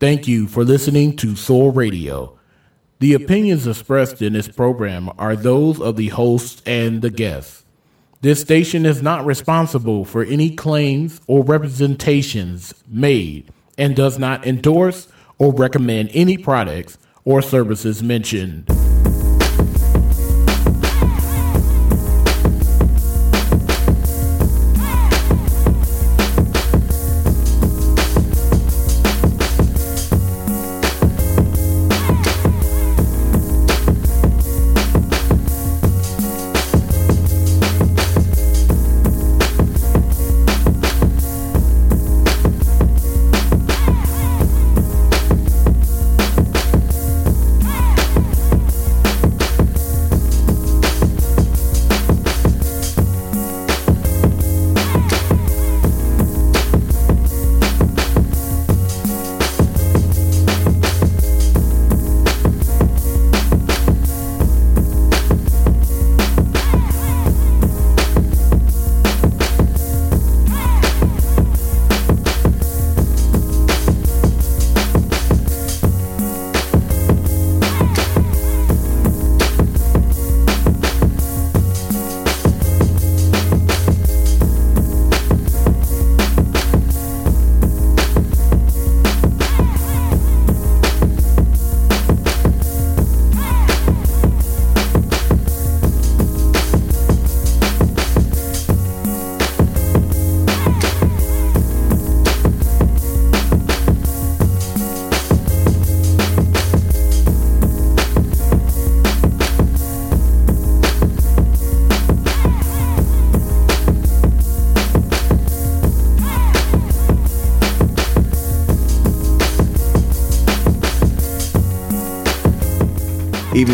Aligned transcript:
Thank 0.00 0.28
you 0.28 0.46
for 0.46 0.62
listening 0.62 1.16
to 1.16 1.34
Soul 1.34 1.72
Radio. 1.72 2.38
The 3.00 3.14
opinions 3.14 3.66
expressed 3.66 4.22
in 4.22 4.34
this 4.34 4.46
program 4.46 5.10
are 5.18 5.34
those 5.34 5.80
of 5.80 5.96
the 5.96 6.06
hosts 6.06 6.62
and 6.64 7.02
the 7.02 7.10
guests. 7.10 7.64
This 8.20 8.40
station 8.40 8.86
is 8.86 9.02
not 9.02 9.26
responsible 9.26 10.04
for 10.04 10.22
any 10.22 10.54
claims 10.54 11.20
or 11.26 11.42
representations 11.42 12.74
made 12.86 13.52
and 13.76 13.96
does 13.96 14.20
not 14.20 14.46
endorse 14.46 15.08
or 15.36 15.52
recommend 15.52 16.10
any 16.12 16.38
products 16.38 16.96
or 17.24 17.42
services 17.42 18.00
mentioned. 18.00 18.68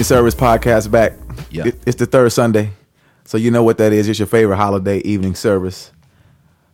Service 0.04 0.34
Podcast 0.34 0.90
back. 0.90 1.14
Yeah. 1.50 1.66
It- 1.68 1.82
It's 1.86 1.96
the 1.96 2.06
third 2.06 2.30
Sunday. 2.32 2.70
So 3.24 3.38
you 3.38 3.50
know 3.50 3.62
what 3.62 3.78
that 3.78 3.92
is. 3.92 4.08
It's 4.08 4.18
your 4.18 4.26
favorite 4.26 4.56
holiday 4.56 4.98
evening 4.98 5.34
service. 5.34 5.90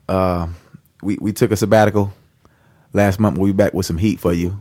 Uh, 0.08 0.48
we, 1.02 1.16
we 1.20 1.32
took 1.32 1.52
a 1.52 1.56
sabbatical 1.56 2.12
last 2.92 3.20
month. 3.20 3.38
We'll 3.38 3.52
be 3.52 3.56
back 3.56 3.72
with 3.72 3.86
some 3.86 3.98
heat 3.98 4.18
for 4.18 4.32
you. 4.32 4.60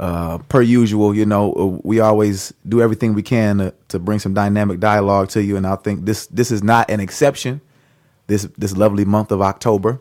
Uh, 0.00 0.38
per 0.38 0.60
usual, 0.62 1.14
you 1.14 1.26
know, 1.26 1.52
uh, 1.54 1.66
we 1.84 2.00
always 2.00 2.52
do 2.68 2.80
everything 2.82 3.14
we 3.14 3.22
can 3.22 3.58
to, 3.58 3.74
to 3.88 3.98
bring 3.98 4.18
some 4.18 4.34
dynamic 4.34 4.78
dialogue 4.80 5.28
to 5.30 5.42
you. 5.42 5.56
And 5.56 5.66
I 5.66 5.76
think 5.76 6.04
this 6.04 6.26
this 6.28 6.50
is 6.52 6.62
not 6.62 6.88
an 6.90 7.00
exception. 7.00 7.60
This 8.28 8.42
this 8.58 8.76
lovely 8.76 9.04
month 9.04 9.32
of 9.32 9.40
October. 9.42 10.00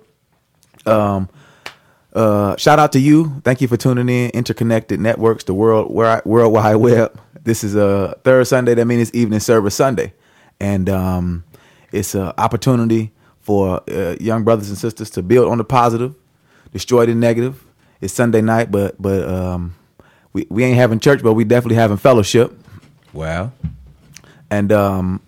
Um, 0.86 1.30
uh, 2.14 2.56
shout 2.58 2.80
out 2.80 2.92
to 2.94 3.00
you. 3.00 3.42
Thank 3.44 3.62
you 3.62 3.68
for 3.68 3.78
tuning 3.78 4.10
in. 4.10 4.30
Interconnected 4.32 5.00
Networks, 5.00 5.44
the 5.44 5.54
world, 5.54 5.92
World 5.92 6.54
Wide 6.54 6.76
Web. 6.76 7.20
This 7.44 7.64
is 7.64 7.76
a 7.76 8.18
third 8.24 8.48
Sunday. 8.48 8.74
That 8.76 8.86
means 8.86 9.10
it's 9.10 9.18
evening 9.18 9.40
service 9.40 9.76
Sunday, 9.76 10.14
and 10.60 10.90
um, 10.90 11.44
it's 11.92 12.16
an 12.16 12.34
opportunity 12.38 13.12
for 13.42 13.82
uh, 13.90 14.16
young 14.20 14.44
brothers 14.44 14.70
and 14.70 14.78
sisters 14.78 15.10
to 15.12 15.22
build 15.24 15.50
on 15.50 15.58
the 15.58 15.64
positive, 15.64 16.14
destroy 16.74 17.06
the 17.06 17.16
negative. 17.16 17.64
It's 18.02 18.14
Sunday 18.14 18.42
night, 18.42 18.72
but 18.72 19.02
but 19.02 19.28
um, 19.28 19.76
we 20.34 20.46
we 20.50 20.64
ain't 20.64 20.78
having 20.78 21.00
church, 21.00 21.24
but 21.24 21.34
we 21.34 21.44
definitely 21.46 21.76
having 21.76 21.98
fellowship. 21.98 22.54
Well, 23.14 23.54
And 24.52 24.72
um, 24.72 25.22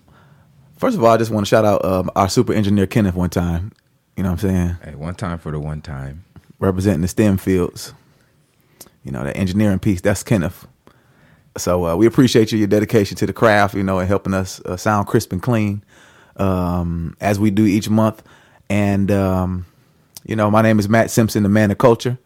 first 0.76 0.96
of 0.96 1.02
all, 1.02 1.10
I 1.10 1.16
just 1.16 1.30
want 1.30 1.46
to 1.46 1.48
shout 1.48 1.64
out 1.64 1.84
um, 1.84 2.10
our 2.14 2.28
super 2.28 2.52
engineer 2.52 2.86
Kenneth 2.86 3.14
one 3.14 3.30
time. 3.30 3.72
You 4.16 4.22
know 4.22 4.30
what 4.32 4.44
I'm 4.44 4.50
saying? 4.50 4.76
hey, 4.84 4.94
one 4.94 5.14
time 5.14 5.38
for 5.38 5.50
the 5.50 5.58
one 5.58 5.80
time. 5.80 6.24
Representing 6.60 7.02
the 7.02 7.08
STEM 7.08 7.38
fields. 7.38 7.92
You 9.02 9.10
know, 9.10 9.24
that 9.24 9.36
engineering 9.36 9.78
piece, 9.80 10.00
that's 10.00 10.22
Kenneth. 10.22 10.66
So 11.56 11.86
uh, 11.86 11.96
we 11.96 12.06
appreciate 12.06 12.52
you, 12.52 12.58
your 12.58 12.68
dedication 12.68 13.16
to 13.16 13.26
the 13.26 13.32
craft, 13.32 13.74
you 13.74 13.82
know, 13.82 13.98
and 13.98 14.06
helping 14.06 14.34
us 14.34 14.60
uh, 14.60 14.76
sound 14.76 15.08
crisp 15.08 15.32
and 15.32 15.42
clean 15.42 15.82
um, 16.36 17.16
as 17.20 17.40
we 17.40 17.50
do 17.50 17.66
each 17.66 17.88
month. 17.88 18.22
And, 18.68 19.10
um, 19.10 19.66
you 20.24 20.36
know, 20.36 20.50
my 20.50 20.62
name 20.62 20.78
is 20.78 20.88
Matt 20.88 21.10
Simpson, 21.10 21.42
the 21.42 21.48
man 21.48 21.70
of 21.70 21.78
culture. 21.78 22.18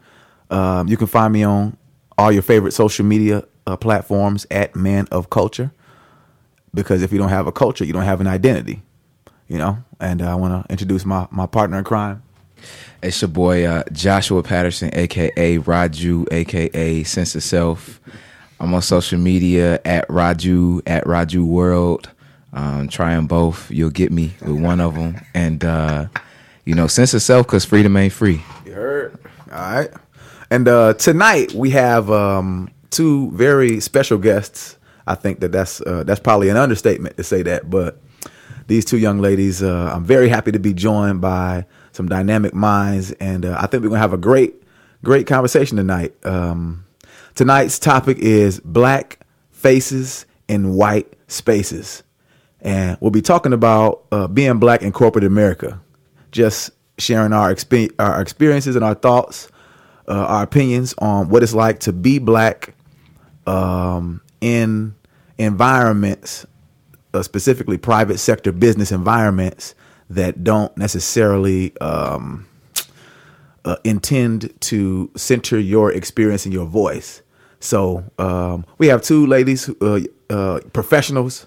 Um, 0.50 0.88
you 0.88 0.96
can 0.96 1.06
find 1.06 1.32
me 1.32 1.42
on 1.42 1.76
all 2.18 2.30
your 2.30 2.42
favorite 2.42 2.72
social 2.72 3.04
media 3.06 3.44
uh, 3.66 3.76
platforms 3.76 4.46
at 4.50 4.76
Man 4.76 5.08
of 5.10 5.30
Culture. 5.30 5.70
Because 6.74 7.02
if 7.02 7.12
you 7.12 7.18
don't 7.18 7.28
have 7.28 7.46
a 7.46 7.52
culture, 7.52 7.84
you 7.84 7.92
don't 7.92 8.02
have 8.02 8.20
an 8.20 8.26
identity, 8.26 8.82
you 9.46 9.58
know. 9.58 9.78
And 10.00 10.20
uh, 10.20 10.32
I 10.32 10.34
want 10.34 10.66
to 10.66 10.72
introduce 10.72 11.04
my, 11.06 11.28
my 11.30 11.46
partner 11.46 11.78
in 11.78 11.84
crime. 11.84 12.23
It's 13.02 13.20
your 13.20 13.28
boy 13.28 13.64
uh, 13.64 13.84
Joshua 13.92 14.42
Patterson, 14.42 14.90
aka 14.92 15.58
Raju, 15.58 16.32
aka 16.32 17.02
Sense 17.04 17.34
of 17.34 17.42
Self. 17.42 18.00
I'm 18.60 18.72
on 18.72 18.82
social 18.82 19.18
media 19.18 19.80
at 19.84 20.08
Raju 20.08 20.82
at 20.86 21.04
Raju 21.04 21.44
World. 21.44 22.10
Um, 22.52 22.86
them 22.86 23.26
both, 23.26 23.70
you'll 23.70 23.90
get 23.90 24.12
me 24.12 24.34
with 24.40 24.60
one 24.60 24.80
of 24.80 24.94
them. 24.94 25.20
And 25.34 25.64
uh, 25.64 26.06
you 26.64 26.74
know, 26.74 26.86
Sense 26.86 27.14
of 27.14 27.22
Self, 27.22 27.46
because 27.46 27.64
freedom 27.64 27.96
ain't 27.96 28.12
free. 28.12 28.42
You 28.64 28.72
heard? 28.72 29.18
All 29.52 29.58
right. 29.58 29.90
And 30.50 30.68
uh, 30.68 30.94
tonight 30.94 31.52
we 31.52 31.70
have 31.70 32.10
um, 32.10 32.70
two 32.90 33.30
very 33.32 33.80
special 33.80 34.18
guests. 34.18 34.78
I 35.06 35.14
think 35.14 35.40
that 35.40 35.52
that's 35.52 35.80
uh, 35.80 36.04
that's 36.04 36.20
probably 36.20 36.48
an 36.48 36.56
understatement 36.56 37.16
to 37.16 37.24
say 37.24 37.42
that, 37.42 37.68
but 37.68 38.00
these 38.66 38.84
two 38.84 38.96
young 38.96 39.20
ladies, 39.20 39.62
uh, 39.62 39.92
I'm 39.94 40.04
very 40.04 40.28
happy 40.28 40.52
to 40.52 40.58
be 40.58 40.72
joined 40.72 41.20
by 41.20 41.66
some 41.94 42.08
dynamic 42.08 42.54
minds, 42.54 43.12
and 43.12 43.46
uh, 43.46 43.56
I 43.58 43.66
think 43.66 43.82
we're 43.82 43.90
gonna 43.90 44.00
have 44.00 44.12
a 44.12 44.18
great, 44.18 44.62
great 45.04 45.26
conversation 45.26 45.76
tonight. 45.76 46.12
Um, 46.26 46.84
tonight's 47.34 47.78
topic 47.78 48.18
is 48.18 48.60
black 48.60 49.20
faces 49.52 50.26
in 50.48 50.74
white 50.74 51.12
spaces, 51.28 52.02
and 52.60 52.98
we'll 53.00 53.12
be 53.12 53.22
talking 53.22 53.52
about 53.52 54.02
uh, 54.10 54.26
being 54.26 54.58
black 54.58 54.82
in 54.82 54.92
corporate 54.92 55.24
America 55.24 55.80
just 56.32 56.72
sharing 56.98 57.32
our 57.32 57.54
expe- 57.54 57.92
our 57.98 58.20
experiences 58.20 58.74
and 58.76 58.84
our 58.84 58.94
thoughts, 58.94 59.48
uh, 60.08 60.12
our 60.12 60.42
opinions 60.42 60.94
on 60.98 61.28
what 61.28 61.42
it's 61.42 61.54
like 61.54 61.78
to 61.80 61.92
be 61.92 62.18
black 62.18 62.74
um, 63.46 64.20
in 64.40 64.94
environments, 65.38 66.44
uh, 67.14 67.22
specifically 67.22 67.78
private 67.78 68.18
sector 68.18 68.50
business 68.50 68.90
environments 68.90 69.76
that 70.10 70.44
don't 70.44 70.76
necessarily 70.76 71.76
um, 71.80 72.46
uh, 73.64 73.76
intend 73.84 74.52
to 74.60 75.10
center 75.16 75.58
your 75.58 75.92
experience 75.92 76.44
and 76.44 76.52
your 76.52 76.66
voice. 76.66 77.22
So 77.60 78.04
um, 78.18 78.66
we 78.78 78.88
have 78.88 79.02
two 79.02 79.26
ladies, 79.26 79.70
uh, 79.80 80.00
uh, 80.28 80.60
professionals, 80.72 81.46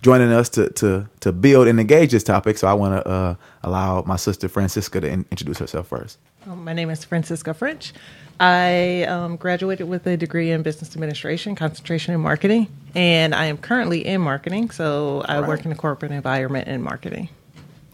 joining 0.00 0.32
us 0.32 0.48
to 0.50 0.70
to 0.70 1.08
to 1.20 1.32
build 1.32 1.68
and 1.68 1.78
engage 1.78 2.12
this 2.12 2.22
topic. 2.22 2.56
So 2.56 2.66
I 2.68 2.72
want 2.72 2.94
to 2.94 3.08
uh, 3.08 3.34
allow 3.62 4.02
my 4.02 4.16
sister 4.16 4.48
Francisca 4.48 5.00
to 5.00 5.08
in- 5.08 5.26
introduce 5.30 5.58
herself 5.58 5.88
first. 5.88 6.18
My 6.46 6.72
name 6.72 6.88
is 6.88 7.04
Francisca 7.04 7.52
French. 7.52 7.92
I 8.40 9.02
um, 9.02 9.36
graduated 9.36 9.88
with 9.88 10.06
a 10.06 10.16
degree 10.16 10.52
in 10.52 10.62
business 10.62 10.94
administration, 10.94 11.56
concentration 11.56 12.14
in 12.14 12.20
marketing, 12.20 12.68
and 12.94 13.34
I 13.34 13.46
am 13.46 13.58
currently 13.58 14.06
in 14.06 14.20
marketing. 14.20 14.70
So 14.70 15.22
I 15.26 15.40
right. 15.40 15.48
work 15.48 15.64
in 15.66 15.72
a 15.72 15.74
corporate 15.74 16.12
environment 16.12 16.68
in 16.68 16.80
marketing. 16.80 17.28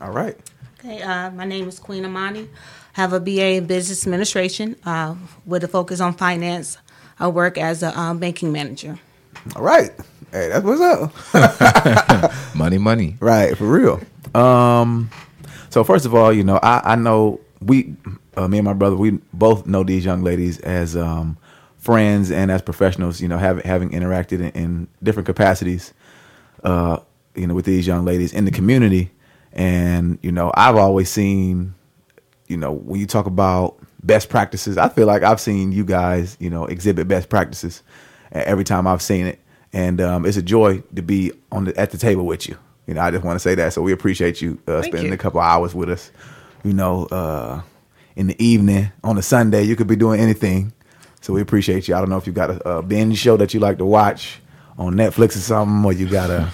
All 0.04 0.10
right. 0.10 0.36
Okay, 0.78 1.00
uh, 1.00 1.30
my 1.30 1.46
name 1.46 1.66
is 1.66 1.78
Queen 1.78 2.04
Imani. 2.04 2.50
Have 2.92 3.14
a 3.14 3.20
BA 3.20 3.54
in 3.54 3.66
business 3.66 4.04
administration 4.04 4.76
uh, 4.84 5.14
with 5.46 5.64
a 5.64 5.68
focus 5.68 5.98
on 5.98 6.12
finance. 6.12 6.76
I 7.18 7.28
work 7.28 7.56
as 7.56 7.82
a 7.82 7.98
um, 7.98 8.18
banking 8.18 8.52
manager. 8.52 8.98
All 9.56 9.62
right. 9.62 9.92
Hey, 10.30 10.48
that's 10.48 10.62
what's 10.62 10.82
up. 10.82 12.34
Money, 12.54 12.76
money. 12.76 13.16
Right, 13.18 13.56
for 13.56 13.64
real. 13.64 13.98
Um, 14.34 15.08
so 15.70 15.82
first 15.82 16.04
of 16.04 16.14
all, 16.14 16.34
you 16.34 16.44
know, 16.44 16.60
I, 16.62 16.92
I 16.92 16.96
know 16.96 17.40
we, 17.62 17.94
uh, 18.36 18.46
me 18.46 18.58
and 18.58 18.66
my 18.66 18.74
brother, 18.74 18.96
we 18.96 19.12
both 19.32 19.66
know 19.66 19.84
these 19.84 20.04
young 20.04 20.22
ladies 20.22 20.60
as 20.60 20.98
um, 20.98 21.38
friends 21.78 22.30
and 22.30 22.50
as 22.50 22.60
professionals. 22.60 23.22
You 23.22 23.28
know, 23.28 23.38
having 23.38 23.64
having 23.64 23.88
interacted 23.88 24.40
in, 24.40 24.50
in 24.50 24.88
different 25.02 25.24
capacities, 25.24 25.94
uh, 26.62 26.98
you 27.34 27.46
know, 27.46 27.54
with 27.54 27.64
these 27.64 27.86
young 27.86 28.04
ladies 28.04 28.34
in 28.34 28.44
the 28.44 28.50
community, 28.50 29.10
and 29.54 30.18
you 30.22 30.32
know, 30.32 30.52
I've 30.54 30.76
always 30.76 31.08
seen, 31.08 31.74
you 32.48 32.56
know, 32.56 32.72
when 32.72 33.00
you 33.00 33.06
talk 33.06 33.26
about 33.26 33.78
best 34.02 34.28
practices, 34.28 34.76
I 34.76 34.88
feel 34.88 35.06
like 35.06 35.22
I've 35.22 35.40
seen 35.40 35.72
you 35.72 35.84
guys, 35.84 36.36
you 36.40 36.50
know, 36.50 36.66
exhibit 36.66 37.08
best 37.08 37.28
practices 37.28 37.82
every 38.32 38.64
time 38.64 38.86
I've 38.86 39.00
seen 39.00 39.26
it, 39.26 39.38
and 39.72 40.00
um, 40.00 40.26
it's 40.26 40.36
a 40.36 40.42
joy 40.42 40.82
to 40.94 41.02
be 41.02 41.32
on 41.52 41.64
the, 41.64 41.76
at 41.78 41.90
the 41.90 41.98
table 41.98 42.26
with 42.26 42.48
you. 42.48 42.58
You 42.86 42.94
know, 42.94 43.00
I 43.00 43.10
just 43.10 43.24
want 43.24 43.36
to 43.36 43.40
say 43.40 43.54
that. 43.54 43.72
So 43.72 43.80
we 43.80 43.92
appreciate 43.92 44.42
you 44.42 44.60
uh, 44.66 44.82
spending 44.82 45.06
you. 45.06 45.14
a 45.14 45.16
couple 45.16 45.40
hours 45.40 45.74
with 45.74 45.88
us. 45.88 46.10
You 46.64 46.74
know, 46.74 47.06
uh, 47.06 47.62
in 48.16 48.26
the 48.26 48.44
evening 48.44 48.92
on 49.02 49.16
a 49.16 49.22
Sunday, 49.22 49.62
you 49.62 49.76
could 49.76 49.86
be 49.86 49.96
doing 49.96 50.20
anything. 50.20 50.72
So 51.20 51.32
we 51.32 51.40
appreciate 51.40 51.88
you. 51.88 51.94
I 51.94 52.00
don't 52.00 52.10
know 52.10 52.18
if 52.18 52.26
you 52.26 52.32
got 52.32 52.50
a, 52.50 52.68
a 52.68 52.82
binge 52.82 53.16
show 53.16 53.36
that 53.38 53.54
you 53.54 53.60
like 53.60 53.78
to 53.78 53.84
watch 53.84 54.40
on 54.76 54.94
Netflix 54.94 55.36
or 55.36 55.40
something, 55.40 55.84
or 55.84 55.92
you 55.92 56.08
got 56.08 56.30
a 56.30 56.52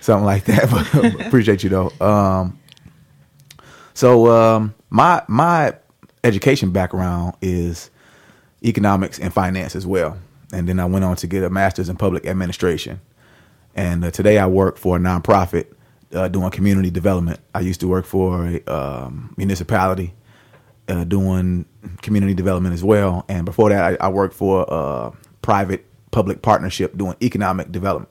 something 0.00 0.24
like 0.24 0.44
that. 0.44 0.70
But 0.70 1.26
appreciate 1.26 1.62
you 1.62 1.70
though. 1.70 1.92
Um, 2.00 2.58
so 3.94 4.28
um, 4.28 4.74
my 4.88 5.22
my 5.28 5.74
education 6.24 6.70
background 6.70 7.36
is 7.40 7.90
economics 8.64 9.18
and 9.18 9.32
finance 9.32 9.74
as 9.76 9.86
well, 9.86 10.18
and 10.52 10.68
then 10.68 10.80
I 10.80 10.84
went 10.84 11.04
on 11.04 11.16
to 11.16 11.26
get 11.26 11.44
a 11.44 11.50
master's 11.50 11.88
in 11.88 11.96
public 11.96 12.26
administration. 12.26 13.00
And 13.74 14.04
uh, 14.04 14.10
today 14.10 14.38
I 14.38 14.46
work 14.46 14.76
for 14.76 14.96
a 14.96 14.98
nonprofit 14.98 15.66
uh, 16.12 16.28
doing 16.28 16.50
community 16.50 16.90
development. 16.90 17.40
I 17.54 17.60
used 17.60 17.80
to 17.80 17.88
work 17.88 18.04
for 18.04 18.46
a 18.46 18.72
um, 18.72 19.32
municipality 19.36 20.12
uh, 20.88 21.04
doing 21.04 21.66
community 22.02 22.34
development 22.34 22.74
as 22.74 22.82
well. 22.82 23.24
And 23.28 23.44
before 23.44 23.70
that, 23.70 24.00
I, 24.00 24.06
I 24.06 24.08
worked 24.08 24.34
for 24.34 24.66
a 24.68 25.12
private 25.42 25.86
public 26.10 26.42
partnership 26.42 26.96
doing 26.96 27.16
economic 27.22 27.70
development. 27.70 28.10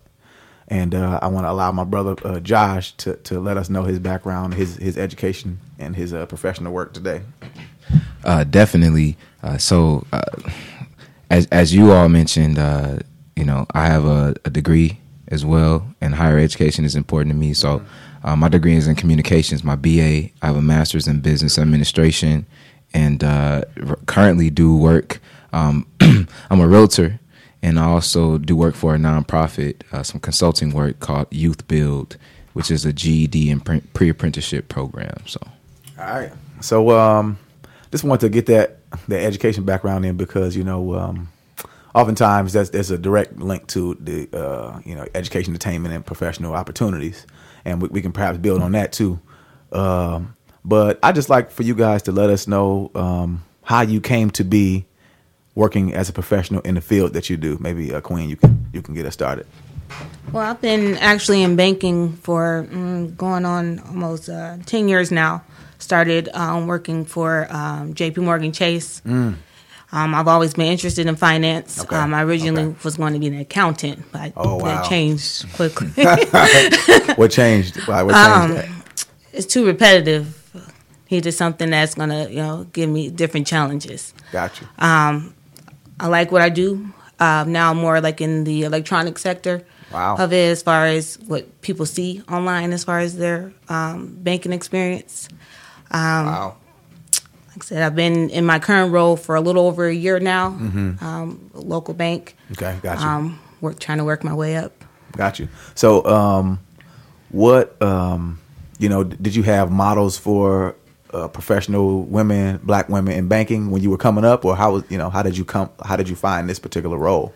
And 0.69 0.93
uh, 0.93 1.19
I 1.21 1.27
want 1.27 1.45
to 1.45 1.51
allow 1.51 1.71
my 1.71 1.83
brother 1.83 2.15
uh, 2.23 2.39
Josh 2.39 2.91
to, 2.97 3.15
to 3.15 3.39
let 3.39 3.57
us 3.57 3.69
know 3.69 3.83
his 3.83 3.97
background, 3.99 4.53
his 4.53 4.75
his 4.77 4.97
education, 4.97 5.59
and 5.79 5.95
his 5.95 6.13
uh, 6.13 6.25
professional 6.27 6.71
work 6.71 6.93
today. 6.93 7.21
Uh, 8.23 8.43
definitely. 8.43 9.17
Uh, 9.41 9.57
so, 9.57 10.05
uh, 10.13 10.21
as 11.29 11.47
as 11.47 11.73
you 11.73 11.91
all 11.91 12.07
mentioned, 12.07 12.57
you 13.35 13.45
know, 13.45 13.65
I 13.73 13.87
have 13.87 14.05
a, 14.05 14.35
a 14.45 14.49
degree 14.49 14.99
as 15.29 15.43
well, 15.43 15.87
and 16.01 16.15
higher 16.15 16.37
education 16.37 16.85
is 16.85 16.95
important 16.95 17.33
to 17.33 17.37
me. 17.37 17.53
So, 17.53 17.81
my 18.23 18.47
degree 18.47 18.75
is 18.75 18.87
in 18.87 18.95
communications. 18.95 19.63
My 19.63 19.75
BA. 19.75 20.29
I 20.41 20.47
have 20.47 20.55
a 20.57 20.61
master's 20.61 21.07
in 21.07 21.21
business 21.21 21.57
administration, 21.57 22.45
and 22.93 23.21
currently 24.05 24.51
do 24.51 24.77
work. 24.77 25.19
Um, 25.51 25.87
I'm 25.99 26.59
a 26.59 26.67
realtor, 26.67 27.19
and 27.61 27.79
I 27.79 27.85
also 27.85 28.37
do 28.37 28.55
work 28.55 28.75
for 28.75 28.95
a 28.95 28.97
nonprofit, 28.97 29.81
uh, 29.91 30.03
some 30.03 30.19
consulting 30.19 30.71
work 30.71 30.99
called 30.99 31.27
Youth 31.31 31.67
Build, 31.67 32.17
which 32.53 32.71
is 32.71 32.85
a 32.85 32.93
GED 32.93 33.49
and 33.51 33.63
pre- 33.63 33.81
pre-apprenticeship 33.81 34.69
program. 34.69 35.17
So. 35.25 35.39
All 35.97 36.05
right. 36.05 36.31
So 36.61 36.91
um, 36.91 37.37
just 37.91 38.03
wanted 38.03 38.21
to 38.21 38.29
get 38.29 38.45
that 38.47 38.77
that 39.07 39.21
education 39.23 39.63
background 39.65 40.05
in 40.05 40.17
because 40.17 40.55
you 40.55 40.63
know 40.63 40.95
um, 40.95 41.29
oftentimes 41.93 42.53
that's 42.53 42.69
there's 42.69 42.91
a 42.91 42.97
direct 42.97 43.37
link 43.37 43.67
to 43.67 43.95
the 43.99 44.29
uh, 44.33 44.79
you 44.85 44.95
know 44.95 45.05
education, 45.13 45.53
attainment, 45.55 45.93
and 45.93 46.05
professional 46.05 46.53
opportunities, 46.53 47.25
and 47.65 47.81
we, 47.81 47.89
we 47.89 48.01
can 48.01 48.11
perhaps 48.11 48.37
build 48.37 48.61
on 48.61 48.71
that 48.73 48.91
too. 48.91 49.19
Um, 49.71 50.35
but 50.63 50.99
I 51.03 51.11
just 51.11 51.29
like 51.29 51.51
for 51.51 51.63
you 51.63 51.75
guys 51.75 52.03
to 52.03 52.11
let 52.11 52.29
us 52.29 52.47
know 52.47 52.91
um, 52.95 53.43
how 53.63 53.81
you 53.81 54.01
came 54.01 54.29
to 54.31 54.43
be 54.43 54.85
working 55.59 55.93
as 55.93 56.07
a 56.09 56.13
professional 56.13 56.61
in 56.61 56.75
the 56.75 56.81
field 56.81 57.11
that 57.13 57.29
you 57.29 57.37
do. 57.37 57.57
Maybe 57.59 57.93
uh, 57.93 57.99
Queen, 58.01 58.29
you 58.29 58.37
can 58.37 58.65
you 58.73 58.81
can 58.81 58.93
get 58.95 59.05
us 59.05 59.13
started. 59.13 59.45
Well, 60.31 60.43
I've 60.49 60.61
been 60.61 60.95
actually 60.97 61.41
in 61.43 61.55
banking 61.55 62.13
for 62.23 62.65
mm, 62.71 63.15
going 63.17 63.45
on 63.45 63.79
almost 63.79 64.29
uh, 64.29 64.57
10 64.65 64.87
years 64.87 65.11
now. 65.11 65.43
Started 65.79 66.29
um, 66.33 66.67
working 66.67 67.05
for 67.05 67.47
um, 67.49 67.93
JP 67.93 68.17
Morgan 68.23 68.51
Chase. 68.51 69.01
Um, 69.91 70.13
I've 70.13 70.27
always 70.27 70.53
been 70.53 70.67
interested 70.67 71.07
in 71.07 71.15
finance. 71.15 71.81
Okay, 71.81 71.95
Um, 71.95 72.13
I 72.13 72.21
originally 72.23 72.63
okay. 72.63 72.77
was 72.83 72.97
going 72.97 73.13
to 73.13 73.19
be 73.19 73.25
an 73.27 73.39
accountant, 73.39 74.05
but 74.11 74.33
Oh, 74.37 74.57
wow. 74.57 74.65
that 74.65 74.89
changed 74.89 75.51
quickly. 75.53 75.89
What 77.15 77.31
changed? 77.31 77.75
Why? 77.87 78.03
What 78.03 78.13
changed 78.13 78.37
Um, 78.37 78.51
that? 78.53 79.05
it's 79.33 79.47
too 79.47 79.65
repetitive. 79.65 80.25
He 81.07 81.21
did 81.21 81.31
something 81.31 81.71
that's 81.71 81.95
going 81.95 82.09
to, 82.09 82.29
you 82.29 82.43
know, 82.45 82.67
give 82.71 82.87
me 82.87 83.09
different 83.09 83.47
challenges. 83.47 84.13
Gotcha. 84.31 84.65
you. 84.65 85.33
I 85.99 86.07
like 86.07 86.31
what 86.31 86.41
I 86.41 86.49
do. 86.49 86.91
Um, 87.19 87.51
now 87.51 87.71
I'm 87.71 87.77
more 87.77 87.99
like 87.99 88.21
in 88.21 88.43
the 88.45 88.63
electronic 88.63 89.17
sector 89.17 89.65
Wow. 89.91 90.17
of 90.17 90.31
it, 90.31 90.51
as 90.51 90.61
far 90.61 90.85
as 90.85 91.17
what 91.27 91.61
people 91.61 91.85
see 91.85 92.21
online, 92.29 92.73
as 92.73 92.83
far 92.83 92.99
as 92.99 93.17
their 93.17 93.51
um, 93.69 94.15
banking 94.21 94.53
experience. 94.53 95.27
wow. 95.91 96.55
Like 97.49 97.63
I 97.63 97.65
said, 97.65 97.81
I've 97.81 97.95
been 97.95 98.29
in 98.29 98.45
my 98.45 98.59
current 98.59 98.91
role 98.93 99.17
for 99.17 99.35
a 99.35 99.41
little 99.41 99.65
over 99.65 99.87
a 99.87 99.93
year 99.93 100.19
now. 100.19 100.47
Um, 101.01 101.49
local 101.53 101.93
bank. 101.95 102.37
Okay, 102.51 102.77
got 102.83 102.99
you. 102.99 103.05
Um, 103.05 103.39
work 103.61 103.79
trying 103.79 103.97
to 103.97 104.03
work 104.05 104.23
my 104.23 104.33
way 104.33 104.55
up. 104.55 104.71
Got 105.17 105.39
you. 105.39 105.49
So, 105.75 106.05
um, 106.05 106.59
what, 107.29 107.81
um, 107.81 108.39
you 108.77 108.87
know, 108.87 109.03
did 109.03 109.35
you 109.35 109.43
have 109.43 109.71
models 109.71 110.17
for 110.17 110.75
uh, 111.13 111.27
professional 111.27 112.03
women, 112.03 112.59
black 112.63 112.89
women 112.89 113.13
in 113.13 113.27
banking 113.27 113.71
when 113.71 113.81
you 113.81 113.89
were 113.89 113.97
coming 113.97 114.25
up, 114.25 114.45
or 114.45 114.55
how 114.55 114.73
was, 114.73 114.83
you 114.89 114.97
know, 114.97 115.09
how 115.09 115.23
did 115.23 115.37
you 115.37 115.45
come, 115.45 115.69
how 115.83 115.95
did 115.95 116.09
you 116.09 116.15
find 116.15 116.49
this 116.49 116.59
particular 116.59 116.97
role? 116.97 117.33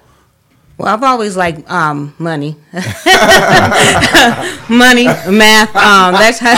Well, 0.78 0.94
I've 0.94 1.04
always 1.04 1.38
liked 1.38 1.70
um, 1.70 2.16
money, 2.18 2.56
money, 4.70 5.06
math. 5.06 5.76
Um, 5.76 6.14
that's 6.14 6.40
how. 6.40 6.56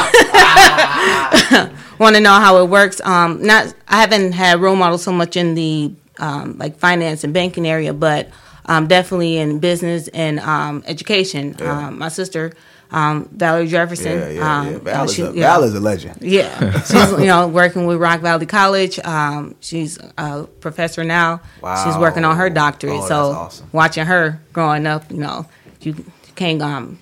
Want 1.99 2.15
to 2.15 2.21
know 2.21 2.33
how 2.33 2.61
it 2.61 2.69
works? 2.69 2.99
Um, 3.01 3.41
not, 3.41 3.73
I 3.87 4.01
haven't 4.01 4.33
had 4.33 4.59
role 4.59 4.75
models 4.75 5.03
so 5.03 5.13
much 5.13 5.37
in 5.37 5.55
the 5.55 5.93
um, 6.19 6.57
like 6.57 6.77
finance 6.77 7.23
and 7.23 7.33
banking 7.33 7.65
area, 7.65 7.93
but 7.93 8.29
um, 8.65 8.87
definitely 8.87 9.37
in 9.37 9.59
business 9.59 10.07
and 10.09 10.39
um, 10.41 10.83
education. 10.87 11.55
Yeah. 11.59 11.87
Um, 11.87 11.99
my 11.99 12.09
sister, 12.09 12.53
um, 12.95 13.27
Valerie 13.33 13.67
Jefferson. 13.67 14.17
Yeah, 14.17 14.29
yeah, 14.29 14.59
um, 14.59 14.71
yeah. 14.71 14.77
Val, 14.79 15.03
is 15.03 15.13
she- 15.13 15.21
a, 15.21 15.31
yeah. 15.33 15.41
Val 15.47 15.63
is 15.63 15.75
a 15.75 15.79
legend. 15.81 16.17
Yeah, 16.21 16.71
she's 16.85 17.11
you 17.11 17.25
know 17.25 17.47
working 17.47 17.85
with 17.85 17.97
Rock 17.99 18.21
Valley 18.21 18.45
College. 18.45 18.99
Um, 18.99 19.55
she's 19.59 19.99
a 20.17 20.45
professor 20.61 21.03
now. 21.03 21.41
Wow. 21.61 21.83
She's 21.83 21.97
working 21.97 22.23
on 22.23 22.37
her 22.37 22.49
doctorate. 22.49 22.93
Oh, 22.93 22.97
that's 22.99 23.07
so 23.09 23.31
awesome. 23.31 23.69
watching 23.73 24.05
her 24.05 24.39
growing 24.53 24.87
up, 24.87 25.11
you 25.11 25.17
know, 25.17 25.45
you 25.81 26.05
can't 26.35 26.61
um, 26.61 26.97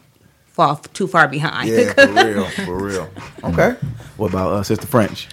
fall 0.47 0.77
too 0.77 1.05
far 1.05 1.27
behind. 1.27 1.69
Yeah, 1.69 1.93
for 1.93 2.07
real, 2.25 2.45
for 2.49 2.83
real. 2.83 3.09
Okay. 3.43 3.75
What 4.17 4.31
about 4.31 4.53
uh, 4.53 4.63
Sister 4.63 4.87
French? 4.87 5.27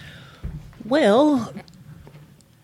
Well, 0.85 1.55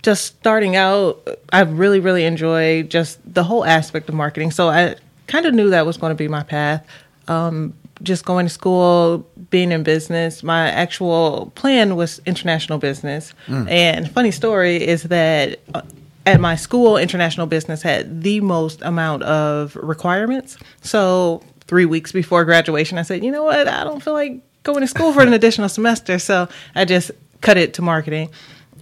just 0.02 0.26
starting 0.26 0.76
out, 0.76 1.26
I 1.50 1.60
really, 1.62 2.00
really 2.00 2.24
enjoy 2.24 2.82
just 2.82 3.18
the 3.24 3.42
whole 3.44 3.64
aspect 3.64 4.08
of 4.10 4.14
marketing. 4.14 4.50
So 4.50 4.68
I 4.68 4.96
kind 5.28 5.46
of 5.46 5.54
knew 5.54 5.70
that 5.70 5.86
was 5.86 5.96
going 5.96 6.10
to 6.10 6.14
be 6.14 6.28
my 6.28 6.42
path. 6.42 6.86
Um, 7.28 7.74
just 8.02 8.24
going 8.24 8.46
to 8.46 8.50
school, 8.50 9.26
being 9.50 9.72
in 9.72 9.82
business. 9.82 10.42
My 10.42 10.68
actual 10.70 11.52
plan 11.54 11.96
was 11.96 12.20
international 12.26 12.78
business. 12.78 13.32
And 13.68 14.10
funny 14.10 14.30
story 14.30 14.76
is 14.76 15.04
that 15.04 15.60
uh, 15.74 15.82
at 16.26 16.40
my 16.40 16.56
school, 16.56 16.96
international 16.96 17.46
business 17.46 17.82
had 17.82 18.22
the 18.22 18.40
most 18.40 18.82
amount 18.82 19.22
of 19.22 19.76
requirements. 19.76 20.58
So 20.82 21.42
three 21.66 21.86
weeks 21.86 22.12
before 22.12 22.44
graduation, 22.44 22.98
I 22.98 23.02
said, 23.02 23.24
you 23.24 23.30
know 23.30 23.44
what? 23.44 23.68
I 23.68 23.84
don't 23.84 24.02
feel 24.02 24.12
like 24.12 24.40
going 24.62 24.80
to 24.80 24.86
school 24.86 25.12
for 25.12 25.22
an 25.22 25.32
additional 25.32 25.68
semester. 25.68 26.18
So 26.18 26.48
I 26.74 26.84
just 26.84 27.12
cut 27.40 27.56
it 27.56 27.74
to 27.74 27.82
marketing. 27.82 28.30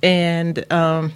And, 0.03 0.71
um, 0.73 1.13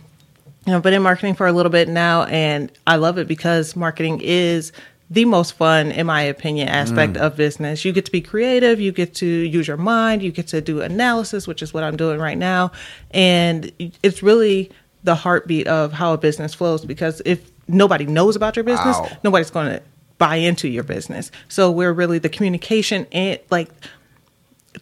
you 0.66 0.72
know, 0.72 0.80
been 0.80 0.94
in 0.94 1.02
marketing 1.02 1.34
for 1.34 1.46
a 1.46 1.52
little 1.52 1.72
bit 1.72 1.88
now, 1.88 2.24
and 2.24 2.70
I 2.86 2.96
love 2.96 3.16
it 3.16 3.26
because 3.26 3.74
marketing 3.74 4.20
is 4.22 4.72
the 5.10 5.24
most 5.24 5.52
fun, 5.52 5.90
in 5.90 6.06
my 6.06 6.22
opinion, 6.22 6.68
aspect 6.68 7.14
mm. 7.14 7.20
of 7.20 7.36
business. 7.36 7.84
You 7.84 7.92
get 7.92 8.04
to 8.04 8.12
be 8.12 8.20
creative, 8.20 8.78
you 8.80 8.92
get 8.92 9.14
to 9.16 9.26
use 9.26 9.66
your 9.66 9.76
mind, 9.76 10.22
you 10.22 10.30
get 10.30 10.48
to 10.48 10.60
do 10.60 10.80
analysis, 10.82 11.46
which 11.46 11.62
is 11.62 11.72
what 11.72 11.82
I'm 11.82 11.96
doing 11.96 12.20
right 12.20 12.36
now, 12.36 12.72
and 13.12 13.72
it's 14.02 14.22
really 14.22 14.70
the 15.04 15.14
heartbeat 15.14 15.66
of 15.66 15.92
how 15.92 16.12
a 16.12 16.18
business 16.18 16.54
flows. 16.54 16.84
Because 16.84 17.22
if 17.24 17.50
nobody 17.68 18.04
knows 18.04 18.36
about 18.36 18.56
your 18.56 18.64
business, 18.64 18.96
nobody's 19.22 19.50
going 19.50 19.68
to 19.68 19.82
buy 20.18 20.36
into 20.36 20.68
your 20.68 20.82
business. 20.82 21.30
So 21.48 21.70
we're 21.70 21.92
really 21.92 22.18
the 22.18 22.28
communication 22.28 23.06
and 23.12 23.38
like 23.50 23.70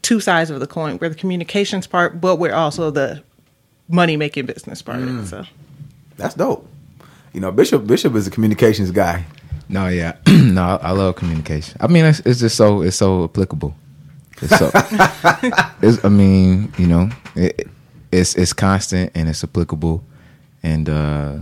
two 0.02 0.18
sides 0.20 0.50
of 0.50 0.60
the 0.60 0.66
coin. 0.66 0.98
We're 1.00 1.10
the 1.10 1.14
communications 1.14 1.86
part, 1.86 2.20
but 2.20 2.36
we're 2.36 2.54
also 2.54 2.90
the 2.90 3.22
money 3.88 4.16
making 4.16 4.46
business 4.46 4.82
part 4.82 5.02
it. 5.02 5.26
So. 5.26 5.44
That's 6.16 6.34
dope. 6.34 6.68
You 7.32 7.40
know, 7.40 7.52
Bishop 7.52 7.86
Bishop 7.86 8.14
is 8.14 8.26
a 8.26 8.30
communications 8.30 8.90
guy. 8.90 9.26
No, 9.68 9.88
yeah, 9.88 10.16
no, 10.26 10.78
I, 10.80 10.92
love 10.92 11.16
communication. 11.16 11.76
I 11.80 11.88
mean, 11.88 12.04
it's, 12.04 12.20
it's 12.20 12.40
just 12.40 12.56
so 12.56 12.82
it's 12.82 12.96
so 12.96 13.24
applicable. 13.24 13.74
It's 14.40 14.56
so, 14.56 14.70
it's, 15.82 16.04
I 16.04 16.08
mean, 16.08 16.72
you 16.78 16.86
know, 16.86 17.10
it, 17.34 17.68
it's 18.12 18.34
it's 18.36 18.52
constant 18.52 19.10
and 19.14 19.28
it's 19.28 19.42
applicable, 19.42 20.04
and 20.62 20.88
uh, 20.88 21.38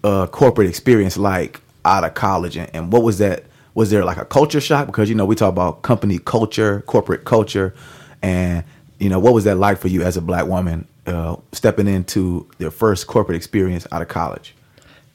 uh, 0.03 0.27
corporate 0.27 0.69
experience 0.69 1.17
like 1.17 1.61
out 1.85 2.03
of 2.03 2.15
college, 2.15 2.57
and, 2.57 2.69
and 2.75 2.93
what 2.93 3.05
was 3.05 3.19
that? 3.19 3.45
Was 3.75 3.91
there 3.91 4.05
like 4.05 4.17
a 4.17 4.25
culture 4.25 4.61
shock? 4.61 4.87
Because 4.89 5.09
you 5.09 5.15
know 5.15 5.25
we 5.27 5.37
talk 5.37 5.51
about 5.51 5.83
company 5.83 6.19
culture, 6.19 6.81
corporate 6.87 7.25
culture, 7.25 7.73
and 8.21 8.65
you 8.99 9.09
know 9.09 9.19
what 9.19 9.35
was 9.35 9.45
that 9.45 9.57
like 9.57 9.79
for 9.79 9.89
you 9.89 10.03
as 10.03 10.17
a 10.17 10.23
black 10.23 10.47
woman 10.47 10.87
uh, 11.07 11.37
stepping 11.53 11.87
into 11.87 12.49
your 12.59 12.71
first 12.71 13.07
corporate 13.07 13.37
experience 13.37 13.87
out 13.93 14.03
of 14.03 14.09
college? 14.09 14.55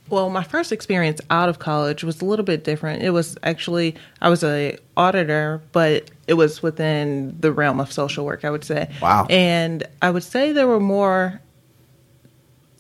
Well, 0.09 0.29
my 0.29 0.43
first 0.43 0.73
experience 0.73 1.21
out 1.29 1.47
of 1.47 1.59
college 1.59 2.03
was 2.03 2.21
a 2.21 2.25
little 2.25 2.43
bit 2.43 2.65
different. 2.65 3.01
It 3.01 3.11
was 3.11 3.38
actually 3.43 3.95
I 4.21 4.29
was 4.29 4.43
a 4.43 4.77
auditor, 4.97 5.61
but 5.71 6.11
it 6.27 6.33
was 6.33 6.61
within 6.61 7.38
the 7.39 7.51
realm 7.53 7.79
of 7.79 7.91
social 7.93 8.25
work, 8.25 8.43
I 8.43 8.50
would 8.51 8.65
say. 8.65 8.89
Wow. 9.01 9.25
And 9.29 9.83
I 10.01 10.11
would 10.11 10.23
say 10.23 10.51
there 10.51 10.67
were 10.67 10.81
more 10.81 11.39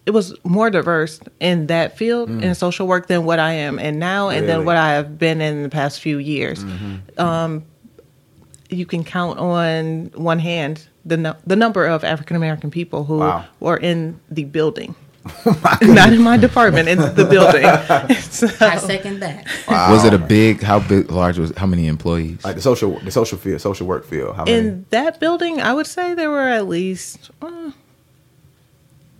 it 0.05 0.11
was 0.11 0.35
more 0.43 0.69
diverse 0.69 1.19
in 1.39 1.67
that 1.67 1.95
field 1.97 2.29
in 2.29 2.55
social 2.55 2.87
work 2.87 3.07
than 3.07 3.23
what 3.23 3.39
I 3.39 3.53
am 3.53 3.77
and 3.79 3.99
now 3.99 4.29
and 4.29 4.41
Really? 4.41 4.47
then 4.47 4.65
what 4.65 4.75
I 4.75 4.93
have 4.93 5.17
been 5.19 5.41
in 5.41 5.63
the 5.63 5.69
past 5.69 6.01
few 6.01 6.17
years. 6.17 6.65
Um, 7.17 7.63
you 8.69 8.85
can 8.85 9.03
count 9.03 9.37
on 9.37 10.11
one 10.15 10.39
hand 10.39 10.87
the 11.05 11.17
nu- 11.17 11.33
the 11.47 11.55
number 11.55 11.85
of 11.85 12.03
African 12.03 12.35
American 12.35 12.69
people 12.71 13.05
who 13.05 13.17
Wow. 13.19 13.45
were 13.59 13.77
in 13.77 14.19
the 14.29 14.43
building. 14.45 14.95
Not 15.83 16.13
in 16.13 16.21
my 16.23 16.37
department, 16.37 16.89
in 16.89 16.97
the 16.97 17.25
building. 17.29 17.63
So- 18.31 18.47
I 18.65 18.77
second 18.77 19.19
that. 19.19 19.45
Was 19.67 20.03
it 20.05 20.13
a 20.13 20.17
big? 20.17 20.61
How 20.63 20.79
big? 20.79 21.11
Large 21.11 21.37
was? 21.39 21.51
How 21.57 21.67
many 21.67 21.85
employees? 21.87 22.43
Like 22.43 22.55
the 22.55 22.61
social, 22.61 22.99
the 22.99 23.11
social 23.11 23.37
field, 23.37 23.61
social 23.61 23.85
work 23.85 24.05
field. 24.05 24.35
How 24.35 24.45
many? 24.45 24.57
in 24.57 24.85
that 24.89 25.19
building, 25.19 25.61
I 25.61 25.73
would 25.73 25.85
say 25.87 26.13
there 26.15 26.29
were 26.31 26.47
at 26.49 26.67
least 26.67 27.29
uh, 27.41 27.71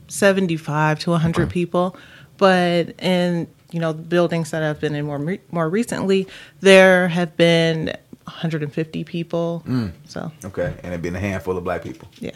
75 0.07 0.99
to 0.99 1.11
100 1.11 1.49
people. 1.49 1.95
But 2.37 2.99
in, 2.99 3.47
you 3.71 3.79
know, 3.79 3.93
the 3.93 4.01
buildings 4.01 4.51
that 4.51 4.63
I've 4.63 4.79
been 4.79 4.95
in 4.95 5.05
more 5.05 5.37
more 5.51 5.69
recently, 5.69 6.27
there 6.61 7.07
have 7.09 7.37
been 7.37 7.95
150 8.31 9.03
people. 9.03 9.63
So, 10.07 10.31
okay, 10.45 10.73
and 10.83 10.93
it 10.93 11.01
being 11.01 11.15
a 11.15 11.19
handful 11.19 11.57
of 11.57 11.63
black 11.63 11.83
people. 11.83 12.07
yeah. 12.19 12.31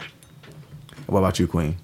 What 1.06 1.20
about 1.20 1.38
you, 1.38 1.46
Queen? 1.46 1.76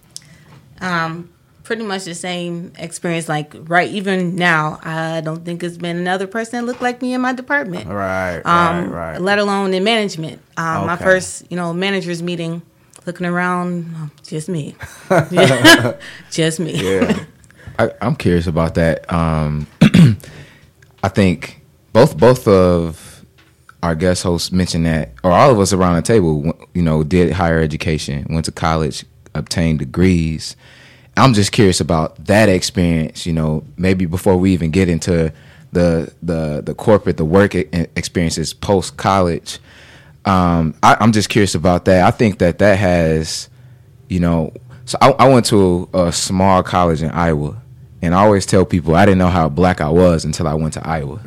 Um, 0.81 1.31
pretty 1.62 1.85
much 1.85 2.04
the 2.04 2.14
same 2.14 2.73
experience. 2.76 3.28
Like 3.28 3.54
right, 3.69 3.88
even 3.90 4.35
now, 4.35 4.81
I 4.83 5.21
don't 5.21 5.45
think 5.45 5.62
it's 5.62 5.76
been 5.76 5.97
another 5.97 6.26
person 6.26 6.59
that 6.61 6.66
looked 6.66 6.83
like 6.83 7.00
me 7.02 7.14
in 7.14 7.21
my 7.21 7.33
department. 7.33 7.88
Right, 7.88 8.40
Um, 8.45 8.90
right, 8.90 9.12
right. 9.12 9.21
let 9.21 9.38
alone 9.38 9.73
in 9.75 9.85
management. 9.85 10.40
Um, 10.57 10.87
my 10.87 10.97
first, 10.97 11.45
you 11.50 11.57
know, 11.57 11.73
managers 11.73 12.21
meeting, 12.23 12.62
looking 13.07 13.26
around, 13.26 13.92
oh, 13.97 14.11
just 14.25 14.49
me, 14.49 14.75
just 16.31 16.59
me. 16.61 16.73
Yeah. 16.75 17.25
I, 17.78 17.90
I'm 18.02 18.16
curious 18.16 18.47
about 18.49 18.75
that. 18.75 19.11
Um, 19.12 19.66
I 21.02 21.09
think 21.09 21.62
both 21.92 22.16
both 22.19 22.47
of 22.49 23.12
our 23.83 23.95
guest 23.95 24.23
host 24.23 24.53
mentioned 24.53 24.87
that, 24.87 25.12
or 25.25 25.33
all 25.33 25.51
of 25.51 25.59
us 25.59 25.73
around 25.73 25.97
the 25.97 26.03
table, 26.03 26.53
you 26.75 26.83
know, 26.83 27.03
did 27.03 27.33
higher 27.33 27.61
education, 27.61 28.27
went 28.31 28.45
to 28.45 28.53
college, 28.53 29.05
obtained 29.35 29.81
degrees. 29.81 30.57
I'm 31.17 31.35
just 31.35 31.53
curious 31.53 31.81
about 31.81 32.25
that 32.27 32.49
experience. 32.49 33.27
You 33.27 33.33
know, 33.33 33.65
maybe 33.77 34.07
before 34.07 34.37
we 34.37 34.53
even 34.53 34.71
get 34.71 34.89
into 34.89 35.33
the 35.73 36.12
the 36.23 36.62
the 36.65 36.75
corporate, 36.75 37.17
the 37.17 37.25
work 37.25 37.55
experiences 37.55 38.55
post 38.55 38.97
college. 38.97 39.59
Um, 40.25 40.75
I, 40.83 40.97
I'm 41.01 41.12
just 41.12 41.29
curious 41.29 41.55
about 41.55 41.85
that. 41.87 42.05
I 42.05 42.12
think 42.12 42.39
that 42.39 42.59
that 42.59 42.79
has 42.79 43.49
you 44.12 44.21
know, 44.21 44.53
so 44.85 44.99
I, 45.01 45.11
I 45.12 45.29
went 45.29 45.47
to 45.47 45.89
a, 45.95 46.07
a 46.07 46.12
small 46.12 46.62
college 46.62 47.03
in 47.03 47.11
Iowa, 47.11 47.62
and 48.02 48.14
I 48.14 48.18
always 48.18 48.44
tell 48.44 48.64
people 48.64 48.94
I 48.94 49.06
didn't 49.06 49.18
know 49.18 49.28
how 49.28 49.49
black 49.49 49.80
I 49.80 49.88
was 49.88 50.25
until 50.25 50.47
I 50.49 50.54
went 50.54 50.75
to 50.75 50.87
Iowa. 50.87 51.21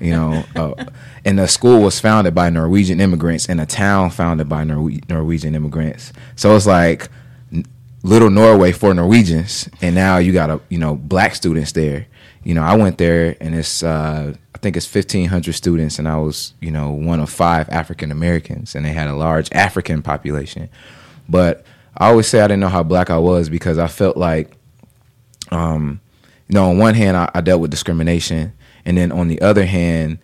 You 0.00 0.10
know, 0.10 0.44
uh, 0.56 0.84
and 1.24 1.38
the 1.38 1.46
school 1.46 1.82
was 1.82 2.00
founded 2.00 2.34
by 2.34 2.50
Norwegian 2.50 3.00
immigrants 3.00 3.48
in 3.48 3.60
a 3.60 3.66
town 3.66 4.10
founded 4.10 4.48
by 4.48 4.64
Norwe- 4.64 5.08
Norwegian 5.08 5.54
immigrants. 5.54 6.12
So 6.34 6.56
it's 6.56 6.66
like 6.66 7.08
little 8.02 8.30
Norway 8.30 8.72
for 8.72 8.94
Norwegians, 8.94 9.68
and 9.82 9.94
now 9.94 10.18
you 10.18 10.32
got 10.32 10.50
a 10.50 10.60
you 10.68 10.78
know 10.78 10.94
black 10.96 11.34
students 11.34 11.72
there. 11.72 12.06
You 12.44 12.54
know, 12.54 12.62
I 12.62 12.76
went 12.76 12.98
there, 12.98 13.36
and 13.40 13.54
it's 13.54 13.82
uh, 13.82 14.34
I 14.54 14.58
think 14.58 14.76
it's 14.76 14.86
fifteen 14.86 15.28
hundred 15.28 15.54
students, 15.54 15.98
and 15.98 16.06
I 16.08 16.16
was 16.16 16.54
you 16.60 16.70
know 16.70 16.90
one 16.90 17.20
of 17.20 17.28
five 17.28 17.68
African 17.68 18.10
Americans, 18.12 18.74
and 18.74 18.84
they 18.84 18.92
had 18.92 19.08
a 19.08 19.14
large 19.14 19.52
African 19.52 20.00
population. 20.02 20.68
But 21.28 21.64
I 21.96 22.08
always 22.08 22.28
say 22.28 22.40
I 22.40 22.46
didn't 22.46 22.60
know 22.60 22.68
how 22.68 22.82
black 22.82 23.10
I 23.10 23.18
was 23.18 23.48
because 23.48 23.78
I 23.78 23.88
felt 23.88 24.16
like, 24.16 24.52
um, 25.50 26.00
you 26.48 26.54
know, 26.54 26.70
on 26.70 26.78
one 26.78 26.94
hand 26.94 27.16
I, 27.16 27.30
I 27.34 27.40
dealt 27.40 27.60
with 27.60 27.70
discrimination, 27.70 28.52
and 28.84 28.96
then 28.96 29.12
on 29.12 29.28
the 29.28 29.40
other 29.40 29.66
hand, 29.66 30.18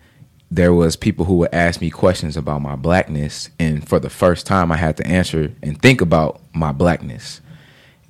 there 0.49 0.73
was 0.73 0.95
people 0.95 1.25
who 1.25 1.37
would 1.37 1.53
ask 1.53 1.81
me 1.81 1.89
questions 1.89 2.37
about 2.37 2.61
my 2.61 2.75
blackness, 2.75 3.49
and 3.59 3.87
for 3.87 3.99
the 3.99 4.09
first 4.09 4.45
time, 4.45 4.71
I 4.71 4.77
had 4.77 4.97
to 4.97 5.07
answer 5.07 5.51
and 5.61 5.81
think 5.81 6.01
about 6.01 6.41
my 6.53 6.71
blackness. 6.71 7.41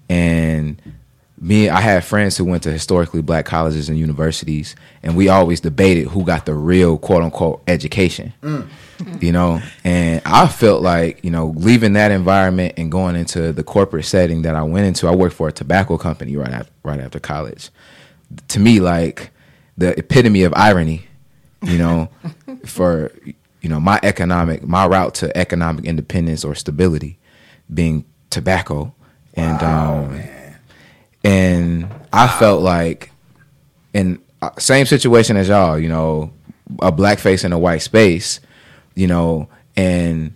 And 0.10 0.82
me, 1.44 1.70
I 1.70 1.82
had 1.82 2.04
friends 2.04 2.38
who 2.38 2.46
went 2.46 2.64
to 2.64 2.72
historically 2.72 3.22
black 3.22 3.46
colleges 3.46 3.90
and 3.90 3.98
universities, 3.98 4.76
and 5.04 5.16
we 5.16 5.30
always 5.30 5.60
debated 5.60 6.08
who 6.08 6.24
got 6.24 6.46
the 6.46 6.54
real 6.54 6.98
quote 6.98 7.24
unquote 7.24 7.64
education. 7.68 8.34
Mm. 8.42 8.68
You 9.22 9.32
know, 9.34 9.62
and 9.84 10.22
I 10.26 10.48
felt 10.48 10.82
like 10.82 11.24
you 11.24 11.32
know 11.32 11.48
leaving 11.58 11.94
that 11.94 12.12
environment 12.12 12.76
and 12.78 12.92
going 12.92 13.16
into 13.16 13.52
the 13.52 13.64
corporate 13.64 14.06
setting 14.06 14.44
that 14.44 14.56
I 14.56 14.64
went 14.64 14.86
into. 14.86 15.08
I 15.08 15.16
worked 15.16 15.36
for 15.36 15.50
a 15.50 15.52
tobacco 15.52 15.98
company 15.98 16.36
right 16.38 16.52
after 16.52 16.72
right 16.84 17.00
after 17.00 17.20
college. 17.20 17.70
To 18.50 18.60
me, 18.60 18.80
like 18.80 19.32
the 19.78 19.98
epitome 19.98 20.44
of 20.44 20.54
irony, 20.56 21.08
you 21.62 21.78
know, 21.78 22.10
for 22.66 23.12
you 23.62 23.70
know 23.70 23.80
my 23.80 24.00
economic 24.04 24.64
my 24.64 24.86
route 24.86 25.16
to 25.16 25.36
economic 25.38 25.86
independence 25.86 26.44
or 26.44 26.56
stability 26.56 27.18
being 27.74 28.06
tobacco. 28.30 28.94
And 29.36 29.62
um, 29.64 30.22
and 31.24 31.88
I 32.12 32.28
felt 32.28 32.62
like 32.62 33.12
in 33.94 34.22
uh, 34.42 34.52
same 34.60 34.86
situation 34.86 35.38
as 35.38 35.48
y'all, 35.48 35.80
you 35.80 35.90
know, 35.90 36.32
a 36.82 36.92
black 36.92 37.20
face 37.20 37.44
in 37.44 37.54
a 37.54 37.60
white 37.60 37.82
space, 37.82 38.40
you 38.96 39.08
know, 39.08 39.48
and 39.76 40.34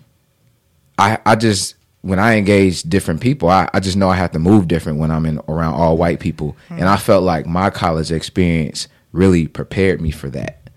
I 0.97 1.19
I 1.25 1.35
just 1.35 1.75
when 2.07 2.19
I 2.19 2.37
engage 2.37 2.83
different 2.83 3.19
people, 3.19 3.49
I, 3.49 3.69
I 3.73 3.81
just 3.81 3.97
know 3.97 4.07
I 4.07 4.15
have 4.15 4.31
to 4.31 4.39
move 4.39 4.69
different 4.69 4.97
when 4.97 5.11
I'm 5.11 5.25
in 5.25 5.41
around 5.49 5.73
all 5.73 5.97
white 5.97 6.21
people, 6.21 6.55
and 6.69 6.87
I 6.87 6.95
felt 6.95 7.23
like 7.23 7.45
my 7.45 7.69
college 7.69 8.13
experience 8.13 8.87
really 9.11 9.45
prepared 9.45 9.99
me 9.99 10.11
for 10.11 10.29
that. 10.29 10.69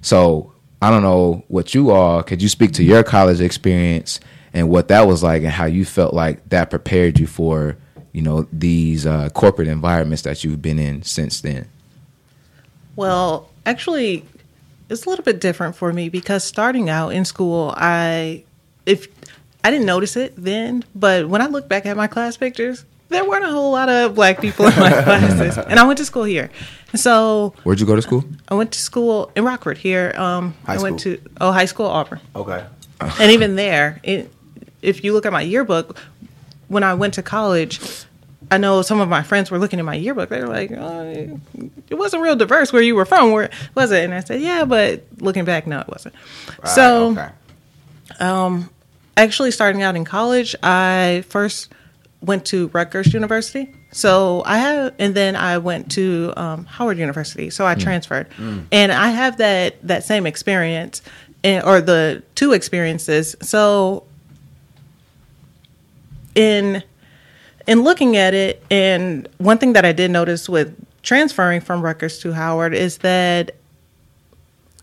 So 0.00 0.50
I 0.80 0.88
don't 0.88 1.02
know 1.02 1.44
what 1.48 1.74
you 1.74 1.90
all 1.90 2.22
could 2.22 2.40
you 2.40 2.48
speak 2.48 2.72
to 2.72 2.82
your 2.82 3.02
college 3.02 3.42
experience 3.42 4.18
and 4.54 4.70
what 4.70 4.88
that 4.88 5.06
was 5.06 5.22
like 5.22 5.42
and 5.42 5.52
how 5.52 5.66
you 5.66 5.84
felt 5.84 6.14
like 6.14 6.48
that 6.48 6.70
prepared 6.70 7.18
you 7.18 7.26
for 7.26 7.76
you 8.12 8.22
know 8.22 8.48
these 8.50 9.04
uh, 9.04 9.28
corporate 9.34 9.68
environments 9.68 10.22
that 10.22 10.42
you've 10.42 10.62
been 10.62 10.78
in 10.78 11.02
since 11.02 11.42
then. 11.42 11.68
Well, 12.96 13.50
actually, 13.66 14.24
it's 14.88 15.04
a 15.04 15.10
little 15.10 15.24
bit 15.24 15.38
different 15.38 15.76
for 15.76 15.92
me 15.92 16.08
because 16.08 16.44
starting 16.44 16.88
out 16.88 17.10
in 17.10 17.26
school, 17.26 17.74
I 17.76 18.44
if 18.86 19.06
I 19.64 19.70
didn't 19.70 19.86
notice 19.86 20.16
it 20.16 20.34
then, 20.36 20.84
but 20.94 21.28
when 21.28 21.42
I 21.42 21.46
look 21.46 21.68
back 21.68 21.84
at 21.86 21.96
my 21.96 22.06
class 22.06 22.36
pictures, 22.36 22.84
there 23.08 23.24
weren't 23.24 23.44
a 23.44 23.50
whole 23.50 23.72
lot 23.72 23.88
of 23.88 24.14
black 24.14 24.40
people 24.40 24.66
in 24.66 24.78
my 24.78 24.90
classes, 25.02 25.58
and 25.58 25.78
I 25.80 25.84
went 25.86 25.98
to 25.98 26.04
school 26.04 26.24
here. 26.24 26.50
So 26.94 27.54
Where'd 27.64 27.80
you 27.80 27.86
go 27.86 27.96
to 27.96 28.02
school? 28.02 28.24
I 28.48 28.54
went 28.54 28.72
to 28.72 28.78
school 28.78 29.30
in 29.36 29.44
Rockford 29.44 29.78
here. 29.78 30.12
Um, 30.16 30.54
High 30.64 30.74
I 30.74 30.78
went 30.78 31.00
school. 31.00 31.16
to 31.16 31.22
oh 31.40 31.52
high 31.52 31.64
school 31.66 31.86
Auburn, 31.86 32.20
Okay. 32.36 32.64
and 33.00 33.30
even 33.32 33.56
there, 33.56 34.00
it, 34.02 34.30
if 34.82 35.04
you 35.04 35.12
look 35.12 35.26
at 35.26 35.32
my 35.32 35.42
yearbook, 35.42 35.98
when 36.68 36.82
I 36.84 36.94
went 36.94 37.14
to 37.14 37.22
college, 37.22 37.80
I 38.50 38.58
know 38.58 38.80
some 38.82 39.00
of 39.00 39.08
my 39.08 39.22
friends 39.22 39.50
were 39.50 39.58
looking 39.58 39.78
at 39.78 39.84
my 39.84 39.94
yearbook. 39.96 40.28
They 40.30 40.40
were 40.40 40.48
like, 40.48 40.70
oh, 40.72 41.40
"It 41.90 41.94
wasn't 41.96 42.22
real 42.22 42.36
diverse 42.36 42.72
where 42.72 42.82
you 42.82 42.94
were 42.94 43.04
from, 43.06 43.32
where 43.32 43.50
was 43.74 43.90
it?" 43.90 44.04
And 44.04 44.14
I 44.14 44.20
said, 44.20 44.40
"Yeah, 44.40 44.64
but 44.64 45.04
looking 45.18 45.44
back, 45.44 45.66
no, 45.66 45.80
it 45.80 45.88
wasn't." 45.88 46.14
so, 46.64 47.10
okay. 47.10 47.28
Actually, 49.18 49.50
starting 49.50 49.82
out 49.82 49.96
in 49.96 50.04
college, 50.04 50.54
I 50.62 51.24
first 51.28 51.70
went 52.22 52.46
to 52.46 52.68
Rutgers 52.68 53.12
University. 53.12 53.74
So 53.90 54.42
I 54.44 54.58
have, 54.58 54.94
and 54.98 55.14
then 55.14 55.36
I 55.36 55.58
went 55.58 55.90
to 55.92 56.32
um, 56.36 56.64
Howard 56.66 56.98
University. 56.98 57.50
So 57.50 57.66
I 57.66 57.74
transferred, 57.74 58.26
and 58.72 58.92
I 58.92 59.08
have 59.10 59.38
that 59.38 59.86
that 59.86 60.04
same 60.04 60.26
experience, 60.26 61.02
and, 61.44 61.64
or 61.64 61.80
the 61.80 62.22
two 62.34 62.52
experiences. 62.52 63.36
So 63.40 64.04
in 66.34 66.82
in 67.66 67.82
looking 67.82 68.16
at 68.16 68.34
it, 68.34 68.62
and 68.70 69.28
one 69.38 69.58
thing 69.58 69.72
that 69.74 69.84
I 69.84 69.92
did 69.92 70.10
notice 70.10 70.48
with 70.48 70.74
transferring 71.02 71.60
from 71.60 71.80
Rutgers 71.82 72.18
to 72.20 72.32
Howard 72.32 72.74
is 72.74 72.98
that 72.98 73.52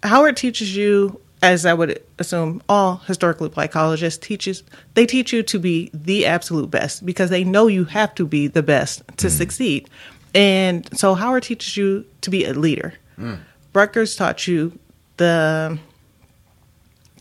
Howard 0.03 0.37
teaches 0.37 0.75
you, 0.75 1.19
as 1.45 1.65
I 1.65 1.73
would 1.73 2.01
assume 2.17 2.61
all 2.67 2.97
historically 2.97 3.49
black 3.49 3.71
colleges 3.71 4.17
teaches, 4.17 4.63
they 4.95 5.05
teach 5.05 5.31
you 5.31 5.43
to 5.43 5.59
be 5.59 5.91
the 5.93 6.25
absolute 6.25 6.71
best 6.71 7.05
because 7.05 7.29
they 7.29 7.43
know 7.43 7.67
you 7.67 7.85
have 7.85 8.15
to 8.15 8.25
be 8.25 8.47
the 8.47 8.63
best 8.63 9.03
to 9.17 9.27
mm. 9.27 9.31
succeed. 9.31 9.89
And 10.33 10.89
so 10.97 11.13
Howard 11.13 11.43
teaches 11.43 11.77
you 11.77 12.05
to 12.21 12.31
be 12.31 12.45
a 12.45 12.53
leader. 12.53 12.95
Mm. 13.19 13.39
Rutgers 13.73 14.15
taught 14.15 14.47
you 14.47 14.77
the 15.17 15.77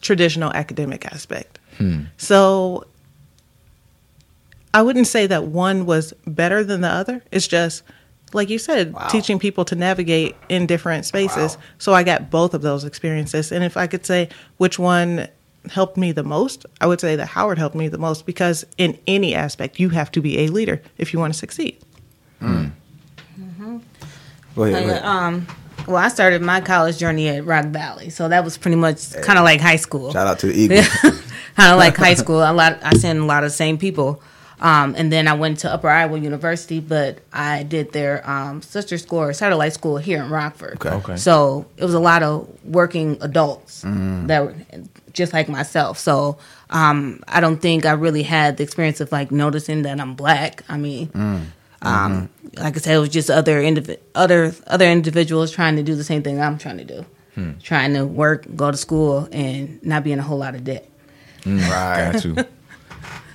traditional 0.01 0.53
academic 0.53 1.05
aspect. 1.07 1.59
Hmm. 1.79 2.05
So 2.17 2.87
I 4.73 4.83
wouldn't 4.83 5.07
say 5.07 5.27
that 5.27 5.45
one 5.45 5.87
was 5.87 6.13
better 6.27 6.65
than 6.65 6.81
the 6.81 6.89
other. 6.89 7.23
It's 7.31 7.47
just 7.47 7.83
like 8.35 8.51
you 8.51 8.59
said, 8.59 8.95
teaching 9.09 9.39
people 9.39 9.65
to 9.67 9.75
navigate 9.75 10.35
in 10.49 10.67
different 10.67 11.07
spaces. 11.07 11.57
So 11.79 11.95
I 11.95 12.03
got 12.03 12.31
both 12.31 12.53
of 12.55 12.63
those 12.63 12.85
experiences. 12.85 13.53
And 13.53 13.65
if 13.65 13.77
I 13.77 13.87
could 13.87 14.05
say 14.05 14.29
which 14.59 14.79
one 14.79 15.29
helped 15.71 15.97
me 15.97 16.13
the 16.13 16.25
most, 16.25 16.67
I 16.81 16.87
would 16.87 17.01
say 17.01 17.17
that 17.17 17.27
Howard 17.27 17.59
helped 17.59 17.75
me 17.77 17.89
the 17.89 17.97
most 17.99 18.27
because 18.27 18.67
in 18.77 18.99
any 19.07 19.35
aspect, 19.35 19.79
you 19.81 19.89
have 19.91 20.11
to 20.13 20.21
be 20.21 20.41
a 20.41 20.49
leader 20.49 20.83
if 20.99 21.13
you 21.13 21.19
want 21.19 21.33
to 21.33 21.39
succeed. 21.39 21.79
Go 22.41 22.47
ahead. 22.49 23.81
go 24.57 24.63
ahead. 24.63 25.03
um, 25.05 25.47
well, 25.87 25.97
I 25.97 26.09
started 26.09 26.41
my 26.43 26.61
college 26.61 26.99
journey 26.99 27.29
at 27.29 27.45
Rock 27.45 27.67
Valley, 27.67 28.11
so 28.11 28.29
that 28.29 28.45
was 28.45 28.57
pretty 28.57 28.77
much 28.77 29.13
kind 29.23 29.39
of 29.39 29.45
like 29.45 29.61
high 29.61 29.77
school. 29.77 30.13
Shout 30.13 30.27
out 30.27 30.39
to 30.41 30.47
the 30.47 30.55
Eagles. 30.55 30.89
kind 31.57 31.73
of 31.73 31.79
like 31.79 31.97
high 31.97 32.15
school. 32.15 32.39
A 32.39 32.53
lot. 32.53 32.79
I 32.83 32.95
seen 32.95 33.19
a 33.19 33.27
lot 33.27 33.45
of 33.45 33.51
the 33.51 33.57
same 33.57 33.79
people. 33.79 34.23
Um, 34.65 34.95
and 34.97 35.13
then 35.13 35.29
I 35.29 35.35
went 35.35 35.59
to 35.59 35.71
Upper 35.71 35.91
Iowa 35.91 36.19
University, 36.19 36.81
but 36.81 37.19
I 37.35 37.65
did 37.65 37.93
their 37.93 38.29
um, 38.29 38.63
sister 38.63 38.97
school 38.97 39.19
or 39.19 39.33
satellite 39.35 39.75
school 39.75 39.99
here 39.99 40.23
in 40.23 40.31
Rockford. 40.31 40.77
Okay. 40.77 40.89
Okay. 40.89 41.17
So 41.19 41.67
it 41.77 41.85
was 41.85 41.93
a 41.93 42.01
lot 42.01 42.23
of 42.23 42.49
working 42.65 43.19
adults 43.21 43.83
that 43.83 44.43
were 44.43 44.55
just 45.13 45.35
like 45.35 45.51
myself. 45.51 45.99
So 45.99 46.39
um, 46.71 47.23
I 47.29 47.41
don't 47.41 47.59
think 47.61 47.85
I 47.85 47.93
really 47.93 48.23
had 48.23 48.57
the 48.57 48.63
experience 48.63 49.03
of 49.03 49.13
like 49.13 49.31
noticing 49.31 49.83
that 49.83 50.01
I'm 50.01 50.15
black. 50.15 50.65
I 50.67 50.79
mean, 50.79 51.11
um, 51.83 52.31
like 52.57 52.75
I 52.77 52.81
said, 52.81 52.95
it 52.95 53.01
was 53.01 53.11
just 53.11 53.29
other 53.31 53.61
indiv- 53.61 53.99
other 54.15 54.55
other 54.67 54.87
individuals 54.87 55.51
trying 55.53 55.77
to 55.77 55.83
do 55.83 55.95
the 55.95 56.05
same 56.05 56.23
thing 56.23 56.41
I'm 56.41 56.57
trying 56.57 56.79
to 56.79 56.85
do, 56.85 57.05
trying 57.63 57.93
to 57.93 58.07
work, 58.07 58.47
go 58.57 58.71
to 58.71 58.79
school, 58.79 59.29
and 59.31 59.85
not 59.85 60.05
be 60.05 60.13
in 60.13 60.19
a 60.19 60.23
whole 60.23 60.39
lot 60.39 60.55
of 60.55 60.65
debt. 60.65 60.89
right. 61.45 62.13
Got 62.15 62.25
you. 62.25 62.37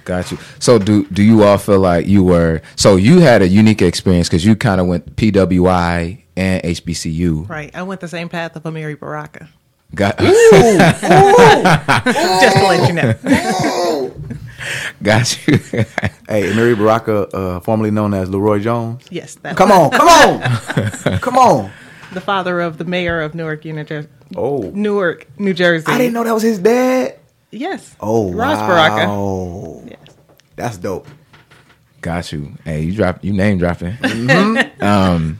Got 0.09 0.31
you. 0.31 0.39
So 0.57 0.79
do 0.79 1.05
do 1.09 1.21
you 1.21 1.43
all 1.43 1.59
feel 1.59 1.77
like 1.79 2.07
you 2.07 2.23
were 2.23 2.63
so 2.75 2.95
you 2.95 3.19
had 3.19 3.43
a 3.43 3.47
unique 3.47 3.83
experience 3.83 4.27
because 4.27 4.43
you 4.43 4.55
kind 4.55 4.81
of 4.81 4.87
went 4.87 5.15
PWI 5.15 6.23
and 6.35 6.63
HBCU. 6.63 7.47
Right. 7.47 7.69
I 7.75 7.83
went 7.83 8.01
the 8.01 8.07
same 8.07 8.27
path 8.27 8.55
of 8.55 8.63
Amiri 8.63 8.99
Baraka. 8.99 9.49
Got 9.93 10.17
Just 10.19 11.01
to 12.57 12.63
let 12.63 12.87
you 12.87 12.93
know. 12.95 13.13
got 15.03 15.47
you. 15.47 15.59
Hey, 16.27 16.51
Amiri 16.53 16.75
Baraka, 16.75 17.27
uh, 17.35 17.59
formerly 17.59 17.91
known 17.91 18.15
as 18.15 18.29
LeRoi 18.29 18.63
Jones. 18.63 19.03
Yes. 19.11 19.35
That 19.35 19.57
Come 19.57 19.71
on, 19.71 19.91
come 19.91 20.07
on, 20.07 21.19
come 21.19 21.37
on. 21.37 21.71
The 22.13 22.21
father 22.21 22.61
of 22.61 22.79
the 22.79 22.85
mayor 22.85 23.21
of 23.21 23.35
Newark, 23.35 23.63
New 23.63 23.83
Jersey. 23.83 24.09
Oh, 24.35 24.71
Newark, 24.73 25.27
New 25.37 25.53
Jersey. 25.53 25.85
I 25.87 25.99
didn't 25.99 26.13
know 26.13 26.23
that 26.23 26.33
was 26.33 26.41
his 26.41 26.57
dad. 26.57 27.18
Yes. 27.51 27.95
Oh, 27.99 28.31
Ras 28.31 28.59
wow. 28.59 28.67
Baraka. 28.67 29.89
Yes. 29.89 30.15
That's 30.55 30.77
dope. 30.77 31.07
Got 32.01 32.31
you. 32.31 32.53
Hey, 32.63 32.81
you 32.81 32.93
drop 32.93 33.23
you 33.23 33.33
name 33.33 33.57
dropping. 33.57 33.97
um, 34.81 35.39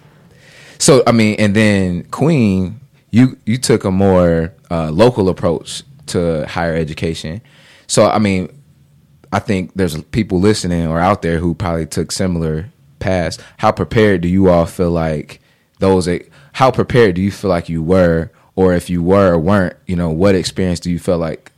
so 0.78 1.04
I 1.08 1.12
mean, 1.12 1.36
and 1.40 1.56
then 1.56 2.04
Queen, 2.06 2.80
you 3.12 3.38
you 3.46 3.58
took 3.58 3.84
a 3.84 3.92
more 3.92 4.54
uh, 4.70 4.92
local 4.92 5.30
approach 5.30 5.84
to 6.08 6.46
higher 6.48 6.76
education. 6.76 7.42
So 7.88 8.10
I 8.10 8.20
mean, 8.20 8.50
I 9.32 9.40
think 9.40 9.74
there's 9.76 10.02
people 10.06 10.40
listening 10.40 10.88
or 10.88 11.00
out 11.00 11.22
there 11.22 11.38
who 11.38 11.54
probably 11.54 11.86
took 11.86 12.12
similar 12.12 12.70
paths. 13.00 13.38
How 13.58 13.72
prepared 13.72 14.22
do 14.22 14.28
you 14.28 14.50
all 14.50 14.66
feel 14.66 14.92
like 14.92 15.40
those? 15.80 16.10
How 16.54 16.72
prepared 16.72 17.16
do 17.16 17.22
you 17.22 17.32
feel 17.32 17.50
like 17.50 17.70
you 17.70 17.82
were, 17.82 18.32
or 18.56 18.74
if 18.74 18.90
you 18.90 19.02
were 19.04 19.34
or 19.34 19.40
weren't? 19.40 19.78
You 19.86 19.96
know, 19.96 20.10
what 20.10 20.36
experience 20.36 20.80
do 20.80 20.92
you 20.92 21.00
feel 21.00 21.18
like? 21.18 21.52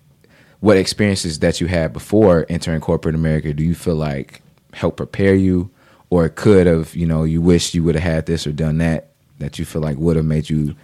What 0.62 0.78
experiences 0.78 1.40
that 1.40 1.60
you 1.60 1.68
had 1.68 1.92
before 1.92 2.46
entering 2.48 2.82
corporate 2.82 3.16
America 3.16 3.54
do 3.54 3.64
you 3.64 3.76
feel 3.76 3.96
like 3.96 4.42
help 4.74 4.96
prepare 4.98 5.36
you, 5.36 5.70
or 6.10 6.30
could 6.30 6.68
have? 6.68 6.96
You 6.96 7.08
know, 7.08 7.24
you 7.24 7.42
wish 7.42 7.74
you 7.74 7.84
would 7.84 7.96
have 7.96 8.04
had 8.04 8.26
this 8.28 8.46
or 8.48 8.52
done 8.52 8.78
that 8.78 9.10
that 9.40 9.58
you 9.58 9.66
feel 9.66 9.82
like 9.82 9.98
would 9.98 10.16
have 10.16 10.26
made 10.26 10.50
you, 10.50 10.76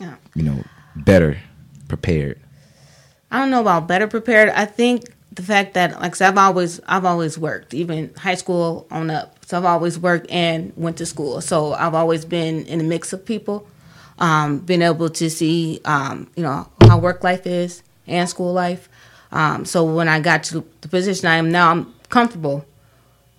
Yeah. 0.00 0.14
you 0.34 0.42
know, 0.42 0.64
better 0.96 1.38
prepared. 1.86 2.40
I 3.30 3.38
don't 3.40 3.50
know 3.50 3.60
about 3.60 3.86
better 3.86 4.06
prepared. 4.06 4.48
I 4.48 4.64
think 4.64 5.04
the 5.32 5.42
fact 5.42 5.74
that 5.74 6.00
like 6.00 6.18
I've 6.22 6.38
always 6.38 6.80
I've 6.86 7.04
always 7.04 7.36
worked, 7.36 7.74
even 7.74 8.10
high 8.16 8.36
school 8.36 8.86
on 8.90 9.10
up. 9.10 9.36
So 9.44 9.58
I've 9.58 9.66
always 9.66 9.98
worked 9.98 10.30
and 10.30 10.72
went 10.76 10.96
to 10.96 11.04
school. 11.06 11.42
So 11.42 11.74
I've 11.74 11.94
always 11.94 12.24
been 12.24 12.64
in 12.64 12.80
a 12.80 12.84
mix 12.84 13.12
of 13.12 13.26
people. 13.26 13.66
Um, 14.18 14.60
been 14.60 14.80
able 14.80 15.10
to 15.10 15.28
see 15.28 15.80
um, 15.84 16.30
you 16.36 16.42
know, 16.42 16.68
how 16.86 16.96
work 16.98 17.22
life 17.22 17.46
is 17.46 17.82
and 18.06 18.26
school 18.28 18.52
life. 18.54 18.88
Um, 19.34 19.64
so 19.64 19.84
when 19.84 20.08
I 20.08 20.20
got 20.20 20.44
to 20.44 20.64
the 20.80 20.88
position 20.88 21.26
I 21.28 21.36
am 21.36 21.50
now, 21.50 21.70
I'm 21.72 21.92
comfortable 22.08 22.64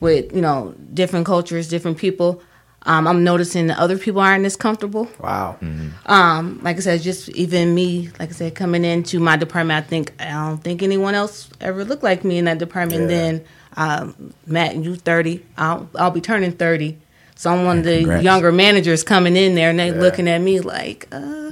with, 0.01 0.35
you 0.35 0.41
know, 0.41 0.75
different 0.93 1.25
cultures, 1.25 1.69
different 1.69 1.97
people. 1.97 2.41
Um, 2.87 3.07
I'm 3.07 3.23
noticing 3.23 3.65
that 3.67 3.79
other 3.79 3.97
people 3.97 4.21
aren't 4.21 4.45
as 4.45 4.55
comfortable 4.55 5.07
Wow. 5.19 5.57
um, 6.05 6.59
like 6.61 6.77
I 6.77 6.81
said, 6.81 7.01
just 7.01 7.29
even 7.29 7.73
me, 7.73 8.09
like 8.19 8.29
I 8.29 8.33
said, 8.33 8.53
coming 8.53 8.85
into 8.85 9.19
my 9.19 9.37
department, 9.37 9.83
I 9.83 9.87
think 9.87 10.11
I 10.19 10.25
don't 10.31 10.59
think 10.63 10.83
anyone 10.83 11.15
else 11.15 11.49
ever 11.61 11.83
looked 11.83 12.03
like 12.03 12.23
me 12.23 12.37
in 12.37 12.45
that 12.45 12.59
department. 12.59 13.01
Yeah. 13.03 13.07
Then, 13.07 13.45
um, 13.77 14.33
Matt, 14.45 14.75
you 14.75 14.95
thirty, 14.97 15.43
I'll 15.57 15.89
I'll 15.95 16.11
be 16.11 16.21
turning 16.21 16.51
thirty, 16.51 16.97
so 17.35 17.51
I'm 17.51 17.65
one 17.65 17.79
of 17.79 17.85
the 17.85 17.99
Congrats. 18.01 18.23
younger 18.23 18.51
managers 18.51 19.03
coming 19.03 19.35
in 19.35 19.55
there, 19.55 19.71
and 19.71 19.79
they 19.79 19.87
Yeah. 19.89 19.99
looking 20.05 20.27
at 20.27 20.39
me 20.41 20.59
like, 20.59 21.07
uh, 21.11 21.51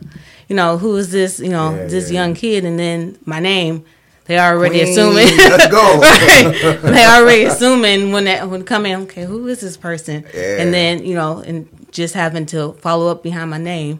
you 0.50 0.56
know, 0.56 0.78
who 0.78 0.96
is 0.98 1.12
this? 1.12 1.40
You 1.40 1.50
know, 1.50 1.74
Yeah, 1.76 1.88
this 1.88 2.12
yeah, 2.12 2.22
young 2.22 2.36
kid, 2.36 2.64
and 2.64 2.78
then 2.78 3.18
my 3.26 3.40
name. 3.40 3.86
They 4.26 4.38
are 4.38 4.56
already 4.56 4.80
Queen, 4.80 4.92
assuming. 4.92 5.28
let's 5.38 5.68
go. 5.68 6.00
Right. 6.02 6.82
they 6.82 7.06
already 7.06 7.44
assuming 7.44 8.12
when 8.12 8.26
that 8.26 8.50
when 8.50 8.64
come 8.64 8.86
in. 8.86 9.02
Okay, 9.04 9.24
who 9.26 9.48
is 9.48 9.62
this 9.62 9.78
person? 9.78 10.26
Yeah. 10.34 10.62
And 10.62 10.74
then 10.74 11.06
you 11.06 11.16
know, 11.16 11.40
and 11.40 11.68
just 11.92 12.14
having 12.14 12.46
to 12.48 12.74
follow 12.74 13.08
up 13.08 13.22
behind 13.24 13.50
my 13.52 13.58
name. 13.58 14.00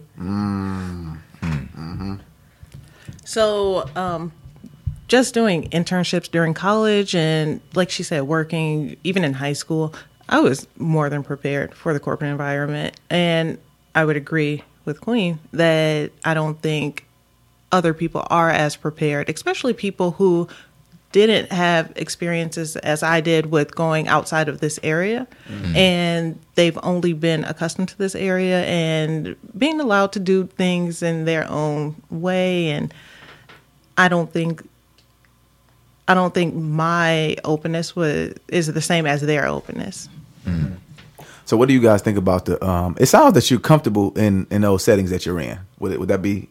So, 3.24 3.88
um, 3.96 4.32
just 5.08 5.34
doing 5.34 5.68
internships 5.70 6.30
during 6.30 6.54
college 6.54 7.14
and, 7.14 7.60
like 7.74 7.90
she 7.90 8.02
said, 8.02 8.22
working 8.22 8.96
even 9.04 9.24
in 9.24 9.32
high 9.34 9.52
school, 9.54 9.94
I 10.28 10.40
was 10.40 10.66
more 10.76 11.08
than 11.08 11.22
prepared 11.22 11.74
for 11.74 11.92
the 11.92 12.00
corporate 12.00 12.30
environment. 12.30 12.98
And 13.10 13.58
I 13.94 14.04
would 14.04 14.16
agree 14.16 14.62
with 14.84 15.00
Queen 15.00 15.38
that 15.52 16.10
I 16.24 16.34
don't 16.34 16.60
think 16.60 17.06
other 17.72 17.94
people 17.94 18.26
are 18.30 18.50
as 18.50 18.76
prepared, 18.76 19.28
especially 19.28 19.72
people 19.72 20.12
who 20.12 20.48
didn't 21.12 21.52
have 21.52 21.92
experiences 21.94 22.74
as 22.76 23.04
I 23.04 23.20
did 23.20 23.46
with 23.46 23.74
going 23.76 24.08
outside 24.08 24.48
of 24.48 24.58
this 24.58 24.80
area. 24.82 25.28
And 25.76 26.40
they've 26.56 26.78
only 26.82 27.12
been 27.12 27.44
accustomed 27.44 27.88
to 27.90 27.98
this 27.98 28.16
area 28.16 28.64
and 28.64 29.36
being 29.56 29.80
allowed 29.80 30.12
to 30.14 30.20
do 30.20 30.46
things 30.46 31.02
in 31.02 31.24
their 31.24 31.48
own 31.48 31.94
way. 32.10 32.70
And 32.70 32.92
I 33.96 34.08
don't 34.08 34.32
think. 34.32 34.68
I 36.06 36.12
don't 36.12 36.34
think 36.34 36.54
my 36.54 37.34
openness 37.44 37.96
was 37.96 38.34
is 38.48 38.66
the 38.66 38.82
same 38.82 39.06
as 39.06 39.22
their 39.22 39.46
openness. 39.46 40.08
So, 41.46 41.56
what 41.56 41.68
do 41.68 41.74
you 41.74 41.80
guys 41.80 42.02
think 42.02 42.18
about 42.18 42.46
the? 42.46 42.62
Um, 42.64 42.96
it 42.98 43.06
sounds 43.06 43.34
that 43.34 43.50
you're 43.50 43.60
comfortable 43.60 44.16
in 44.18 44.46
in 44.50 44.62
those 44.62 44.82
settings 44.82 45.10
that 45.10 45.24
you're 45.26 45.40
in. 45.40 45.58
Would 45.78 45.92
it, 45.92 46.00
would 46.00 46.08
that 46.08 46.22
be 46.22 46.48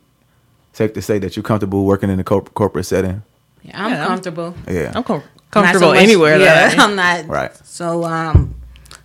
safe 0.73 0.93
to 0.93 1.01
say 1.01 1.19
that 1.19 1.35
you're 1.35 1.43
comfortable 1.43 1.85
working 1.85 2.09
in 2.09 2.19
a 2.19 2.23
corp- 2.23 2.53
corporate 2.53 2.85
setting? 2.85 3.23
Yeah, 3.63 3.83
I'm 3.85 3.91
Yeah, 3.91 3.97
I'm- 3.99 4.07
comfortable. 4.07 4.55
Yeah. 4.69 4.91
I'm 4.93 5.03
com- 5.03 5.17
Not 5.19 5.23
so 5.23 5.61
comfortable 5.61 5.93
much- 5.93 6.03
anywhere. 6.03 6.37
Yeah, 6.39 6.69
that 6.69 6.79
I- 6.79 6.83
I'm 6.83 6.95
not. 6.95 7.27
Right. 7.27 7.55
So 7.65 8.03
um, 8.03 8.55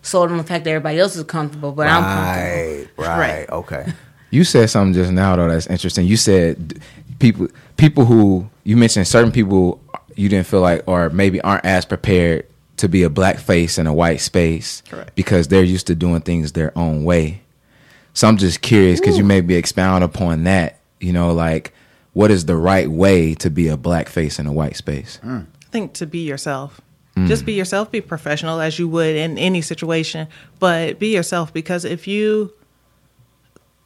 sold 0.02 0.31
on 0.31 0.38
the 0.38 0.44
fact 0.44 0.64
that 0.64 0.70
everybody 0.70 0.98
else 0.98 1.14
is 1.16 1.24
comfortable, 1.24 1.72
but 1.72 1.87
I'm 1.87 2.02
comfortable. 2.02 2.94
right, 3.07 3.09
right, 3.09 3.18
Right. 3.18 3.50
okay. 3.50 3.92
You 4.31 4.44
said 4.44 4.68
something 4.68 4.92
just 4.94 5.12
now 5.12 5.37
though 5.37 5.48
that's 5.48 5.66
interesting. 5.68 6.07
You 6.07 6.16
said 6.18 6.81
people 7.18 7.48
people 7.78 8.04
who 8.04 8.48
you 8.64 8.76
mentioned 8.76 9.07
certain 9.09 9.33
people 9.33 9.81
you 10.16 10.28
didn't 10.28 10.46
feel 10.46 10.61
like 10.61 10.83
or 10.87 11.09
maybe 11.11 11.40
aren't 11.40 11.64
as 11.64 11.85
prepared 11.87 12.44
to 12.76 12.88
be 12.88 13.02
a 13.04 13.11
black 13.11 13.38
face 13.38 13.78
in 13.78 13.87
a 13.87 13.92
white 13.94 14.20
space 14.20 14.83
Correct. 14.88 15.14
because 15.14 15.48
they're 15.48 15.64
used 15.64 15.87
to 15.87 15.94
doing 15.94 16.20
things 16.20 16.52
their 16.52 16.76
own 16.76 17.04
way. 17.04 17.40
So 18.14 18.28
I'm 18.28 18.37
just 18.37 18.61
curious 18.61 19.00
because 19.00 19.16
you 19.16 19.24
maybe 19.24 19.54
expound 19.54 20.04
upon 20.04 20.44
that. 20.44 20.77
You 21.00 21.12
know, 21.12 21.32
like 21.32 21.72
what 22.12 22.30
is 22.30 22.46
the 22.46 22.56
right 22.56 22.90
way 22.90 23.34
to 23.34 23.50
be 23.50 23.68
a 23.68 23.76
black 23.76 24.08
face 24.08 24.38
in 24.38 24.46
a 24.46 24.52
white 24.52 24.76
space? 24.76 25.20
Mm. 25.22 25.46
I 25.46 25.70
think 25.70 25.92
to 25.94 26.06
be 26.06 26.20
yourself. 26.20 26.80
Mm. 27.16 27.28
Just 27.28 27.44
be 27.44 27.52
yourself, 27.52 27.90
be 27.90 28.00
professional 28.00 28.61
as 28.61 28.78
you 28.78 28.88
would 28.88 29.16
in 29.16 29.38
any 29.38 29.61
situation, 29.61 30.28
but 30.58 30.98
be 30.98 31.14
yourself 31.14 31.52
because 31.52 31.84
if 31.84 32.06
you 32.06 32.52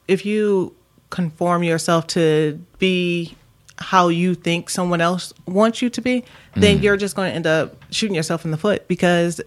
if 0.08 0.24
you 0.26 0.74
conform 1.10 1.62
yourself 1.62 2.06
to 2.08 2.58
be 2.78 3.36
how 3.78 4.08
you 4.08 4.34
think 4.34 4.70
someone 4.70 5.00
else 5.00 5.32
wants 5.46 5.82
you 5.82 5.90
to 5.90 6.00
be, 6.00 6.24
then 6.54 6.78
mm. 6.78 6.82
you're 6.82 6.96
just 6.96 7.16
going 7.16 7.30
to 7.30 7.34
end 7.34 7.46
up 7.46 7.74
shooting 7.90 8.14
yourself 8.14 8.44
in 8.44 8.50
the 8.50 8.56
foot 8.56 8.86
because 8.88 9.40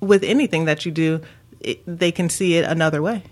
with 0.00 0.22
anything 0.24 0.64
that 0.64 0.84
you 0.86 0.92
do, 0.92 1.20
it, 1.60 1.82
they 1.86 2.12
can 2.12 2.28
see 2.28 2.56
it 2.56 2.64
another 2.64 3.02
way. 3.02 3.22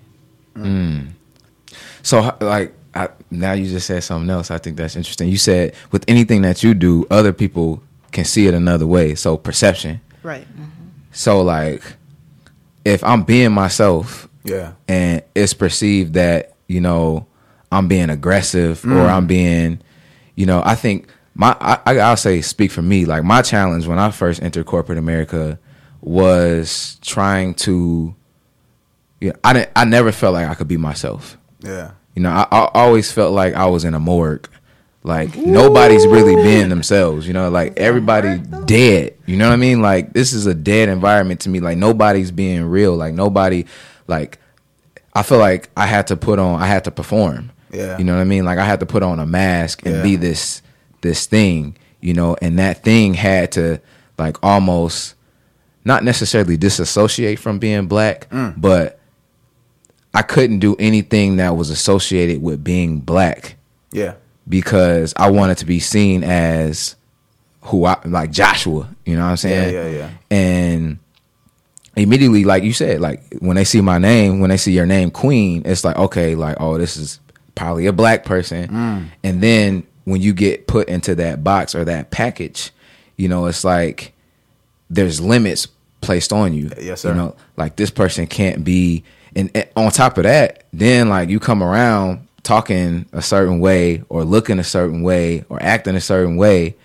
So, 2.03 2.37
like, 2.41 2.75
I, 2.95 3.09
now 3.31 3.53
you 3.53 3.69
just 3.71 3.87
said 3.87 4.03
something 4.03 4.29
else. 4.31 4.51
I 4.51 4.59
think 4.59 4.77
that's 4.77 4.97
interesting. 4.97 5.29
You 5.29 5.37
said 5.39 5.75
with 5.93 6.05
anything 6.09 6.43
that 6.43 6.63
you 6.63 6.75
do, 6.75 7.07
other 7.11 7.33
people 7.33 7.83
can 8.13 8.25
see 8.25 8.47
it 8.47 8.55
another 8.55 8.87
way. 8.87 9.15
So, 9.15 9.37
perception. 9.37 10.01
Right. 10.23 10.47
So, 11.13 11.41
like, 11.43 11.83
if 12.85 13.05
I'm 13.05 13.23
being 13.23 13.53
myself 13.53 14.29
Yeah. 14.45 14.73
and 14.89 15.23
it's 15.35 15.55
perceived 15.55 16.15
that, 16.15 16.55
you 16.67 16.81
know, 16.81 17.27
I'm 17.71 17.87
being 17.89 18.11
aggressive 18.11 18.85
or 18.85 18.89
mm. 18.89 19.09
I'm 19.09 19.27
being, 19.27 19.81
you 20.35 20.47
know, 20.47 20.63
I 20.65 20.75
think 20.75 21.09
my, 21.35 21.57
I, 21.61 21.79
I- 21.87 21.99
I'll 22.01 22.17
say, 22.17 22.41
speak 22.41 22.71
for 22.73 22.83
me. 22.83 23.05
Like, 23.05 23.23
my 23.23 23.43
challenge 23.43 23.87
when 23.87 23.99
I 23.99 24.11
first 24.11 24.43
entered 24.43 24.67
corporate 24.67 24.99
America 24.99 25.59
was 26.01 26.99
trying 27.03 27.55
to, 27.55 28.15
you 29.21 29.29
know, 29.31 29.37
I 29.45 29.53
didn't, 29.53 29.71
I 29.77 29.85
never 29.85 30.11
felt 30.13 30.35
like 30.35 30.49
I 30.49 30.55
could 30.55 30.69
be 30.69 30.77
myself. 30.77 31.37
Yeah. 31.61 31.93
You 32.15 32.23
know, 32.23 32.31
I, 32.31 32.47
I 32.51 32.71
always 32.75 33.11
felt 33.13 33.33
like 33.33 33.55
I 33.55 33.67
was 33.67 33.85
in 33.85 33.95
a 33.95 34.01
morgue. 34.01 34.49
Like 35.03 35.35
nobody's 35.37 36.07
really 36.07 36.35
being 36.43 36.69
themselves. 36.69 37.27
You 37.27 37.33
know, 37.33 37.49
like 37.49 37.79
everybody 37.79 38.39
dead. 38.67 39.15
You 39.27 39.37
know 39.39 39.47
what 39.49 39.55
I 39.55 39.57
mean? 39.57 39.81
Like 39.81 40.13
this 40.13 40.33
is 40.35 40.45
a 40.47 40.53
dead 40.55 40.89
environment 40.91 41.41
to 41.41 41.49
me. 41.49 41.61
Like 41.61 41.79
nobody's 41.79 42.31
being 42.31 42.65
real. 42.65 42.95
Like 42.97 43.15
nobody, 43.15 43.65
like 44.07 44.39
I 45.15 45.23
feel 45.23 45.39
like 45.39 45.71
I 45.77 45.87
had 45.87 46.09
to 46.09 46.17
put 46.17 46.39
on. 46.39 46.61
I 46.61 46.67
had 46.67 46.85
to 46.85 46.91
perform. 46.91 47.51
Yeah. 47.73 47.97
You 47.97 48.05
know 48.05 48.15
what 48.15 48.21
I 48.21 48.25
mean? 48.25 48.45
Like 48.45 48.59
I 48.59 48.65
had 48.67 48.81
to 48.81 48.87
put 48.87 49.03
on 49.03 49.19
a 49.21 49.27
mask 49.27 49.87
and 49.87 49.97
Yeah. 49.97 50.03
be 50.03 50.17
this 50.17 50.61
this 51.01 51.25
thing. 51.27 51.77
You 52.03 52.13
know, 52.13 52.37
and 52.43 52.59
that 52.59 52.83
thing 52.83 53.15
had 53.15 53.53
to 53.53 53.81
like 54.19 54.37
almost 54.43 55.15
not 55.83 56.05
necessarily 56.05 56.59
disassociate 56.59 57.39
from 57.39 57.59
being 57.59 57.87
black, 57.87 58.27
but 58.57 59.00
I 60.15 60.23
couldn't 60.23 60.59
do 60.59 60.77
anything 60.79 61.37
that 61.37 61.57
was 61.57 61.71
associated 61.71 62.43
with 62.43 62.65
being 62.65 62.99
black 63.01 63.57
Yeah. 63.93 64.15
because 64.49 65.15
I 65.17 65.31
wanted 65.31 65.59
to 65.59 65.67
be 65.67 65.79
seen 65.81 66.25
as 66.25 66.97
who 67.63 67.85
I 67.85 67.97
like 68.05 68.31
Joshua, 68.31 68.89
you 69.05 69.15
know 69.17 69.23
what 69.23 69.31
I'm 69.31 69.37
saying? 69.37 69.75
Yeah, 69.75 69.87
yeah, 69.87 69.99
yeah. 69.99 70.11
And 70.31 70.99
immediately, 71.97 72.45
like 72.45 72.63
you 72.63 72.73
said, 72.73 73.01
like 73.01 73.23
when 73.41 73.57
they 73.57 73.65
see 73.65 73.81
my 73.81 73.99
name, 73.99 74.41
when 74.41 74.51
they 74.51 74.57
see 74.57 74.73
your 74.73 74.87
name 74.87 75.11
Queen, 75.11 75.63
it's 75.65 75.85
like, 75.85 75.97
okay, 75.97 76.35
like, 76.35 76.57
oh, 76.61 76.79
this 76.79 76.97
is 76.97 77.21
probably 77.55 77.87
a 77.87 77.93
black 77.93 78.25
person. 78.25 78.69
Mm. 78.69 79.07
And 79.23 79.41
then 79.43 79.87
when 80.05 80.21
you 80.23 80.33
get 80.33 80.67
put 80.67 80.89
into 80.89 81.15
that 81.17 81.45
box 81.45 81.75
or 81.75 81.85
that 81.85 82.11
package, 82.11 82.71
you 83.17 83.29
know, 83.29 83.47
it's 83.47 83.65
like 83.65 84.13
there's 84.89 85.21
limits 85.21 85.69
placed 86.01 86.33
on 86.33 86.55
you. 86.55 86.71
Yes, 86.81 87.03
sir. 87.03 87.11
You 87.11 87.15
know, 87.15 87.37
like 87.57 87.77
this 87.77 87.91
person 87.91 88.27
can't 88.27 88.65
be 88.65 89.05
and, 89.37 89.51
and 89.55 89.69
on 89.77 89.91
top 89.91 90.19
of 90.19 90.25
that, 90.25 90.65
then 90.73 91.09
like 91.09 91.29
you 91.29 91.41
come 91.41 91.63
around 91.63 92.27
talking 92.43 93.07
a 93.13 93.23
certain 93.23 93.61
way 93.61 94.03
or 94.09 94.25
looking 94.25 94.59
a 94.59 94.65
certain 94.65 95.03
way 95.03 95.45
or 95.49 95.63
acting 95.63 95.97
a 95.97 96.01
certain 96.01 96.37
way, 96.37 96.77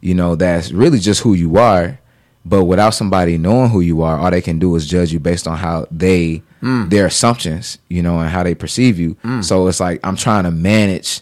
you 0.00 0.14
know, 0.14 0.34
that's 0.34 0.72
really 0.72 0.98
just 0.98 1.22
who 1.22 1.34
you 1.34 1.56
are. 1.56 1.98
But 2.44 2.64
without 2.64 2.90
somebody 2.90 3.38
knowing 3.38 3.70
who 3.70 3.80
you 3.80 4.02
are, 4.02 4.18
all 4.18 4.30
they 4.30 4.40
can 4.40 4.58
do 4.58 4.74
is 4.74 4.86
judge 4.86 5.12
you 5.12 5.20
based 5.20 5.46
on 5.46 5.56
how 5.58 5.86
they 5.92 6.42
mm. 6.60 6.90
their 6.90 7.06
assumptions, 7.06 7.78
you 7.88 8.02
know, 8.02 8.18
and 8.18 8.30
how 8.30 8.42
they 8.42 8.54
perceive 8.54 8.98
you. 8.98 9.14
Mm. 9.24 9.44
So 9.44 9.68
it's 9.68 9.78
like 9.78 10.00
I'm 10.02 10.16
trying 10.16 10.44
to 10.44 10.50
manage 10.50 11.20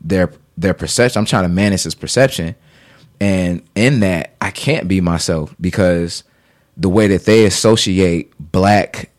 their 0.00 0.32
their 0.56 0.74
perception. 0.74 1.18
I'm 1.18 1.26
trying 1.26 1.44
to 1.44 1.48
manage 1.48 1.82
his 1.82 1.94
perception. 1.94 2.54
And 3.20 3.62
in 3.74 4.00
that, 4.00 4.34
I 4.40 4.50
can't 4.50 4.88
be 4.88 5.00
myself 5.00 5.54
because 5.60 6.24
the 6.76 6.88
way 6.88 7.06
that 7.08 7.24
they 7.24 7.44
associate 7.44 8.32
black, 8.38 9.10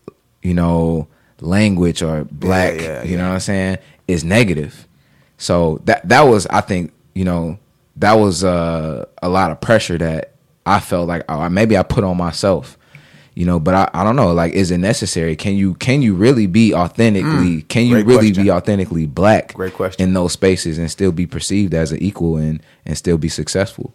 you 0.44 0.54
know, 0.54 1.08
language 1.40 2.02
or 2.02 2.24
black, 2.30 2.74
yeah, 2.80 3.02
you 3.02 3.10
yeah. 3.12 3.16
know 3.16 3.28
what 3.28 3.34
I'm 3.34 3.40
saying, 3.40 3.78
is 4.06 4.22
negative. 4.22 4.86
So 5.38 5.80
that 5.86 6.08
that 6.08 6.22
was, 6.22 6.46
I 6.46 6.60
think, 6.60 6.92
you 7.14 7.24
know, 7.24 7.58
that 7.96 8.12
was 8.14 8.44
uh, 8.44 9.04
a 9.22 9.28
lot 9.28 9.50
of 9.50 9.60
pressure 9.60 9.98
that 9.98 10.32
I 10.66 10.78
felt 10.80 11.08
like 11.08 11.24
oh, 11.28 11.48
maybe 11.48 11.76
I 11.76 11.82
put 11.82 12.04
on 12.04 12.16
myself, 12.16 12.78
you 13.34 13.44
know. 13.46 13.58
But 13.60 13.74
I, 13.74 13.90
I 13.92 14.04
don't 14.04 14.16
know, 14.16 14.32
like, 14.32 14.52
is 14.52 14.70
it 14.70 14.78
necessary? 14.78 15.34
Can 15.36 15.56
you 15.56 15.74
can 15.74 16.02
you 16.02 16.14
really 16.14 16.46
be 16.46 16.72
authentically? 16.74 17.62
can 17.62 17.86
you 17.86 17.96
Mm. 17.96 18.06
really 18.06 18.28
question. 18.28 18.44
be 18.44 18.50
authentically 18.50 19.06
black? 19.06 19.54
Great 19.54 19.74
question. 19.74 20.02
in 20.08 20.14
those 20.14 20.32
spaces 20.32 20.78
and 20.78 20.90
still 20.90 21.12
be 21.12 21.26
perceived 21.26 21.74
as 21.74 21.90
an 21.92 21.98
equal 22.02 22.36
and 22.36 22.62
and 22.86 22.96
still 22.96 23.18
be 23.18 23.28
successful. 23.28 23.92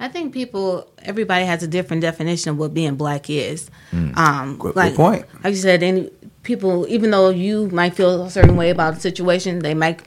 I 0.00 0.08
think 0.08 0.32
people, 0.32 0.88
everybody 1.02 1.44
has 1.44 1.62
a 1.62 1.66
different 1.66 2.02
definition 2.02 2.50
of 2.50 2.58
what 2.58 2.72
being 2.72 2.94
black 2.94 3.28
is. 3.28 3.70
Mm. 3.92 4.16
Um, 4.16 4.56
Good- 4.56 4.74
good 4.74 4.76
like, 4.76 4.94
point. 4.94 5.26
Like 5.42 5.54
you 5.54 5.60
said, 5.60 5.82
any 5.82 6.10
people, 6.42 6.86
even 6.88 7.10
though 7.10 7.30
you 7.30 7.68
might 7.68 7.94
feel 7.94 8.22
a 8.24 8.30
certain 8.30 8.56
way 8.56 8.70
about 8.70 8.96
a 8.96 9.00
situation, 9.00 9.58
they 9.58 9.74
might 9.74 10.00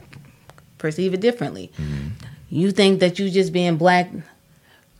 perceive 0.78 1.14
it 1.14 1.20
differently. 1.20 1.70
Mm-hmm. 1.78 2.08
You 2.50 2.70
think 2.70 3.00
that 3.00 3.18
you 3.18 3.30
just 3.30 3.52
being 3.52 3.76
black, 3.76 4.10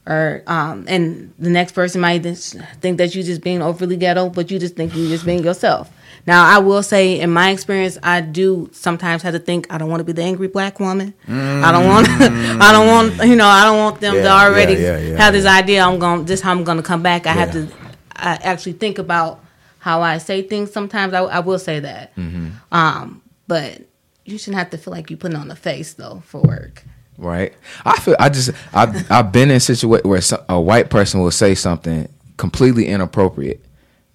or 0.07 0.42
um, 0.46 0.85
and 0.88 1.33
the 1.38 1.50
next 1.50 1.72
person 1.72 2.00
might 2.00 2.22
think 2.22 2.98
that 2.98 3.14
you 3.14 3.22
just 3.22 3.42
being 3.42 3.61
overly 3.61 3.96
ghetto, 3.96 4.31
but 4.31 4.50
you 4.50 4.59
just 4.59 4.74
think 4.74 4.94
you 4.94 5.09
just 5.09 5.26
being 5.26 5.44
yourself. 5.44 5.90
Now, 6.26 6.46
I 6.46 6.58
will 6.58 6.82
say, 6.85 7.18
in 7.20 7.30
my 7.30 7.50
experience, 7.50 7.98
I 8.02 8.20
do 8.20 8.70
sometimes 8.72 9.22
have 9.22 9.32
to 9.35 9.40
think 9.40 9.66
I 9.72 9.78
don't 9.78 9.88
want 9.90 10.00
to 10.00 10.04
be 10.04 10.12
the 10.12 10.22
angry 10.22 10.46
black 10.46 10.78
woman. 10.78 11.14
I 11.28 11.72
don't 11.72 11.87
want. 11.87 12.08
I 12.11 12.72
don't 12.72 12.87
want. 12.87 13.28
You 13.28 13.35
know, 13.37 13.46
I 13.46 13.64
don't 13.64 13.78
want 13.78 14.00
them 14.00 14.14
Yeah, 14.14 14.22
to 14.22 14.28
already 14.30 14.74
yeah, 14.74 14.98
yeah, 14.98 15.16
have 15.16 15.32
this 15.32 15.46
idea. 15.46 15.82
I'm 15.82 15.98
going. 15.98 16.24
This 16.24 16.40
how 16.40 16.52
I'm 16.52 16.62
going 16.64 16.76
to 16.76 16.82
come 16.82 17.02
back. 17.02 17.26
I 17.26 17.32
have 17.32 17.52
to. 17.52 17.68
I 18.14 18.35
actually 18.42 18.74
think 18.74 18.98
about 18.98 19.44
how 19.78 20.00
I 20.00 20.18
say 20.18 20.42
things. 20.42 20.70
Sometimes 20.72 21.12
I, 21.12 21.22
I 21.22 21.40
will 21.40 21.58
say 21.58 21.80
that. 21.80 22.14
Mm-hmm. 22.14 22.50
Um, 22.70 23.20
but 23.48 23.82
you 24.24 24.38
shouldn't 24.38 24.58
have 24.58 24.70
to 24.70 24.78
feel 24.78 24.92
like 24.92 25.11
you're 25.11 25.16
putting 25.16 25.37
on 25.37 25.50
a 25.50 25.56
face 25.56 25.94
though 25.94 26.22
for 26.26 26.40
work. 26.42 26.85
right? 27.18 27.52
I 27.85 27.98
feel 27.98 28.14
I 28.20 28.28
just 28.28 28.50
I've 28.72 29.11
I've 29.11 29.32
been 29.32 29.50
in 29.50 29.58
situation 29.58 30.08
where 30.08 30.20
a 30.48 30.61
white 30.61 30.88
person 30.88 31.20
will 31.20 31.32
say 31.32 31.56
something 31.56 32.08
completely 32.37 32.87
inappropriate. 32.87 33.61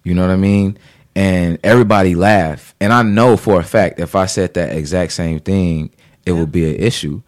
You 0.04 0.14
know 0.14 0.22
what 0.22 0.30
I 0.32 0.36
mean? 0.36 0.78
And 1.18 1.58
everybody 1.64 2.14
laugh, 2.14 2.76
and 2.80 2.92
I 2.92 3.02
know 3.02 3.36
for 3.36 3.58
a 3.58 3.64
fact 3.64 3.98
if 3.98 4.14
I 4.14 4.26
said 4.26 4.54
that 4.54 4.76
exact 4.76 5.10
same 5.10 5.40
thing, 5.40 5.90
it 6.24 6.30
would 6.30 6.52
be 6.52 6.72
an 6.72 6.76
issue. 6.76 7.22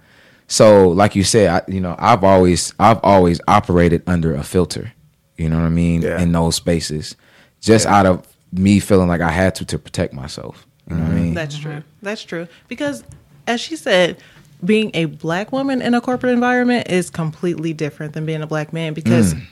So, 0.47 0.91
like 0.91 1.17
you 1.17 1.25
said, 1.25 1.49
I, 1.49 1.73
you 1.73 1.81
know, 1.81 1.97
I've 1.99 2.23
always 2.23 2.73
I've 2.79 3.01
always 3.03 3.41
operated 3.49 4.05
under 4.07 4.33
a 4.33 4.45
filter. 4.45 4.93
You 5.37 5.49
know 5.49 5.57
what 5.57 5.65
I 5.65 5.71
mean? 5.71 6.03
Yeah. 6.03 6.21
In 6.21 6.31
those 6.31 6.55
spaces, 6.55 7.17
just 7.61 7.85
out 7.85 8.07
of 8.07 8.25
me 8.53 8.79
feeling 8.79 9.09
like 9.09 9.23
I 9.23 9.33
had 9.33 9.57
to 9.57 9.65
to 9.65 9.77
protect 9.77 10.15
myself. 10.15 10.69
You 10.89 10.95
know 10.95 11.03
what 11.03 11.11
I 11.11 11.15
mm-hmm. 11.15 11.25
mean? 11.25 11.35
That's 11.35 11.59
true. 11.59 11.83
That's 12.01 12.23
true. 12.23 12.47
Because, 12.69 13.03
as 13.49 13.61
she 13.61 13.75
said, 13.75 14.19
being 14.65 14.93
a 14.95 15.07
black 15.07 15.51
woman 15.51 15.83
in 15.83 15.95
a 15.95 16.01
corporate 16.01 16.33
environment 16.33 16.89
is 16.89 17.11
completely 17.11 17.73
different 17.73 18.13
than 18.13 18.25
being 18.25 18.43
a 18.43 18.47
black 18.47 18.73
man. 18.73 18.95
Because 18.95 19.35
mm. 19.35 19.43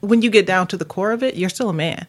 when 0.00 0.22
you 0.22 0.30
get 0.30 0.44
down 0.44 0.66
to 0.66 0.76
the 0.76 0.84
core 0.84 1.12
of 1.12 1.22
it, 1.22 1.36
you're 1.36 1.48
still 1.48 1.68
a 1.68 1.72
man. 1.72 2.08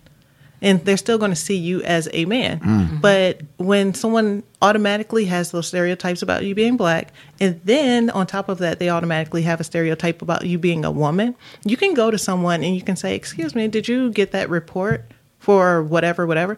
And 0.62 0.84
they're 0.86 0.97
still 0.97 1.17
going 1.17 1.32
to 1.32 1.36
see 1.36 1.58
you 1.58 1.82
as 1.82 2.08
a 2.13 2.26
man. 2.26 2.60
Mm. 2.60 2.65
Mm-hmm. 2.65 2.97
But 2.97 3.41
when 3.58 3.93
someone 3.93 4.43
automatically 4.62 5.26
has 5.26 5.52
those 5.52 5.67
stereotypes 5.67 6.21
about 6.21 6.43
you 6.43 6.54
being 6.54 6.78
black, 6.78 7.12
and 7.39 7.60
then 7.63 8.10
on 8.12 8.28
top 8.28 8.47
of 8.47 8.60
that, 8.60 8.80
they 8.80 8.89
automatically 8.89 9.41
have 9.43 9.60
a 9.60 9.63
stereotype 9.63 10.21
about 10.21 10.45
you 10.45 10.58
being 10.58 10.86
a 10.86 10.91
woman, 10.91 11.36
you 11.63 11.78
can 11.78 11.93
go 11.93 12.12
to 12.12 12.17
someone 12.17 12.63
and 12.63 12.76
you 12.76 12.82
can 12.82 12.95
say, 12.95 13.15
Excuse 13.15 13.56
me, 13.56 13.67
did 13.67 13.88
you 13.88 14.12
get 14.12 14.32
that 14.32 14.50
report 14.50 15.12
for 15.39 15.84
whatever, 15.84 16.28
whatever? 16.28 16.58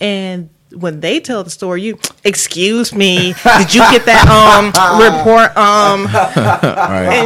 And 0.00 0.50
when 0.76 1.00
they 1.00 1.20
tell 1.20 1.44
the 1.44 1.50
story, 1.50 1.82
you 1.82 1.98
excuse 2.24 2.94
me, 2.94 3.34
did 3.58 3.74
you 3.74 3.80
get 3.90 4.04
that 4.06 4.26
um 4.28 4.66
report? 5.00 5.56
Um, 5.56 6.06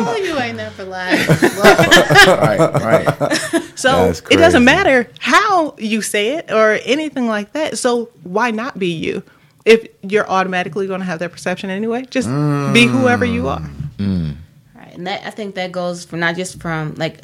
Oh, 0.09 0.17
you 0.17 0.39
ain't 0.39 0.57
never 0.57 0.85
lied. 0.85 1.27
right, 2.27 2.59
right. 2.59 3.63
so 3.75 4.13
it 4.31 4.37
doesn't 4.37 4.65
matter 4.65 5.09
how 5.19 5.75
you 5.79 6.03
say 6.03 6.37
it 6.37 6.51
or 6.51 6.79
anything 6.85 7.27
like 7.27 7.53
that. 7.53 7.79
So 7.79 8.11
why 8.23 8.51
not 8.51 8.79
be 8.79 8.89
you? 8.89 9.23
If 9.65 9.87
you're 10.03 10.29
automatically 10.29 10.87
going 10.87 11.01
to 11.01 11.07
have 11.07 11.19
that 11.19 11.33
perception 11.33 11.69
anyway, 11.71 12.05
just 12.11 12.29
be 12.73 12.87
whoever 12.87 13.25
you 13.25 13.49
are. 13.49 13.61
Right, 13.99 14.95
and 14.95 15.07
that 15.07 15.27
I 15.27 15.31
think 15.31 15.55
that 15.57 15.73
goes 15.73 16.05
for 16.05 16.17
not 16.17 16.37
just 16.37 16.61
from 16.61 16.95
like 16.95 17.21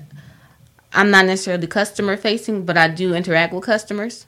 I'm 0.95 1.11
not 1.11 1.27
necessarily 1.27 1.67
customer 1.67 2.17
facing, 2.17 2.65
but 2.65 2.77
I 2.77 2.89
do 2.89 3.15
interact 3.15 3.53
with 3.53 3.65
customers. 3.65 4.27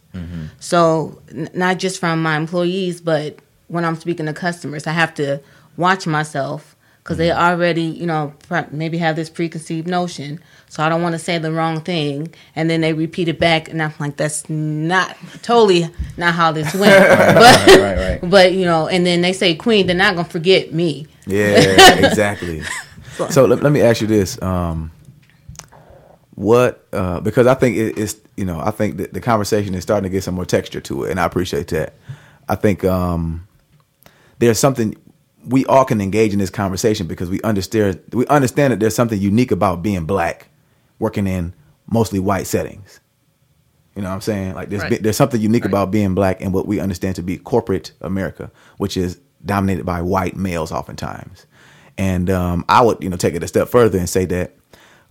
So 0.61 1.21
n- 1.31 1.51
not 1.55 1.79
just 1.79 2.01
from 2.01 2.23
my 2.23 2.37
employees, 2.37 3.01
but 3.01 3.39
when 3.69 3.85
I'm 3.85 3.97
speaking 3.97 4.27
to 4.27 4.33
customers, 4.33 4.87
I 4.87 4.93
have 4.93 5.15
to 5.15 5.41
watch 5.77 6.07
myself 6.07 6.75
because 7.03 7.19
they 7.19 7.31
already, 7.31 7.83
you 7.83 8.07
know, 8.07 8.33
pr- 8.49 8.61
maybe 8.73 8.99
have 8.99 9.15
this 9.15 9.31
preconceived 9.31 9.87
notion. 9.87 10.41
So 10.69 10.83
I 10.83 10.89
don't 10.89 11.03
want 11.03 11.13
to 11.13 11.19
say 11.21 11.39
the 11.39 11.53
wrong 11.53 11.81
thing, 11.81 12.35
and 12.57 12.69
then 12.69 12.81
they 12.81 12.93
repeat 12.93 13.29
it 13.29 13.39
back, 13.39 13.69
and 13.69 13.81
I'm 13.81 13.93
like, 14.01 14.17
that's 14.17 14.49
not 14.51 15.17
totally 15.43 15.89
not 16.17 16.35
how 16.35 16.51
this 16.51 16.75
went. 16.83 17.09
but, 17.09 17.67
right, 17.79 17.97
right. 17.97 18.31
but 18.31 18.53
you 18.53 18.65
know, 18.65 18.89
and 18.89 19.07
then 19.07 19.21
they 19.21 19.33
say 19.33 19.55
queen, 19.55 19.87
they're 19.87 19.95
not 19.95 20.17
gonna 20.17 20.29
forget 20.29 20.73
me. 20.73 21.07
Yeah, 21.27 21.45
exactly. 22.07 22.63
so 23.31 23.45
let, 23.45 23.63
let 23.63 23.71
me 23.73 23.83
ask 23.83 24.01
you 24.01 24.09
this: 24.09 24.41
um, 24.43 24.91
What? 26.37 26.87
Uh, 26.93 27.21
because 27.21 27.47
I 27.47 27.55
think 27.55 27.77
it, 27.77 27.99
it's 27.99 28.17
you 28.37 28.45
know 28.45 28.61
I 28.61 28.71
think 28.71 28.99
that 28.99 29.13
the 29.15 29.21
conversation 29.21 29.75
is 29.75 29.83
starting 29.83 30.05
to 30.09 30.13
get 30.15 30.23
some 30.23 30.35
more 30.35 30.45
texture 30.45 30.81
to 30.83 31.05
it, 31.05 31.11
and 31.11 31.19
I 31.19 31.25
appreciate 31.25 31.69
that. 31.69 31.95
I 32.49 32.55
think 32.55 32.85
um, 32.85 33.49
there's 34.39 34.59
something 34.59 34.95
we 35.47 35.65
all 35.67 35.85
can 35.87 36.01
engage 36.01 36.33
in 36.35 36.39
this 36.39 36.51
conversation 36.51 37.07
because 37.07 37.31
we 37.31 37.41
understand 37.43 38.01
we 38.13 38.27
understand 38.27 38.73
that 38.75 38.81
there's 38.81 38.95
something 38.95 39.19
unique 39.19 39.51
about 39.51 39.83
being 39.83 40.05
black, 40.05 40.49
working 40.99 41.27
in 41.27 41.55
mostly 41.91 42.19
white 42.21 42.47
settings. 42.47 43.01
You 43.95 44.03
know 44.03 44.09
what 44.09 44.17
I'm 44.17 44.21
saying? 44.21 44.55
Like 44.55 44.69
there's 44.69 44.83
Right. 44.83 44.91
been- 44.91 45.03
there's 45.03 45.17
something 45.17 45.41
unique 45.41 45.65
about 45.65 45.91
being 45.91 46.15
black 46.15 46.43
and 46.43 46.53
what 46.53 46.67
we 46.67 46.81
understand 46.81 47.17
to 47.17 47.23
be 47.23 47.39
corporate 47.39 47.93
America, 48.03 48.51
which 48.77 48.99
is 48.99 49.19
dominated 49.43 49.87
by 49.87 50.03
white 50.03 50.37
males 50.37 50.71
oftentimes. 50.71 51.47
And 51.97 52.29
um, 52.29 52.67
I 52.69 52.83
would 52.83 52.99
you 53.03 53.09
know 53.09 53.17
take 53.17 53.35
it 53.35 53.43
a 53.43 53.49
step 53.49 53.69
further 53.69 53.99
and 53.99 54.07
say 54.07 54.27
that 54.27 54.53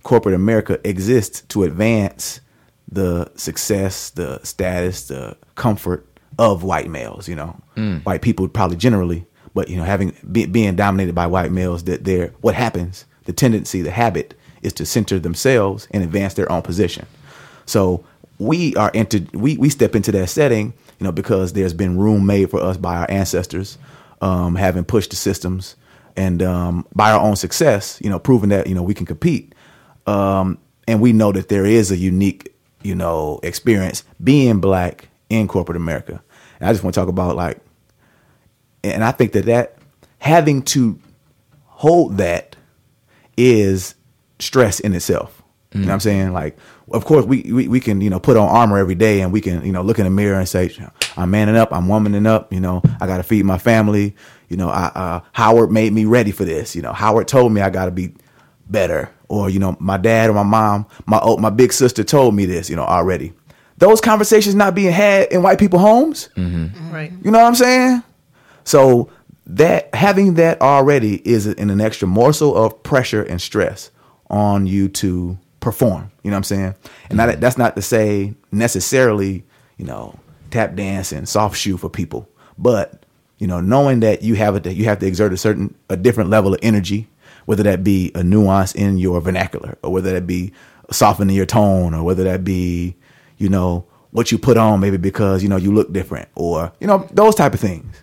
corporate 0.06 0.36
America 0.36 0.78
exists 0.88 1.40
to 1.48 1.64
advance 1.64 2.40
the 2.88 3.28
success, 3.34 4.10
the 4.10 4.38
status, 4.44 5.08
the 5.08 5.36
comfort 5.56 6.06
of 6.38 6.62
white 6.62 6.88
males. 6.88 7.28
You 7.28 7.34
know, 7.34 7.60
white 8.04 8.22
people 8.22 8.48
probably 8.48 8.76
generally, 8.76 9.26
but 9.52 9.68
you 9.68 9.76
know, 9.76 9.82
having 9.82 10.16
be, 10.30 10.46
being 10.46 10.76
dominated 10.76 11.16
by 11.16 11.26
white 11.26 11.50
males, 11.50 11.82
that 11.84 12.04
they're 12.04 12.28
what 12.40 12.54
happens. 12.54 13.04
The 13.24 13.32
tendency, 13.32 13.82
the 13.82 13.90
habit, 13.90 14.34
is 14.62 14.72
to 14.74 14.86
center 14.86 15.18
themselves 15.18 15.88
and 15.90 16.04
advance 16.04 16.34
their 16.34 16.50
own 16.52 16.62
position. 16.62 17.06
So 17.66 18.04
we 18.38 18.76
are 18.76 18.92
entered. 18.94 19.34
We 19.34 19.56
we 19.56 19.68
step 19.70 19.96
into 19.96 20.12
that 20.12 20.28
setting, 20.28 20.72
you 21.00 21.04
know, 21.04 21.10
because 21.10 21.52
there's 21.52 21.74
been 21.74 21.98
room 21.98 22.24
made 22.26 22.50
for 22.50 22.60
us 22.60 22.76
by 22.76 22.94
our 22.94 23.10
ancestors, 23.10 23.76
um, 24.20 24.54
having 24.54 24.84
pushed 24.84 25.10
the 25.10 25.16
systems, 25.16 25.74
and 26.16 26.44
um, 26.44 26.86
by 26.94 27.10
our 27.10 27.20
own 27.20 27.34
success, 27.34 27.98
you 28.04 28.08
know, 28.08 28.20
proving 28.20 28.50
that 28.50 28.68
you 28.68 28.74
know 28.76 28.84
we 28.84 28.94
can 28.94 29.04
compete. 29.04 29.52
Um, 30.06 30.58
and 30.86 31.00
we 31.00 31.12
know 31.12 31.32
that 31.32 31.48
there 31.48 31.66
is 31.66 31.90
a 31.90 31.96
unique, 31.96 32.54
you 32.82 32.94
know, 32.94 33.40
experience 33.42 34.04
being 34.22 34.60
black 34.60 35.08
in 35.28 35.48
corporate 35.48 35.76
America. 35.76 36.22
And 36.60 36.68
I 36.68 36.72
just 36.72 36.84
want 36.84 36.94
to 36.94 37.00
talk 37.00 37.08
about 37.08 37.36
like, 37.36 37.58
and 38.84 39.02
I 39.02 39.10
think 39.10 39.32
that 39.32 39.46
that 39.46 39.76
having 40.18 40.62
to 40.62 40.98
hold 41.64 42.18
that 42.18 42.56
is 43.36 43.94
stress 44.38 44.80
in 44.80 44.94
itself. 44.94 45.42
You 45.74 45.80
know 45.82 45.88
what 45.88 45.94
I'm 45.94 46.00
saying? 46.00 46.32
Like, 46.32 46.56
of 46.90 47.04
course, 47.04 47.26
we, 47.26 47.42
we 47.52 47.68
we 47.68 47.80
can 47.80 48.00
you 48.00 48.08
know 48.08 48.18
put 48.18 48.36
on 48.38 48.48
armor 48.48 48.78
every 48.78 48.94
day, 48.94 49.20
and 49.20 49.30
we 49.30 49.42
can 49.42 49.64
you 49.64 49.72
know 49.72 49.82
look 49.82 49.98
in 49.98 50.04
the 50.04 50.10
mirror 50.10 50.38
and 50.38 50.48
say, 50.48 50.74
I'm 51.16 51.30
manning 51.30 51.56
up, 51.56 51.70
I'm 51.72 51.86
womaning 51.86 52.26
up. 52.26 52.50
You 52.52 52.60
know, 52.60 52.82
I 53.00 53.06
got 53.06 53.18
to 53.18 53.22
feed 53.22 53.44
my 53.44 53.58
family. 53.58 54.16
You 54.48 54.56
know, 54.56 54.70
I, 54.70 54.86
uh, 54.94 55.20
Howard 55.32 55.70
made 55.70 55.92
me 55.92 56.06
ready 56.06 56.30
for 56.30 56.44
this. 56.44 56.74
You 56.74 56.80
know, 56.80 56.92
Howard 56.94 57.28
told 57.28 57.52
me 57.52 57.60
I 57.60 57.68
got 57.68 57.86
to 57.86 57.90
be 57.90 58.14
better, 58.68 59.10
or 59.28 59.50
you 59.50 59.58
know, 59.58 59.76
my 59.80 59.96
dad 59.96 60.30
or 60.30 60.34
my 60.34 60.42
mom, 60.42 60.86
my 61.06 61.18
oh, 61.22 61.36
my 61.36 61.50
big 61.50 61.72
sister 61.72 62.04
told 62.04 62.34
me 62.34 62.46
this. 62.46 62.70
You 62.70 62.76
know, 62.76 62.84
already. 62.84 63.32
Those 63.78 64.00
conversations 64.00 64.54
not 64.54 64.74
being 64.74 64.92
had 64.92 65.30
in 65.30 65.42
white 65.42 65.58
people 65.58 65.78
homes. 65.78 66.30
Mm-hmm. 66.36 66.90
Right. 66.90 67.12
You 67.22 67.30
know 67.30 67.38
what 67.38 67.46
I'm 67.46 67.54
saying? 67.54 68.02
So 68.64 69.10
that 69.46 69.94
having 69.94 70.34
that 70.34 70.60
already 70.60 71.16
is 71.28 71.46
an, 71.46 71.70
an 71.70 71.80
extra 71.80 72.08
morsel 72.08 72.56
of 72.56 72.82
pressure 72.82 73.22
and 73.22 73.40
stress 73.40 73.90
on 74.30 74.66
you 74.66 74.88
to 74.88 75.38
perform. 75.60 76.10
You 76.22 76.30
know 76.30 76.36
what 76.36 76.38
I'm 76.38 76.44
saying? 76.44 76.74
And 77.10 77.18
that, 77.18 77.40
that's 77.40 77.58
not 77.58 77.76
to 77.76 77.82
say 77.82 78.34
necessarily, 78.50 79.44
you 79.76 79.84
know, 79.84 80.18
tap 80.50 80.74
dance 80.74 81.12
and 81.12 81.28
soft 81.28 81.56
shoe 81.56 81.76
for 81.76 81.90
people, 81.90 82.28
but 82.56 83.04
you 83.38 83.46
know, 83.46 83.60
knowing 83.60 84.00
that 84.00 84.22
you 84.22 84.34
have 84.34 84.64
a, 84.64 84.72
you 84.72 84.84
have 84.84 84.98
to 85.00 85.06
exert 85.06 85.32
a 85.32 85.36
certain 85.36 85.74
a 85.90 85.96
different 85.96 86.30
level 86.30 86.54
of 86.54 86.60
energy, 86.62 87.06
whether 87.46 87.62
that 87.62 87.82
be 87.82 88.12
a 88.14 88.22
nuance 88.22 88.74
in 88.74 88.98
your 88.98 89.20
vernacular, 89.20 89.78
or 89.82 89.90
whether 89.92 90.12
that 90.12 90.26
be 90.26 90.52
softening 90.90 91.34
your 91.34 91.46
tone, 91.46 91.94
or 91.94 92.04
whether 92.04 92.24
that 92.24 92.44
be, 92.44 92.94
you 93.38 93.48
know, 93.48 93.84
what 94.10 94.30
you 94.30 94.38
put 94.38 94.56
on, 94.56 94.80
maybe 94.80 94.96
because 94.96 95.42
you 95.42 95.48
know 95.48 95.56
you 95.56 95.72
look 95.72 95.92
different, 95.92 96.28
or 96.34 96.72
you 96.80 96.86
know 96.86 97.08
those 97.12 97.34
type 97.34 97.54
of 97.54 97.60
things. 97.60 98.02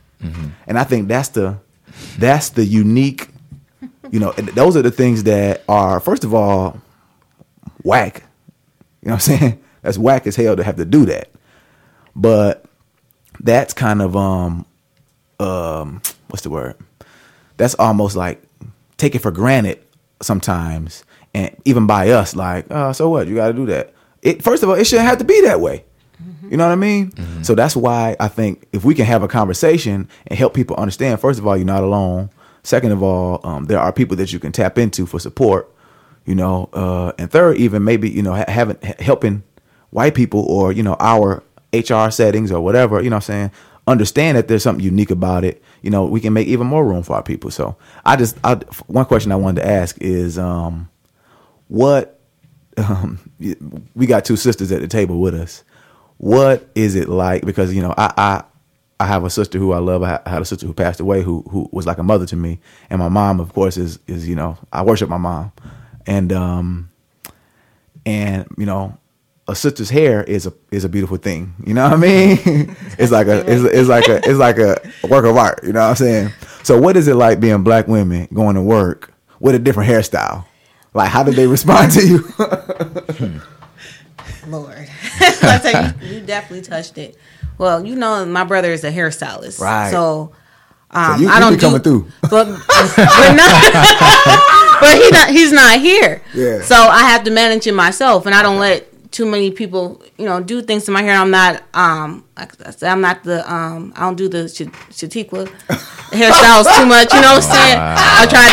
And 0.67 0.79
I 0.79 0.85
think 0.85 1.09
that's 1.09 1.29
the 1.29 1.59
that's 2.17 2.49
the 2.49 2.63
unique, 2.65 3.27
you 4.09 4.19
know, 4.19 4.31
those 4.31 4.77
are 4.77 4.81
the 4.81 4.91
things 4.91 5.23
that 5.23 5.63
are 5.67 5.99
first 5.99 6.23
of 6.23 6.33
all 6.33 6.79
whack. 7.83 8.23
You 9.01 9.09
know 9.09 9.15
what 9.15 9.29
I'm 9.29 9.37
saying? 9.39 9.63
That's 9.81 9.97
whack 9.97 10.25
as 10.27 10.37
hell 10.37 10.55
to 10.55 10.63
have 10.63 10.77
to 10.77 10.85
do 10.85 11.05
that. 11.07 11.29
But 12.15 12.63
that's 13.41 13.73
kind 13.73 14.01
of 14.01 14.15
um 14.15 14.65
um 15.39 16.01
what's 16.29 16.43
the 16.43 16.49
word? 16.49 16.77
That's 17.57 17.75
almost 17.75 18.15
like 18.15 18.41
take 19.03 19.15
it 19.15 19.19
for 19.19 19.31
granted 19.31 19.79
sometimes 20.21 21.03
and 21.33 21.53
even 21.65 21.85
by 21.87 22.09
us 22.09 22.35
like, 22.35 22.65
oh, 22.71 22.93
so 22.93 23.09
what? 23.09 23.27
You 23.27 23.35
got 23.35 23.47
to 23.47 23.53
do 23.53 23.65
that. 23.65 23.93
It 24.21 24.41
first 24.41 24.63
of 24.63 24.69
all, 24.69 24.75
it 24.75 24.85
shouldn't 24.85 25.07
have 25.07 25.17
to 25.17 25.25
be 25.25 25.41
that 25.41 25.59
way. 25.59 25.83
You 26.49 26.57
know 26.57 26.65
what 26.65 26.71
I 26.71 26.75
mean? 26.75 27.11
So 27.43 27.55
that's 27.55 27.75
why 27.75 28.15
I 28.19 28.27
think 28.27 28.65
if 28.71 28.85
we 28.85 28.93
can 28.95 29.05
have 29.05 29.23
a 29.23 29.27
conversation 29.27 30.07
and 30.27 30.37
help 30.39 30.53
people 30.53 30.75
understand, 30.77 31.19
first 31.19 31.39
of 31.39 31.47
all, 31.47 31.57
you're 31.57 31.65
not 31.65 31.83
alone. 31.83 32.29
Second 32.63 32.91
of 32.91 33.03
all, 33.03 33.41
um, 33.43 33.65
there 33.65 33.79
are 33.79 33.91
people 33.91 34.15
that 34.17 34.31
you 34.31 34.39
can 34.39 34.51
tap 34.51 34.77
into 34.77 35.05
for 35.05 35.19
support. 35.19 35.69
You 36.25 36.35
know, 36.35 36.69
uh, 36.71 37.11
and 37.17 37.29
third, 37.29 37.57
even 37.57 37.83
maybe 37.83 38.09
you 38.09 38.21
know 38.21 38.33
ha- 38.35 38.45
having 38.47 38.77
helping 38.99 39.43
white 39.89 40.15
people 40.15 40.45
or 40.45 40.71
you 40.71 40.83
know 40.83 40.95
our 40.99 41.43
HR 41.73 42.09
settings 42.09 42.51
or 42.51 42.61
whatever. 42.61 43.01
You 43.01 43.09
know, 43.09 43.17
what 43.17 43.29
I'm 43.29 43.49
saying 43.49 43.51
understand 43.87 44.37
that 44.37 44.47
there's 44.47 44.63
something 44.63 44.83
unique 44.83 45.11
about 45.11 45.43
it. 45.43 45.61
You 45.81 45.89
know, 45.89 46.05
we 46.05 46.19
can 46.21 46.33
make 46.33 46.47
even 46.47 46.67
more 46.67 46.85
room 46.85 47.03
for 47.03 47.15
our 47.15 47.23
people. 47.23 47.51
So 47.51 47.75
I 48.05 48.15
just 48.15 48.37
I, 48.43 48.55
one 48.87 49.05
question 49.05 49.31
I 49.31 49.35
wanted 49.35 49.61
to 49.61 49.67
ask 49.67 49.97
is, 50.01 50.37
um, 50.37 50.89
what 51.67 52.19
um, 52.77 53.19
we 53.95 54.05
got 54.05 54.25
two 54.25 54.35
sisters 54.35 54.71
at 54.71 54.81
the 54.81 54.87
table 54.87 55.19
with 55.19 55.35
us. 55.35 55.63
What 56.17 56.69
is 56.75 56.95
it 56.95 57.09
like? 57.09 57.45
Because 57.45 57.73
you 57.73 57.81
know, 57.81 57.93
I, 57.97 58.13
I 58.17 58.43
I 58.99 59.05
have 59.07 59.25
a 59.25 59.29
sister 59.29 59.57
who 59.57 59.73
I 59.73 59.79
love. 59.79 60.03
I 60.03 60.21
had 60.25 60.41
a 60.41 60.45
sister 60.45 60.65
who 60.65 60.73
passed 60.73 60.99
away 60.99 61.23
who 61.23 61.43
who 61.49 61.67
was 61.71 61.85
like 61.85 61.97
a 61.97 62.03
mother 62.03 62.25
to 62.27 62.35
me, 62.35 62.59
and 62.89 62.99
my 62.99 63.09
mom, 63.09 63.39
of 63.39 63.53
course, 63.53 63.75
is 63.77 63.99
is 64.07 64.27
you 64.27 64.35
know 64.35 64.57
I 64.71 64.83
worship 64.83 65.09
my 65.09 65.17
mom, 65.17 65.51
and 66.05 66.31
um, 66.31 66.89
and 68.05 68.45
you 68.57 68.65
know, 68.65 68.97
a 69.47 69.55
sister's 69.55 69.89
hair 69.89 70.23
is 70.23 70.45
a 70.47 70.53
is 70.71 70.83
a 70.85 70.89
beautiful 70.89 71.17
thing. 71.17 71.53
You 71.65 71.73
know 71.73 71.83
what 71.83 71.93
I 71.93 71.97
mean? 71.97 72.39
it's 72.97 73.11
like 73.11 73.27
a 73.27 73.39
it's, 73.51 73.63
it's 73.63 73.89
like 73.89 74.07
a 74.07 74.17
it's 74.17 74.39
like 74.39 74.57
a 74.57 74.77
work 75.07 75.25
of 75.25 75.35
art. 75.35 75.63
You 75.63 75.73
know 75.73 75.81
what 75.81 75.89
I'm 75.89 75.95
saying? 75.95 76.29
So 76.63 76.79
what 76.79 76.95
is 76.95 77.07
it 77.07 77.15
like 77.15 77.39
being 77.39 77.63
black 77.63 77.87
women 77.87 78.27
going 78.33 78.55
to 78.55 78.61
work 78.61 79.13
with 79.39 79.55
a 79.55 79.59
different 79.59 79.89
hairstyle? 79.89 80.45
Like 80.93 81.09
how 81.09 81.23
did 81.23 81.35
they 81.35 81.47
respond 81.47 81.91
to 81.93 82.07
you? 82.07 82.23
Lord, 84.47 84.87
I 85.19 85.93
you, 86.01 86.07
you 86.15 86.21
definitely 86.25 86.61
touched 86.61 86.97
it. 86.97 87.17
Well, 87.57 87.85
you 87.85 87.95
know, 87.95 88.25
my 88.25 88.43
brother 88.43 88.71
is 88.71 88.83
a 88.83 88.91
hairstylist, 88.91 89.59
Right. 89.59 89.89
So, 89.91 90.31
um, 90.91 91.21
you- 91.21 91.29
I 91.29 91.35
you 91.35 91.39
don't 91.39 91.53
be 91.53 91.59
coming 91.59 91.81
do, 91.81 92.01
through. 92.01 92.11
but 92.21 92.29
but 92.29 93.33
not, 93.35 94.79
but 94.81 94.97
he 95.01 95.09
not 95.11 95.29
he's 95.29 95.51
not 95.51 95.79
here. 95.79 96.21
Yeah. 96.33 96.61
So 96.61 96.75
I 96.75 97.01
have 97.09 97.23
to 97.23 97.31
manage 97.31 97.67
it 97.67 97.73
myself, 97.73 98.25
and 98.25 98.35
I 98.35 98.41
don't 98.41 98.59
let 98.59 98.92
too 99.13 99.25
many 99.29 99.51
people, 99.51 100.01
you 100.17 100.25
know, 100.25 100.41
do 100.41 100.61
things 100.63 100.85
to 100.85 100.91
my 100.91 101.03
hair. 101.03 101.15
I'm 101.15 101.29
not, 101.29 101.61
um, 101.75 102.25
like 102.35 102.51
I 102.67 102.71
said, 102.71 102.89
I'm 102.89 102.99
not 102.99 103.23
the, 103.23 103.45
um, 103.45 103.93
I 103.95 104.01
don't 104.01 104.15
do 104.17 104.27
the 104.27 104.49
sh- 104.49 104.73
Shatikwa 104.89 105.45
hairstyles 106.09 106.65
too 106.75 106.85
much. 106.87 107.13
You 107.13 107.21
know 107.21 107.37
what 107.37 107.45
I'm 107.45 107.53
saying? 107.53 107.77
I 107.79 108.25
try 108.27 108.47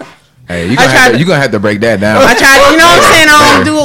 to. 0.00 0.04
Hey, 0.46 0.68
you 0.68 0.76
gonna, 0.76 0.90
have 0.90 1.06
to, 1.06 1.12
to- 1.14 1.18
you 1.18 1.24
gonna 1.24 1.40
have 1.40 1.52
to 1.52 1.58
break 1.58 1.80
that 1.80 2.00
down. 2.00 2.18
I 2.22 2.34
try, 2.34 2.70
you 2.70 2.76
know 2.76 2.84
what 2.84 3.00
I'm 3.00 3.12
saying? 3.14 3.28
I 3.30 3.36
don't 3.54 3.64
do 3.72 3.76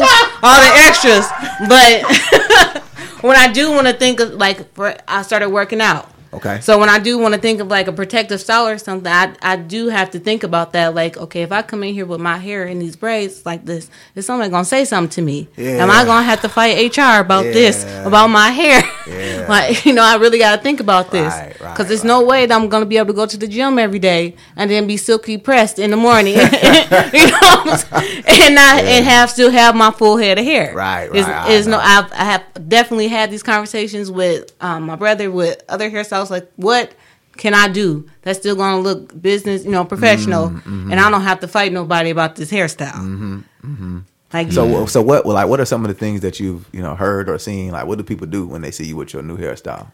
all 0.44 0.60
the 0.60 0.72
extras, 0.88 1.26
but 1.70 3.24
when 3.24 3.38
I 3.38 3.50
do 3.52 3.72
want 3.72 3.88
to 3.88 3.94
think 3.94 4.20
of 4.20 4.34
like, 4.34 4.74
for, 4.74 4.94
I 5.08 5.22
started 5.22 5.50
working 5.52 5.80
out. 5.80 6.12
Okay. 6.32 6.60
So 6.62 6.78
when 6.78 6.90
I 6.90 7.00
do 7.00 7.18
want 7.18 7.34
to 7.34 7.40
think 7.40 7.60
of 7.60 7.68
like 7.68 7.88
a 7.88 7.92
protective 7.92 8.40
style 8.40 8.68
or 8.68 8.78
something, 8.78 9.12
I 9.12 9.36
I 9.42 9.56
do 9.56 9.88
have 9.88 10.12
to 10.12 10.20
think 10.20 10.44
about 10.44 10.74
that. 10.74 10.94
Like, 10.94 11.18
okay, 11.18 11.42
if 11.42 11.52
I 11.52 11.62
come 11.64 11.84
in 11.84 11.94
here 11.94 12.06
with 12.06 12.22
my 12.22 12.38
hair 12.38 12.66
in 12.66 12.80
these 12.80 12.96
braids 12.96 13.46
like 13.46 13.66
this, 13.66 13.90
is 14.16 14.26
somebody 14.26 14.52
gonna 14.52 14.66
say 14.66 14.86
something 14.86 15.10
to 15.12 15.22
me? 15.22 15.48
Am 15.58 15.90
I 15.90 16.06
gonna 16.06 16.24
have 16.24 16.42
to 16.42 16.50
fight 16.50 16.96
HR 16.96 17.20
about 17.20 17.44
this, 17.44 17.84
about 18.06 18.28
my 18.28 18.50
hair? 18.50 18.84
Yeah. 19.08 19.46
like, 19.50 19.86
you 19.86 19.94
know, 19.94 20.04
I 20.04 20.16
really 20.18 20.38
got 20.38 20.56
to 20.56 20.62
think 20.62 20.80
about 20.80 21.10
this 21.12 21.34
Right, 21.34 21.60
right, 21.60 21.74
because 21.74 21.88
there's 21.88 22.04
no 22.04 22.24
way 22.24 22.46
that 22.46 22.56
I'm 22.56 22.70
gonna 22.70 22.86
be 22.86 22.98
able 22.98 23.08
to 23.08 23.14
go 23.14 23.26
to 23.26 23.38
the 23.38 23.48
gym 23.48 23.80
every 23.80 24.00
day 24.00 24.36
and 24.56 24.70
then 24.70 24.86
be 24.86 24.98
silky 24.98 25.38
pressed 25.38 25.80
in 25.80 25.90
the 25.92 25.98
morning, 25.98 26.34
you 26.36 26.42
know, 26.42 26.48
what 26.52 27.68
I'm 27.68 27.78
saying? 27.78 28.24
and 28.28 28.56
not 28.56 28.84
and 28.84 29.06
have 29.06 29.32
still 29.32 29.50
have 29.50 29.76
my 29.76 29.92
full 29.92 30.18
head 30.18 30.38
of 30.38 30.46
hair. 30.46 30.76
Right, 30.76 31.12
right, 31.12 31.52
is 31.52 31.66
no. 31.66 31.80
I've, 31.80 32.12
I 32.12 32.26
have 32.26 32.44
definitely 32.68 33.08
had 33.08 33.32
these 33.32 33.44
conversations 33.44 34.12
with 34.12 34.54
um, 34.62 34.84
my 34.84 34.96
brother, 34.96 35.32
with 35.32 35.64
other 35.68 35.90
hairstylists. 35.90 36.19
I 36.20 36.22
was 36.22 36.32
like, 36.32 36.52
what 36.56 36.94
can 37.38 37.54
I 37.54 37.70
do 37.70 38.10
that's 38.22 38.40
still 38.40 38.56
gonna 38.56 38.80
look 38.82 39.20
business, 39.22 39.64
you 39.64 39.72
know, 39.72 39.86
professional, 39.86 40.50
Mm-hmm, 40.50 40.58
mm-hmm. 40.58 40.92
and 40.92 41.00
I 41.00 41.10
don't 41.10 41.22
have 41.22 41.40
to 41.40 41.48
fight 41.48 41.72
nobody 41.72 42.10
about 42.10 42.36
this 42.36 42.52
hairstyle. 42.52 42.92
Mm-hmm, 42.92 43.40
mm-hmm. 43.64 44.00
Like, 44.34 44.52
So 44.52 44.86
so 44.86 45.02
what 45.02 45.26
well, 45.26 45.36
like 45.36 45.48
what 45.48 45.60
are 45.60 45.66
some 45.66 45.84
of 45.84 45.88
the 45.88 45.96
things 45.96 46.22
that 46.22 46.40
you've 46.40 46.68
you 46.72 46.82
know 46.82 46.96
heard 46.96 47.30
or 47.30 47.40
seen? 47.40 47.72
Like 47.72 47.88
what 47.88 47.98
do 47.98 48.04
people 48.04 48.28
do 48.28 48.46
when 48.48 48.62
they 48.62 48.72
see 48.72 48.86
you 48.86 48.96
with 48.96 49.14
your 49.14 49.24
new 49.24 49.38
hairstyle? 49.38 49.88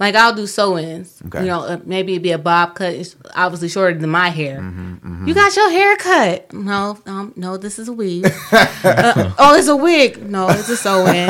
Like 0.00 0.14
I'll 0.16 0.34
do 0.34 0.46
sew-ins. 0.46 1.22
Okay. 1.26 1.42
You 1.42 1.46
know, 1.46 1.60
uh, 1.60 1.78
maybe 1.84 2.12
it'd 2.14 2.22
be 2.22 2.32
a 2.32 2.38
bob 2.38 2.74
cut. 2.74 2.94
It's 2.94 3.14
obviously 3.36 3.68
shorter 3.68 3.96
than 3.98 4.10
my 4.10 4.30
hair. 4.30 4.58
Mm-hmm, 4.58 5.28
You 5.28 5.34
got 5.34 5.54
your 5.54 5.70
hair 5.70 5.96
cut? 5.96 6.52
No, 6.52 6.98
um, 7.06 7.32
no, 7.36 7.56
this 7.58 7.78
is 7.78 7.86
a 7.88 7.92
wig. 7.92 8.24
uh, 8.50 9.32
oh, 9.38 9.54
it's 9.56 9.68
a 9.68 9.76
wig. 9.76 10.22
No, 10.28 10.48
it's 10.48 10.68
a 10.70 10.76
sew-in. 10.76 11.28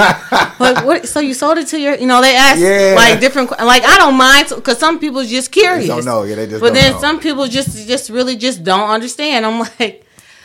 but 0.58 0.84
what? 0.86 1.08
So 1.08 1.20
you 1.20 1.34
sold 1.34 1.58
it 1.58 1.66
to 1.68 1.78
your? 1.80 1.96
You 1.96 2.06
know, 2.06 2.22
they 2.22 2.34
ask 2.36 2.60
Yeah. 2.60 2.94
like 2.96 3.20
different. 3.20 3.50
Like 3.50 3.82
I 3.84 3.96
don't 3.98 4.16
mind 4.16 4.48
because 4.54 4.78
some 4.78 4.98
people 5.00 5.22
just 5.24 5.50
curious. 5.52 5.88
don't 5.88 6.04
know. 6.04 6.22
Yeah, 6.22 6.36
they 6.36 6.46
just 6.46 6.60
But 6.62 6.72
then 6.74 6.92
know. 6.92 7.00
some 7.00 7.18
people 7.20 7.46
just 7.48 7.86
just 7.88 8.08
really 8.08 8.36
just 8.36 8.62
don't 8.64 8.88
understand. 8.88 9.44
I'm 9.44 9.58
like, 9.60 10.06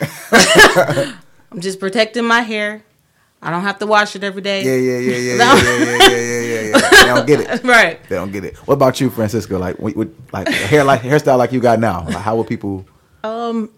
I'm 1.52 1.60
just 1.60 1.78
protecting 1.80 2.24
my 2.24 2.40
hair. 2.40 2.82
I 3.46 3.50
don't 3.50 3.62
have 3.62 3.78
to 3.78 3.86
wash 3.86 4.16
it 4.16 4.24
every 4.24 4.42
day. 4.42 4.64
Yeah, 4.64 4.74
yeah, 4.74 4.98
yeah, 4.98 5.16
yeah, 5.18 5.36
No. 5.44 5.54
yeah, 5.54 5.78
yeah, 5.78 6.08
yeah, 6.08 6.16
yeah, 6.18 6.40
yeah, 6.40 6.60
yeah. 6.80 6.90
They 6.90 7.06
don't 7.06 7.26
get 7.28 7.40
it. 7.40 7.64
Right. 7.76 8.02
They 8.08 8.16
don't 8.16 8.32
get 8.32 8.44
it. 8.44 8.56
What 8.66 8.74
about 8.74 9.00
you, 9.00 9.08
Francisca? 9.08 9.56
Like, 9.56 9.78
what, 9.78 9.94
what, 9.96 10.08
like 10.32 10.48
hair, 10.48 10.82
like 10.82 11.02
hairstyle 11.02 11.38
like 11.38 11.52
you 11.52 11.60
got 11.60 11.78
now. 11.78 12.04
Like, 12.06 12.16
how 12.16 12.34
would 12.36 12.48
people? 12.48 12.84
Um, 13.22 13.70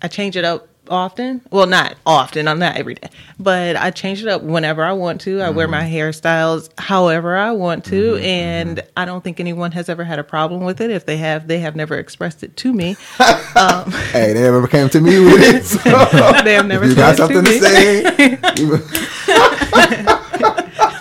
I 0.00 0.06
change 0.06 0.36
it 0.36 0.44
up 0.44 0.68
often. 0.90 1.40
Well, 1.50 1.66
not 1.66 1.96
often. 2.04 2.48
I'm 2.48 2.58
not 2.58 2.76
every 2.76 2.94
day, 2.94 3.08
but 3.38 3.76
I 3.76 3.90
change 3.90 4.22
it 4.22 4.28
up 4.28 4.42
whenever 4.42 4.84
I 4.84 4.92
want 4.92 5.20
to. 5.22 5.40
I 5.40 5.50
wear 5.50 5.66
mm-hmm. 5.66 5.72
my 5.72 5.82
hairstyles 5.84 6.68
however 6.78 7.36
I 7.36 7.52
want 7.52 7.84
to, 7.86 8.14
mm-hmm, 8.14 8.24
and 8.24 8.76
mm-hmm. 8.78 8.88
I 8.96 9.04
don't 9.04 9.22
think 9.22 9.40
anyone 9.40 9.72
has 9.72 9.88
ever 9.88 10.04
had 10.04 10.18
a 10.18 10.24
problem 10.24 10.64
with 10.64 10.80
it. 10.80 10.90
If 10.90 11.06
they 11.06 11.16
have, 11.18 11.46
they 11.46 11.60
have 11.60 11.76
never 11.76 11.96
expressed 11.96 12.42
it 12.42 12.56
to 12.58 12.72
me. 12.72 12.96
Um, 13.56 13.90
hey, 14.12 14.32
they 14.32 14.42
never 14.42 14.66
came 14.68 14.88
to 14.90 15.00
me 15.00 15.18
with 15.18 15.40
it. 15.42 15.64
So 15.64 15.78
they 16.44 16.54
have 16.54 16.66
never 16.66 16.86
you 16.88 16.94
got 16.94 17.16
something 17.16 17.44
to 17.44 17.50
me. 17.50 17.58
say? 17.58 18.04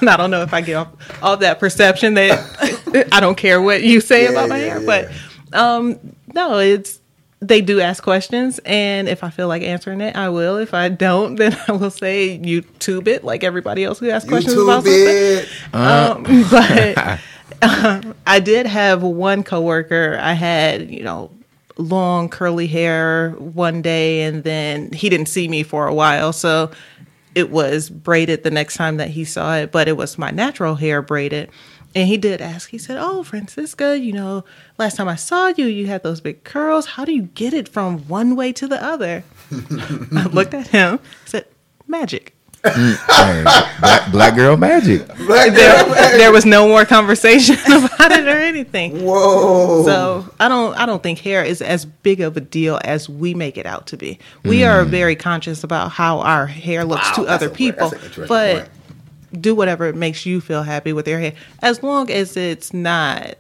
I 0.02 0.18
don't 0.18 0.32
know 0.32 0.42
if 0.42 0.54
I 0.54 0.62
get 0.62 0.76
off, 0.76 1.24
off 1.24 1.40
that 1.42 1.60
perception 1.60 2.16
that 2.16 3.08
I 3.12 3.20
don't 3.20 3.38
care 3.38 3.62
what 3.62 3.84
you 3.84 4.02
say 4.02 4.24
Yeah, 4.24 4.32
about 4.32 4.50
my 4.50 4.58
yeah, 4.58 4.80
hair, 4.80 4.86
but 4.86 5.12
um, 5.54 6.00
no, 6.34 6.60
it's 6.60 6.99
they 7.42 7.62
do 7.62 7.80
ask 7.80 8.04
questions, 8.04 8.60
and 8.66 9.08
if 9.08 9.24
I 9.24 9.30
feel 9.30 9.48
like 9.48 9.62
answering 9.62 10.02
it, 10.02 10.16
I 10.16 10.30
will. 10.30 10.58
If 10.58 10.74
I 10.74 10.90
don't, 10.90 11.36
then 11.38 11.58
I 11.68 11.72
will 11.72 11.92
say 11.92 12.38
YouTube 12.38 13.08
it 13.08 13.24
like 13.24 13.44
everybody 13.44 13.84
else 13.84 14.00
who 14.00 14.10
asks 14.10 14.28
questions 14.28 14.56
about 14.56 14.84
YouTube 14.84 15.46
something. 15.74 16.34
it. 16.34 16.36
Um, 16.36 16.48
but 16.52 17.20
um, 17.62 18.16
I 18.28 18.40
did 18.40 18.66
have 18.66 19.04
one 19.04 19.44
coworker. 19.44 20.18
I 20.22 20.34
had 20.34 20.90
you 20.90 21.04
know 21.04 21.32
long 21.78 22.28
curly 22.28 22.68
hair 22.68 23.32
one 23.32 23.82
day, 23.82 24.24
and 24.24 24.44
then 24.44 24.92
he 24.92 25.10
didn't 25.10 25.28
see 25.28 25.48
me 25.48 25.64
for 25.64 25.88
a 25.88 25.94
while, 25.94 26.34
so 26.34 26.72
it 27.36 27.52
was 27.52 27.90
braided 27.90 28.44
the 28.44 28.52
next 28.52 28.76
time 28.76 28.98
that 28.98 29.10
he 29.10 29.24
saw 29.24 29.56
it. 29.56 29.72
But 29.72 29.88
it 29.88 29.96
was 29.96 30.18
my 30.18 30.32
natural 30.32 30.76
hair 30.76 31.02
braided. 31.02 31.50
And 31.96 32.08
he 32.08 32.18
did 32.18 32.40
ask. 32.42 32.70
He 32.70 32.78
said, 32.78 32.98
"Oh, 33.00 33.24
Francisca, 33.24 33.98
you 33.98 34.14
know, 34.14 34.46
last 34.78 34.98
time 34.98 35.08
I 35.08 35.16
saw 35.16 35.48
you, 35.48 35.66
you 35.66 35.88
had 35.88 36.04
those 36.04 36.22
big 36.22 36.44
curls. 36.44 36.86
How 36.86 37.06
do 37.06 37.12
you 37.12 37.24
get 37.24 37.54
it 37.54 37.68
from 37.68 38.08
one 38.08 38.36
way 38.36 38.54
to 38.54 38.68
the 38.68 38.84
other?" 38.84 39.24
I 39.52 40.30
looked 40.32 40.54
at 40.54 40.68
him. 40.68 41.00
Said, 41.26 41.46
"Magic." 41.88 42.36
Hey, 42.64 43.44
black, 43.80 44.12
black 44.12 44.36
girl 44.36 44.58
magic. 44.58 45.08
Black 45.26 45.54
there, 45.54 45.84
girl. 45.86 45.94
there 45.94 46.32
was 46.32 46.46
no 46.46 46.68
more 46.68 46.84
conversation 46.84 47.56
about 47.66 48.12
it 48.12 48.28
or 48.28 48.38
anything. 48.38 49.06
Whoa. 49.06 49.86
So 49.86 50.30
I 50.42 50.50
don't 50.50 50.78
I 50.78 50.86
don't 50.86 51.02
think 51.02 51.20
hair 51.20 51.42
is 51.42 51.62
as 51.62 51.86
big 51.86 52.20
of 52.20 52.36
a 52.36 52.42
deal 52.42 52.80
as 52.84 53.08
we 53.08 53.34
make 53.34 53.58
it 53.58 53.66
out 53.66 53.88
to 53.88 53.98
be. 53.98 54.20
We 54.44 54.66
are 54.66 54.84
mm. 54.84 54.90
very 54.90 55.16
conscious 55.16 55.64
about 55.64 55.92
how 55.92 56.20
our 56.20 56.48
hair 56.48 56.84
looks 56.84 57.08
Wow, 57.18 57.24
to 57.24 57.30
other 57.32 57.48
a- 57.48 57.52
people, 57.52 57.92
that's 57.92 58.02
an 58.02 58.08
interesting 58.10 58.28
but 58.28 58.56
point. 58.58 58.70
Do 59.34 59.54
whatever 59.56 59.92
makes 59.94 60.26
you 60.26 60.42
feel 60.42 60.64
happy 60.64 60.94
with 60.94 61.08
your 61.08 61.20
hair, 61.20 61.34
as 61.62 61.84
long 61.84 62.10
as 62.12 62.36
it's 62.38 62.74
not 62.74 63.36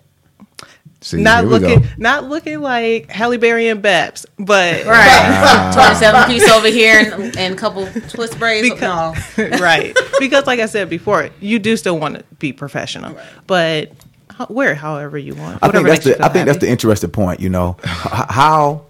See, 1.01 1.21
not 1.21 1.45
looking 1.45 1.79
go. 1.81 1.87
not 1.97 2.25
looking 2.25 2.59
like 2.59 3.09
Halle 3.09 3.37
Berry 3.37 3.69
and 3.69 3.81
Babs, 3.81 4.25
but 4.37 4.85
Right. 4.85 5.71
27 5.73 6.25
piece 6.29 6.49
over 6.51 6.67
here 6.67 6.99
and, 7.13 7.37
and 7.37 7.53
a 7.53 7.57
couple 7.57 7.87
twist 8.09 8.37
braids. 8.37 8.69
no. 8.81 9.15
right 9.37 9.95
because 10.19 10.45
like 10.45 10.59
I 10.59 10.65
said 10.65 10.89
before, 10.89 11.29
you 11.39 11.57
do 11.59 11.77
still 11.77 11.97
want 11.97 12.15
to 12.17 12.23
be 12.39 12.51
professional, 12.51 13.17
but 13.47 13.91
ho- 14.35 14.47
wear 14.49 14.73
it 14.73 14.77
however 14.77 15.17
you 15.17 15.35
want. 15.35 15.59
I 15.63 15.67
Whatever 15.67 15.87
think 15.87 16.03
that's 16.03 16.05
the 16.05 16.15
I 16.15 16.27
feel 16.27 16.33
think 16.33 16.45
that's 16.47 16.59
the 16.59 16.69
interesting 16.69 17.11
point. 17.11 17.39
You 17.39 17.47
know 17.49 17.77
how 17.83 18.83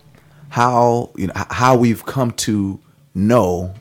how 0.50 1.12
you 1.16 1.28
know 1.28 1.34
how 1.36 1.76
we've 1.76 2.04
come 2.08 2.32
to 2.32 2.80
know 3.14 3.76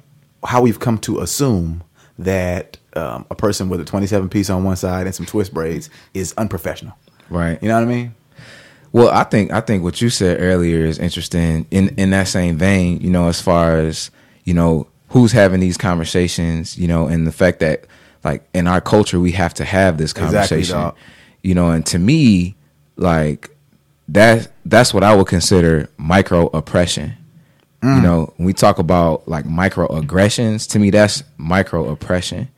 how 0.44 0.61
we've 0.61 0.78
come 0.81 0.98
to 0.98 1.20
assume 1.20 1.83
that 2.18 2.76
um, 2.98 3.24
a 3.30 3.34
person 3.34 3.68
with 3.68 3.80
a 3.80 3.84
27 3.84 4.28
piece 4.28 4.50
on 4.50 4.64
one 4.64 4.76
side 4.76 5.06
and 5.06 5.14
some 5.14 5.24
twist 5.24 5.54
braids 5.54 5.88
is 6.12 6.34
unprofessional. 6.37 6.94
Right. 7.30 7.62
You 7.62 7.68
know 7.68 7.76
what 7.76 7.84
I 7.84 7.87
mean? 7.87 8.14
Well, 8.92 9.08
I 9.11 9.24
think 9.24 9.52
I 9.52 9.61
think 9.61 9.82
what 9.82 10.00
you 10.00 10.11
said 10.11 10.40
earlier 10.40 10.85
is 10.85 10.98
interesting. 10.98 11.66
In 11.70 11.90
in 11.96 12.10
that 12.10 12.29
same 12.29 12.56
vein, 12.56 13.00
you 13.00 13.10
know, 13.10 13.29
as 13.29 13.40
far 13.40 13.79
as 13.79 14.10
you 14.44 14.54
know, 14.54 14.88
who's 15.08 15.33
having 15.33 15.60
these 15.60 15.77
conversations, 15.77 16.79
you 16.79 16.88
know, 16.88 17.06
and 17.06 17.27
the 17.27 17.33
fact 17.33 17.60
that 17.60 17.85
like 18.25 18.48
in 18.54 18.66
our 18.66 18.81
culture 18.81 19.20
we 19.20 19.33
have 19.33 19.54
to 19.54 19.64
have 19.64 19.98
this 19.98 20.12
conversation, 20.12 20.77
dog. 20.77 20.96
you 21.42 21.54
know, 21.54 21.70
and 21.70 21.85
to 21.87 21.98
me, 21.98 22.56
like 22.96 23.50
that 24.08 24.50
that's 24.64 24.94
what 24.94 25.04
I 25.04 25.14
would 25.14 25.27
consider 25.27 25.90
micro 25.98 26.46
oppression. 26.46 27.14
Mm. 27.83 27.96
You 27.96 28.02
know, 28.02 28.33
when 28.37 28.46
we 28.46 28.52
talk 28.52 28.79
about 28.81 29.29
like 29.29 29.44
microaggressions, 29.44 30.68
to 30.70 30.79
me 30.79 30.90
that's 30.90 31.22
micro 31.37 31.88
oppression. 31.90 32.48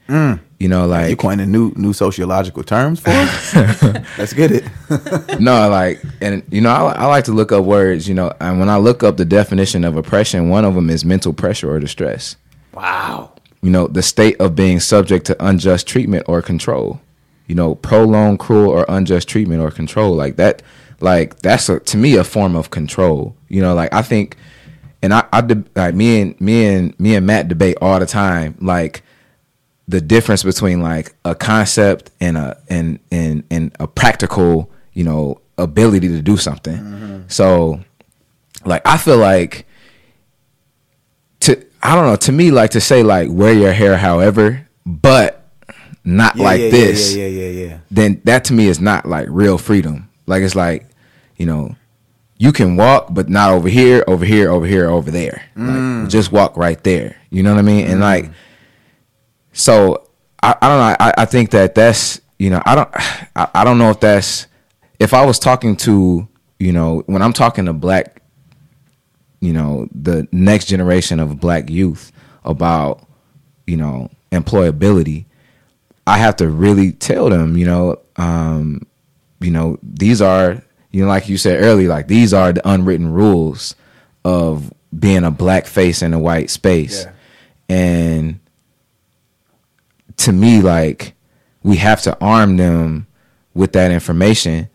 You 0.59 0.69
know, 0.69 0.87
like 0.87 1.09
you're 1.09 1.17
coining 1.17 1.51
new 1.53 1.73
new 1.77 1.93
sociological 1.93 2.63
terms 2.65 3.01
for 3.01 3.11
us? 3.11 3.55
Let's 4.19 4.33
get 4.33 4.51
it. 4.51 4.65
no, 5.41 5.69
like, 5.71 6.03
and 6.21 6.43
you 6.51 6.61
know, 6.61 6.71
I, 6.71 6.93
I 6.93 7.07
like 7.07 7.25
to 7.25 7.33
look 7.33 7.53
up 7.53 7.65
words. 7.65 8.09
You 8.09 8.15
know, 8.15 8.33
and 8.41 8.59
when 8.59 8.69
I 8.69 8.77
look 8.77 9.03
up 9.03 9.17
the 9.17 9.25
definition 9.25 9.85
of 9.85 9.97
oppression, 9.97 10.49
one 10.49 10.65
of 10.65 10.75
them 10.75 10.91
is 10.91 11.05
mental 11.05 11.33
pressure 11.33 11.71
or 11.71 11.81
distress. 11.81 12.37
Wow. 12.75 13.33
You 13.63 13.71
know, 13.71 13.87
the 13.87 14.03
state 14.03 14.41
of 14.41 14.55
being 14.55 14.81
subject 14.81 15.27
to 15.27 15.37
unjust 15.45 15.87
treatment 15.87 16.25
or 16.29 16.43
control. 16.43 17.01
you 17.47 17.55
know, 17.57 17.75
prolonged, 17.75 18.39
cruel, 18.39 18.71
or 18.71 18.87
unjust 18.89 19.29
treatment 19.29 19.61
or 19.61 19.71
control. 19.73 20.15
Like 20.15 20.37
that, 20.37 20.63
like 21.01 21.41
that's 21.41 21.69
a, 21.69 21.81
to 21.81 21.97
me 21.97 22.15
a 22.17 22.23
form 22.25 22.55
of 22.55 22.71
control. 22.71 23.35
You 23.49 23.61
know, 23.61 23.75
like 23.75 23.93
I 23.93 24.03
think, 24.03 24.37
and 25.03 25.15
I, 25.15 25.27
I 25.33 25.41
de- 25.41 25.65
like 25.75 25.95
me 25.95 26.21
and 26.21 26.41
me 26.41 26.67
and 26.67 26.99
me 27.01 27.15
and 27.15 27.27
Matt 27.27 27.49
debate 27.49 27.79
all 27.81 27.99
the 27.99 28.07
time, 28.07 28.57
like 28.61 29.03
the 29.89 30.01
difference 30.01 30.43
between 30.43 30.81
like 30.81 31.15
a 31.25 31.35
concept 31.35 32.11
and 32.21 32.37
a 32.37 32.61
and 32.69 32.99
and 33.11 33.45
and 33.51 33.75
a 33.81 33.87
practical, 33.89 34.71
you 34.93 35.05
know, 35.05 35.41
ability 35.59 36.09
to 36.09 36.23
do 36.23 36.37
something. 36.37 36.77
Mm-hmm. 36.77 37.21
So, 37.29 37.81
like 38.65 38.83
I 38.87 38.97
feel 38.99 39.19
like 39.19 39.67
to 41.41 41.65
I 41.83 41.95
don't 41.95 42.07
know 42.07 42.17
to 42.17 42.33
me 42.33 42.51
like 42.51 42.71
to 42.73 42.81
say 42.81 43.03
like 43.03 43.29
wear 43.31 43.53
your 43.53 43.73
hair 43.73 43.97
however, 43.97 44.69
but 44.85 45.49
not 46.05 46.37
Yeah, 46.37 46.45
like 46.45 46.61
yeah, 46.61 46.71
this 46.71 47.15
Yeah, 47.15 47.27
yeah, 47.27 47.49
yeah, 47.49 47.67
yeah. 47.69 47.79
then 47.91 48.21
that 48.25 48.45
to 48.47 48.53
me 48.53 48.67
is 48.67 48.81
not 48.81 49.07
like 49.07 49.29
real 49.31 49.59
freedom. 49.59 50.09
Like 50.27 50.43
it's 50.43 50.55
like, 50.55 50.87
you 51.37 51.47
know, 51.47 51.75
you 52.41 52.53
can 52.53 52.77
walk, 52.77 53.09
but 53.11 53.29
not 53.29 53.51
over 53.51 53.69
here, 53.69 54.03
over 54.07 54.25
here, 54.25 54.51
over 54.51 54.67
here, 54.67 54.89
over 54.89 55.11
there. 55.11 55.45
Like, 56.03 56.09
just 56.09 56.33
walk 56.33 56.57
right 56.57 56.83
there. 56.83 57.17
You 57.31 57.43
know 57.43 57.53
what 57.53 57.59
I 57.59 57.63
mean? 57.63 57.87
And 57.87 58.01
like, 58.01 58.31
so 59.53 60.09
I, 60.43 60.55
I 60.63 60.69
don't 60.69 60.79
know. 60.79 60.97
I, 60.99 61.15
I 61.19 61.25
think 61.27 61.51
that 61.51 61.75
that's 61.75 62.21
you 62.39 62.49
know 62.51 62.63
I 62.65 62.75
don't 62.75 62.89
I, 63.37 63.49
I 63.55 63.65
don't 63.65 63.79
know 63.79 63.91
if 63.91 64.01
that's 64.01 64.47
if 64.99 65.13
I 65.13 65.25
was 65.25 65.39
talking 65.39 65.77
to 65.79 66.27
you 66.59 66.73
know 66.73 67.03
when 67.07 67.21
I'm 67.21 67.35
talking 67.35 67.67
to 67.67 67.73
black 67.73 68.23
you 69.41 69.53
know 69.53 69.89
the 69.93 70.27
next 70.33 70.67
generation 70.67 71.21
of 71.21 71.41
black 71.41 71.69
youth 71.69 72.11
about 72.45 73.07
you 73.67 73.77
know 73.77 74.11
employability 74.33 75.27
I 76.07 76.19
have 76.19 76.37
to 76.37 76.49
really 76.49 76.93
tell 76.93 77.29
them, 77.31 77.57
you 77.57 77.67
know, 77.67 78.01
um, 78.17 78.87
you 79.41 79.51
know, 79.51 79.79
these 79.83 80.21
are, 80.21 80.63
you 80.91 81.03
know, 81.03 81.09
like 81.09 81.29
you 81.29 81.37
said 81.37 81.63
earlier, 81.63 81.89
like 81.89 82.09
these 82.09 82.35
are 82.35 82.53
the 82.53 82.69
unwritten 82.69 83.13
rules 83.13 83.75
of 84.25 84.73
being 84.97 85.25
a 85.25 85.31
black 85.31 85.67
face 85.67 86.03
in 86.03 86.13
a 86.13 86.19
white 86.19 86.51
space. 86.51 87.05
Yeah. 87.05 87.13
And 87.69 88.41
to 90.19 90.33
me, 90.33 90.61
like, 90.61 91.15
we 91.63 91.77
have 91.77 92.03
to 92.03 92.19
arm 92.21 92.57
them 92.57 93.07
with 93.55 93.73
that 93.73 93.91
information. 93.91 94.69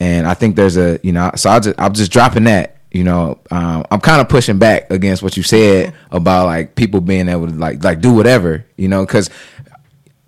And 0.00 0.26
I 0.26 0.34
think 0.34 0.56
there's 0.56 0.76
a, 0.76 0.98
you 1.02 1.12
know, 1.12 1.30
so 1.36 1.50
I'll 1.50 1.60
just, 1.60 1.80
I'm 1.80 1.94
just 1.94 2.12
dropping 2.12 2.44
that, 2.44 2.78
you 2.90 3.04
know, 3.04 3.40
um, 3.50 3.84
I'm 3.90 4.00
kind 4.00 4.20
of 4.20 4.28
pushing 4.28 4.58
back 4.58 4.90
against 4.90 5.22
what 5.22 5.36
you 5.36 5.42
said 5.42 5.94
about 6.10 6.46
like 6.46 6.74
people 6.74 7.00
being 7.00 7.28
able 7.28 7.46
to 7.46 7.54
like, 7.54 7.82
like 7.82 8.00
do 8.00 8.12
whatever, 8.12 8.66
you 8.76 8.88
know, 8.88 9.04
cause 9.06 9.30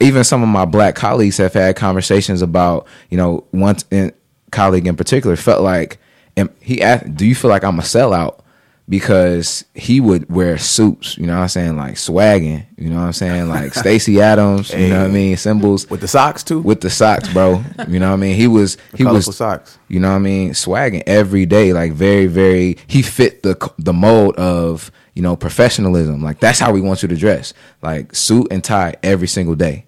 even 0.00 0.24
some 0.24 0.42
of 0.42 0.48
my 0.48 0.64
black 0.64 0.94
colleagues 0.94 1.38
have 1.38 1.54
had 1.54 1.76
conversations 1.76 2.42
about, 2.42 2.86
you 3.10 3.16
know, 3.16 3.44
once 3.52 3.84
in, 3.90 4.12
colleague 4.50 4.86
in 4.86 4.96
particular 4.96 5.36
felt 5.36 5.62
like, 5.62 5.98
and 6.36 6.50
he 6.60 6.82
asked, 6.82 7.16
"Do 7.16 7.26
you 7.26 7.34
feel 7.34 7.50
like 7.50 7.64
I'm 7.64 7.78
a 7.78 7.82
sellout?" 7.82 8.40
Because 8.88 9.64
he 9.74 10.00
would 10.00 10.30
wear 10.30 10.56
suits, 10.58 11.18
you 11.18 11.26
know 11.26 11.34
what 11.34 11.42
I'm 11.42 11.48
saying, 11.48 11.76
like 11.76 11.96
swagging, 11.96 12.64
you 12.76 12.88
know 12.88 12.94
what 13.00 13.06
I'm 13.06 13.12
saying, 13.14 13.48
like 13.48 13.74
Stacy 13.82 14.20
Adams, 14.20 14.72
you 14.72 14.90
know 14.90 15.00
what 15.00 15.10
I 15.10 15.12
mean, 15.12 15.36
symbols 15.36 15.90
With 15.90 16.02
the 16.02 16.06
socks 16.06 16.44
too. 16.44 16.60
with 16.60 16.82
the 16.82 16.90
socks, 16.90 17.28
bro. 17.32 17.64
You 17.88 17.98
know 17.98 18.10
what 18.10 18.12
I 18.14 18.16
mean? 18.16 18.36
He 18.36 18.46
was 18.46 18.76
he 18.94 19.02
colorful 19.02 19.30
was 19.30 19.36
socks. 19.36 19.76
You 19.88 19.98
know 19.98 20.10
what 20.10 20.16
I 20.16 20.20
mean? 20.20 20.50
Swagging 20.50 21.02
every 21.04 21.46
day, 21.46 21.72
like 21.72 21.94
very 21.94 22.26
very. 22.26 22.76
He 22.86 23.02
fit 23.02 23.42
the 23.42 23.56
the 23.76 23.92
mold 23.92 24.36
of 24.36 24.92
you 25.14 25.22
know 25.22 25.34
professionalism. 25.34 26.22
Like 26.22 26.38
that's 26.38 26.60
how 26.60 26.72
we 26.72 26.80
want 26.80 27.02
you 27.02 27.08
to 27.08 27.16
dress, 27.16 27.54
like 27.82 28.14
suit 28.14 28.46
and 28.52 28.62
tie 28.62 28.94
every 29.02 29.26
single 29.26 29.56
day, 29.56 29.84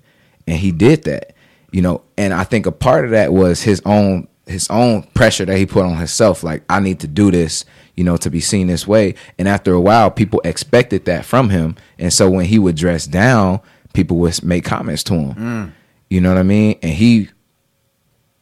and 0.48 0.56
he 0.56 0.72
did 0.72 1.04
that. 1.04 1.34
You 1.70 1.82
know, 1.82 2.02
and 2.16 2.34
I 2.34 2.42
think 2.42 2.66
a 2.66 2.72
part 2.72 3.04
of 3.04 3.12
that 3.12 3.32
was 3.32 3.62
his 3.62 3.80
own 3.84 4.26
his 4.48 4.68
own 4.70 5.02
pressure 5.14 5.44
that 5.44 5.56
he 5.56 5.66
put 5.66 5.84
on 5.84 5.96
himself. 5.96 6.42
Like 6.42 6.62
I 6.68 6.80
need 6.80 7.00
to 7.00 7.06
do 7.06 7.30
this, 7.30 7.64
you 7.96 8.04
know, 8.04 8.16
to 8.18 8.30
be 8.30 8.40
seen 8.40 8.66
this 8.66 8.86
way. 8.86 9.14
And 9.38 9.48
after 9.48 9.72
a 9.72 9.80
while, 9.80 10.10
people 10.10 10.40
expected 10.44 11.04
that 11.04 11.24
from 11.24 11.50
him, 11.50 11.76
and 11.98 12.12
so 12.12 12.28
when 12.30 12.46
he 12.46 12.58
would 12.58 12.76
dress 12.76 13.06
down, 13.06 13.60
people 13.92 14.16
would 14.18 14.42
make 14.42 14.64
comments 14.64 15.02
to 15.04 15.14
him. 15.14 15.34
Mm. 15.34 15.72
You 16.10 16.20
know 16.20 16.30
what 16.30 16.38
I 16.38 16.42
mean? 16.42 16.78
And 16.82 16.92
he 16.92 17.28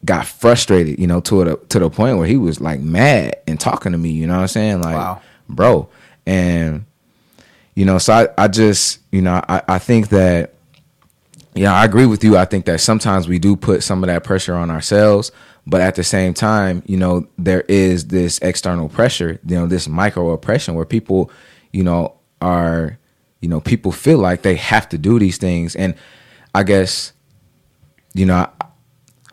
got 0.05 0.27
frustrated, 0.27 0.99
you 1.01 1.07
know, 1.07 1.21
to 1.21 1.45
the 1.45 1.57
to 1.71 1.79
the 1.81 1.91
point 1.91 2.19
where 2.19 2.27
he 2.27 2.37
was 2.37 2.61
like 2.61 2.81
mad 2.81 3.37
and 3.47 3.59
talking 3.59 3.93
to 3.93 3.99
me, 3.99 4.11
you 4.11 4.27
know 4.27 4.35
what 4.37 4.43
I'm 4.43 4.49
saying? 4.49 4.81
Like, 4.83 4.95
Wow. 4.97 5.23
bro. 5.49 5.89
And 6.27 6.85
you 7.75 7.85
know, 7.85 7.99
so 7.99 8.13
I, 8.15 8.29
I 8.45 8.49
just, 8.49 9.01
you 9.13 9.21
know, 9.21 9.43
I, 9.49 9.63
I 9.69 9.79
think 9.79 10.09
that 10.09 10.55
yeah, 11.55 11.73
I 11.75 11.85
agree 11.87 12.07
with 12.07 12.23
you. 12.23 12.37
I 12.37 12.45
think 12.45 12.67
that 12.67 12.81
sometimes 12.81 13.27
we 13.29 13.39
do 13.39 13.57
put 13.57 13.83
some 13.83 14.03
of 14.05 14.09
that 14.09 14.25
pressure 14.25 14.55
on 14.55 14.71
ourselves, 14.71 15.33
but 15.67 15.81
at 15.81 15.97
the 15.97 16.05
same 16.05 16.33
time, 16.33 16.83
you 16.87 16.97
know, 16.97 17.27
there 17.37 17.63
is 17.63 18.09
this 18.09 18.39
external 18.39 18.89
pressure, 18.89 19.41
you 19.47 19.57
know, 19.57 19.67
this 19.67 19.89
micro 19.89 20.31
oppression 20.31 20.75
where 20.75 20.85
people, 20.85 21.31
you 21.73 21.83
know, 21.83 22.15
are, 22.41 22.99
you 23.41 23.49
know, 23.49 23.61
people 23.61 23.91
feel 23.93 24.19
like 24.19 24.43
they 24.43 24.55
have 24.55 24.89
to 24.91 24.99
do 24.99 25.19
these 25.19 25.39
things. 25.39 25.75
And 25.75 25.95
I 26.55 26.63
guess, 26.63 27.13
you 28.15 28.27
know, 28.27 28.49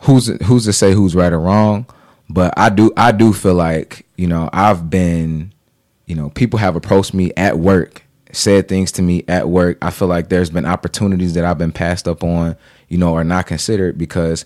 who's 0.02 0.28
who's 0.44 0.66
to 0.66 0.74
say 0.74 0.94
who's 0.94 1.16
right 1.16 1.32
or 1.32 1.40
wrong, 1.40 1.86
but 2.30 2.54
I 2.58 2.70
do 2.70 2.92
I 2.98 3.12
do 3.12 3.32
feel 3.34 3.56
like, 3.56 4.06
you 4.18 4.28
know, 4.28 4.50
I've 4.52 4.90
been, 4.90 5.54
you 6.08 6.16
know, 6.16 6.30
people 6.30 6.60
have 6.60 6.76
approached 6.76 7.14
me 7.14 7.32
at 7.38 7.60
work 7.60 8.04
said 8.34 8.68
things 8.68 8.92
to 8.94 9.02
me 9.02 9.24
at 9.28 9.48
work. 9.48 9.78
I 9.82 9.92
feel 9.92 10.08
like 10.08 10.30
there's 10.30 10.50
been 10.50 10.66
opportunities 10.66 11.36
that 11.36 11.46
I've 11.46 11.58
been 11.58 11.72
passed 11.72 12.08
up 12.08 12.24
on, 12.24 12.58
you 12.90 12.98
know, 12.98 13.14
or 13.14 13.24
not 13.24 13.46
considered 13.46 13.98
because 13.98 14.46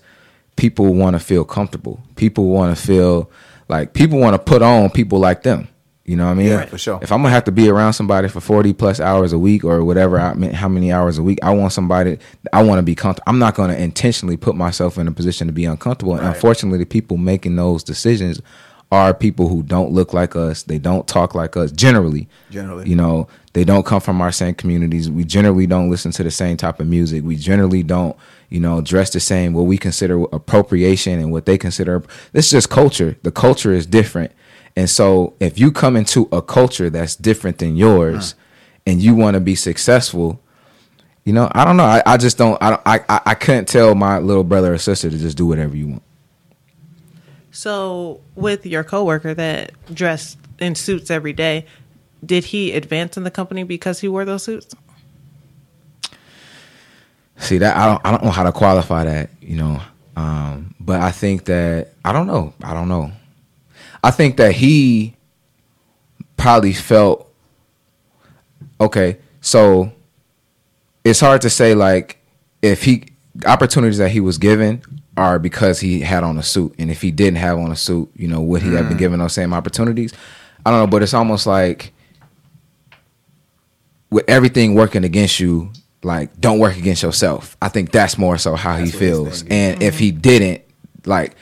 people 0.58 0.92
want 0.92 1.14
to 1.14 1.20
feel 1.20 1.44
comfortable. 1.44 2.00
People 2.16 2.48
want 2.48 2.76
to 2.76 2.86
feel 2.86 3.30
like 3.68 3.94
people 3.94 4.18
want 4.18 4.34
to 4.34 4.38
put 4.38 4.60
on 4.60 4.90
people 4.90 5.18
like 5.18 5.42
them. 5.42 5.68
You 6.04 6.16
know 6.16 6.24
what 6.24 6.32
I 6.32 6.34
mean? 6.34 6.46
Yeah, 6.46 6.64
for 6.64 6.78
sure. 6.78 6.98
If 7.02 7.12
I'm 7.12 7.20
gonna 7.20 7.34
have 7.34 7.44
to 7.44 7.52
be 7.52 7.68
around 7.68 7.92
somebody 7.92 8.28
for 8.28 8.40
40 8.40 8.72
plus 8.72 8.98
hours 8.98 9.34
a 9.34 9.38
week 9.38 9.62
or 9.62 9.84
whatever, 9.84 10.18
I 10.18 10.32
mean, 10.32 10.52
how 10.52 10.66
many 10.66 10.90
hours 10.90 11.18
a 11.18 11.22
week, 11.22 11.38
I 11.42 11.50
want 11.54 11.74
somebody. 11.74 12.18
I 12.50 12.62
want 12.62 12.78
to 12.78 12.82
be 12.82 12.94
comfortable. 12.94 13.24
I'm 13.26 13.38
not 13.38 13.54
gonna 13.54 13.74
intentionally 13.74 14.38
put 14.38 14.56
myself 14.56 14.96
in 14.96 15.06
a 15.06 15.12
position 15.12 15.46
to 15.48 15.52
be 15.52 15.66
uncomfortable. 15.66 16.14
And 16.14 16.26
unfortunately, 16.26 16.78
the 16.78 16.86
people 16.86 17.18
making 17.18 17.56
those 17.56 17.84
decisions 17.84 18.40
are 18.90 19.12
people 19.12 19.48
who 19.48 19.62
don't 19.62 19.92
look 19.92 20.14
like 20.14 20.34
us. 20.34 20.62
They 20.62 20.78
don't 20.78 21.06
talk 21.06 21.34
like 21.34 21.58
us. 21.58 21.70
Generally, 21.72 22.26
Generally. 22.50 22.88
you 22.88 22.96
know, 22.96 23.28
they 23.52 23.64
don't 23.64 23.84
come 23.84 24.00
from 24.00 24.22
our 24.22 24.32
same 24.32 24.54
communities. 24.54 25.10
We 25.10 25.24
generally 25.24 25.66
don't 25.66 25.90
listen 25.90 26.10
to 26.12 26.22
the 26.22 26.30
same 26.30 26.56
type 26.56 26.80
of 26.80 26.86
music. 26.86 27.22
We 27.22 27.36
generally 27.36 27.82
don't, 27.82 28.16
you 28.48 28.60
know, 28.60 28.80
dress 28.80 29.10
the 29.10 29.20
same. 29.20 29.52
What 29.52 29.62
we 29.62 29.76
consider 29.78 30.22
appropriation 30.32 31.18
and 31.18 31.30
what 31.30 31.46
they 31.46 31.58
consider. 31.58 32.02
It's 32.32 32.50
just 32.50 32.70
culture. 32.70 33.16
The 33.22 33.30
culture 33.32 33.72
is 33.72 33.86
different. 33.86 34.32
And 34.76 34.88
so 34.88 35.34
if 35.40 35.58
you 35.58 35.72
come 35.72 35.96
into 35.96 36.28
a 36.32 36.40
culture 36.40 36.88
that's 36.88 37.16
different 37.16 37.58
than 37.58 37.76
yours 37.76 38.34
and 38.86 39.02
you 39.02 39.14
want 39.14 39.34
to 39.34 39.40
be 39.40 39.54
successful, 39.54 40.40
you 41.24 41.32
know, 41.32 41.50
I 41.52 41.64
don't 41.64 41.76
know. 41.76 41.84
I, 41.84 42.02
I 42.06 42.16
just 42.16 42.38
don't- 42.38 42.56
I 42.62 42.78
I 42.86 43.20
I 43.26 43.34
couldn't 43.34 43.68
tell 43.68 43.94
my 43.94 44.18
little 44.18 44.44
brother 44.44 44.72
or 44.72 44.78
sister 44.78 45.10
to 45.10 45.18
just 45.18 45.36
do 45.36 45.46
whatever 45.46 45.76
you 45.76 45.88
want. 45.88 46.02
So, 47.50 48.20
with 48.34 48.64
your 48.66 48.84
coworker 48.84 49.34
that 49.34 49.72
dressed 49.92 50.38
in 50.58 50.74
suits 50.74 51.10
every 51.10 51.32
day, 51.32 51.66
did 52.24 52.44
he 52.44 52.72
advance 52.72 53.16
in 53.16 53.24
the 53.24 53.30
company 53.30 53.62
because 53.64 54.00
he 54.00 54.08
wore 54.08 54.24
those 54.24 54.44
suits? 54.44 54.74
See 57.38 57.58
that 57.58 57.76
I 57.76 57.86
don't 57.86 58.00
I 58.04 58.10
don't 58.10 58.24
know 58.24 58.30
how 58.30 58.42
to 58.42 58.52
qualify 58.52 59.04
that, 59.04 59.30
you 59.40 59.56
know. 59.56 59.80
Um, 60.16 60.74
but 60.80 61.00
I 61.00 61.12
think 61.12 61.44
that 61.44 61.92
I 62.04 62.12
don't 62.12 62.26
know. 62.26 62.52
I 62.62 62.74
don't 62.74 62.88
know. 62.88 63.12
I 64.02 64.10
think 64.10 64.36
that 64.36 64.52
he 64.52 65.14
probably 66.36 66.72
felt 66.72 67.32
okay. 68.80 69.18
So 69.40 69.92
it's 71.04 71.20
hard 71.20 71.42
to 71.42 71.50
say 71.50 71.74
like 71.74 72.18
if 72.62 72.82
he 72.82 73.04
opportunities 73.46 73.98
that 73.98 74.10
he 74.10 74.20
was 74.20 74.38
given 74.38 74.82
are 75.16 75.38
because 75.38 75.80
he 75.80 76.00
had 76.00 76.22
on 76.22 76.38
a 76.38 76.42
suit, 76.42 76.74
and 76.78 76.90
if 76.90 77.02
he 77.02 77.10
didn't 77.10 77.38
have 77.38 77.58
on 77.58 77.72
a 77.72 77.76
suit, 77.76 78.10
you 78.16 78.28
know, 78.28 78.40
would 78.40 78.62
he 78.62 78.72
have 78.74 78.88
been 78.88 78.98
given 78.98 79.18
those 79.18 79.32
same 79.32 79.52
opportunities? 79.52 80.12
I 80.64 80.70
don't 80.70 80.80
know, 80.80 80.86
but 80.86 81.02
it's 81.02 81.14
almost 81.14 81.46
like 81.46 81.92
with 84.10 84.24
everything 84.28 84.74
working 84.74 85.04
against 85.04 85.40
you, 85.40 85.70
like 86.02 86.40
don't 86.40 86.58
work 86.58 86.76
against 86.76 87.02
yourself. 87.02 87.56
I 87.60 87.68
think 87.68 87.92
that's 87.92 88.18
more 88.18 88.38
so 88.38 88.54
how 88.54 88.76
he 88.76 88.84
That's 88.84 88.94
what 88.94 89.02
he's 89.02 89.10
feels. 89.10 89.42
thinking. 89.42 89.58
And 89.58 89.82
if 89.82 89.94
mm-hmm. 89.94 90.04
he 90.04 90.10
didn't, 90.12 90.62
like 91.06 91.34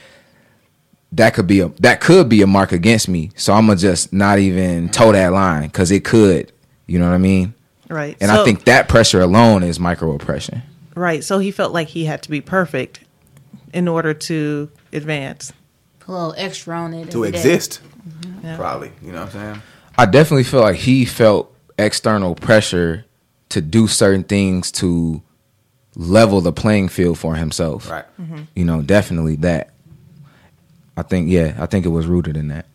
that 1.13 1.33
could 1.33 1.47
be 1.47 1.61
a 1.61 1.69
that 1.79 2.01
could 2.01 2.29
be 2.29 2.41
a 2.41 2.47
mark 2.47 2.71
against 2.71 3.07
me. 3.07 3.31
So 3.35 3.53
I'm 3.53 3.67
gonna 3.67 3.77
just 3.79 4.13
not 4.13 4.39
even 4.39 4.89
toe 4.89 5.11
that 5.11 5.31
line 5.31 5.67
because 5.67 5.91
it 5.91 6.03
could. 6.03 6.51
You 6.87 6.99
know 6.99 7.05
what 7.05 7.15
I 7.15 7.19
mean? 7.19 7.53
Right. 7.89 8.17
And 8.19 8.29
So- 8.29 8.41
I 8.41 8.45
think 8.45 8.65
that 8.65 8.87
pressure 8.87 9.21
alone 9.21 9.63
is 9.63 9.79
micro 9.79 10.13
oppression. 10.13 10.63
Right. 10.95 11.23
So 11.23 11.39
he 11.39 11.51
felt 11.51 11.73
like 11.73 11.89
he 11.89 12.05
had 12.05 12.23
to 12.23 12.29
be 12.29 12.41
perfect 12.41 13.01
in 13.73 13.87
order 13.87 14.13
to 14.13 14.71
advance. 14.91 15.53
Put 15.99 16.11
a 16.11 16.13
little 16.13 16.35
extra 16.37 16.75
on 16.75 16.93
it 16.93 17.11
to 17.11 17.25
every 17.25 17.31
day. 17.31 17.37
exist. 17.37 17.81
Yeah. 18.43 18.55
Probably. 18.55 18.91
You 19.01 19.11
know 19.11 19.19
what 19.25 19.35
I'm 19.35 19.53
saying? 19.53 19.61
I 19.97 20.05
definitely 20.05 20.43
feel 20.43 20.61
like 20.61 20.77
he 20.77 21.05
felt 21.05 21.53
external 21.77 22.33
pressure 22.35 23.05
to 23.49 23.61
do 23.61 23.87
certain 23.87 24.23
things 24.23 24.71
to 24.73 25.21
level 25.95 26.41
the 26.41 26.53
playing 26.53 26.89
field 26.89 27.17
for 27.17 27.35
himself. 27.35 27.89
Right. 27.89 28.05
Mm-hmm. 28.19 28.43
You 28.55 28.65
know, 28.65 28.81
definitely 28.81 29.35
that. 29.37 29.71
I 30.95 31.03
think 31.03 31.29
yeah, 31.29 31.55
I 31.59 31.65
think 31.65 31.85
it 31.85 31.89
was 31.89 32.07
rooted 32.07 32.37
in 32.37 32.47
that. 32.47 32.65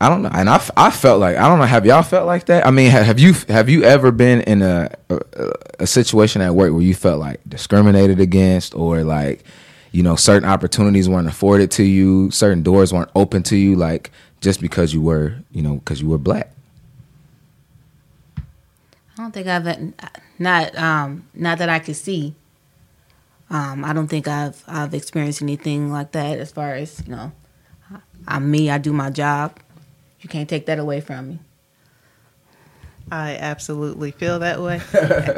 I 0.00 0.08
don't 0.08 0.22
know, 0.22 0.30
and 0.32 0.50
I, 0.50 0.62
I 0.76 0.90
felt 0.90 1.20
like 1.20 1.36
I 1.36 1.48
don't 1.48 1.58
know. 1.58 1.64
Have 1.64 1.86
y'all 1.86 2.02
felt 2.02 2.26
like 2.26 2.46
that? 2.46 2.66
I 2.66 2.70
mean, 2.70 2.90
have 2.90 3.18
you 3.18 3.32
have 3.48 3.68
you 3.68 3.84
ever 3.84 4.10
been 4.10 4.40
in 4.42 4.60
a, 4.60 4.90
a 5.08 5.20
a 5.80 5.86
situation 5.86 6.42
at 6.42 6.54
work 6.54 6.72
where 6.72 6.82
you 6.82 6.94
felt 6.94 7.20
like 7.20 7.40
discriminated 7.48 8.20
against, 8.20 8.74
or 8.74 9.04
like 9.04 9.44
you 9.92 10.02
know 10.02 10.16
certain 10.16 10.48
opportunities 10.48 11.08
weren't 11.08 11.28
afforded 11.28 11.70
to 11.72 11.84
you, 11.84 12.30
certain 12.32 12.62
doors 12.62 12.92
weren't 12.92 13.10
open 13.14 13.44
to 13.44 13.56
you, 13.56 13.76
like 13.76 14.10
just 14.40 14.60
because 14.60 14.92
you 14.92 15.00
were 15.00 15.36
you 15.52 15.62
know 15.62 15.76
because 15.76 16.02
you 16.02 16.08
were 16.08 16.18
black? 16.18 16.50
I 19.16 19.22
don't 19.22 19.32
think 19.32 19.46
I've 19.46 19.92
not 20.38 20.76
um 20.76 21.28
not 21.34 21.58
that 21.58 21.68
I 21.68 21.78
could 21.78 21.96
see. 21.96 22.34
Um, 23.50 23.84
I 23.84 23.92
don't 23.92 24.08
think 24.08 24.26
I've 24.26 24.62
I've 24.66 24.94
experienced 24.94 25.42
anything 25.42 25.92
like 25.92 26.12
that 26.12 26.38
as 26.38 26.50
far 26.50 26.74
as 26.74 27.02
you 27.06 27.14
know. 27.14 27.32
I'm 28.26 28.50
me. 28.50 28.70
I 28.70 28.78
do 28.78 28.92
my 28.92 29.10
job. 29.10 29.58
You 30.20 30.28
can't 30.28 30.48
take 30.48 30.66
that 30.66 30.78
away 30.78 31.00
from 31.00 31.28
me. 31.28 31.38
I 33.12 33.36
absolutely 33.36 34.12
feel 34.12 34.38
that 34.38 34.62
way. 34.62 34.80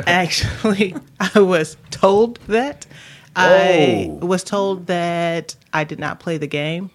Actually, 0.06 0.94
I 1.18 1.40
was 1.40 1.76
told 1.90 2.36
that. 2.46 2.86
I 3.34 4.06
Oh. 4.22 4.24
was 4.26 4.44
told 4.44 4.86
that 4.86 5.56
I 5.72 5.82
did 5.84 5.98
not 5.98 6.20
play 6.20 6.38
the 6.38 6.46
game. 6.46 6.90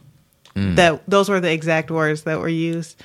That 0.56 1.04
those 1.08 1.30
were 1.30 1.40
the 1.40 1.52
exact 1.52 1.92
words 1.92 2.24
that 2.24 2.40
were 2.40 2.48
used. 2.50 3.02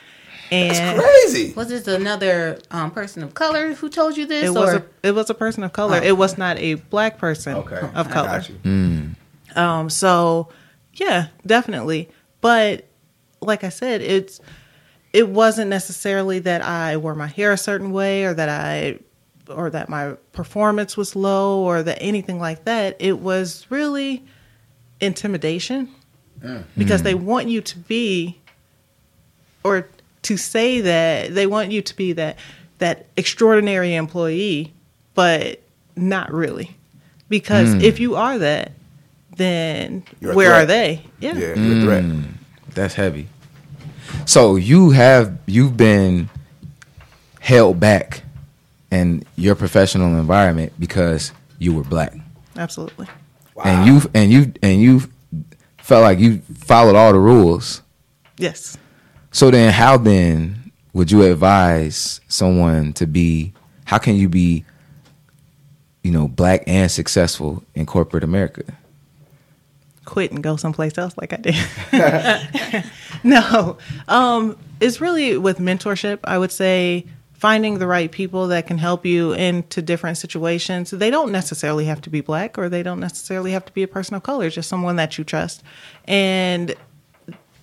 And 0.50 1.00
Crazy. 1.00 1.52
Was 1.54 1.68
this 1.68 1.86
another 1.88 2.58
um, 2.70 2.90
person 2.92 3.22
of 3.22 3.34
color 3.34 3.74
who 3.74 3.88
told 3.88 4.16
you 4.16 4.26
this, 4.26 4.44
it 4.44 4.48
or 4.50 4.52
was 4.60 4.74
a 4.74 4.84
it 5.02 5.12
was 5.12 5.28
a 5.30 5.34
person 5.34 5.64
of 5.64 5.72
color. 5.72 5.98
It 5.98 6.16
was 6.16 6.38
not 6.38 6.56
a 6.58 6.74
black 6.74 7.18
person 7.18 7.56
Okay. 7.56 7.80
of 7.94 8.06
I 8.08 8.10
color. 8.12 8.28
got 8.28 8.48
you. 8.48 9.10
Um, 9.56 9.90
so 9.90 10.48
yeah, 10.94 11.28
definitely. 11.44 12.08
But 12.40 12.86
like 13.40 13.64
I 13.64 13.70
said, 13.70 14.00
it's 14.02 14.40
it 15.12 15.28
wasn't 15.28 15.70
necessarily 15.70 16.38
that 16.40 16.62
I 16.62 16.96
wore 16.98 17.14
my 17.14 17.26
hair 17.26 17.52
a 17.52 17.56
certain 17.56 17.90
way 17.90 18.24
or 18.24 18.34
that 18.34 18.48
I 18.48 18.98
or 19.48 19.70
that 19.70 19.88
my 19.88 20.12
performance 20.32 20.96
was 20.96 21.16
low 21.16 21.60
or 21.60 21.82
that 21.82 21.98
anything 22.00 22.38
like 22.38 22.64
that. 22.66 22.96
It 22.98 23.18
was 23.20 23.66
really 23.70 24.24
intimidation 25.00 25.90
because 26.78 27.02
they 27.02 27.14
want 27.14 27.48
you 27.48 27.60
to 27.60 27.78
be 27.78 28.38
or 29.64 29.88
to 30.26 30.36
say 30.36 30.80
that 30.80 31.34
they 31.34 31.46
want 31.46 31.70
you 31.70 31.82
to 31.82 31.96
be 31.96 32.12
that 32.12 32.36
that 32.78 33.06
extraordinary 33.16 33.94
employee, 33.94 34.72
but 35.14 35.62
not 35.94 36.32
really. 36.32 36.76
Because 37.28 37.72
hmm. 37.72 37.80
if 37.80 38.00
you 38.00 38.16
are 38.16 38.38
that, 38.38 38.72
then 39.36 40.04
You're 40.20 40.34
where 40.34 40.50
threat. 40.50 40.62
are 40.62 40.66
they? 40.66 41.02
Yeah. 41.20 41.34
Yeah, 41.34 41.54
you're 41.54 41.78
a 41.78 41.82
threat. 41.82 42.04
Hmm. 42.04 42.22
That's 42.74 42.94
heavy. 42.94 43.28
So 44.26 44.56
you 44.56 44.90
have 44.90 45.38
you've 45.46 45.76
been 45.76 46.28
held 47.40 47.80
back 47.80 48.22
in 48.90 49.24
your 49.36 49.54
professional 49.54 50.18
environment 50.18 50.72
because 50.78 51.32
you 51.58 51.74
were 51.74 51.84
black. 51.84 52.14
Absolutely. 52.56 53.06
Wow. 53.54 53.64
and 53.64 53.86
you 53.86 54.10
and 54.12 54.30
you 54.30 54.52
and 54.62 54.82
you 54.82 55.02
felt 55.78 56.02
like 56.02 56.18
you 56.18 56.38
followed 56.58 56.96
all 56.96 57.12
the 57.12 57.18
rules. 57.18 57.82
Yes. 58.38 58.76
So 59.36 59.50
then, 59.50 59.70
how 59.70 59.98
then 59.98 60.72
would 60.94 61.10
you 61.10 61.20
advise 61.30 62.22
someone 62.26 62.94
to 62.94 63.06
be? 63.06 63.52
How 63.84 63.98
can 63.98 64.16
you 64.16 64.30
be, 64.30 64.64
you 66.02 66.10
know, 66.10 66.26
black 66.26 66.64
and 66.66 66.90
successful 66.90 67.62
in 67.74 67.84
corporate 67.84 68.24
America? 68.24 68.64
quit 70.06 70.32
and 70.32 70.42
go 70.42 70.56
someplace 70.56 70.96
else 70.96 71.14
like 71.18 71.34
I 71.34 71.36
did. 71.36 72.84
no, 73.24 73.76
um, 74.08 74.56
it's 74.80 75.02
really 75.02 75.36
with 75.36 75.58
mentorship. 75.58 76.20
I 76.24 76.38
would 76.38 76.52
say 76.52 77.04
finding 77.34 77.78
the 77.78 77.86
right 77.86 78.10
people 78.10 78.46
that 78.48 78.66
can 78.66 78.78
help 78.78 79.04
you 79.04 79.34
into 79.34 79.82
different 79.82 80.16
situations. 80.16 80.92
They 80.92 81.10
don't 81.10 81.30
necessarily 81.30 81.84
have 81.84 82.00
to 82.02 82.10
be 82.10 82.22
black 82.22 82.56
or 82.56 82.70
they 82.70 82.82
don't 82.82 83.00
necessarily 83.00 83.52
have 83.52 83.66
to 83.66 83.72
be 83.74 83.82
a 83.82 83.88
person 83.88 84.14
of 84.14 84.22
color. 84.22 84.48
Just 84.48 84.70
someone 84.70 84.96
that 84.96 85.18
you 85.18 85.24
trust 85.24 85.62
and 86.06 86.74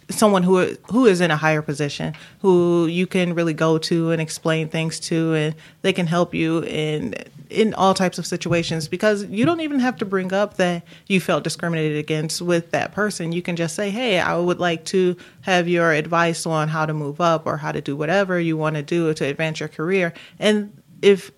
someone 0.10 0.44
who 0.44 0.76
who 0.92 1.06
is 1.06 1.22
in 1.22 1.32
a 1.32 1.36
higher 1.36 1.62
position 1.62 2.14
who 2.40 2.88
you 2.88 3.08
can 3.08 3.34
really 3.34 3.54
go 3.54 3.78
to 3.78 4.12
and 4.12 4.22
explain 4.22 4.68
things 4.68 5.00
to 5.00 5.34
and 5.34 5.56
they 5.82 5.94
can 5.94 6.08
help 6.08 6.34
you 6.34 6.64
in 6.64 7.16
in 7.50 7.74
all 7.76 7.94
types 7.94 8.18
of 8.18 8.26
situations 8.26 8.88
because 8.88 9.26
you 9.26 9.46
don't 9.46 9.62
even 9.62 9.80
have 9.80 9.96
to 9.96 10.06
bring 10.06 10.34
up 10.34 10.56
that 10.58 10.84
you 11.08 11.20
felt 11.20 11.44
discriminated 11.44 11.98
against 11.98 12.42
with 12.42 12.72
that 12.72 12.92
person. 12.94 13.32
You 13.32 13.42
can 13.42 13.56
just 13.56 13.76
say 13.76 13.90
hey 13.90 14.20
I 14.20 14.38
would 14.38 14.60
like 14.60 14.86
to 14.86 15.16
have 15.42 15.68
your 15.68 15.92
advice 15.92 16.46
on 16.46 16.68
how 16.68 16.86
to 16.86 16.94
move 16.94 17.22
up 17.22 17.46
or 17.46 17.58
how 17.58 17.72
to 17.72 17.82
do 17.82 17.96
whatever 17.96 18.40
you 18.40 18.58
want 18.58 18.76
to 18.76 18.84
do 18.84 19.14
to 19.14 19.26
advance 19.26 19.60
your 19.60 19.70
career. 19.70 20.14
And 20.40 20.82
if 21.02 21.32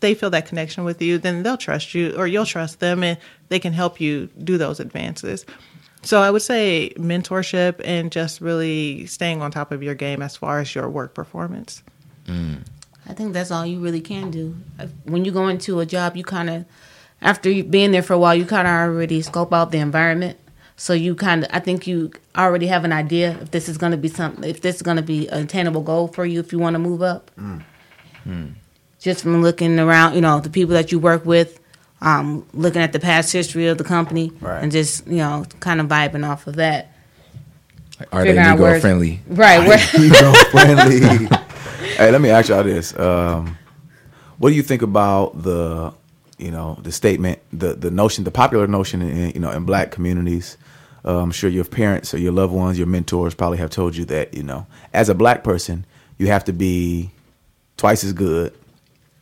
they 0.00 0.14
feel 0.14 0.30
that 0.30 0.46
connection 0.46 0.84
with 0.84 1.00
you 1.00 1.18
then 1.18 1.42
they'll 1.42 1.56
trust 1.56 1.94
you 1.94 2.14
or 2.16 2.26
you'll 2.26 2.44
trust 2.44 2.80
them 2.80 3.02
and 3.02 3.18
they 3.48 3.58
can 3.58 3.72
help 3.72 4.00
you 4.00 4.28
do 4.44 4.58
those 4.58 4.80
advances 4.80 5.46
so 6.02 6.20
I 6.20 6.30
would 6.30 6.42
say 6.42 6.92
mentorship 6.96 7.80
and 7.84 8.10
just 8.10 8.40
really 8.40 9.06
staying 9.06 9.42
on 9.42 9.50
top 9.50 9.72
of 9.72 9.82
your 9.82 9.94
game 9.94 10.22
as 10.22 10.36
far 10.36 10.60
as 10.60 10.74
your 10.74 10.88
work 10.88 11.14
performance. 11.14 11.82
I 12.28 13.14
think 13.14 13.32
that's 13.32 13.50
all 13.50 13.64
you 13.64 13.80
really 13.80 14.02
can 14.02 14.30
do. 14.30 14.54
When 15.04 15.24
you 15.24 15.32
go 15.32 15.48
into 15.48 15.80
a 15.80 15.86
job, 15.86 16.16
you 16.16 16.24
kind 16.24 16.50
of, 16.50 16.64
after 17.22 17.62
being 17.64 17.90
there 17.90 18.02
for 18.02 18.12
a 18.12 18.18
while, 18.18 18.34
you 18.34 18.44
kind 18.44 18.68
of 18.68 18.72
already 18.72 19.22
scope 19.22 19.52
out 19.52 19.72
the 19.72 19.78
environment. 19.78 20.38
So 20.76 20.92
you 20.92 21.14
kind 21.14 21.44
of, 21.44 21.50
I 21.52 21.58
think 21.58 21.86
you 21.86 22.12
already 22.36 22.66
have 22.68 22.84
an 22.84 22.92
idea 22.92 23.36
if 23.40 23.50
this 23.50 23.68
is 23.68 23.78
going 23.78 23.92
to 23.92 23.98
be 23.98 24.08
something, 24.08 24.48
if 24.48 24.60
this 24.60 24.76
is 24.76 24.82
going 24.82 24.98
to 24.98 25.02
be 25.02 25.26
an 25.28 25.44
attainable 25.44 25.80
goal 25.80 26.06
for 26.06 26.24
you 26.24 26.38
if 26.38 26.52
you 26.52 26.58
want 26.58 26.74
to 26.74 26.78
move 26.78 27.02
up. 27.02 27.30
Mm. 27.36 28.54
Just 29.00 29.22
from 29.22 29.42
looking 29.42 29.80
around, 29.80 30.14
you 30.14 30.20
know, 30.20 30.38
the 30.38 30.50
people 30.50 30.74
that 30.74 30.92
you 30.92 30.98
work 30.98 31.24
with, 31.24 31.58
um, 32.00 32.46
looking 32.52 32.80
at 32.82 32.92
the 32.92 33.00
past 33.00 33.32
history 33.32 33.66
of 33.68 33.78
the 33.78 33.84
company, 33.84 34.32
Right. 34.40 34.62
and 34.62 34.70
just 34.72 35.06
you 35.06 35.16
know, 35.18 35.44
kind 35.60 35.80
of 35.80 35.86
vibing 35.88 36.28
off 36.28 36.46
of 36.46 36.56
that. 36.56 36.92
Are 38.12 38.22
they 38.22 38.28
Figure 38.28 38.42
out 38.42 38.58
where- 38.58 38.78
Negro 38.78 38.80
friendly? 38.80 39.20
Right. 39.26 39.66
Where, 39.66 39.76
Negro 39.78 40.34
friendly. 40.50 41.26
hey, 41.96 42.10
let 42.12 42.20
me 42.20 42.30
ask 42.30 42.48
y'all 42.48 42.62
this: 42.62 42.96
um, 42.98 43.58
What 44.38 44.50
do 44.50 44.54
you 44.54 44.62
think 44.62 44.82
about 44.82 45.42
the, 45.42 45.92
you 46.38 46.50
know, 46.52 46.78
the 46.82 46.92
statement, 46.92 47.40
the 47.52 47.74
the 47.74 47.90
notion, 47.90 48.22
the 48.24 48.30
popular 48.30 48.66
notion 48.68 49.02
in 49.02 49.32
you 49.32 49.40
know 49.40 49.50
in 49.50 49.64
black 49.64 49.90
communities? 49.90 50.56
Uh, 51.04 51.18
I'm 51.22 51.30
sure 51.30 51.48
your 51.50 51.64
parents 51.64 52.12
or 52.14 52.18
your 52.18 52.32
loved 52.32 52.52
ones, 52.52 52.76
your 52.78 52.86
mentors, 52.86 53.32
probably 53.34 53.58
have 53.58 53.70
told 53.70 53.96
you 53.96 54.04
that 54.06 54.34
you 54.34 54.42
know, 54.42 54.66
as 54.92 55.08
a 55.08 55.14
black 55.14 55.42
person, 55.42 55.84
you 56.18 56.26
have 56.28 56.44
to 56.44 56.52
be 56.52 57.10
twice 57.76 58.04
as 58.04 58.12
good. 58.12 58.52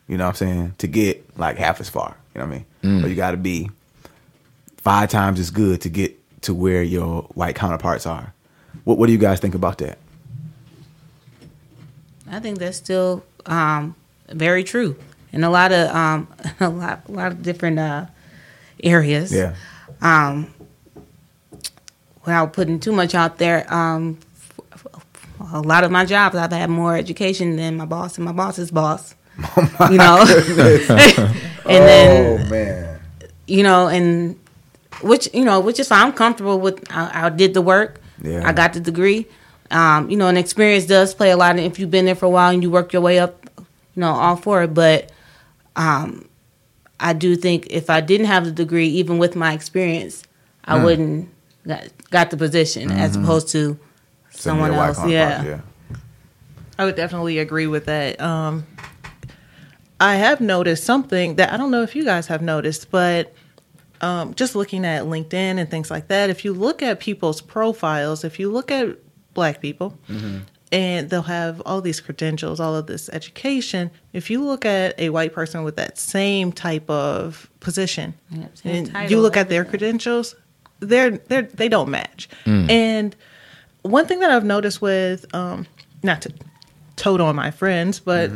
You 0.09 0.17
know 0.17 0.25
what 0.25 0.31
I'm 0.31 0.35
saying 0.37 0.75
to 0.79 0.87
get 0.87 1.39
like 1.39 1.57
half 1.57 1.81
as 1.81 1.89
far. 1.89 2.17
You 2.35 2.41
know 2.41 2.47
what 2.47 2.55
I 2.55 2.89
mean? 2.89 3.05
Or 3.05 3.09
you 3.09 3.15
got 3.17 3.33
to 3.33 3.37
be 3.37 3.71
five 4.77 5.11
times 5.11 5.41
as 5.41 5.51
good 5.51 5.81
to 5.81 5.89
get 5.89 6.17
to 6.43 6.55
where 6.55 6.83
your 6.83 7.23
white 7.35 7.57
counterparts 7.57 8.07
are. 8.07 8.33
What 8.85 8.99
What 8.99 9.07
do 9.07 9.13
you 9.13 9.19
guys 9.19 9.41
think 9.41 9.55
about 9.55 9.79
that? 9.79 9.99
I 12.31 12.41
think 12.41 12.59
that's 12.59 12.77
still 12.77 13.25
um, 13.47 13.95
very 14.29 14.65
true 14.65 14.97
in 15.33 15.43
a 15.45 15.51
lot 15.51 15.73
of 15.73 15.95
um, 15.95 16.29
a 16.61 16.69
lot 16.69 17.03
a 17.09 17.13
lot 17.13 17.33
of 17.33 17.43
different 17.43 17.79
uh, 17.79 18.07
areas. 18.83 19.33
Yeah. 19.33 19.55
Um, 20.01 20.55
without 22.25 22.53
putting 22.53 22.79
too 22.79 22.93
much 22.93 23.15
out 23.15 23.39
there, 23.39 23.73
um, 23.73 24.19
a 25.53 25.61
lot 25.61 25.83
of 25.83 25.91
my 25.91 26.05
jobs 26.05 26.37
I've 26.37 26.53
had 26.53 26.71
more 26.71 26.97
education 26.97 27.57
than 27.57 27.77
my 27.77 27.87
boss 27.87 28.19
and 28.19 28.25
my 28.25 28.33
boss's 28.33 28.71
boss. 28.71 29.16
You 29.91 29.99
know, 29.99 30.25
and 30.29 31.31
then 31.67 32.41
oh 32.41 32.51
man. 32.51 33.01
you 33.47 33.63
know, 33.63 33.89
and 33.89 34.39
which 35.03 35.29
you 35.35 35.45
know, 35.45 35.61
which 35.61 35.79
is 35.79 35.89
fine. 35.89 36.07
I'm 36.07 36.13
comfortable 36.13 36.59
with. 36.59 36.83
I, 36.91 37.27
I 37.27 37.29
did 37.31 37.55
the 37.55 37.63
work. 37.63 38.01
Yeah. 38.23 38.47
I 38.49 38.53
got 38.53 38.73
the 38.73 38.81
degree. 38.81 39.27
Um, 39.71 40.09
you 40.11 40.17
know, 40.17 40.29
and 40.29 40.39
experience 40.39 40.87
does 40.87 41.13
play 41.15 41.31
a 41.33 41.37
lot. 41.37 41.51
And 41.51 41.61
if 41.61 41.79
you've 41.79 41.91
been 41.91 42.05
there 42.07 42.15
for 42.15 42.27
a 42.27 42.31
while 42.31 42.53
and 42.53 42.63
you 42.63 42.71
work 42.71 42.93
your 42.93 43.03
way 43.03 43.19
up, 43.19 43.51
you 43.59 43.65
know, 44.01 44.11
all 44.13 44.37
for 44.37 44.63
it. 44.63 44.73
But 44.75 45.11
um, 45.75 46.29
I 47.01 47.13
do 47.13 47.35
think 47.37 47.67
if 47.69 47.91
I 47.91 48.01
didn't 48.01 48.27
have 48.27 48.45
the 48.45 48.53
degree, 48.53 48.87
even 48.89 49.19
with 49.19 49.35
my 49.37 49.53
experience, 49.53 50.23
I 50.65 50.83
wouldn't 50.83 51.29
got, 51.67 51.89
got 52.11 52.31
the 52.31 52.37
position 52.37 52.91
as 52.93 53.17
opposed 53.17 53.49
to 53.51 53.79
Some 54.31 54.61
of 54.61 54.69
someone 54.69 54.71
your 54.71 54.79
white 54.79 54.87
else. 54.89 54.97
counterparts, 54.99 55.45
Yeah. 55.45 55.61
I 56.79 56.85
would 56.85 56.97
definitely 56.97 57.39
agree 57.39 57.67
with 57.67 57.87
that. 57.87 58.21
Um, 58.21 58.67
I 60.01 60.17
have 60.17 60.41
noticed 60.41 60.85
something 60.85 61.37
that 61.37 61.53
I 61.53 61.57
don't 61.57 61.71
know 61.71 61.83
if 61.83 61.97
you 61.97 62.05
guys 62.05 62.27
have 62.27 62.43
noticed, 62.43 62.91
but 62.91 63.35
um, 64.01 64.35
just 64.35 64.55
looking 64.55 64.85
at 64.85 65.05
LinkedIn 65.05 65.33
and 65.59 65.71
things 65.71 65.91
like 65.91 66.09
that, 66.09 66.29
if 66.29 66.45
you 66.45 66.53
look 66.53 66.83
at 66.83 67.01
people's 67.01 67.41
profiles, 67.41 68.25
if 68.25 68.39
you 68.39 68.51
look 68.53 68.71
at 68.71 68.97
black 69.33 69.61
people 69.63 69.99
and 70.73 71.09
they'll 71.11 71.23
have 71.23 71.63
all 71.65 71.81
these 71.81 72.01
credentials, 72.01 72.61
all 72.61 72.75
of 72.77 72.87
this 72.87 73.09
education. 73.11 73.91
If 74.13 74.29
you 74.31 74.45
look 74.45 74.65
at 74.67 74.99
a 75.01 75.09
white 75.11 75.33
person 75.33 75.63
with 75.65 75.77
that 75.77 75.97
same 75.99 76.53
type 76.53 76.89
of 76.91 77.49
position, 77.61 78.15
Yep, 78.31 78.53
and 78.65 78.93
title, 78.93 79.11
you 79.11 79.21
look 79.21 79.37
at 79.37 79.49
their 79.49 79.65
credentials, 79.65 80.35
they're 80.81 81.13
they're 81.13 81.43
they 81.43 81.69
don't 81.71 81.89
match. 81.91 82.29
And 82.71 83.17
one 83.83 84.07
thing 84.07 84.21
that 84.21 84.31
I've 84.31 84.45
noticed 84.45 84.83
with 84.83 85.25
um, 85.35 85.67
not 86.03 86.21
to 86.23 86.33
toad 86.97 87.21
on 87.23 87.35
my 87.37 87.51
friends, 87.51 87.99
but 88.01 88.31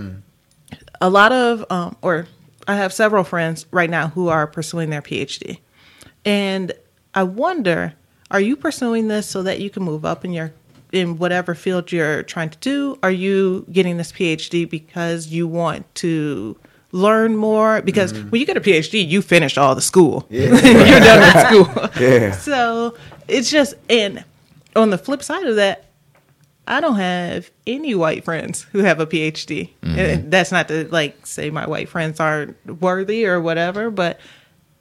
a 1.01 1.11
lot 1.11 1.33
of 1.33 1.65
um, 1.71 1.97
or 2.03 2.27
I 2.69 2.77
have 2.77 2.93
several 2.93 3.25
friends 3.25 3.67
right 3.71 3.91
now 3.91 4.09
who 4.09 4.29
are 4.29 4.47
pursuing 4.47 4.91
their 4.91 5.03
PhD, 5.03 5.59
and 6.25 6.73
I 7.15 7.23
wonder, 7.25 7.95
are 8.31 8.41
you 8.41 8.57
pursuing 8.57 9.09
this 9.09 9.27
so 9.27 9.43
that 9.43 9.61
you 9.61 9.71
can 9.71 9.83
move 9.83 10.05
up 10.05 10.25
in 10.25 10.33
your 10.33 10.53
in 10.93 11.19
whatever 11.19 11.55
field 11.55 11.93
you're 11.93 12.23
trying 12.23 12.51
to 12.51 12.59
do? 12.59 12.99
Are 13.03 13.11
you 13.11 13.67
getting 13.73 13.97
this 13.97 14.13
PhD 14.13 14.69
because 14.69 15.29
you 15.29 15.47
want 15.47 15.93
to 15.97 16.57
learn 16.93 17.37
more? 17.37 17.83
Because 17.83 18.13
when 18.13 18.41
you 18.41 18.47
get 18.47 18.57
a 18.57 18.61
PhD, 18.61 19.07
you 19.07 19.23
finish 19.23 19.57
all 19.57 19.75
the 19.75 19.81
school. 19.81 20.27
Yeah. 20.31 20.49
you're 20.51 21.01
done 21.01 21.21
with 21.21 21.47
school. 21.47 21.91
Yeah. 22.01 22.33
So 22.33 22.97
it's 23.29 23.51
just 23.51 23.75
and 23.89 24.25
on 24.77 24.91
the 24.91 24.99
flip 24.99 25.23
side 25.23 25.47
of 25.47 25.57
that, 25.57 25.90
I 26.71 26.81
don't 26.81 26.97
have 26.97 27.51
any 27.67 27.95
white 27.95 28.25
friends 28.25 28.63
who 28.73 28.79
have 28.79 29.01
a 29.01 29.07
PhD. 29.07 29.71
And 29.83 30.31
that's 30.31 30.53
not 30.53 30.69
to 30.69 30.87
like 30.91 31.27
say 31.27 31.51
my 31.51 31.67
white 31.67 31.89
friends 31.89 32.21
aren't 32.21 32.57
worthy 32.81 33.27
or 33.27 33.41
whatever, 33.41 33.91
but 33.91 34.21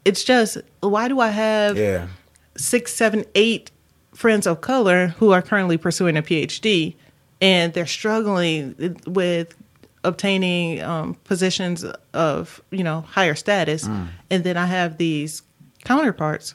it's 0.05 0.23
just 0.23 0.57
why 0.81 1.07
do 1.07 1.19
I 1.19 1.29
have 1.29 1.77
Yeah. 1.77 2.07
six, 2.55 2.93
seven, 2.93 3.25
eight 3.35 3.71
friends 4.13 4.45
of 4.47 4.61
color 4.61 5.07
who 5.19 5.31
are 5.31 5.41
currently 5.41 5.77
pursuing 5.77 6.15
a 6.15 6.21
PhD 6.21 6.95
and 7.41 7.73
they're 7.73 7.85
struggling 7.87 8.95
with 9.07 9.55
obtaining 10.03 10.81
um, 10.81 11.15
positions 11.25 11.83
of 12.13 12.61
you 12.71 12.83
know 12.83 13.01
higher 13.01 13.35
status, 13.35 13.87
and 14.29 14.43
then 14.43 14.57
I 14.57 14.65
have 14.65 14.97
these 14.97 15.41
counterparts 15.83 16.53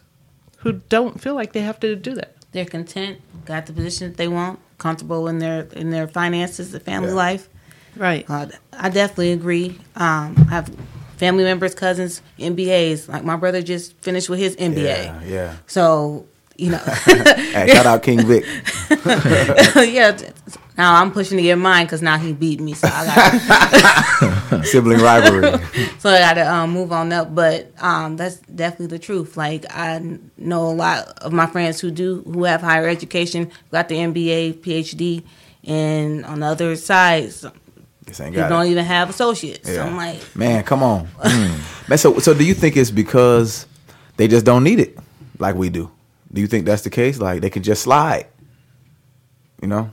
who 0.58 0.72
don't 0.88 1.20
feel 1.20 1.34
like 1.34 1.52
they 1.52 1.60
have 1.62 1.80
to 1.80 1.96
do 1.96 2.14
that. 2.14 2.36
They're 2.52 2.64
content, 2.64 3.18
got 3.44 3.66
the 3.66 3.72
position 3.72 4.08
that 4.10 4.16
they 4.16 4.28
want, 4.28 4.58
comfortable 4.78 5.28
in 5.28 5.38
their 5.38 5.62
in 5.72 5.90
their 5.90 6.06
finances, 6.08 6.72
the 6.72 6.80
family 6.80 7.08
Yeah. 7.10 7.14
life. 7.14 7.48
Right. 7.96 8.24
Uh, 8.28 8.46
I 8.72 8.88
definitely 8.88 9.32
agree. 9.32 9.78
Um, 9.96 10.34
I 10.48 10.50
have 10.54 10.70
family 11.16 11.44
members, 11.44 11.74
cousins, 11.74 12.22
MBAs. 12.38 13.08
Like 13.08 13.24
my 13.24 13.36
brother 13.36 13.62
just 13.62 13.96
finished 14.02 14.28
with 14.28 14.38
his 14.40 14.56
MBA. 14.56 14.84
Yeah. 15.04 15.22
Yeah. 15.24 15.56
So 15.66 16.26
you 16.56 16.70
know, 16.70 16.78
Hey, 17.06 17.68
shout 17.72 17.86
out 17.86 18.02
King 18.02 18.24
Vic. 18.26 18.44
yeah. 19.76 20.16
Now 20.76 21.00
I'm 21.00 21.12
pushing 21.12 21.36
to 21.36 21.42
get 21.42 21.56
mine 21.56 21.86
because 21.86 22.02
now 22.02 22.18
he 22.18 22.32
beat 22.32 22.60
me, 22.60 22.74
so 22.74 22.88
I 22.90 23.06
got 24.50 24.64
Sibling 24.64 25.00
rivalry. 25.00 25.60
so 25.98 26.10
I 26.10 26.18
got 26.18 26.34
to 26.34 26.52
um, 26.52 26.70
move 26.70 26.90
on 26.90 27.12
up. 27.12 27.32
But 27.34 27.70
um, 27.78 28.16
that's 28.16 28.36
definitely 28.38 28.88
the 28.88 28.98
truth. 28.98 29.36
Like 29.36 29.64
I 29.70 30.18
know 30.36 30.66
a 30.68 30.74
lot 30.74 31.08
of 31.18 31.32
my 31.32 31.46
friends 31.46 31.80
who 31.80 31.90
do 31.90 32.22
who 32.22 32.44
have 32.44 32.60
higher 32.60 32.88
education, 32.88 33.50
got 33.70 33.88
the 33.88 33.96
MBA, 33.96 34.54
PhD, 34.60 35.22
and 35.64 36.24
on 36.24 36.40
the 36.40 36.46
other 36.46 36.74
side, 36.76 37.32
some 37.32 37.52
This 38.04 38.18
ain't 38.20 38.34
people 38.34 38.48
got 38.48 38.56
don't 38.56 38.66
it. 38.66 38.70
even 38.70 38.84
have 38.84 39.10
associates. 39.10 39.68
So 39.72 39.80
I'm 39.80 39.96
like, 39.96 40.34
Man, 40.34 40.64
come 40.64 40.82
on. 40.82 41.08
Man, 41.88 41.98
so 41.98 42.18
so 42.18 42.34
do 42.34 42.44
you 42.44 42.54
think 42.54 42.76
it's 42.76 42.90
because 42.90 43.66
they 44.16 44.26
just 44.26 44.44
don't 44.44 44.64
need 44.64 44.80
it 44.80 44.98
like 45.38 45.54
we 45.54 45.68
do? 45.68 45.90
Do 46.32 46.40
you 46.40 46.48
think 46.48 46.66
that's 46.66 46.82
the 46.82 46.90
case? 46.90 47.20
Like 47.20 47.42
they 47.42 47.50
can 47.50 47.62
just 47.62 47.82
slide? 47.82 48.26
You 49.62 49.68
know? 49.68 49.92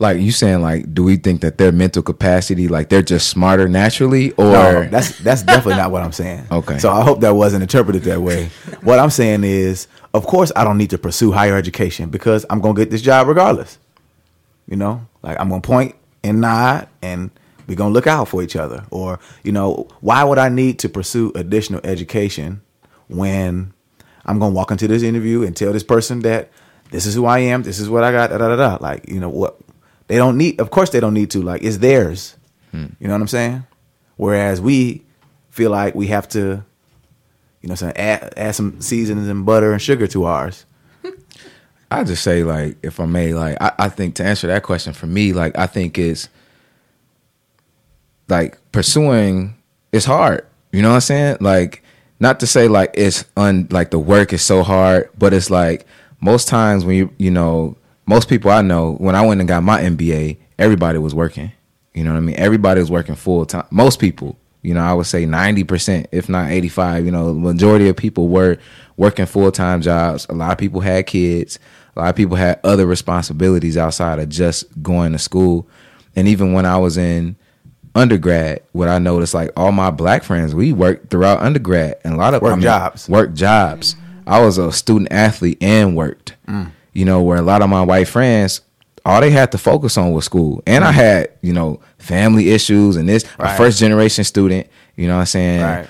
Like 0.00 0.20
you 0.20 0.30
saying, 0.30 0.62
like, 0.62 0.94
do 0.94 1.02
we 1.02 1.16
think 1.16 1.40
that 1.40 1.58
their 1.58 1.72
mental 1.72 2.02
capacity, 2.04 2.68
like, 2.68 2.88
they're 2.88 3.02
just 3.02 3.28
smarter 3.28 3.68
naturally, 3.68 4.30
or 4.32 4.44
No, 4.52 4.88
that's 4.88 5.18
that's 5.18 5.42
definitely 5.42 5.74
not 5.74 5.90
what 5.90 6.02
I'm 6.02 6.12
saying. 6.12 6.46
Okay. 6.52 6.78
So 6.78 6.90
I 6.90 7.02
hope 7.02 7.20
that 7.20 7.34
wasn't 7.34 7.62
interpreted 7.62 8.02
that 8.04 8.20
way. 8.20 8.50
What 8.82 9.00
I'm 9.00 9.10
saying 9.10 9.42
is, 9.42 9.88
of 10.14 10.24
course, 10.26 10.52
I 10.54 10.62
don't 10.64 10.78
need 10.78 10.90
to 10.90 10.98
pursue 10.98 11.32
higher 11.32 11.56
education 11.56 12.10
because 12.10 12.46
I'm 12.48 12.60
gonna 12.60 12.74
get 12.74 12.90
this 12.90 13.02
job 13.02 13.26
regardless. 13.26 13.78
You 14.68 14.76
know, 14.76 15.06
like 15.22 15.38
I'm 15.40 15.48
gonna 15.48 15.62
point 15.62 15.96
and 16.22 16.40
nod, 16.40 16.88
and 17.02 17.30
we're 17.66 17.76
gonna 17.76 17.92
look 17.94 18.06
out 18.06 18.28
for 18.28 18.42
each 18.42 18.54
other. 18.54 18.84
Or 18.90 19.18
you 19.42 19.50
know, 19.52 19.88
why 20.00 20.22
would 20.22 20.38
I 20.38 20.48
need 20.48 20.78
to 20.80 20.88
pursue 20.88 21.32
additional 21.34 21.80
education 21.84 22.60
when 23.08 23.72
I'm 24.26 24.38
gonna 24.38 24.54
walk 24.54 24.70
into 24.70 24.86
this 24.86 25.02
interview 25.02 25.42
and 25.42 25.56
tell 25.56 25.72
this 25.72 25.82
person 25.82 26.20
that 26.20 26.50
this 26.90 27.04
is 27.04 27.14
who 27.14 27.26
I 27.26 27.40
am, 27.40 27.62
this 27.62 27.78
is 27.78 27.88
what 27.90 28.04
I 28.04 28.12
got, 28.12 28.30
da 28.30 28.38
da 28.38 28.48
da. 28.48 28.56
da. 28.56 28.78
Like 28.80 29.08
you 29.08 29.20
know 29.20 29.28
what? 29.30 29.58
They 30.08 30.16
don't 30.16 30.36
need. 30.36 30.60
Of 30.60 30.70
course, 30.70 30.90
they 30.90 31.00
don't 31.00 31.14
need 31.14 31.30
to. 31.30 31.42
Like 31.42 31.62
it's 31.62 31.78
theirs. 31.78 32.36
Hmm. 32.72 32.86
You 32.98 33.06
know 33.06 33.14
what 33.14 33.20
I'm 33.20 33.28
saying? 33.28 33.66
Whereas 34.16 34.60
we 34.60 35.04
feel 35.50 35.70
like 35.70 35.94
we 35.94 36.08
have 36.08 36.28
to, 36.30 36.38
you 37.60 37.68
know, 37.68 37.72
what 37.72 37.82
I'm 37.82 37.94
saying 37.94 37.96
add, 37.96 38.34
add 38.36 38.54
some 38.54 38.80
seasonings 38.80 39.28
and 39.28 39.46
butter 39.46 39.72
and 39.72 39.80
sugar 39.80 40.06
to 40.08 40.24
ours. 40.24 40.66
I 41.90 42.04
just 42.04 42.22
say 42.22 42.42
like 42.42 42.76
if 42.82 43.00
I 43.00 43.06
may, 43.06 43.32
like 43.32 43.56
I, 43.60 43.72
I 43.78 43.88
think 43.88 44.16
to 44.16 44.24
answer 44.24 44.46
that 44.48 44.62
question 44.62 44.92
for 44.92 45.06
me, 45.06 45.32
like 45.32 45.56
I 45.56 45.66
think 45.66 45.98
it's 45.98 46.28
like 48.28 48.58
pursuing 48.72 49.54
it's 49.92 50.04
hard. 50.04 50.46
You 50.72 50.82
know 50.82 50.88
what 50.88 50.96
I'm 50.96 51.00
saying? 51.00 51.36
Like 51.40 51.82
not 52.20 52.40
to 52.40 52.46
say 52.46 52.68
like 52.68 52.90
it's 52.94 53.24
un 53.36 53.68
like 53.70 53.90
the 53.90 53.98
work 53.98 54.32
is 54.32 54.42
so 54.42 54.62
hard, 54.62 55.10
but 55.18 55.32
it's 55.32 55.50
like 55.50 55.86
most 56.20 56.48
times 56.48 56.84
when 56.84 56.96
you 56.96 57.10
you 57.18 57.30
know 57.30 57.76
most 58.08 58.28
people 58.28 58.50
I 58.50 58.62
know 58.62 58.94
when 58.94 59.14
I 59.14 59.24
went 59.24 59.40
and 59.40 59.46
got 59.46 59.62
my 59.62 59.82
MBA, 59.82 60.38
everybody 60.58 60.98
was 60.98 61.14
working. 61.14 61.52
You 61.92 62.04
know 62.04 62.12
what 62.12 62.16
I 62.16 62.20
mean? 62.20 62.36
Everybody 62.36 62.80
was 62.80 62.90
working 62.90 63.14
full 63.14 63.44
time. 63.44 63.66
Most 63.70 64.00
people, 64.00 64.38
you 64.62 64.72
know, 64.72 64.80
I 64.80 64.94
would 64.94 65.06
say 65.06 65.26
90%, 65.26 66.06
if 66.10 66.28
not 66.28 66.50
85, 66.50 67.04
you 67.04 67.10
know, 67.10 67.26
the 67.26 67.38
majority 67.38 67.86
of 67.88 67.96
people 67.96 68.28
were 68.28 68.56
working 68.96 69.26
full 69.26 69.52
time 69.52 69.82
jobs. 69.82 70.26
A 70.30 70.32
lot 70.32 70.52
of 70.52 70.58
people 70.58 70.80
had 70.80 71.06
kids. 71.06 71.58
A 71.96 72.00
lot 72.00 72.08
of 72.08 72.16
people 72.16 72.36
had 72.36 72.60
other 72.64 72.86
responsibilities 72.86 73.76
outside 73.76 74.18
of 74.18 74.30
just 74.30 74.64
going 74.82 75.12
to 75.12 75.18
school. 75.18 75.68
And 76.16 76.26
even 76.28 76.54
when 76.54 76.64
I 76.64 76.78
was 76.78 76.96
in 76.96 77.36
undergrad, 77.94 78.62
what 78.72 78.88
I 78.88 78.98
noticed, 78.98 79.34
like 79.34 79.50
all 79.54 79.72
my 79.72 79.90
black 79.90 80.22
friends, 80.22 80.54
we 80.54 80.72
worked 80.72 81.10
throughout 81.10 81.42
undergrad 81.42 81.96
and 82.04 82.14
a 82.14 82.16
lot 82.16 82.32
of 82.32 82.40
Work 82.40 82.60
jobs. 82.60 83.06
Work 83.06 83.34
jobs. 83.34 83.96
I 84.26 84.40
was 84.40 84.56
a 84.56 84.72
student 84.72 85.12
athlete 85.12 85.58
and 85.60 85.94
worked. 85.94 86.36
Mm. 86.46 86.72
You 86.98 87.04
know, 87.04 87.22
where 87.22 87.38
a 87.38 87.42
lot 87.42 87.62
of 87.62 87.68
my 87.70 87.82
white 87.82 88.08
friends, 88.08 88.60
all 89.04 89.20
they 89.20 89.30
had 89.30 89.52
to 89.52 89.58
focus 89.58 89.96
on 89.96 90.10
was 90.12 90.24
school. 90.24 90.62
And 90.66 90.82
I 90.84 90.90
had, 90.90 91.30
you 91.42 91.52
know, 91.52 91.78
family 91.98 92.50
issues 92.50 92.96
and 92.96 93.08
this, 93.08 93.22
a 93.22 93.26
Mm. 93.26 93.44
Right. 93.44 93.56
first 93.56 93.78
generation 93.78 94.24
student, 94.24 94.66
you 94.96 95.06
know 95.06 95.14
what 95.14 95.20
I'm 95.20 95.26
saying? 95.26 95.62
Right. 95.62 95.86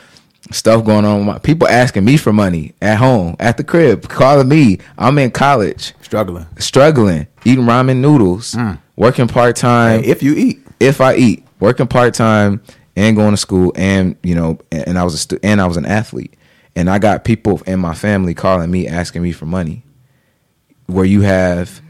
Stuff 0.51 0.85
going 0.85 1.07
on. 1.07 1.19
with 1.21 1.27
my- 1.27 1.39
People 1.39 1.67
asking 1.67 2.05
me 2.05 2.17
for 2.19 2.33
money 2.33 2.75
at 2.83 2.99
home, 2.99 3.37
at 3.41 3.57
the 3.57 3.65
crib, 3.65 4.07
calling 4.09 4.49
me. 4.49 4.79
I'm 4.99 5.19
in 5.19 5.31
college, 5.31 5.95
Struggling. 6.03 6.45
struggling, 6.59 7.27
eating 7.45 7.65
ramen 7.65 7.97
noodles, 7.99 8.55
working 8.97 9.29
part 9.29 9.57
time 9.57 10.01
Mm. 10.01 10.05
Hey, 10.05 10.11
if 10.11 10.23
you 10.23 10.35
eat, 10.35 10.59
if 10.79 11.01
I 11.01 11.15
eat, 11.17 11.43
working 11.59 11.87
part 11.87 12.13
time 12.15 12.61
and 12.97 13.17
going 13.17 13.31
to 13.31 13.37
school, 13.39 13.73
and 13.77 14.15
you 14.23 14.35
know, 14.35 14.59
and, 14.71 14.89
and 14.89 14.99
I 14.99 15.05
was 15.05 15.15
a 15.15 15.19
stu- 15.19 15.41
and 15.43 15.59
I 15.61 15.67
was 15.67 15.79
an 15.79 15.87
athlete, 15.87 16.35
and 16.77 16.91
I 16.91 16.99
got 16.99 17.25
people 17.25 17.63
in 17.67 17.81
my 17.81 17.95
family 17.95 18.35
calling 18.35 18.71
me 18.71 18.87
asking 18.87 19.23
me 19.23 19.33
for 19.33 19.47
money. 19.47 19.85
Where 20.89 21.05
you 21.05 21.21
have 21.21 21.81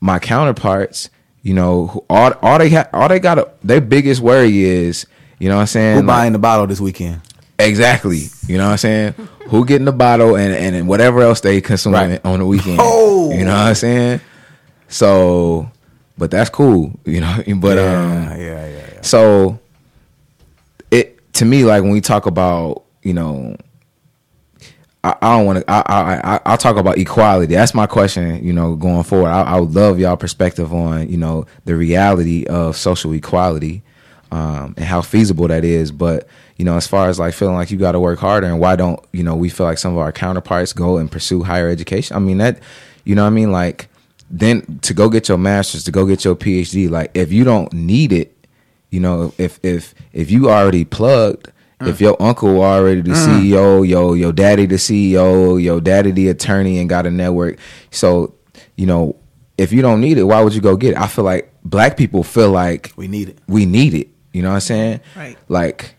my 0.00 0.18
counterparts, 0.18 1.10
you 1.42 1.52
know, 1.54 1.88
who, 1.88 2.04
all 2.08 2.32
all 2.40 2.58
they 2.58 2.70
ha- 2.70 2.88
all 2.92 3.08
they 3.08 3.18
got 3.20 3.60
their 3.62 3.80
biggest 3.80 4.20
worry 4.20 4.62
is, 4.64 5.06
you 5.38 5.48
know, 5.48 5.56
what 5.56 5.62
I'm 5.62 5.66
saying, 5.66 5.94
who 5.96 6.00
like- 6.02 6.06
buying 6.06 6.32
the 6.32 6.38
bottle 6.38 6.66
this 6.66 6.80
weekend? 6.80 7.20
exactly, 7.60 8.22
you 8.46 8.56
know, 8.56 8.66
what 8.66 8.70
I'm 8.72 8.78
saying, 8.78 9.12
who 9.48 9.64
getting 9.66 9.84
the 9.84 9.92
bottle 9.92 10.36
and 10.36 10.54
and 10.54 10.86
whatever 10.88 11.20
else 11.20 11.40
they 11.40 11.60
consume 11.60 11.92
Right. 11.94 12.20
on 12.24 12.38
the 12.38 12.46
weekend, 12.46 12.78
Oh. 12.80 13.32
you 13.32 13.44
know, 13.44 13.50
what 13.50 13.58
I'm 13.66 13.74
saying. 13.74 14.20
So, 14.86 15.68
but 16.16 16.30
that's 16.30 16.50
cool, 16.50 16.92
you 17.04 17.20
know, 17.20 17.36
but 17.56 17.76
yeah, 17.76 18.00
um. 18.00 18.40
yeah, 18.40 18.66
yeah, 18.66 18.66
yeah. 18.94 19.00
So 19.02 19.58
it 20.92 21.32
to 21.34 21.44
me, 21.44 21.64
like 21.64 21.82
when 21.82 21.90
we 21.90 22.00
talk 22.00 22.26
about, 22.26 22.84
you 23.02 23.14
know, 23.14 23.56
I, 25.04 25.16
I 25.22 25.36
don't 25.36 25.46
want 25.46 25.58
to. 25.60 25.70
I, 25.70 25.82
I 25.86 26.34
I 26.34 26.40
I'll 26.46 26.58
talk 26.58 26.76
about 26.76 26.98
equality. 26.98 27.54
That's 27.54 27.74
my 27.74 27.86
question. 27.86 28.44
You 28.44 28.52
know, 28.52 28.74
going 28.74 29.04
forward, 29.04 29.28
I, 29.28 29.42
I 29.42 29.60
would 29.60 29.74
love 29.74 29.98
y'all 29.98 30.16
perspective 30.16 30.72
on 30.72 31.08
you 31.08 31.16
know 31.16 31.46
the 31.64 31.76
reality 31.76 32.46
of 32.46 32.76
social 32.76 33.12
equality 33.12 33.82
um, 34.30 34.74
and 34.76 34.84
how 34.84 35.02
feasible 35.02 35.48
that 35.48 35.64
is. 35.64 35.92
But 35.92 36.28
you 36.56 36.64
know, 36.64 36.76
as 36.76 36.86
far 36.86 37.08
as 37.08 37.18
like 37.18 37.34
feeling 37.34 37.54
like 37.54 37.70
you 37.70 37.78
got 37.78 37.92
to 37.92 38.00
work 38.00 38.18
harder, 38.18 38.46
and 38.46 38.58
why 38.58 38.76
don't 38.76 39.00
you 39.12 39.22
know 39.22 39.36
we 39.36 39.48
feel 39.48 39.66
like 39.66 39.78
some 39.78 39.92
of 39.92 39.98
our 39.98 40.12
counterparts 40.12 40.72
go 40.72 40.98
and 40.98 41.10
pursue 41.10 41.42
higher 41.42 41.68
education? 41.68 42.16
I 42.16 42.20
mean 42.20 42.38
that, 42.38 42.60
you 43.04 43.14
know, 43.14 43.24
I 43.24 43.30
mean 43.30 43.52
like 43.52 43.88
then 44.30 44.78
to 44.82 44.94
go 44.94 45.08
get 45.08 45.28
your 45.28 45.38
master's, 45.38 45.84
to 45.84 45.90
go 45.90 46.06
get 46.06 46.24
your 46.24 46.36
PhD, 46.36 46.90
like 46.90 47.10
if 47.14 47.32
you 47.32 47.44
don't 47.44 47.72
need 47.72 48.12
it, 48.12 48.34
you 48.90 49.00
know, 49.00 49.32
if 49.38 49.60
if 49.62 49.94
if 50.12 50.30
you 50.30 50.50
already 50.50 50.84
plugged, 50.84 51.52
if 51.80 52.00
your 52.00 52.20
uncle 52.20 52.60
already 52.62 53.02
the 53.02 53.12
CEO, 53.12 53.86
yo 53.88 54.14
your 54.14 54.32
daddy 54.32 54.66
the 54.66 54.76
CEO, 54.76 55.62
your 55.62 55.80
daddy 55.80 56.10
the 56.10 56.28
attorney 56.28 56.78
and 56.78 56.88
got 56.88 57.06
a 57.06 57.10
network, 57.10 57.58
so 57.90 58.34
you 58.76 58.86
know, 58.86 59.16
if 59.56 59.72
you 59.72 59.82
don't 59.82 60.00
need 60.00 60.18
it, 60.18 60.24
why 60.24 60.40
would 60.42 60.54
you 60.54 60.60
go 60.60 60.76
get 60.76 60.92
it? 60.92 60.96
I 60.98 61.06
feel 61.06 61.24
like 61.24 61.52
black 61.64 61.96
people 61.96 62.22
feel 62.22 62.50
like 62.50 62.92
We 62.96 63.08
need 63.08 63.28
it. 63.30 63.38
we 63.48 63.66
need 63.66 63.94
it. 63.94 64.08
You 64.32 64.42
know 64.42 64.50
what 64.50 64.54
I'm 64.56 64.60
saying? 64.60 65.00
Right. 65.16 65.36
Like, 65.48 65.94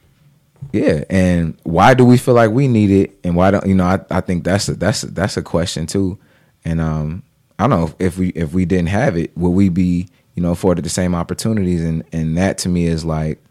yeah. 0.72 1.04
And 1.10 1.58
why 1.64 1.94
do 1.94 2.06
we 2.06 2.18
feel 2.18 2.34
like 2.36 2.52
we 2.52 2.68
need 2.68 2.90
it? 2.92 3.20
And 3.24 3.36
why 3.36 3.52
don't 3.52 3.66
you 3.66 3.76
know? 3.76 3.86
I, 3.86 4.00
I 4.10 4.22
think 4.22 4.44
that's 4.44 4.68
a, 4.70 4.76
that's 4.76 5.04
a, 5.04 5.08
that's 5.08 5.36
a 5.38 5.42
question 5.42 5.88
too. 5.88 6.18
And 6.64 6.80
um, 6.80 7.24
I 7.58 7.68
don't 7.68 7.80
know 7.82 7.96
if 8.00 8.18
we 8.18 8.30
if 8.30 8.54
we 8.54 8.66
didn't 8.66 8.90
have 8.90 9.18
it, 9.18 9.36
would 9.38 9.50
we 9.52 9.70
be 9.70 10.08
you 10.36 10.44
know 10.44 10.52
afforded 10.52 10.84
the 10.86 10.90
same 10.90 11.14
opportunities? 11.16 11.84
And 11.84 12.04
and 12.14 12.38
that 12.38 12.58
to 12.60 12.70
me 12.70 12.86
is 12.86 13.04
like, 13.04 13.44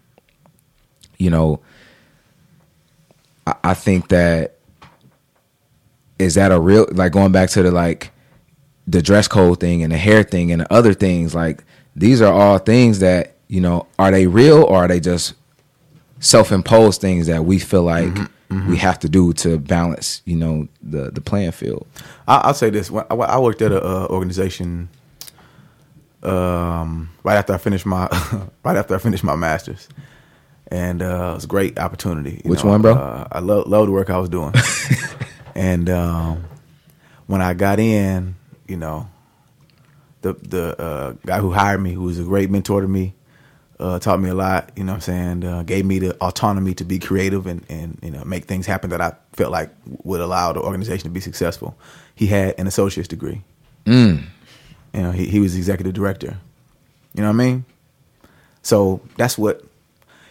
you 1.17 1.29
know, 1.29 1.59
I, 3.49 3.71
I 3.71 3.73
think 3.73 4.09
that 4.09 4.55
is 6.17 6.35
that 6.35 6.51
a 6.51 6.59
real 6.59 6.87
like 6.91 7.11
going 7.11 7.31
back 7.31 7.49
to 7.51 7.63
the 7.63 7.71
like 7.71 8.11
the 8.87 9.01
dress 9.01 9.27
code 9.27 9.59
thing 9.59 9.83
and 9.83 9.93
the 9.93 9.97
hair 9.97 10.23
thing 10.23 10.51
and 10.51 10.61
the 10.61 10.73
other 10.73 10.93
things 10.93 11.35
like 11.35 11.63
these 11.95 12.21
are 12.21 12.33
all 12.33 12.57
things 12.57 12.99
that 12.99 13.35
you 13.47 13.61
know 13.61 13.87
are 13.97 14.11
they 14.11 14.27
real 14.27 14.63
or 14.63 14.77
are 14.77 14.87
they 14.87 14.99
just 14.99 15.33
self-imposed 16.19 16.99
things 16.99 17.27
that 17.27 17.45
we 17.45 17.59
feel 17.59 17.83
like 17.83 18.13
we 18.67 18.77
have 18.77 18.99
to 18.99 19.07
do 19.07 19.31
to 19.31 19.59
balance 19.59 20.21
you 20.25 20.35
know 20.35 20.67
the 20.81 21.11
the 21.11 21.21
playing 21.21 21.51
field? 21.51 21.85
I, 22.27 22.37
I'll 22.37 22.53
say 22.53 22.69
this: 22.69 22.89
when 22.89 23.05
I, 23.09 23.15
I 23.15 23.39
worked 23.39 23.61
at 23.61 23.71
a 23.71 23.83
uh, 23.83 24.07
organization 24.09 24.89
um, 26.23 27.09
right 27.23 27.35
after 27.35 27.53
I 27.53 27.57
finished 27.57 27.85
my 27.85 28.07
right 28.63 28.75
after 28.75 28.95
I 28.95 28.97
finished 28.97 29.23
my 29.23 29.35
masters, 29.35 29.87
and 30.71 31.01
uh, 31.01 31.31
it 31.31 31.35
was 31.35 31.43
a 31.43 31.47
great 31.47 31.79
opportunity. 31.79 32.41
you 32.43 32.49
Which 32.49 32.63
one, 32.63 32.81
bro? 32.81 32.93
Uh, 32.93 33.27
I 33.31 33.39
love 33.39 33.67
love 33.67 33.87
the 33.87 33.91
work 33.91 34.09
I 34.09 34.17
was 34.17 34.29
doing, 34.29 34.53
and 35.55 35.89
um, 35.89 36.43
when 37.27 37.41
I 37.41 37.53
got 37.53 37.79
in, 37.79 38.35
you 38.67 38.77
know, 38.77 39.09
the 40.21 40.33
the 40.33 40.81
uh, 40.81 41.13
guy 41.25 41.39
who 41.39 41.51
hired 41.51 41.81
me, 41.81 41.91
who 41.91 42.03
was 42.03 42.19
a 42.19 42.23
great 42.23 42.49
mentor 42.49 42.81
to 42.81 42.87
me, 42.87 43.13
uh, 43.79 43.99
taught 43.99 44.19
me 44.19 44.29
a 44.29 44.35
lot. 44.35 44.71
You 44.75 44.83
know, 44.83 44.93
what 44.93 45.07
I'm 45.07 45.41
saying, 45.41 45.43
uh, 45.43 45.63
gave 45.63 45.85
me 45.85 45.99
the 45.99 46.15
autonomy 46.17 46.73
to 46.75 46.85
be 46.85 46.99
creative 46.99 47.47
and 47.47 47.65
and 47.69 47.97
you 48.01 48.11
know 48.11 48.23
make 48.25 48.45
things 48.45 48.65
happen 48.65 48.89
that 48.91 49.01
I 49.01 49.13
felt 49.33 49.51
like 49.51 49.71
would 50.03 50.21
allow 50.21 50.53
the 50.53 50.61
organization 50.61 51.03
to 51.03 51.09
be 51.09 51.19
successful. 51.19 51.77
He 52.15 52.27
had 52.27 52.59
an 52.59 52.67
associate's 52.67 53.07
degree. 53.07 53.43
mm. 53.85 54.23
You 54.93 55.01
know, 55.03 55.11
he, 55.11 55.27
he 55.27 55.39
was 55.39 55.55
executive 55.55 55.93
director. 55.93 56.37
You 57.13 57.21
know 57.21 57.27
what 57.29 57.41
I 57.41 57.45
mean? 57.45 57.65
So 58.61 59.01
that's 59.17 59.37
what, 59.37 59.63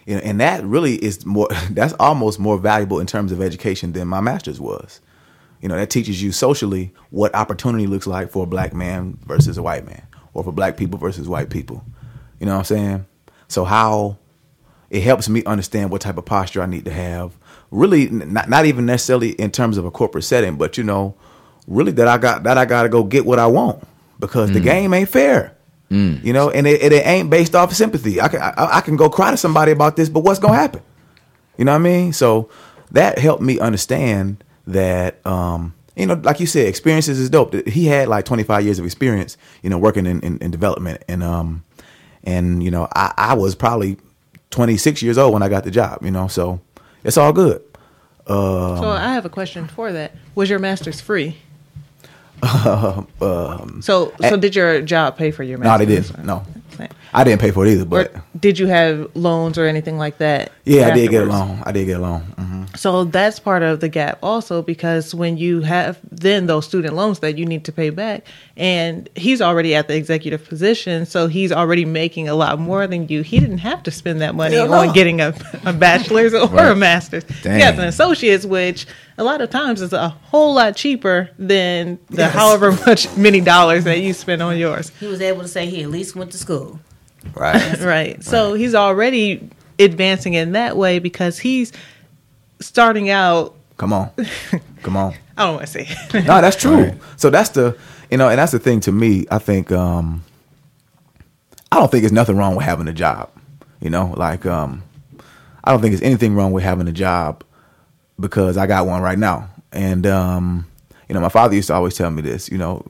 you 0.09 0.15
know, 0.15 0.23
and 0.23 0.41
that 0.41 0.65
really 0.65 0.95
is 0.95 1.27
more, 1.27 1.49
that's 1.71 1.93
almost 2.01 2.39
more 2.39 2.57
valuable 2.57 2.99
in 2.99 3.07
terms 3.07 3.31
of 3.31 3.43
education 3.43 3.93
than 3.93 4.09
my 4.09 4.21
master's 4.21 4.59
was. 4.59 5.03
You 5.61 5.69
know, 5.69 5.77
that 5.77 5.91
teaches 5.91 6.23
you 6.23 6.33
socially 6.33 6.95
what 7.11 7.35
opportunity 7.35 7.87
looks 7.87 8.07
like 8.07 8.31
for 8.31 8.45
a 8.45 8.47
black 8.47 8.73
man 8.73 9.19
versus 9.27 9.59
a 9.59 9.63
white 9.63 9.85
man, 9.85 10.07
or 10.33 10.45
for 10.45 10.53
black 10.53 10.79
people 10.79 10.99
versus 10.99 11.29
white 11.29 11.51
people. 11.51 11.85
You 12.41 12.47
know 12.47 12.53
what 12.53 12.59
I'm 12.61 12.65
saying? 12.65 13.07
So 13.49 13.65
how 13.65 14.17
it 14.89 15.03
helps 15.03 15.29
me 15.29 15.45
understand 15.45 15.91
what 15.91 16.01
type 16.01 16.17
of 16.17 16.25
posture 16.25 16.63
I 16.63 16.67
need 16.67 16.87
to 16.87 16.93
have. 16.93 17.37
Really, 17.71 18.09
not 18.09 18.49
not 18.49 18.65
even 18.65 18.87
necessarily 18.87 19.33
in 19.33 19.51
terms 19.51 19.77
of 19.77 19.85
a 19.85 19.91
corporate 19.91 20.25
setting, 20.25 20.57
but 20.57 20.79
you 20.79 20.85
know, 20.85 21.17
really 21.67 21.93
that 21.93 22.09
I 22.09 22.17
got 22.17 22.45
that 22.45 22.57
I 22.57 22.65
got 22.65 22.85
to 22.85 22.89
go 22.89 23.05
get 23.05 23.27
what 23.27 23.39
I 23.39 23.47
want 23.47 23.87
because 24.19 24.53
the 24.53 24.61
mm. 24.61 24.65
game 24.65 24.95
ain't 24.95 25.11
fair. 25.11 25.58
You 25.91 26.33
know, 26.33 26.51
and 26.51 26.67
it, 26.67 26.93
it 26.93 27.07
ain't 27.07 27.31
based 27.31 27.55
off 27.55 27.73
sympathy. 27.73 28.21
I 28.21 28.29
can 28.29 28.41
I, 28.43 28.53
I 28.57 28.81
can 28.83 28.97
go 28.97 29.09
cry 29.09 29.31
to 29.31 29.37
somebody 29.37 29.73
about 29.73 29.97
this, 29.97 30.09
but 30.09 30.21
what's 30.21 30.39
gonna 30.39 30.57
happen? 30.57 30.83
You 31.57 31.65
know 31.65 31.73
what 31.73 31.77
I 31.81 31.83
mean? 31.83 32.13
So 32.13 32.51
that 32.93 33.19
helped 33.19 33.43
me 33.43 33.59
understand 33.59 34.45
that, 34.67 35.25
um, 35.27 35.75
you 35.97 36.07
know, 36.07 36.15
like 36.15 36.41
you 36.41 36.47
said, 36.47 36.69
experiences 36.69 37.19
is 37.19 37.31
dope. 37.31 37.55
He 37.67 37.87
had 37.87 38.09
like 38.09 38.25
25 38.25 38.65
years 38.65 38.79
of 38.79 38.85
experience, 38.85 39.37
you 39.63 39.71
know, 39.71 39.79
working 39.79 40.07
in, 40.07 40.21
in, 40.21 40.39
in 40.39 40.51
development. 40.51 41.03
And, 41.09 41.23
um, 41.23 41.65
and, 42.23 42.63
you 42.63 42.71
know, 42.71 42.89
I, 42.95 43.13
I 43.17 43.35
was 43.35 43.55
probably 43.55 43.97
26 44.51 45.03
years 45.03 45.19
old 45.19 45.33
when 45.33 45.43
I 45.43 45.49
got 45.49 45.65
the 45.65 45.71
job, 45.71 46.05
you 46.05 46.11
know, 46.11 46.29
so 46.29 46.61
it's 47.03 47.17
all 47.17 47.33
good. 47.33 47.63
so 48.27 48.89
I 48.91 49.13
have 49.15 49.25
a 49.25 49.31
question 49.31 49.67
for 49.67 49.93
that. 49.93 50.13
Was 50.35 50.49
your 50.49 50.59
master's 50.59 51.01
free? 51.01 51.39
so, 53.83 54.13
so 54.21 54.37
did 54.37 54.55
your 54.55 54.81
job 54.83 55.17
pay 55.17 55.31
for 55.31 55.43
your 55.43 55.59
Um, 55.59 55.65
No, 55.65 55.79
they 55.79 55.87
didn't. 55.87 56.25
No, 56.25 56.45
I 57.13 57.25
didn't 57.25 57.41
pay 57.41 57.51
for 57.51 57.65
it 57.67 57.71
either, 57.73 57.83
Or 57.85 57.87
but 57.87 58.15
did 58.41 58.59
you 58.59 58.67
have 58.67 59.11
loans 59.15 59.57
or 59.59 59.65
anything 59.67 59.99
like 59.99 60.19
that? 60.19 60.53
yeah, 60.65 60.89
I 60.89 60.91
did 60.95 61.11
get 61.11 61.23
a 61.23 61.27
loan. 61.27 61.63
I 61.65 61.73
did 61.73 61.87
get 61.87 61.97
a 61.99 62.03
loan. 62.03 62.21
hmm 62.39 62.65
So 62.77 63.05
that's 63.05 63.39
part 63.41 63.63
of 63.63 63.81
the 63.81 63.89
gap 63.89 64.19
also 64.23 64.61
because 64.63 65.15
when 65.15 65.37
you 65.39 65.63
have 65.63 65.99
then 66.11 66.47
those 66.47 66.67
student 66.67 66.95
loans 66.95 67.21
that 67.21 67.39
you 67.39 67.47
need 67.47 67.65
to 67.65 67.73
pay 67.73 67.91
back 67.91 68.25
and 68.57 69.09
he's 69.17 69.41
already 69.41 69.75
at 69.75 69.89
the 69.89 69.97
executive 69.97 70.45
position 70.49 71.07
so 71.07 71.27
he's 71.29 71.51
already 71.53 71.85
making 71.85 72.29
a 72.29 72.35
lot 72.35 72.59
more 72.61 72.87
than 72.87 73.09
you. 73.09 73.23
He 73.23 73.41
didn't 73.41 73.59
have 73.59 73.83
to 73.85 73.91
spend 73.91 74.21
that 74.21 74.35
money 74.35 74.57
Hell 74.57 74.69
no. 74.69 74.79
on 74.81 74.93
getting 74.93 75.21
a, 75.21 75.35
a 75.65 75.73
bachelor's 75.73 76.35
or 76.35 76.47
Right. 76.49 76.71
a 76.73 76.75
master's. 76.77 77.25
He 77.43 77.49
has 77.49 77.79
an 77.79 77.85
associate's 77.85 78.45
which 78.45 78.87
a 79.17 79.25
lot 79.25 79.41
of 79.41 79.51
times 79.51 79.81
is 79.81 79.93
a 79.93 80.09
whole 80.11 80.55
lot 80.55 80.77
cheaper 80.77 81.31
than 81.39 81.99
the 82.11 82.23
Yes. 82.23 82.35
however 82.35 82.73
much 82.87 83.09
many 83.17 83.41
dollars 83.41 83.85
that 83.85 84.01
you 84.01 84.13
spend 84.13 84.43
on 84.43 84.59
yours. 84.59 84.93
He 85.01 85.07
was 85.07 85.21
able 85.21 85.43
to 85.43 85.49
say 85.49 85.67
he 85.67 85.83
at 85.83 85.91
least 85.91 86.15
went 86.15 86.31
to 86.33 86.39
school. 86.39 86.79
Right. 87.35 87.81
Right. 87.81 88.25
So 88.25 88.55
he's 88.55 88.75
already 88.75 89.49
advancing 89.79 90.35
in 90.35 90.53
that 90.53 90.77
way 90.77 90.99
because 90.99 91.39
he's 91.39 91.73
starting 92.61 93.11
out 93.11 93.55
Come 93.79 93.93
on. 93.93 94.11
Come 94.83 94.97
on. 94.97 95.15
I 95.37 95.45
don't 95.45 95.55
want 95.55 95.67
to 95.69 95.73
say. 95.73 95.89
no, 96.13 96.41
that's 96.41 96.57
true. 96.57 96.93
So 97.17 97.31
that's 97.31 97.51
the 97.51 97.79
you 98.11 98.19
know, 98.19 98.29
and 98.29 98.39
that's 98.39 98.53
the 98.53 98.59
thing 98.59 98.81
to 98.81 98.93
me. 98.93 99.27
I 99.31 99.39
think 99.39 99.71
um 99.73 100.25
I 101.71 101.79
don't 101.79 101.91
think 101.91 102.03
there's 102.03 102.13
nothing 102.13 102.37
wrong 102.37 102.57
with 102.57 102.65
having 102.65 102.89
a 102.89 102.93
job. 102.93 103.31
You 103.81 103.91
know, 103.91 104.13
like 104.17 104.45
um 104.47 104.83
I 105.63 105.71
don't 105.71 105.81
think 105.81 105.93
there's 105.93 106.03
anything 106.03 106.35
wrong 106.35 106.53
with 106.53 106.65
having 106.65 106.89
a 106.89 106.93
job 106.93 107.45
because 108.19 108.57
I 108.57 108.67
got 108.67 108.87
one 108.87 109.01
right 109.01 109.19
now. 109.19 109.49
And 109.71 110.07
um 110.07 110.67
you 111.09 111.15
know, 111.15 111.21
my 111.21 111.29
father 111.29 111.55
used 111.55 111.69
to 111.69 111.75
always 111.75 111.97
tell 111.97 112.11
me 112.11 112.21
this, 112.21 112.51
you 112.51 112.59
know, 112.59 112.85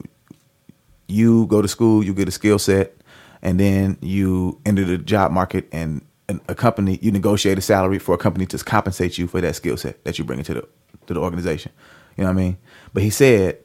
you 1.06 1.46
go 1.46 1.60
to 1.60 1.68
school, 1.68 2.02
you 2.02 2.14
get 2.14 2.28
a 2.28 2.32
skill 2.32 2.58
set, 2.58 2.94
and 3.42 3.58
then 3.58 3.98
you 4.00 4.60
enter 4.66 4.84
the 4.84 4.98
job 4.98 5.30
market 5.32 5.68
and 5.72 6.02
a 6.48 6.54
company 6.54 6.98
you 7.00 7.10
negotiate 7.10 7.56
a 7.58 7.62
salary 7.62 7.98
for 7.98 8.14
a 8.14 8.18
company 8.18 8.44
to 8.46 8.58
compensate 8.58 9.16
you 9.16 9.26
for 9.26 9.40
that 9.40 9.56
skill 9.56 9.76
set 9.76 10.02
that 10.04 10.18
you 10.18 10.24
bring 10.24 10.38
into 10.38 10.54
the 10.54 10.68
to 11.06 11.14
the 11.14 11.20
organization. 11.20 11.72
You 12.16 12.24
know 12.24 12.30
what 12.30 12.40
I 12.40 12.42
mean? 12.42 12.58
But 12.92 13.02
he 13.02 13.10
said 13.10 13.58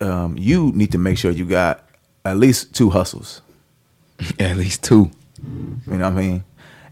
um, 0.00 0.36
you 0.38 0.72
need 0.74 0.92
to 0.92 0.98
make 0.98 1.18
sure 1.18 1.30
you 1.30 1.46
got 1.46 1.88
at 2.24 2.36
least 2.36 2.74
two 2.74 2.90
hustles. 2.90 3.42
at 4.38 4.56
least 4.56 4.84
two 4.84 5.10
You 5.42 5.98
know 5.98 6.10
what 6.10 6.18
I 6.18 6.20
mean? 6.22 6.44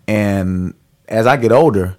And 0.09 0.75
as 1.09 1.27
I 1.27 1.37
get 1.37 1.53
older, 1.53 1.97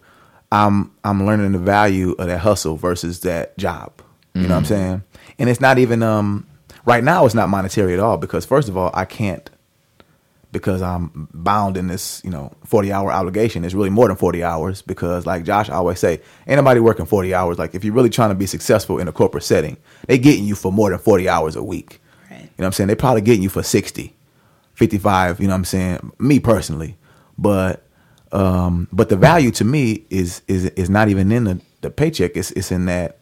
I'm 0.52 0.92
I'm 1.04 1.26
learning 1.26 1.54
the 1.54 1.60
value 1.60 2.12
of 2.14 2.28
that 2.28 2.40
hustle 2.40 2.76
versus 2.76 3.22
that 3.22 3.58
job. 3.58 3.94
You 4.34 4.44
know 4.44 4.50
what 4.50 4.56
I'm 4.58 4.66
saying? 4.66 5.04
And 5.40 5.50
it's 5.50 5.62
not 5.62 5.78
even 5.78 6.04
um 6.04 6.46
right 6.86 7.04
now 7.04 7.26
it's 7.26 7.36
not 7.36 7.50
monetary 7.50 7.94
at 7.94 8.00
all 8.00 8.18
because 8.18 8.46
first 8.46 8.68
of 8.68 8.76
all, 8.78 8.92
I 8.94 9.06
can't 9.06 9.50
because 10.54 10.82
I'm 10.82 11.28
bound 11.34 11.76
in 11.76 11.88
this, 11.88 12.22
you 12.24 12.30
know, 12.30 12.54
40 12.64 12.94
hour 12.94 13.12
obligation. 13.12 13.66
It's 13.66 13.74
really 13.74 13.90
more 13.90 14.08
than 14.08 14.16
40 14.16 14.44
hours 14.44 14.82
because 14.82 15.26
like 15.26 15.44
Josh 15.44 15.70
always 15.70 16.00
say, 16.00 16.22
anybody 16.48 16.80
working 16.80 17.06
40 17.06 17.34
hours. 17.34 17.58
Like 17.60 17.76
if 17.76 17.84
you're 17.84 17.94
really 17.94 18.10
trying 18.10 18.30
to 18.30 18.36
be 18.36 18.46
successful 18.46 19.00
in 19.00 19.08
a 19.08 19.12
corporate 19.12 19.44
setting, 19.44 19.78
they 20.08 20.18
getting 20.18 20.46
you 20.46 20.56
for 20.56 20.72
more 20.72 20.92
than 20.92 21.00
40 21.00 21.28
hours 21.28 21.56
a 21.58 21.64
week. 21.64 22.00
Right. 22.30 22.40
You 22.40 22.46
know 22.46 22.50
what 22.58 22.66
I'm 22.68 22.72
saying? 22.74 22.88
They 22.88 22.96
probably 22.96 23.22
getting 23.22 23.44
you 23.44 23.50
for 23.50 23.64
60, 23.64 24.16
55, 24.76 25.40
you 25.40 25.48
know 25.48 25.54
what 25.54 25.58
I'm 25.58 25.66
saying? 25.66 26.12
Me 26.20 26.40
personally. 26.40 26.96
But 27.38 27.84
um 28.32 28.88
but 28.94 29.10
the 29.10 29.16
value 29.18 29.52
to 29.52 29.66
me 29.66 30.06
is 30.10 30.42
is 30.48 30.66
is 30.66 30.90
not 30.90 31.10
even 31.10 31.32
in 31.32 31.44
the, 31.44 31.62
the 31.82 31.90
paycheck. 31.90 32.38
It's 32.38 32.52
it's 32.52 32.72
in 32.72 32.86
that 32.86 33.18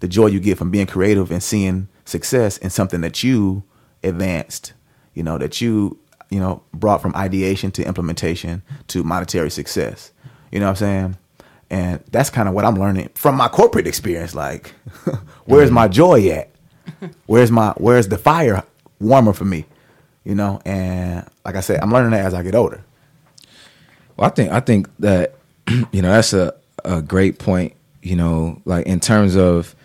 the 0.00 0.08
joy 0.08 0.26
you 0.26 0.40
get 0.40 0.58
from 0.58 0.70
being 0.70 0.86
creative 0.86 1.30
and 1.30 1.42
seeing 1.42 1.88
success 2.04 2.58
in 2.58 2.70
something 2.70 3.00
that 3.02 3.22
you 3.22 3.62
advanced, 4.02 4.72
you 5.14 5.22
know, 5.22 5.38
that 5.38 5.60
you, 5.60 5.98
you 6.32 6.40
know, 6.40 6.62
brought 6.72 7.02
from 7.02 7.14
ideation 7.14 7.70
to 7.72 7.86
implementation 7.86 8.62
to 8.88 9.04
monetary 9.04 9.50
success. 9.50 10.12
You 10.50 10.60
know 10.60 10.66
what 10.66 10.70
I'm 10.70 10.76
saying? 10.76 11.16
And 11.68 12.04
that's 12.10 12.30
kind 12.30 12.48
of 12.48 12.54
what 12.54 12.64
I'm 12.64 12.76
learning 12.76 13.10
from 13.14 13.36
my 13.36 13.48
corporate 13.48 13.86
experience. 13.86 14.34
Like, 14.34 14.72
where's 15.44 15.70
my 15.70 15.84
mm-hmm. 15.84 15.92
joy 15.92 16.28
at? 16.30 16.50
Where's 17.26 17.50
my 17.50 17.74
where's 17.76 18.08
the 18.08 18.16
fire 18.16 18.62
warmer 18.98 19.34
for 19.34 19.44
me? 19.44 19.66
You 20.24 20.34
know, 20.34 20.60
and 20.64 21.28
like 21.44 21.56
I 21.56 21.60
said, 21.60 21.80
I'm 21.80 21.92
learning 21.92 22.12
that 22.12 22.24
as 22.24 22.32
I 22.32 22.42
get 22.42 22.54
older. 22.54 22.82
Well, 24.16 24.26
I 24.26 24.30
think 24.30 24.52
I 24.52 24.60
think 24.60 24.88
that 25.00 25.34
you 25.92 26.00
know 26.00 26.12
that's 26.12 26.32
a 26.32 26.54
a 26.84 27.02
great 27.02 27.38
point. 27.38 27.74
You 28.02 28.16
know, 28.16 28.62
like 28.64 28.86
in 28.86 29.00
terms 29.00 29.36
of 29.36 29.76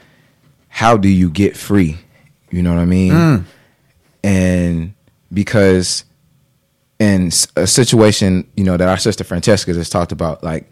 how 0.69 0.95
do 0.95 1.09
you 1.09 1.29
get 1.29 1.57
free? 1.57 1.97
You 2.51 2.63
know 2.63 2.73
what 2.73 2.79
I 2.79 2.85
mean? 2.85 3.11
Mm. 3.11 3.43
And 4.23 4.93
because 5.33 6.05
in 6.99 7.31
a 7.55 7.67
situation, 7.67 8.49
you 8.55 8.63
know, 8.63 8.77
that 8.77 8.87
our 8.87 8.97
sister 8.97 9.23
Francisca 9.23 9.73
has 9.73 9.89
talked 9.89 10.11
about, 10.11 10.43
like 10.43 10.69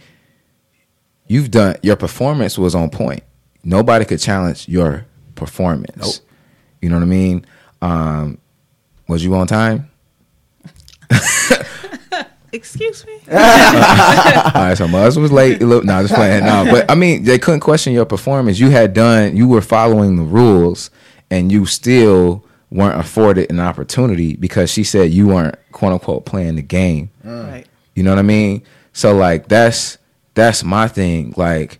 you've 1.28 1.52
done 1.52 1.76
your 1.84 1.96
performance 1.96 2.58
was 2.58 2.76
on 2.76 2.90
point. 2.90 3.24
Nobody 3.64 4.06
could 4.06 4.20
challenge 4.20 4.68
your 4.68 5.06
performance. 5.36 5.98
Nope. 5.98 6.30
You 6.82 6.90
know 6.90 6.96
what 6.96 7.04
I 7.04 7.08
mean? 7.08 7.46
Um, 7.82 8.38
Was 9.08 9.24
you 9.24 9.36
on 9.36 9.48
time? 9.48 9.90
Excuse 12.52 13.06
me. 13.06 13.20
All 13.32 13.38
right, 13.38 14.76
so 14.78 14.88
my 14.88 15.04
was 15.04 15.18
late. 15.32 15.62
Look, 15.62 15.84
no, 15.84 16.02
just 16.02 16.14
playing. 16.14 16.46
No, 16.46 16.66
but 16.72 16.90
I 16.90 16.96
mean, 16.96 17.26
they 17.26 17.38
couldn't 17.38 17.60
question 17.60 17.92
your 17.92 18.06
performance. 18.06 18.60
You 18.60 18.70
had 18.70 18.94
done, 18.94 19.36
you 19.36 19.48
were 19.48 19.62
following 19.62 20.16
the 20.16 20.24
rules, 20.24 20.90
and 21.30 21.52
you 21.52 21.66
still 21.66 22.45
weren't 22.76 23.00
afforded 23.00 23.50
an 23.50 23.60
opportunity 23.60 24.36
because 24.36 24.70
she 24.72 24.84
said 24.84 25.12
you 25.12 25.28
weren't 25.28 25.56
quote 25.72 25.94
unquote 25.94 26.26
playing 26.26 26.56
the 26.56 26.62
game. 26.62 27.10
Mm. 27.26 27.52
Right. 27.52 27.66
You 27.96 28.04
know 28.04 28.12
what 28.12 28.20
I 28.20 28.24
mean? 28.24 28.64
So 28.94 29.16
like 29.16 29.48
that's 29.48 29.98
that's 30.34 30.64
my 30.64 30.88
thing. 30.88 31.34
Like 31.38 31.80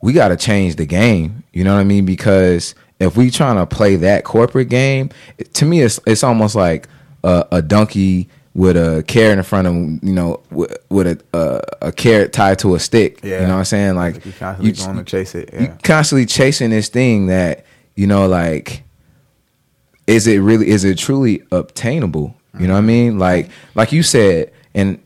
we 0.00 0.12
got 0.12 0.28
to 0.28 0.36
change 0.36 0.76
the 0.76 0.86
game. 0.86 1.42
You 1.52 1.64
know 1.64 1.74
what 1.74 1.80
I 1.80 1.84
mean? 1.84 2.04
Because 2.04 2.74
if 3.00 3.16
we 3.16 3.30
trying 3.30 3.56
to 3.56 3.66
play 3.66 3.96
that 3.96 4.24
corporate 4.24 4.68
game, 4.68 5.10
it- 5.38 5.54
to 5.54 5.64
me 5.64 5.82
it's 5.82 6.00
it's 6.06 6.24
almost 6.24 6.54
like 6.54 6.88
a, 7.24 7.46
a 7.52 7.62
donkey 7.62 8.28
with 8.54 8.76
a 8.76 9.04
carrot 9.06 9.38
in 9.38 9.44
front 9.44 9.68
of 9.68 9.74
him, 9.74 10.00
you 10.02 10.12
know, 10.12 10.40
with, 10.50 10.76
with 10.88 11.06
a, 11.06 11.20
a 11.82 11.88
a 11.88 11.92
carrot 11.92 12.32
tied 12.32 12.58
to 12.58 12.74
a 12.74 12.80
stick. 12.80 13.20
Yeah. 13.22 13.42
You 13.42 13.46
know 13.46 13.52
what 13.52 13.58
I'm 13.60 13.64
saying? 13.66 13.94
Like 13.94 14.14
Like 14.14 14.26
you 14.26 14.32
constantly 14.32 14.70
you- 14.70 14.84
going 14.84 14.96
to 14.96 15.04
chase 15.04 15.34
it. 15.36 15.50
you 15.52 15.60
Yeah. 15.66 15.76
constantly 15.84 16.26
chasing 16.26 16.70
this 16.70 16.88
thing 16.88 17.26
that 17.26 17.64
you 17.94 18.06
know 18.08 18.26
like 18.26 18.82
is 20.08 20.26
it 20.26 20.38
really 20.38 20.68
is 20.68 20.84
it 20.84 20.98
truly 20.98 21.42
obtainable? 21.52 22.34
You 22.58 22.66
know 22.66 22.72
what 22.72 22.80
i 22.80 22.82
mean? 22.82 23.18
Like 23.18 23.50
like 23.76 23.92
you 23.92 24.02
said 24.02 24.52
and 24.74 25.00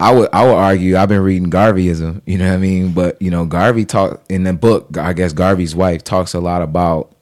i 0.00 0.12
would 0.12 0.28
i 0.32 0.44
would 0.44 0.54
argue 0.54 0.96
i've 0.96 1.08
been 1.08 1.20
reading 1.20 1.50
garveyism 1.50 2.22
you 2.24 2.38
know 2.38 2.48
what 2.48 2.54
i 2.54 2.58
mean? 2.58 2.92
But 2.92 3.20
you 3.20 3.30
know 3.30 3.44
garvey 3.44 3.84
talk 3.84 4.22
in 4.30 4.44
the 4.44 4.52
book 4.54 4.96
i 4.96 5.12
guess 5.12 5.32
garvey's 5.32 5.74
wife 5.74 6.04
talks 6.04 6.32
a 6.32 6.40
lot 6.40 6.62
about 6.62 7.12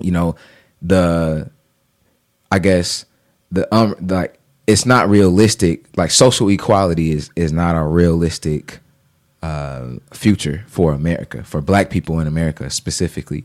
you 0.00 0.10
know 0.10 0.34
the 0.82 1.50
i 2.50 2.58
guess 2.58 3.04
the 3.52 3.72
um 3.72 3.94
like 4.00 4.38
it's 4.66 4.86
not 4.86 5.08
realistic 5.08 5.84
like 5.96 6.10
social 6.10 6.50
equality 6.50 7.12
is 7.12 7.30
is 7.36 7.52
not 7.52 7.76
a 7.76 7.82
realistic 7.82 8.80
uh, 9.44 9.98
future 10.10 10.64
for 10.66 10.94
America, 10.94 11.44
for 11.44 11.60
Black 11.60 11.90
people 11.90 12.18
in 12.18 12.26
America 12.26 12.70
specifically. 12.70 13.44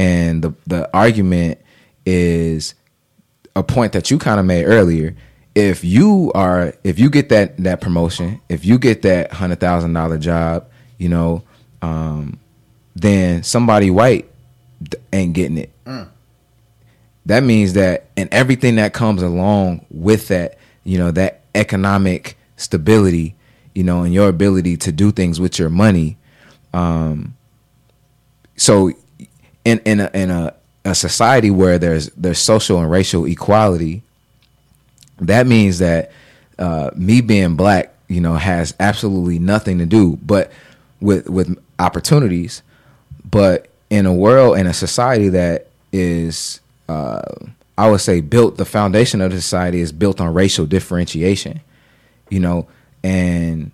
And 0.00 0.42
the 0.42 0.54
the 0.66 0.88
argument 0.96 1.58
is 2.06 2.74
a 3.54 3.62
point 3.62 3.92
that 3.92 4.10
you 4.10 4.16
kind 4.16 4.40
of 4.40 4.46
made 4.46 4.64
earlier. 4.64 5.14
If 5.54 5.84
you 5.84 6.32
are, 6.34 6.72
if 6.84 6.98
you 6.98 7.10
get 7.10 7.28
that 7.28 7.58
that 7.58 7.82
promotion, 7.82 8.40
if 8.48 8.64
you 8.64 8.78
get 8.78 9.02
that 9.02 9.30
hundred 9.30 9.60
thousand 9.60 9.92
dollar 9.92 10.16
job, 10.16 10.70
you 10.96 11.10
know, 11.10 11.42
um, 11.82 12.38
then 12.96 13.42
somebody 13.42 13.90
white 13.90 14.30
ain't 15.12 15.34
getting 15.34 15.58
it. 15.58 15.70
That 17.26 17.42
means 17.42 17.74
that, 17.74 18.06
and 18.16 18.28
everything 18.32 18.76
that 18.76 18.94
comes 18.94 19.22
along 19.22 19.84
with 19.90 20.28
that, 20.28 20.56
you 20.84 20.96
know, 20.96 21.10
that 21.10 21.42
economic 21.54 22.38
stability, 22.56 23.34
you 23.74 23.84
know, 23.84 24.02
and 24.02 24.14
your 24.14 24.28
ability 24.30 24.78
to 24.78 24.92
do 24.92 25.12
things 25.12 25.38
with 25.38 25.58
your 25.58 25.68
money. 25.68 26.16
Um, 26.72 27.36
so, 28.56 28.92
in 29.64 29.80
in 29.84 30.00
a 30.00 30.10
in 30.14 30.30
a, 30.30 30.54
a 30.84 30.94
society 30.94 31.50
where 31.50 31.78
there's 31.78 32.08
there's 32.10 32.38
social 32.38 32.80
and 32.80 32.90
racial 32.90 33.26
equality, 33.26 34.02
that 35.18 35.46
means 35.46 35.78
that 35.78 36.12
uh, 36.58 36.90
me 36.94 37.20
being 37.20 37.56
black, 37.56 37.94
you 38.08 38.20
know, 38.20 38.34
has 38.34 38.74
absolutely 38.80 39.38
nothing 39.38 39.78
to 39.78 39.86
do 39.86 40.18
but 40.22 40.50
with 41.00 41.28
with 41.28 41.58
opportunities. 41.78 42.62
But 43.28 43.68
in 43.90 44.06
a 44.06 44.14
world 44.14 44.58
in 44.58 44.66
a 44.66 44.72
society 44.74 45.28
that 45.30 45.68
is, 45.92 46.60
uh, 46.88 47.22
I 47.76 47.90
would 47.90 48.00
say, 48.00 48.20
built 48.20 48.56
the 48.56 48.64
foundation 48.64 49.20
of 49.20 49.30
the 49.32 49.40
society 49.40 49.80
is 49.80 49.92
built 49.92 50.20
on 50.20 50.32
racial 50.32 50.66
differentiation, 50.66 51.60
you 52.28 52.40
know, 52.40 52.68
and 53.02 53.72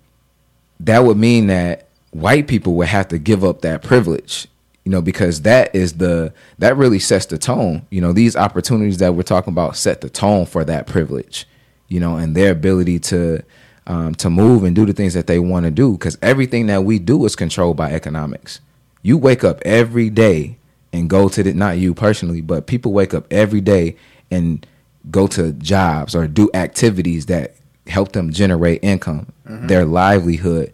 that 0.79 1.03
would 1.03 1.17
mean 1.17 1.47
that 1.47 1.87
white 2.11 2.47
people 2.47 2.75
would 2.75 2.87
have 2.87 3.07
to 3.09 3.17
give 3.17 3.43
up 3.43 3.61
that 3.61 3.83
privilege 3.83 4.47
you 4.87 4.91
know 4.91 5.01
because 5.01 5.41
that 5.41 5.75
is 5.75 5.97
the 5.97 6.33
that 6.59 6.77
really 6.77 6.97
sets 6.97 7.25
the 7.25 7.37
tone. 7.37 7.85
You 7.89 7.99
know 7.99 8.13
these 8.13 8.37
opportunities 8.37 8.99
that 8.99 9.15
we're 9.15 9.23
talking 9.23 9.51
about 9.51 9.75
set 9.75 9.99
the 9.99 10.09
tone 10.09 10.45
for 10.45 10.63
that 10.63 10.87
privilege 10.87 11.45
you 11.89 11.99
know 11.99 12.15
and 12.15 12.37
their 12.37 12.53
ability 12.53 12.97
to 12.99 13.43
um, 13.87 14.15
to 14.15 14.29
move 14.29 14.63
and 14.63 14.73
do 14.73 14.85
the 14.85 14.93
things 14.93 15.13
that 15.13 15.27
they 15.27 15.39
want 15.39 15.65
to 15.65 15.71
do. 15.71 15.91
Because 15.91 16.17
everything 16.21 16.67
that 16.67 16.85
we 16.85 16.99
do 16.99 17.25
is 17.25 17.35
controlled 17.35 17.75
by 17.75 17.91
economics. 17.91 18.61
You 19.01 19.17
wake 19.17 19.43
up 19.43 19.61
every 19.65 20.09
day 20.09 20.57
and 20.93 21.09
go 21.09 21.27
to 21.27 21.43
the 21.43 21.53
not 21.53 21.77
you 21.77 21.93
personally 21.93 22.39
but 22.39 22.65
people 22.65 22.93
wake 22.93 23.13
up 23.13 23.25
every 23.29 23.59
day 23.59 23.97
and 24.31 24.65
go 25.11 25.27
to 25.27 25.51
jobs 25.51 26.15
or 26.15 26.27
do 26.27 26.49
activities 26.53 27.25
that 27.25 27.55
help 27.87 28.13
them 28.13 28.31
generate 28.31 28.81
income. 28.85 29.33
Their 29.67 29.83
livelihood 29.83 30.71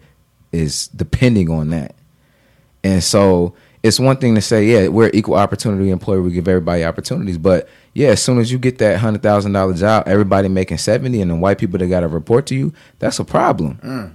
is 0.52 0.86
depending 0.86 1.50
on 1.50 1.70
that. 1.70 1.96
And 2.84 3.02
so 3.02 3.56
it's 3.84 4.00
one 4.00 4.16
thing 4.16 4.34
to 4.34 4.40
say, 4.40 4.64
yeah, 4.64 4.88
we're 4.88 5.08
an 5.08 5.14
equal 5.14 5.34
opportunity 5.34 5.90
employer. 5.90 6.22
We 6.22 6.32
give 6.32 6.48
everybody 6.48 6.84
opportunities. 6.84 7.36
But 7.36 7.68
yeah, 7.92 8.08
as 8.08 8.22
soon 8.22 8.38
as 8.38 8.50
you 8.50 8.58
get 8.58 8.78
that 8.78 8.98
hundred 8.98 9.22
thousand 9.22 9.52
dollar 9.52 9.74
job, 9.74 10.08
everybody 10.08 10.48
making 10.48 10.78
seventy, 10.78 11.20
and 11.20 11.30
the 11.30 11.34
white 11.36 11.58
people 11.58 11.78
that 11.78 11.86
got 11.88 12.00
to 12.00 12.08
report 12.08 12.46
to 12.46 12.54
you, 12.54 12.72
that's 12.98 13.18
a 13.18 13.24
problem. 13.24 13.78
Mm. 13.82 14.12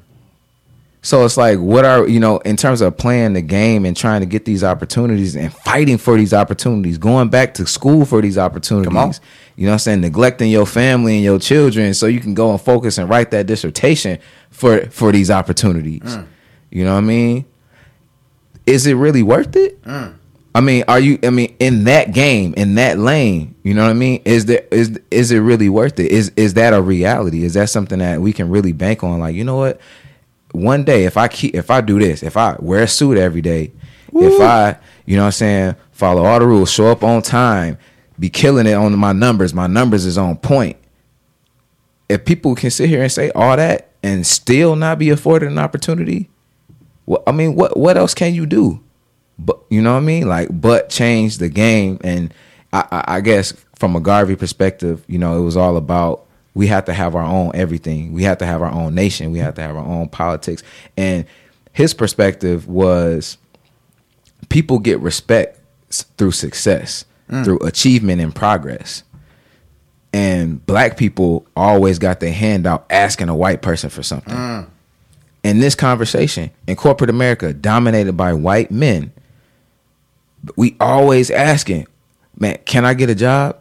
So 1.04 1.24
it's 1.24 1.38
like, 1.38 1.60
what 1.60 1.86
are 1.86 2.08
you 2.08 2.20
know, 2.20 2.40
in 2.40 2.58
terms 2.58 2.82
of 2.82 2.98
playing 2.98 3.34
the 3.34 3.44
game 3.44 3.86
and 3.86 3.96
trying 3.96 4.22
to 4.22 4.26
get 4.26 4.44
these 4.44 4.64
opportunities 4.64 5.36
and 5.36 5.54
fighting 5.54 6.00
for 6.00 6.18
these 6.18 6.34
opportunities, 6.34 6.98
going 6.98 7.30
back 7.30 7.54
to 7.54 7.68
school 7.68 8.06
for 8.06 8.24
these 8.24 8.40
opportunities. 8.40 8.92
on. 8.98 9.14
You 9.56 9.66
know 9.66 9.74
what 9.74 9.74
I'm 9.74 9.80
saying? 9.80 10.02
Neglecting 10.02 10.50
your 10.50 10.66
family 10.66 11.18
and 11.18 11.24
your 11.24 11.38
children 11.38 11.94
so 11.94 12.08
you 12.08 12.22
can 12.22 12.34
go 12.34 12.50
and 12.50 12.60
focus 12.60 12.98
and 12.98 13.08
write 13.08 13.30
that 13.32 13.46
dissertation 13.46 14.18
for 14.50 14.88
for 14.88 15.12
these 15.12 15.30
opportunities. 15.30 16.02
Mm. 16.02 16.28
You 16.72 16.86
know 16.86 16.94
what 16.94 16.98
I 16.98 17.02
mean? 17.02 17.46
Is 18.70 18.86
it 18.86 18.94
really 18.94 19.24
worth 19.24 19.56
it? 19.56 19.82
Mm. 19.84 20.16
I 20.54 20.62
mean, 20.62 20.84
are 20.88 21.00
you? 21.00 21.20
I 21.24 21.30
mean, 21.30 21.56
in 21.60 21.86
that 21.86 22.14
game, 22.14 22.54
in 22.56 22.76
that 22.76 23.00
lane, 23.00 23.56
you 23.64 23.74
know 23.74 23.84
what 23.84 23.92
I 23.92 23.94
mean? 23.94 24.22
Is 24.26 24.46
there 24.46 24.66
is 24.72 25.00
is 25.10 25.32
it 25.32 25.40
really 25.40 25.70
worth 25.70 26.00
it? 26.00 26.12
Is 26.12 26.32
is 26.36 26.56
that 26.56 26.74
a 26.74 26.82
reality? 26.82 27.44
Is 27.44 27.54
that 27.54 27.70
something 27.70 28.00
that 28.00 28.22
we 28.22 28.34
can 28.34 28.50
really 28.50 28.72
bank 28.72 29.04
on? 29.04 29.20
Like, 29.20 29.36
you 29.36 29.44
know 29.44 29.58
what? 29.58 29.80
One 30.52 30.84
day, 30.84 31.06
if 31.06 31.18
I 31.18 31.28
keep, 31.28 31.56
if 31.56 31.70
I 31.70 31.82
do 31.82 32.00
this, 32.00 32.24
if 32.24 32.36
I 32.36 32.56
wear 32.60 32.84
a 32.84 32.88
suit 32.88 33.18
every 33.18 33.42
day, 33.42 33.72
if 34.14 34.42
I, 34.42 34.78
you 35.06 35.16
know 35.16 35.24
what 35.24 35.28
I'm 35.28 35.32
saying, 35.34 35.76
follow 35.92 36.26
all 36.26 36.40
the 36.40 36.48
rules, 36.48 36.72
show 36.72 36.88
up 36.88 37.04
on 37.04 37.22
time, 37.22 37.78
be 38.18 38.30
killing 38.30 38.66
it 38.66 38.74
on 38.74 38.98
my 38.98 39.14
numbers, 39.14 39.54
my 39.54 39.68
numbers 39.68 40.06
is 40.06 40.18
on 40.18 40.38
point. 40.38 40.78
If 42.08 42.26
people 42.26 42.56
can 42.56 42.72
sit 42.72 42.90
here 42.90 43.04
and 43.04 43.12
say 43.12 43.30
all 43.32 43.56
that 43.56 43.92
and 44.02 44.26
still 44.26 44.76
not 44.76 44.98
be 44.98 45.12
afforded 45.12 45.52
an 45.52 45.60
opportunity, 45.60 46.30
well, 47.10 47.24
I 47.26 47.32
mean, 47.32 47.56
what 47.56 47.76
what 47.76 47.98
else 47.98 48.14
can 48.14 48.36
you 48.36 48.46
do? 48.46 48.82
But 49.40 49.60
you 49.70 49.82
know 49.82 49.94
what 49.94 50.04
I 50.04 50.06
mean, 50.06 50.28
like, 50.28 50.50
but 50.52 50.90
change 50.90 51.40
the 51.40 51.50
game. 51.50 51.98
And 52.04 52.32
I, 52.72 52.86
I, 52.92 53.04
I 53.16 53.22
guess 53.22 53.52
from 53.74 53.96
a 53.96 54.00
Garvey 54.00 54.36
perspective, 54.36 55.04
you 55.08 55.18
know, 55.18 55.36
it 55.40 55.44
was 55.44 55.58
all 55.58 55.76
about 55.76 56.28
we 56.54 56.68
have 56.68 56.86
to 56.86 56.94
have 56.94 57.16
our 57.16 57.24
own 57.24 57.52
everything. 57.56 58.14
We 58.14 58.24
have 58.24 58.38
to 58.38 58.46
have 58.46 58.62
our 58.62 58.72
own 58.72 58.94
nation. 58.94 59.32
We 59.32 59.40
have 59.40 59.56
to 59.56 59.62
have 59.64 59.76
our 59.76 59.84
own 59.84 60.10
politics. 60.10 60.62
And 60.98 61.26
his 61.74 61.96
perspective 61.96 62.68
was 62.68 63.40
people 64.50 64.78
get 64.78 65.00
respect 65.00 65.60
through 65.90 66.32
success, 66.32 67.06
mm. 67.28 67.44
through 67.44 67.58
achievement 67.60 68.22
and 68.22 68.36
progress. 68.36 69.02
And 70.14 70.64
black 70.64 70.96
people 70.96 71.48
always 71.56 71.98
got 71.98 72.20
their 72.20 72.34
hand 72.34 72.68
out 72.68 72.86
asking 72.92 73.30
a 73.30 73.36
white 73.36 73.64
person 73.64 73.90
for 73.90 74.04
something 74.04 74.36
mm. 74.36 74.68
In 75.44 75.60
this 75.60 75.76
conversation 75.76 76.52
in 76.68 76.76
corporate 76.76 77.10
America, 77.10 77.54
dominated 77.54 78.14
by 78.14 78.34
white 78.34 78.72
men, 78.72 79.12
we 80.56 80.76
always 80.80 81.32
asking, 81.32 81.88
man, 82.38 82.58
can 82.66 82.86
I 82.86 82.94
get 82.94 83.10
a 83.10 83.16
job? 83.16 83.58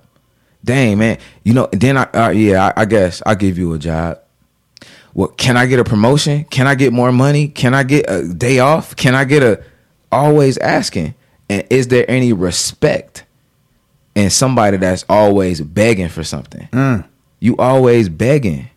Dang, 0.64 0.98
man, 0.98 1.18
you 1.44 1.54
know. 1.54 1.68
Then 1.72 1.96
I, 1.96 2.02
uh, 2.04 2.30
yeah, 2.30 2.72
I, 2.76 2.82
I 2.82 2.84
guess 2.84 3.22
I'll 3.24 3.36
give 3.36 3.58
you 3.58 3.72
a 3.72 3.78
job. 3.78 4.20
Well, 5.14 5.28
can 5.28 5.56
I 5.56 5.66
get 5.66 5.78
a 5.80 5.84
promotion? 5.84 6.44
Can 6.44 6.66
I 6.66 6.74
get 6.74 6.92
more 6.92 7.12
money? 7.12 7.48
Can 7.48 7.74
I 7.74 7.82
get 7.82 8.08
a 8.08 8.26
day 8.32 8.58
off? 8.58 8.94
Can 8.96 9.14
I 9.14 9.24
get 9.24 9.42
a? 9.42 9.62
Always 10.10 10.56
asking, 10.58 11.14
and 11.50 11.66
is 11.68 11.88
there 11.88 12.10
any 12.10 12.32
respect 12.32 13.24
in 14.14 14.30
somebody 14.30 14.78
that's 14.78 15.04
always 15.08 15.60
begging 15.60 16.08
for 16.08 16.24
something? 16.24 16.66
You 17.40 17.56
always 17.58 18.08
begging. 18.08 18.70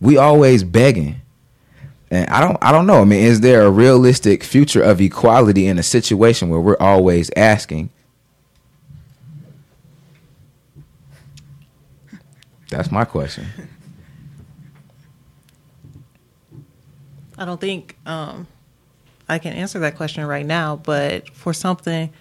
We 0.00 0.18
always 0.18 0.64
begging. 0.64 1.20
And 2.10 2.28
I 2.28 2.40
don't 2.40 2.56
I 2.62 2.72
don't 2.72 2.86
know. 2.86 3.00
I 3.00 3.04
mean, 3.04 3.24
is 3.24 3.40
there 3.40 3.62
a 3.62 3.70
realistic 3.70 4.44
future 4.44 4.82
of 4.82 5.00
equality 5.00 5.66
in 5.66 5.78
a 5.78 5.82
situation 5.82 6.48
where 6.48 6.60
we're 6.60 6.76
always 6.78 7.30
asking? 7.36 7.90
That's 12.68 12.90
my 12.90 13.04
question. 13.04 13.46
I 17.38 17.44
don't 17.44 17.60
think 17.60 17.96
um, 18.06 18.46
I 19.28 19.38
can 19.38 19.52
answer 19.54 19.80
that 19.80 19.96
question 19.96 20.24
right 20.24 20.46
now, 20.46 20.76
but 20.76 21.28
for 21.30 21.52
something 21.52 22.12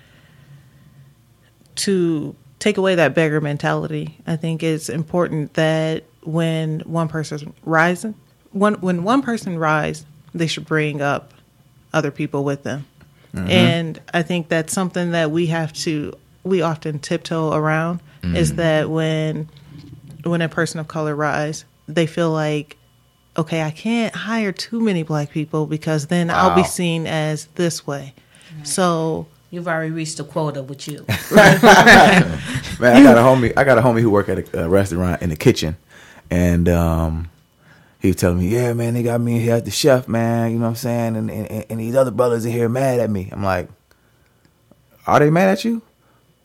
to 1.76 2.36
take 2.60 2.78
away 2.78 2.96
that 2.96 3.14
beggar 3.14 3.42
mentality. 3.42 4.18
I 4.26 4.38
think 4.38 4.64
it's 4.64 4.88
important 4.90 5.56
that 5.56 6.06
when 6.24 6.80
one 6.82 7.10
person's 7.10 7.44
rising, 7.64 8.16
one 8.54 8.76
when 8.76 9.04
one 9.04 9.22
person 9.22 9.58
rise, 9.58 10.06
they 10.34 10.48
should 10.48 10.66
bring 10.66 11.02
up 11.02 11.34
other 11.94 12.12
people 12.12 12.44
with 12.44 12.64
them. 12.64 12.86
And 13.36 14.00
I 14.14 14.22
think 14.22 14.48
that's 14.48 14.72
something 14.72 15.12
that 15.12 15.32
we 15.32 15.48
have 15.48 15.74
to 15.74 16.14
we 16.44 16.62
often 16.62 17.00
tiptoe 17.00 17.52
around 17.52 18.00
is 18.24 18.56
that 18.56 18.90
when 18.90 19.50
when 20.24 20.42
a 20.42 20.50
person 20.50 20.80
of 20.80 20.88
color 20.88 21.16
rise, 21.16 21.66
they 21.88 22.06
feel 22.06 22.32
like 22.32 22.78
okay, 23.36 23.64
I 23.64 23.72
can't 23.72 24.14
hire 24.16 24.52
too 24.52 24.80
many 24.80 25.02
black 25.02 25.32
people 25.32 25.66
because 25.66 26.08
then 26.08 26.30
I'll 26.30 26.56
be 26.56 26.64
seen 26.64 27.08
as 27.08 27.48
this 27.56 27.88
way. 27.88 28.14
So 28.64 29.28
You've 29.50 29.68
already 29.68 29.92
reached 29.92 30.20
a 30.20 30.24
quota 30.24 30.64
with 30.64 30.88
you. 30.88 31.06
Man, 31.32 32.98
I 32.98 33.04
got 33.04 33.18
a 33.18 33.22
homie. 33.22 33.54
I 33.56 33.64
got 33.64 33.78
a 33.78 33.82
homie 33.82 34.02
who 34.02 34.10
work 34.10 34.28
at 34.28 34.40
a, 34.52 34.64
a 34.64 34.68
restaurant 34.70 35.22
in 35.22 35.30
the 35.30 35.36
kitchen, 35.36 35.78
and 36.32 36.68
um, 36.68 37.30
he 38.04 38.10
was 38.10 38.18
telling 38.18 38.40
me, 38.40 38.50
"Yeah, 38.50 38.74
man, 38.74 38.94
they 38.94 39.02
got 39.02 39.22
me 39.22 39.38
in 39.38 39.42
here 39.42 39.56
as 39.56 39.64
the 39.64 39.72
chef, 39.72 40.10
man. 40.10 40.52
You 40.52 40.58
know 40.58 40.66
what 40.66 40.70
I'm 40.72 40.76
saying? 40.76 41.16
And, 41.16 41.32
and 41.32 41.66
and 41.70 41.80
these 41.80 41.96
other 41.96 42.12
brothers 42.12 42.44
in 42.46 42.52
here 42.52 42.68
mad 42.68 43.00
at 43.00 43.10
me. 43.10 43.30
I'm 43.32 43.42
like, 43.42 43.70
are 45.08 45.20
they 45.20 45.30
mad 45.30 45.48
at 45.48 45.64
you? 45.64 45.82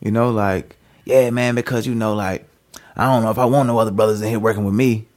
You 0.00 0.12
know, 0.12 0.30
like, 0.30 0.76
yeah, 1.04 1.30
man, 1.30 1.56
because 1.56 1.84
you 1.84 1.96
know, 1.96 2.14
like, 2.14 2.48
I 2.96 3.06
don't 3.06 3.24
know 3.24 3.32
if 3.32 3.38
I 3.38 3.44
want 3.44 3.66
no 3.66 3.76
other 3.76 3.90
brothers 3.90 4.22
in 4.22 4.28
here 4.28 4.38
working 4.38 4.64
with 4.64 4.74
me. 4.74 5.08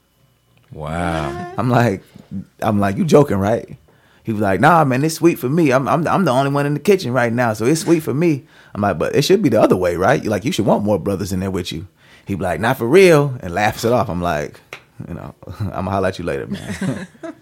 Wow. 0.72 1.54
I'm 1.60 1.70
like, 1.70 2.02
I'm 2.60 2.80
like, 2.80 2.98
you 2.98 3.06
joking, 3.06 3.38
right? 3.38 3.78
He 4.24 4.32
was 4.32 4.42
like, 4.42 4.60
nah, 4.60 4.84
man, 4.84 5.04
it's 5.04 5.16
sweet 5.16 5.38
for 5.38 5.50
me. 5.50 5.72
I'm, 5.72 5.88
I'm, 5.88 6.08
I'm 6.08 6.26
the 6.26 6.32
only 6.32 6.52
one 6.52 6.66
in 6.66 6.74
the 6.74 6.80
kitchen 6.80 7.14
right 7.14 7.32
now, 7.32 7.54
so 7.54 7.66
it's 7.66 7.82
sweet 7.82 8.00
for 8.00 8.16
me. 8.16 8.48
I'm 8.74 8.82
like, 8.82 8.98
but 8.98 9.16
it 9.16 9.22
should 9.24 9.44
be 9.44 9.50
the 9.50 9.62
other 9.62 9.78
way, 9.78 9.96
right? 9.96 10.24
Like, 10.26 10.44
you 10.44 10.52
should 10.52 10.66
want 10.66 10.84
more 10.84 10.98
brothers 10.98 11.32
in 11.32 11.40
there 11.40 11.52
with 11.52 11.72
you. 11.72 11.88
He 12.26 12.34
be 12.34 12.44
like, 12.44 12.60
not 12.60 12.78
for 12.78 12.88
real, 12.88 13.38
and 13.42 13.54
laughs 13.54 13.86
it 13.86 13.92
off. 13.92 14.10
I'm 14.10 14.22
like, 14.22 14.60
you 15.08 15.14
know, 15.16 15.34
I'm 15.60 15.70
gonna 15.70 15.92
holler 15.92 16.08
at 16.10 16.20
you 16.20 16.26
later, 16.26 16.48
man. 16.48 17.08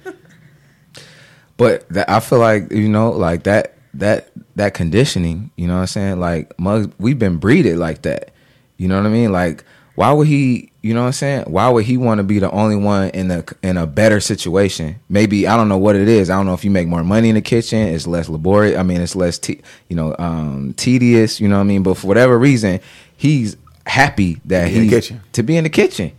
But 1.57 1.89
that, 1.89 2.09
I 2.09 2.21
feel 2.21 2.39
like 2.39 2.71
you 2.71 2.87
know, 2.87 3.11
like 3.11 3.43
that 3.43 3.73
that 3.95 4.31
that 4.55 4.73
conditioning. 4.73 5.51
You 5.57 5.67
know 5.67 5.73
what 5.73 5.81
I'm 5.81 5.87
saying? 5.87 6.19
Like 6.21 6.57
mugs, 6.57 6.87
we've 6.97 7.19
been 7.19 7.35
breeded 7.35 7.77
like 7.77 8.03
that. 8.03 8.31
You 8.77 8.87
know 8.87 8.95
what 8.95 9.05
I 9.05 9.09
mean? 9.09 9.33
Like 9.33 9.65
why 9.99 10.13
would 10.13 10.27
he? 10.27 10.71
You 10.81 10.93
know 10.93 11.01
what 11.01 11.07
I'm 11.07 11.11
saying? 11.11 11.43
Why 11.47 11.67
would 11.67 11.83
he 11.83 11.97
want 11.97 12.19
to 12.19 12.23
be 12.23 12.39
the 12.39 12.49
only 12.51 12.77
one 12.77 13.09
in 13.09 13.27
the 13.27 13.53
in 13.61 13.75
a 13.75 13.85
better 13.85 14.21
situation? 14.21 14.97
Maybe 15.09 15.45
I 15.45 15.57
don't 15.57 15.67
know 15.67 15.77
what 15.77 15.97
it 15.97 16.07
is. 16.07 16.29
I 16.29 16.37
don't 16.37 16.45
know 16.45 16.53
if 16.53 16.63
you 16.63 16.71
make 16.71 16.87
more 16.87 17.03
money 17.03 17.27
in 17.27 17.35
the 17.35 17.41
kitchen, 17.41 17.79
it's 17.79 18.07
less 18.07 18.29
laborious. 18.29 18.77
I 18.79 18.83
mean, 18.83 19.01
it's 19.01 19.13
less 19.13 19.37
te- 19.37 19.59
you 19.89 19.97
know 19.97 20.15
um, 20.17 20.73
tedious. 20.77 21.41
You 21.41 21.49
know 21.49 21.57
what 21.57 21.63
I 21.63 21.65
mean? 21.65 21.83
But 21.83 21.95
for 21.95 22.07
whatever 22.07 22.39
reason, 22.39 22.79
he's 23.17 23.57
happy 23.85 24.39
that 24.45 24.69
be 24.69 24.75
in 24.75 24.75
the 24.75 24.83
he's 24.83 24.89
kitchen. 24.91 25.21
to 25.33 25.43
be 25.43 25.57
in 25.57 25.65
the 25.65 25.69
kitchen. 25.69 26.13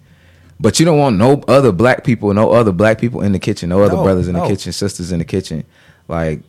But 0.61 0.78
you 0.78 0.84
don't 0.84 0.98
want 0.98 1.16
no 1.16 1.42
other 1.48 1.72
black 1.72 2.04
people, 2.04 2.32
no 2.34 2.52
other 2.52 2.70
black 2.72 2.98
people 3.00 3.22
in 3.22 3.32
the 3.32 3.38
kitchen, 3.38 3.70
no 3.70 3.82
other 3.82 3.96
No, 3.96 4.02
brothers 4.02 4.28
in 4.28 4.34
the 4.34 4.46
kitchen, 4.46 4.72
sisters 4.72 5.11
in 5.11 5.18
the 5.18 5.24
kitchen. 5.24 5.64
Like, 6.06 6.40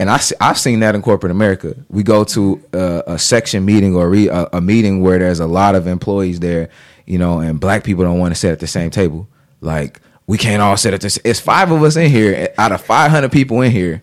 and 0.00 0.10
I, 0.10 0.18
I've 0.40 0.58
seen 0.58 0.80
that 0.80 0.94
in 0.94 1.02
corporate 1.02 1.30
America. 1.30 1.74
We 1.90 2.02
go 2.02 2.24
to 2.24 2.62
a, 2.72 3.02
a 3.08 3.18
section 3.18 3.64
meeting 3.66 3.94
or 3.94 4.08
re, 4.08 4.28
a, 4.28 4.48
a 4.54 4.60
meeting 4.62 5.02
where 5.02 5.18
there's 5.18 5.40
a 5.40 5.46
lot 5.46 5.74
of 5.74 5.86
employees 5.86 6.40
there, 6.40 6.70
you 7.04 7.18
know, 7.18 7.40
and 7.40 7.60
black 7.60 7.84
people 7.84 8.04
don't 8.04 8.18
want 8.18 8.32
to 8.34 8.40
sit 8.40 8.52
at 8.52 8.60
the 8.60 8.66
same 8.66 8.90
table. 8.90 9.28
Like, 9.60 10.00
we 10.26 10.38
can't 10.38 10.62
all 10.62 10.76
sit 10.78 10.94
at 10.94 11.00
this. 11.02 11.18
It's 11.24 11.38
five 11.40 11.70
of 11.70 11.82
us 11.82 11.96
in 11.96 12.10
here 12.10 12.48
out 12.58 12.72
of 12.72 12.80
500 12.80 13.30
people 13.30 13.60
in 13.60 13.70
here, 13.70 14.02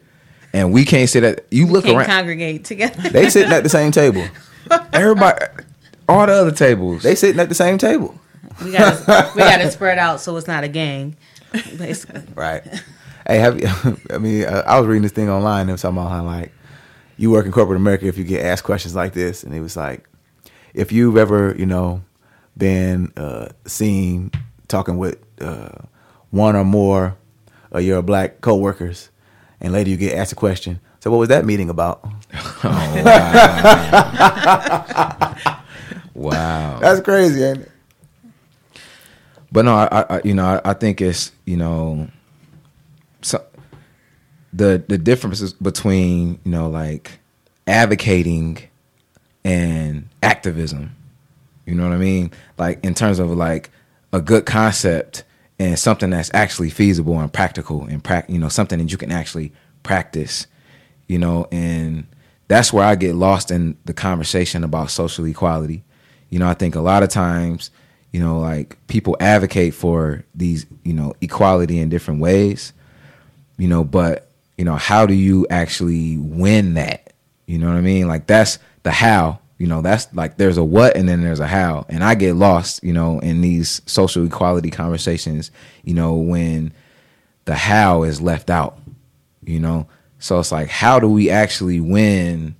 and 0.53 0.71
we 0.71 0.85
can't 0.85 1.09
sit 1.09 1.23
at. 1.23 1.45
You 1.51 1.65
look 1.67 1.85
Can't 1.85 1.97
around. 1.97 2.05
congregate 2.05 2.65
together. 2.65 3.09
they 3.09 3.29
sitting 3.29 3.51
at 3.51 3.63
the 3.63 3.69
same 3.69 3.91
table. 3.91 4.25
Everybody, 4.93 5.45
all 6.07 6.25
the 6.27 6.33
other 6.33 6.51
tables. 6.51 7.01
They 7.03 7.15
sitting 7.15 7.39
at 7.39 7.49
the 7.49 7.55
same 7.55 7.77
table. 7.77 8.19
We 8.63 8.71
got 8.71 9.35
we 9.35 9.41
got 9.41 9.57
to 9.57 9.71
spread 9.71 9.97
out 9.97 10.19
so 10.19 10.35
it's 10.37 10.47
not 10.47 10.63
a 10.63 10.67
gang. 10.67 11.15
Basically, 11.77 12.21
Right. 12.35 12.63
Hey, 13.27 13.37
have 13.37 13.59
you, 13.59 13.69
I 14.13 14.17
mean, 14.17 14.43
uh, 14.43 14.63
I 14.65 14.79
was 14.79 14.87
reading 14.87 15.03
this 15.03 15.11
thing 15.11 15.29
online. 15.29 15.61
and 15.61 15.69
It 15.69 15.73
was 15.73 15.81
talking 15.81 15.97
about 15.97 16.09
how 16.09 16.23
like 16.23 16.51
you 17.17 17.31
work 17.31 17.45
in 17.45 17.51
corporate 17.51 17.77
America 17.77 18.07
if 18.07 18.17
you 18.17 18.23
get 18.23 18.45
asked 18.45 18.63
questions 18.63 18.95
like 18.95 19.13
this, 19.13 19.43
and 19.43 19.53
it 19.53 19.61
was 19.61 19.77
like 19.77 20.07
if 20.73 20.91
you've 20.91 21.17
ever, 21.17 21.55
you 21.57 21.65
know, 21.65 22.03
been 22.57 23.13
uh, 23.15 23.49
seen 23.65 24.31
talking 24.67 24.97
with 24.97 25.19
uh, 25.41 25.69
one 26.31 26.55
or 26.55 26.65
more 26.65 27.15
of 27.71 27.83
your 27.83 28.01
black 28.01 28.41
coworkers, 28.41 29.09
and 29.61 29.71
later 29.71 29.89
you 29.89 29.97
get 29.97 30.17
asked 30.17 30.31
a 30.31 30.35
question. 30.35 30.79
So, 30.99 31.11
what 31.11 31.17
was 31.17 31.29
that 31.29 31.45
meeting 31.45 31.69
about? 31.69 32.03
wow. 36.13 36.79
That's 36.79 37.01
crazy, 37.01 37.43
ain't 37.43 37.59
it? 37.59 37.71
But 39.53 39.65
no, 39.65 39.75
I, 39.75 40.05
I 40.09 40.21
you 40.25 40.33
know, 40.33 40.45
I, 40.45 40.71
I 40.71 40.73
think 40.73 40.99
it's 40.99 41.31
you 41.45 41.57
know, 41.57 42.09
so 43.21 43.45
the 44.51 44.83
the 44.87 44.97
differences 44.97 45.53
between 45.53 46.39
you 46.43 46.51
know 46.51 46.69
like 46.69 47.19
advocating 47.67 48.57
and 49.45 50.09
activism. 50.23 50.95
You 51.67 51.75
know 51.75 51.83
what 51.83 51.93
I 51.93 51.97
mean? 51.97 52.31
Like 52.57 52.83
in 52.83 52.95
terms 52.95 53.19
of 53.19 53.29
like 53.29 53.69
a 54.11 54.19
good 54.19 54.47
concept 54.47 55.23
and 55.59 55.77
something 55.77 56.09
that's 56.09 56.31
actually 56.33 56.71
feasible 56.71 57.19
and 57.19 57.31
practical 57.31 57.85
and 57.85 58.03
prac 58.03 58.29
you 58.29 58.39
know 58.39 58.49
something 58.49 58.79
that 58.79 58.91
you 58.91 58.97
can 58.97 59.11
actually 59.11 59.53
practice. 59.83 60.47
You 61.07 61.19
know, 61.19 61.47
and 61.51 62.07
that's 62.47 62.73
where 62.73 62.85
I 62.85 62.95
get 62.95 63.13
lost 63.13 63.51
in 63.51 63.77
the 63.85 63.93
conversation 63.93 64.63
about 64.63 64.89
social 64.89 65.25
equality. 65.25 65.83
You 66.31 66.39
know, 66.39 66.47
I 66.47 66.55
think 66.55 66.73
a 66.73 66.81
lot 66.81 67.03
of 67.03 67.09
times, 67.09 67.69
you 68.13 68.19
know, 68.19 68.39
like 68.39 68.77
people 68.87 69.17
advocate 69.19 69.73
for 69.73 70.23
these, 70.35 70.67
you 70.83 70.93
know, 70.93 71.13
equality 71.19 71.79
in 71.79 71.89
different 71.89 72.21
ways, 72.21 72.71
you 73.57 73.67
know, 73.67 73.83
but, 73.83 74.29
you 74.55 74.63
know, 74.63 74.75
how 74.75 75.07
do 75.07 75.15
you 75.15 75.47
actually 75.49 76.17
win 76.17 76.75
that? 76.75 77.11
You 77.47 77.57
know 77.57 77.67
what 77.67 77.75
I 77.75 77.81
mean? 77.81 78.07
Like 78.07 78.27
that's 78.27 78.59
the 78.83 78.91
how, 78.91 79.39
you 79.57 79.65
know, 79.65 79.81
that's 79.81 80.13
like 80.13 80.37
there's 80.37 80.57
a 80.57 80.63
what 80.63 80.95
and 80.95 81.09
then 81.09 81.23
there's 81.23 81.39
a 81.39 81.47
how. 81.47 81.87
And 81.89 82.03
I 82.03 82.13
get 82.13 82.35
lost, 82.35 82.83
you 82.83 82.93
know, 82.93 83.19
in 83.19 83.41
these 83.41 83.81
social 83.87 84.23
equality 84.25 84.69
conversations, 84.69 85.49
you 85.83 85.95
know, 85.95 86.13
when 86.13 86.71
the 87.45 87.55
how 87.55 88.03
is 88.03 88.21
left 88.21 88.51
out, 88.51 88.77
you 89.43 89.59
know? 89.59 89.87
So 90.19 90.39
it's 90.39 90.51
like, 90.51 90.69
how 90.69 90.99
do 90.99 91.09
we 91.09 91.31
actually 91.31 91.79
win, 91.79 92.55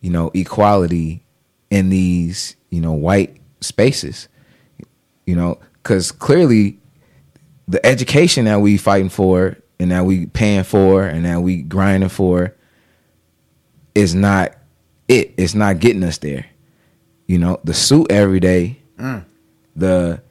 you 0.00 0.10
know, 0.10 0.30
equality 0.34 1.24
in 1.68 1.88
these, 1.88 2.54
you 2.70 2.80
know, 2.80 2.92
white 2.92 3.36
spaces? 3.60 4.28
You 5.26 5.36
know, 5.36 5.58
because 5.82 6.12
clearly 6.12 6.78
the 7.66 7.84
education 7.84 8.44
that 8.44 8.60
we 8.60 8.76
fighting 8.76 9.08
for 9.08 9.56
and 9.78 9.90
that 9.90 10.04
we 10.04 10.26
paying 10.26 10.64
for 10.64 11.04
and 11.04 11.24
that 11.24 11.42
we 11.42 11.62
grinding 11.62 12.08
for 12.08 12.54
is 13.94 14.14
not 14.14 14.54
it. 15.08 15.34
It's 15.36 15.54
not 15.54 15.78
getting 15.78 16.02
us 16.04 16.18
there. 16.18 16.46
You 17.26 17.38
know, 17.38 17.60
the 17.64 17.74
suit 17.74 18.10
every 18.10 18.40
day, 18.40 18.78
mm. 18.98 19.24
the 19.74 20.22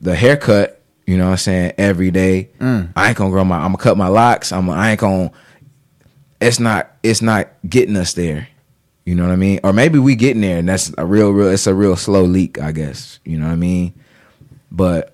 the 0.00 0.14
haircut, 0.14 0.80
you 1.06 1.18
know 1.18 1.26
what 1.26 1.32
I'm 1.32 1.38
saying, 1.38 1.72
every 1.76 2.10
day. 2.10 2.50
Mm. 2.58 2.92
I 2.94 3.08
ain't 3.08 3.16
gonna 3.16 3.30
grow 3.30 3.44
my 3.44 3.56
I'm 3.56 3.72
gonna 3.72 3.78
cut 3.78 3.96
my 3.96 4.08
locks. 4.08 4.52
I'm 4.52 4.70
I 4.70 4.92
ain't 4.92 5.00
gonna 5.00 5.32
it's 6.40 6.60
not 6.60 6.96
it's 7.02 7.22
not 7.22 7.48
getting 7.68 7.96
us 7.96 8.14
there. 8.14 8.48
You 9.04 9.14
know 9.14 9.24
what 9.24 9.32
I 9.32 9.36
mean? 9.36 9.60
Or 9.64 9.72
maybe 9.72 9.98
we 9.98 10.14
getting 10.14 10.42
there 10.42 10.58
and 10.58 10.68
that's 10.68 10.92
a 10.96 11.04
real 11.04 11.30
real 11.30 11.48
it's 11.48 11.66
a 11.66 11.74
real 11.74 11.96
slow 11.96 12.22
leak, 12.22 12.60
I 12.60 12.72
guess. 12.72 13.18
You 13.24 13.38
know 13.38 13.46
what 13.46 13.52
I 13.52 13.56
mean? 13.56 13.94
But 14.70 15.12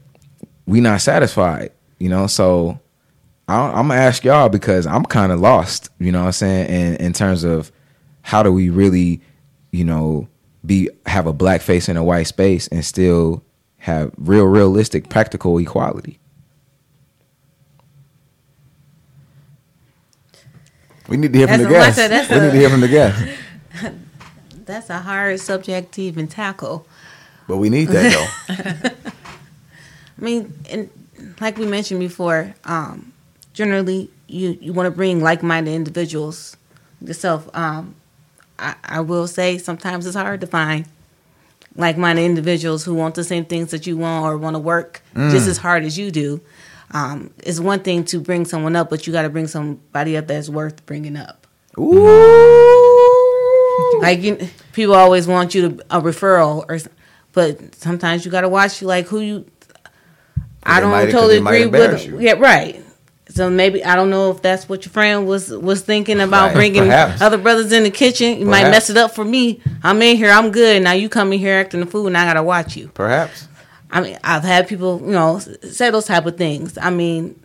we 0.66 0.80
not 0.80 1.00
satisfied, 1.00 1.72
you 1.98 2.09
know? 2.09 2.26
So 2.26 2.78
I, 3.48 3.57
I'm 3.70 3.88
gonna 3.88 3.94
ask 4.00 4.24
y'all 4.24 4.48
because 4.48 4.86
I'm 4.86 5.04
kind 5.04 5.32
of 5.32 5.40
lost, 5.40 5.88
you 5.98 6.12
know 6.12 6.20
what 6.20 6.26
I'm 6.26 6.32
saying, 6.32 6.68
in 6.68 6.96
in 6.96 7.12
terms 7.12 7.44
of 7.44 7.70
how 8.22 8.42
do 8.42 8.52
we 8.52 8.70
really, 8.70 9.20
you 9.70 9.84
know, 9.84 10.28
be 10.64 10.90
have 11.07 11.26
a 11.26 11.32
black 11.32 11.62
face 11.62 11.88
in 11.88 11.96
a 11.96 12.02
white 12.04 12.26
space 12.26 12.66
and 12.68 12.84
still 12.84 13.42
have 13.78 14.11
real 14.18 14.44
realistic 14.46 15.09
practical 15.09 15.57
equality. 15.59 16.18
We 21.09 21.16
need 21.16 21.32
to 21.32 21.38
hear 21.38 21.46
from 21.48 21.62
That's 21.62 21.96
the 21.96 22.02
I 22.02 22.09
guests. 22.09 22.09
that's 22.09 22.30
We 22.30 22.36
a- 22.36 22.40
need 22.40 22.50
to 22.52 22.59
hear 22.59 22.70
from 22.70 22.80
the 22.80 22.88
guests. 22.88 23.22
that's 24.66 24.90
a 24.90 24.98
hard 24.98 25.38
subject 25.38 25.92
to 25.94 26.02
even 26.02 26.26
tackle. 26.26 26.86
But 27.46 27.59
we 27.59 27.70
need 27.70 27.88
that 27.88 28.12
though. 28.12 28.90
I 30.19 30.25
mean, 30.25 30.55
and 30.71 30.91
like 31.41 31.59
we 31.59 31.67
mentioned 31.67 32.01
before, 32.01 32.55
um, 32.64 33.12
generally 33.53 34.11
you, 34.27 34.59
you 34.61 34.73
want 34.73 34.87
to 34.87 34.91
bring 34.91 35.21
like-minded 35.21 35.73
individuals 35.73 36.57
yourself. 37.01 37.49
Um, 37.55 37.95
I, 38.59 38.75
I 38.85 39.01
will 39.01 39.27
say 39.27 39.59
sometimes 39.59 40.07
it's 40.07 40.17
hard 40.17 40.41
to 40.41 40.47
find 40.47 40.87
like-minded 41.75 42.23
individuals 42.23 42.85
who 42.85 42.95
want 42.95 43.14
the 43.14 43.25
same 43.25 43.45
things 43.45 43.71
that 43.71 43.87
you 43.87 43.99
want 43.99 44.25
or 44.25 44.39
want 44.39 44.55
to 44.55 44.61
work 44.61 45.03
just 45.14 45.47
as 45.47 45.59
hard 45.59 45.85
as 45.85 45.99
you 45.99 46.11
do. 46.11 46.41
Um, 46.93 47.35
it's 47.39 47.61
one 47.61 47.81
thing 47.81 48.05
to 48.07 48.21
bring 48.21 48.45
someone 48.47 48.77
up, 48.77 48.89
but 48.89 49.07
you 49.07 49.12
got 49.12 49.23
to 49.23 49.29
bring 49.29 49.47
somebody 49.47 50.17
up 50.17 50.29
that's 50.29 50.49
worth 50.49 50.87
bringing 50.87 51.17
up. 51.17 51.47
Ooh. 51.79 51.97
Like 54.01 54.23
you, 54.23 54.49
people 54.73 54.95
always 54.95 55.27
want 55.27 55.55
you 55.55 55.69
to 55.69 55.85
a 55.91 56.01
referral 56.01 56.64
or, 56.69 56.79
but 57.33 57.75
sometimes 57.75 58.25
you 58.25 58.31
got 58.31 58.41
to 58.43 58.49
watch 58.49 58.81
you 58.81 58.87
like 58.89 59.07
who 59.09 59.21
you. 59.21 59.45
I 60.67 60.81
don't 60.81 61.11
totally 61.11 61.37
agree 61.39 61.67
with. 61.67 62.07
you. 62.07 62.21
Yeah, 62.21 62.33
right. 62.33 62.83
So 63.29 63.51
maybe 63.51 63.85
I 63.85 63.97
don't 63.97 64.09
know 64.09 64.31
if 64.31 64.41
that's 64.41 64.69
what 64.69 64.85
your 64.85 64.93
friend 64.93 65.27
was 65.27 65.51
was 65.51 65.83
thinking 65.83 66.21
about 66.21 66.47
Right, 66.47 66.55
bringing 66.55 66.85
perhaps. 66.85 67.21
other 67.21 67.37
brothers 67.39 67.73
in 67.73 67.83
the 67.83 67.91
kitchen. 67.91 68.39
You 68.39 68.47
might 68.47 68.71
mess 68.71 68.89
it 68.89 68.97
up 68.97 69.14
for 69.14 69.25
me. 69.25 69.61
I'm 69.83 70.01
in 70.01 70.17
here. 70.17 70.31
I'm 70.31 70.51
good. 70.51 70.83
Now 70.83 70.93
you 70.93 71.09
come 71.09 71.33
in 71.33 71.39
here 71.39 71.59
acting 71.59 71.83
a 71.83 71.87
fool, 71.87 72.07
and 72.07 72.17
I 72.17 72.25
gotta 72.25 72.43
watch 72.43 72.77
you. 72.77 72.89
Perhaps. 72.95 73.49
I 73.91 74.01
mean, 74.01 74.19
I've 74.25 74.43
had 74.43 74.69
people, 74.69 75.01
you 75.01 75.12
know, 75.12 75.39
say 75.39 75.91
those 75.91 76.07
type 76.07 76.25
of 76.27 76.37
things. 76.37 76.77
I 76.79 76.91
mean, 76.91 77.39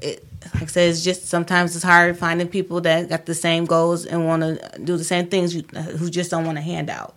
it, 0.00 0.24
like 0.54 0.64
I 0.64 0.66
said, 0.66 0.90
it's 0.90 1.02
just 1.02 1.26
sometimes 1.26 1.74
it's 1.74 1.84
hard 1.84 2.16
finding 2.18 2.48
people 2.48 2.80
that 2.82 3.08
got 3.08 3.26
the 3.26 3.34
same 3.34 3.64
goals 3.64 4.06
and 4.06 4.26
want 4.26 4.42
to 4.42 4.78
do 4.82 4.96
the 4.96 5.04
same 5.04 5.26
things 5.28 5.54
you, 5.54 5.62
who 5.62 6.08
just 6.10 6.30
don't 6.30 6.44
want 6.46 6.58
a 6.58 6.60
handout. 6.62 7.14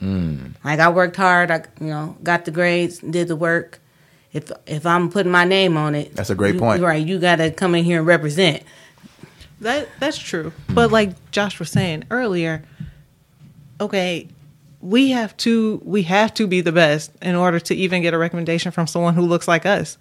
Mm. 0.00 0.54
Like 0.64 0.78
I 0.78 0.88
worked 0.90 1.16
hard, 1.16 1.50
I 1.50 1.64
you 1.80 1.86
know 1.88 2.16
got 2.22 2.44
the 2.44 2.50
grades, 2.50 2.98
did 2.98 3.28
the 3.28 3.36
work. 3.36 3.80
If 4.36 4.52
if 4.66 4.84
I'm 4.86 5.10
putting 5.10 5.32
my 5.32 5.44
name 5.44 5.76
on 5.76 5.94
it, 5.94 6.14
That's 6.14 6.30
a 6.30 6.34
great 6.34 6.54
you- 6.54 6.60
point. 6.60 6.82
Right, 6.82 7.04
you 7.04 7.18
got 7.18 7.36
to 7.36 7.50
come 7.50 7.74
in 7.74 7.84
here 7.84 7.98
and 7.98 8.06
represent. 8.06 8.62
That 9.60 9.88
that's 9.98 10.18
true. 10.18 10.52
But 10.68 10.92
like 10.92 11.30
Josh 11.30 11.58
was 11.58 11.70
saying 11.70 12.04
earlier, 12.10 12.62
okay, 13.80 14.28
we 14.80 15.10
have 15.10 15.36
to 15.38 15.80
we 15.84 16.02
have 16.02 16.34
to 16.34 16.46
be 16.46 16.60
the 16.60 16.72
best 16.72 17.10
in 17.22 17.34
order 17.34 17.58
to 17.60 17.74
even 17.74 18.02
get 18.02 18.12
a 18.14 18.18
recommendation 18.18 18.72
from 18.72 18.86
someone 18.86 19.14
who 19.14 19.22
looks 19.22 19.48
like 19.48 19.64
us. 19.64 19.96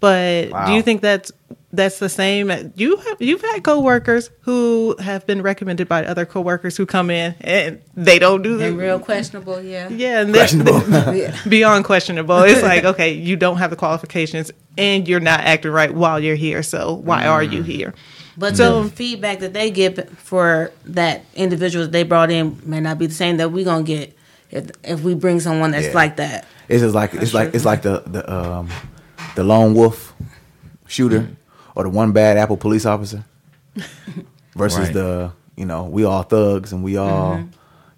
But 0.00 0.66
do 0.66 0.72
you 0.72 0.82
think 0.82 1.02
that's 1.02 1.30
that's 1.72 1.98
the 1.98 2.08
same? 2.08 2.72
You 2.74 2.96
have 2.96 3.20
you've 3.20 3.42
had 3.42 3.62
coworkers 3.62 4.30
who 4.40 4.96
have 4.98 5.26
been 5.26 5.42
recommended 5.42 5.88
by 5.88 6.04
other 6.04 6.24
coworkers 6.26 6.76
who 6.76 6.86
come 6.86 7.10
in 7.10 7.34
and 7.42 7.80
they 7.94 8.18
don't 8.18 8.42
do 8.42 8.56
the 8.56 8.68
And 8.68 8.78
real 8.78 8.98
questionable, 8.98 9.62
yeah. 9.62 9.88
yeah, 9.90 10.20
and 10.22 10.34
that's 10.34 10.54
beyond 11.48 11.84
questionable. 11.84 12.38
It's 12.42 12.62
like, 12.62 12.84
okay, 12.92 13.12
you 13.12 13.36
don't 13.36 13.58
have 13.58 13.70
the 13.70 13.76
qualifications 13.76 14.50
and 14.78 15.06
you're 15.06 15.20
not 15.20 15.40
acting 15.40 15.70
right 15.72 15.92
while 15.94 16.18
you're 16.18 16.34
here. 16.36 16.62
So 16.62 16.94
why 16.94 17.26
are 17.26 17.42
you 17.42 17.62
here? 17.62 17.94
But 18.38 18.56
So- 18.56 18.84
the 18.84 18.90
feedback 18.90 19.40
that 19.40 19.52
they 19.52 19.70
get 19.70 20.08
for 20.18 20.72
that 20.86 21.24
individual 21.34 21.84
that 21.84 21.92
they 21.92 22.04
brought 22.04 22.30
in 22.30 22.58
may 22.64 22.80
not 22.80 22.98
be 22.98 23.06
the 23.06 23.14
same 23.14 23.36
that 23.36 23.52
we're 23.52 23.64
gonna 23.66 23.82
get 23.84 24.16
if 24.50 24.70
if 24.82 25.02
we 25.02 25.14
bring 25.14 25.40
someone 25.40 25.72
that's 25.72 25.88
Yeah. 25.88 25.92
like 25.94 26.16
that. 26.16 26.46
It's 26.68 26.82
just 26.82 26.94
like 26.94 27.12
it's 27.14 27.34
like 27.34 27.54
it's 27.54 27.64
like 27.64 27.82
the 27.82 28.02
the 28.06 28.32
um 28.32 28.68
the 29.40 29.44
lone 29.44 29.74
wolf 29.74 30.14
shooter 30.86 31.20
mm. 31.20 31.36
or 31.74 31.84
the 31.84 31.90
one 31.90 32.12
bad 32.12 32.36
apple 32.36 32.56
police 32.56 32.84
officer 32.84 33.24
versus 34.54 34.78
Right. 34.78 34.92
the 34.92 35.32
you 35.56 35.64
know 35.64 35.84
we 35.84 36.04
all 36.04 36.22
thugs 36.22 36.72
and 36.72 36.84
we 36.84 36.96
all 36.96 37.36
mm-hmm. 37.36 37.48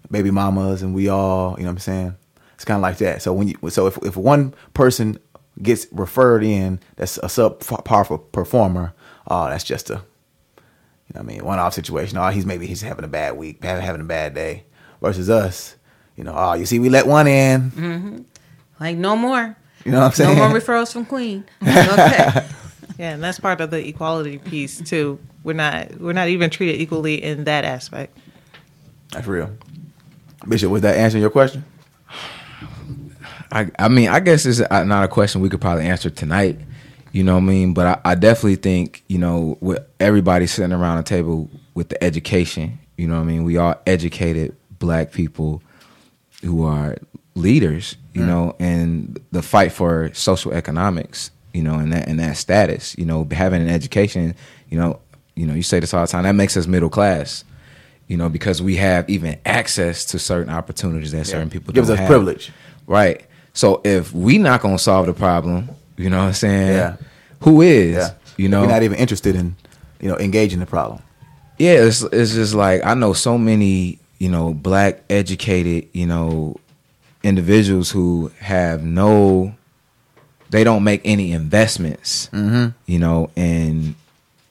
baby 0.09 0.31
mamas 0.31 0.81
and 0.81 0.95
we 0.95 1.09
all 1.09 1.55
you 1.57 1.63
know 1.63 1.69
what 1.69 1.73
I'm 1.73 1.79
saying 1.79 2.15
it's 2.63 2.65
kind 2.65 2.77
of 2.77 2.81
like 2.81 2.97
that. 2.99 3.21
So 3.21 3.33
when 3.33 3.49
you 3.49 3.69
so 3.69 3.87
if 3.87 3.97
if 4.03 4.15
one 4.15 4.53
person 4.73 5.19
gets 5.61 5.85
referred 5.91 6.45
in 6.45 6.79
that's 6.95 7.17
a 7.17 7.27
sub 7.27 7.59
powerful 7.83 8.17
performer, 8.19 8.93
oh 9.27 9.49
that's 9.49 9.65
just 9.65 9.89
a 9.89 9.95
you 9.95 9.99
know 11.13 11.19
what 11.19 11.19
I 11.19 11.23
mean 11.23 11.43
one 11.43 11.59
off 11.59 11.73
situation. 11.73 12.17
Oh 12.17 12.29
he's 12.29 12.45
maybe 12.45 12.65
he's 12.65 12.81
having 12.81 13.03
a 13.03 13.09
bad 13.09 13.35
week, 13.35 13.61
having 13.61 13.83
having 13.83 13.99
a 13.99 14.05
bad 14.05 14.33
day 14.33 14.63
versus 15.01 15.29
us. 15.29 15.75
You 16.15 16.23
know, 16.23 16.33
oh, 16.33 16.53
you 16.53 16.65
see, 16.65 16.79
we 16.79 16.87
let 16.87 17.05
one 17.05 17.27
in. 17.27 17.71
Mm-hmm. 17.71 18.21
Like 18.79 18.95
no 18.95 19.17
more. 19.17 19.57
You 19.85 19.91
know 19.91 19.99
what 19.99 20.05
I'm 20.05 20.11
saying? 20.13 20.37
No 20.37 20.47
more 20.49 20.59
referrals 20.59 20.91
from 20.93 21.05
Queen. 21.05 21.43
Okay. 21.63 22.47
Yeah, 22.99 23.13
and 23.13 23.23
that's 23.23 23.39
part 23.39 23.59
of 23.59 23.71
the 23.71 23.87
equality 23.87 24.37
piece 24.37 24.79
too. 24.79 25.19
We're 25.43 25.53
not 25.53 25.99
we're 25.99 26.13
not 26.13 26.27
even 26.27 26.51
treated 26.51 26.79
equally 26.79 27.23
in 27.23 27.45
that 27.45 27.65
aspect. 27.65 28.15
That's 29.11 29.25
real. 29.25 29.49
Bishop, 30.47 30.69
was 30.69 30.83
that 30.83 30.95
answering 30.95 31.21
your 31.21 31.31
question? 31.31 31.65
I, 33.51 33.69
I 33.77 33.87
mean, 33.87 34.09
I 34.09 34.19
guess 34.19 34.45
it's 34.45 34.61
uh, 34.61 34.83
not 34.83 35.03
a 35.03 35.07
question 35.07 35.41
we 35.41 35.49
could 35.49 35.61
probably 35.61 35.85
answer 35.85 36.09
tonight. 36.09 36.59
You 37.11 37.23
know 37.23 37.35
what 37.35 37.43
I 37.43 37.45
mean? 37.45 37.73
But 37.73 38.01
I, 38.05 38.11
I 38.11 38.15
definitely 38.15 38.55
think, 38.55 39.03
you 39.07 39.19
know, 39.19 39.57
with 39.61 39.85
everybody 39.99 40.47
sitting 40.47 40.73
around 40.73 40.97
a 40.97 41.03
table 41.03 41.49
with 41.75 41.89
the 41.89 42.03
education, 42.03 42.79
you 42.97 43.07
know 43.07 43.15
what 43.15 43.21
I 43.21 43.25
mean? 43.25 43.43
We 43.43 43.57
are 43.57 43.79
educated 43.85 44.55
black 44.79 45.11
people 45.11 45.61
who 46.41 46.63
are 46.65 46.97
leaders, 47.35 47.95
you 48.13 48.25
know, 48.25 48.55
and 48.59 49.19
the 49.31 49.41
fight 49.41 49.71
for 49.71 50.11
social 50.13 50.51
economics, 50.53 51.31
you 51.53 51.63
know, 51.63 51.75
and 51.75 51.91
that 51.93 52.07
and 52.07 52.19
that 52.19 52.37
status, 52.37 52.95
you 52.97 53.05
know, 53.05 53.27
having 53.31 53.61
an 53.61 53.69
education, 53.69 54.35
you 54.69 54.77
know, 54.77 54.99
you 55.35 55.45
know, 55.47 55.53
you 55.53 55.63
say 55.63 55.79
this 55.79 55.93
all 55.93 56.01
the 56.05 56.11
time, 56.11 56.23
that 56.23 56.33
makes 56.35 56.55
us 56.57 56.67
middle 56.67 56.89
class. 56.89 57.43
You 58.07 58.17
know, 58.17 58.27
because 58.29 58.61
we 58.61 58.75
have 58.75 59.09
even 59.09 59.39
access 59.45 60.05
to 60.05 60.19
certain 60.19 60.53
opportunities 60.53 61.13
that 61.13 61.25
certain 61.25 61.49
people 61.49 61.73
Gives 61.73 61.89
us 61.89 61.97
have. 61.97 62.07
privilege. 62.07 62.51
Right. 62.85 63.25
So 63.53 63.81
if 63.85 64.13
we 64.13 64.37
not 64.37 64.61
gonna 64.61 64.77
solve 64.77 65.05
the 65.07 65.13
problem, 65.13 65.69
you 65.97 66.09
know 66.09 66.17
what 66.17 66.25
I'm 66.25 66.33
saying? 66.33 66.73
Yeah. 66.73 66.97
Who 67.41 67.61
is? 67.61 67.95
Yeah. 67.95 68.09
You 68.37 68.49
know? 68.49 68.61
We're 68.61 68.67
not 68.67 68.83
even 68.83 68.97
interested 68.97 69.35
in, 69.35 69.55
you 70.01 70.09
know, 70.09 70.17
engaging 70.17 70.59
the 70.59 70.65
problem. 70.65 71.01
yeah, 71.57 71.85
it's 71.85 72.03
it's 72.03 72.33
just 72.33 72.53
like 72.53 72.85
I 72.85 72.93
know 72.93 73.13
so 73.13 73.37
many, 73.37 73.99
you 74.19 74.29
know, 74.29 74.53
black 74.53 75.01
educated, 75.09 75.87
you 75.93 76.05
know, 76.05 76.57
individuals 77.23 77.91
who 77.91 78.31
have 78.39 78.83
no 78.83 79.55
they 80.49 80.63
don't 80.63 80.83
make 80.83 81.01
any 81.03 81.31
investments, 81.31 82.29
you 82.85 82.99
know, 82.99 83.31
in 83.35 83.95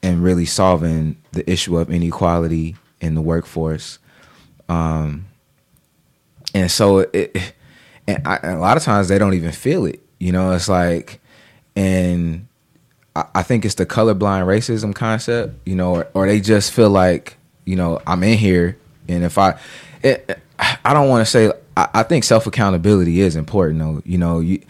in 0.02 0.20
really 0.20 0.46
solving 0.46 1.16
the 1.30 1.48
issue 1.48 1.78
of 1.78 1.90
inequality 1.90 2.74
in 3.00 3.14
the 3.14 3.20
workforce. 3.20 3.98
Um 4.68 5.26
and 6.54 6.70
so 6.70 7.00
it 7.00 7.54
and, 8.08 8.26
I, 8.26 8.36
and 8.42 8.56
a 8.56 8.60
lot 8.60 8.76
of 8.76 8.82
times 8.82 9.08
they 9.08 9.18
don't 9.18 9.34
even 9.34 9.52
feel 9.52 9.86
it, 9.86 10.00
you 10.18 10.32
know, 10.32 10.50
it's 10.52 10.68
like 10.68 11.20
and 11.76 12.46
I, 13.14 13.24
I 13.36 13.42
think 13.42 13.64
it's 13.64 13.74
the 13.76 13.86
colorblind 13.86 14.46
racism 14.46 14.94
concept, 14.94 15.54
you 15.66 15.74
know, 15.76 15.94
or, 15.94 16.08
or 16.14 16.26
they 16.26 16.40
just 16.40 16.72
feel 16.72 16.90
like, 16.90 17.36
you 17.64 17.76
know, 17.76 18.00
I'm 18.06 18.22
in 18.24 18.38
here, 18.38 18.76
and 19.08 19.24
if 19.24 19.38
I, 19.38 19.58
it, 20.02 20.38
I 20.58 20.94
don't 20.94 21.08
want 21.08 21.24
to 21.24 21.30
say, 21.30 21.52
I, 21.76 21.88
I 21.94 22.02
think 22.02 22.24
self 22.24 22.46
accountability 22.46 23.20
is 23.20 23.36
important, 23.36 23.78
though, 23.80 24.02
you 24.04 24.18
know, 24.18 24.40
you, 24.40 24.62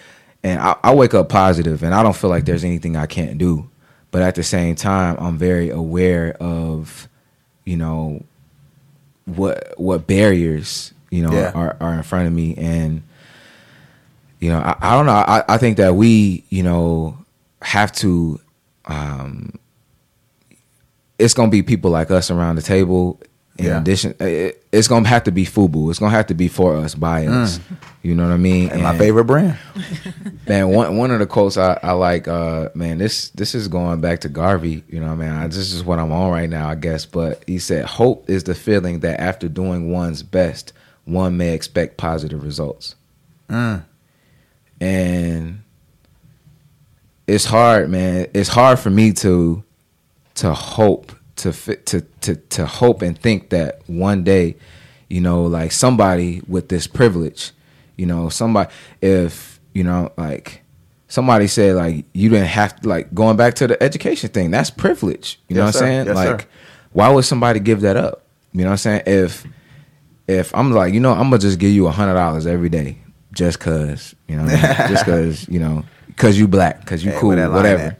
and 0.42 0.60
I, 0.60 0.76
I 0.82 0.94
wake 0.94 1.14
up 1.14 1.28
positive, 1.28 1.82
and 1.82 1.94
I 1.94 2.02
don't 2.02 2.16
feel 2.16 2.30
like 2.30 2.44
there's 2.44 2.64
anything 2.64 2.96
I 2.96 3.06
can't 3.06 3.38
do, 3.38 3.68
but 4.10 4.22
at 4.22 4.34
the 4.34 4.42
same 4.42 4.74
time, 4.74 5.16
I'm 5.18 5.38
very 5.38 5.70
aware 5.70 6.32
of, 6.40 7.08
you 7.64 7.76
know, 7.76 8.24
what 9.24 9.74
what 9.76 10.06
barriers, 10.06 10.92
you 11.10 11.22
know, 11.22 11.32
Yeah. 11.32 11.52
are 11.54 11.76
are 11.80 11.94
in 11.94 12.02
front 12.02 12.26
of 12.26 12.32
me, 12.32 12.54
and 12.56 13.02
you 14.40 14.48
know, 14.50 14.58
I, 14.58 14.76
I 14.80 14.96
don't 14.96 15.06
know. 15.06 15.12
I, 15.12 15.44
I 15.48 15.58
think 15.58 15.76
that 15.76 15.94
we, 15.94 16.44
you 16.50 16.62
know, 16.64 17.16
have 17.62 17.92
to. 17.92 18.40
Um, 18.86 19.58
it's 21.18 21.34
gonna 21.34 21.50
be 21.50 21.62
people 21.62 21.90
like 21.92 22.10
us 22.10 22.30
around 22.32 22.56
the 22.56 22.62
table. 22.62 23.20
In 23.62 23.68
Yeah. 23.68 23.80
addition, 23.80 24.14
uh, 24.20 24.24
it, 24.24 24.64
it's 24.72 24.88
gonna 24.88 25.08
have 25.08 25.24
to 25.24 25.30
be 25.30 25.46
FUBU. 25.46 25.90
It's 25.90 25.98
gonna 25.98 26.10
have 26.10 26.26
to 26.26 26.34
be 26.34 26.48
for 26.48 26.76
us, 26.76 26.94
by 26.94 27.24
mm. 27.24 27.42
us. 27.42 27.60
You 28.02 28.16
know 28.16 28.24
what 28.24 28.32
I 28.32 28.36
mean? 28.36 28.70
And 28.70 28.82
my 28.82 28.98
favorite 28.98 29.24
brand. 29.24 29.56
Man, 30.48 30.68
one 30.70 30.96
one 30.96 31.10
of 31.12 31.20
the 31.20 31.26
quotes 31.26 31.56
I, 31.56 31.78
I 31.82 31.92
like, 31.92 32.26
uh, 32.26 32.70
man, 32.74 32.98
this 32.98 33.30
this 33.30 33.54
is 33.54 33.68
going 33.68 34.00
back 34.00 34.20
to 34.20 34.28
Garvey. 34.28 34.82
You 34.88 34.98
know, 34.98 35.06
what 35.06 35.12
I 35.12 35.16
mean, 35.16 35.30
I, 35.30 35.46
this 35.46 35.72
is 35.72 35.84
what 35.84 36.00
I'm 36.00 36.10
on 36.10 36.32
right 36.32 36.50
now, 36.50 36.68
I 36.68 36.74
guess. 36.74 37.06
But 37.06 37.44
he 37.46 37.60
said, 37.60 37.84
"Hope 37.84 38.28
is 38.28 38.42
the 38.44 38.54
feeling 38.54 39.00
that 39.00 39.20
after 39.20 39.48
doing 39.48 39.92
one's 39.92 40.24
best, 40.24 40.72
one 41.04 41.36
may 41.36 41.54
expect 41.54 41.96
positive 41.96 42.42
results." 42.42 42.96
Mm. 43.48 43.84
And 44.80 45.62
it's 47.28 47.44
hard, 47.44 47.88
man. 47.88 48.26
It's 48.34 48.48
hard 48.48 48.80
for 48.80 48.90
me 48.90 49.12
to 49.14 49.62
to 50.34 50.52
hope 50.52 51.12
to 51.36 51.52
fit 51.52 51.86
to 51.86 52.02
to 52.22 52.36
to 52.36 52.66
hope 52.66 53.02
and 53.02 53.18
think 53.18 53.50
that 53.50 53.80
one 53.86 54.22
day, 54.24 54.56
you 55.08 55.20
know, 55.20 55.44
like 55.44 55.72
somebody 55.72 56.42
with 56.46 56.68
this 56.68 56.86
privilege, 56.86 57.52
you 57.96 58.06
know, 58.06 58.28
somebody 58.28 58.70
if 59.00 59.60
you 59.74 59.84
know 59.84 60.12
like 60.16 60.62
somebody 61.08 61.46
said 61.46 61.76
like 61.76 62.04
you 62.14 62.28
didn't 62.28 62.46
have 62.48 62.80
to 62.80 62.88
like 62.88 63.12
going 63.14 63.36
back 63.36 63.54
to 63.54 63.66
the 63.66 63.82
education 63.82 64.28
thing 64.30 64.50
that's 64.50 64.70
privilege. 64.70 65.38
You 65.48 65.56
know 65.56 65.64
Yes, 65.66 65.74
what 65.74 65.82
i'm 65.82 65.88
saying? 65.88 66.06
Yes, 66.06 66.14
like 66.16 66.42
sir. 66.42 66.48
why 66.92 67.08
would 67.10 67.24
somebody 67.24 67.60
give 67.60 67.80
that 67.82 67.96
up? 67.96 68.24
You 68.52 68.62
know 68.62 68.66
what 68.68 68.72
i'm 68.72 68.78
saying? 68.78 69.02
If 69.06 69.46
if 70.28 70.54
i'm 70.54 70.70
like 70.70 70.94
you 70.94 71.00
know 71.00 71.12
i'm 71.12 71.24
gonna 71.24 71.38
just 71.38 71.58
give 71.58 71.72
you 71.72 71.86
a 71.88 71.90
hundred 71.90 72.14
dollars 72.14 72.46
every 72.46 72.68
day 72.68 72.96
just 73.32 73.58
cause 73.58 74.14
you 74.28 74.36
know 74.36 74.44
I 74.44 74.46
mean? 74.46 74.58
just 74.88 75.04
cause 75.04 75.48
you 75.48 75.58
know 75.58 75.84
cause 76.16 76.38
you 76.38 76.46
black 76.46 76.86
cause 76.86 77.02
you 77.04 77.10
Hey, 77.10 77.18
cool 77.18 77.28
where 77.30 77.36
that 77.38 77.48
line 77.48 77.56
whatever. 77.56 77.96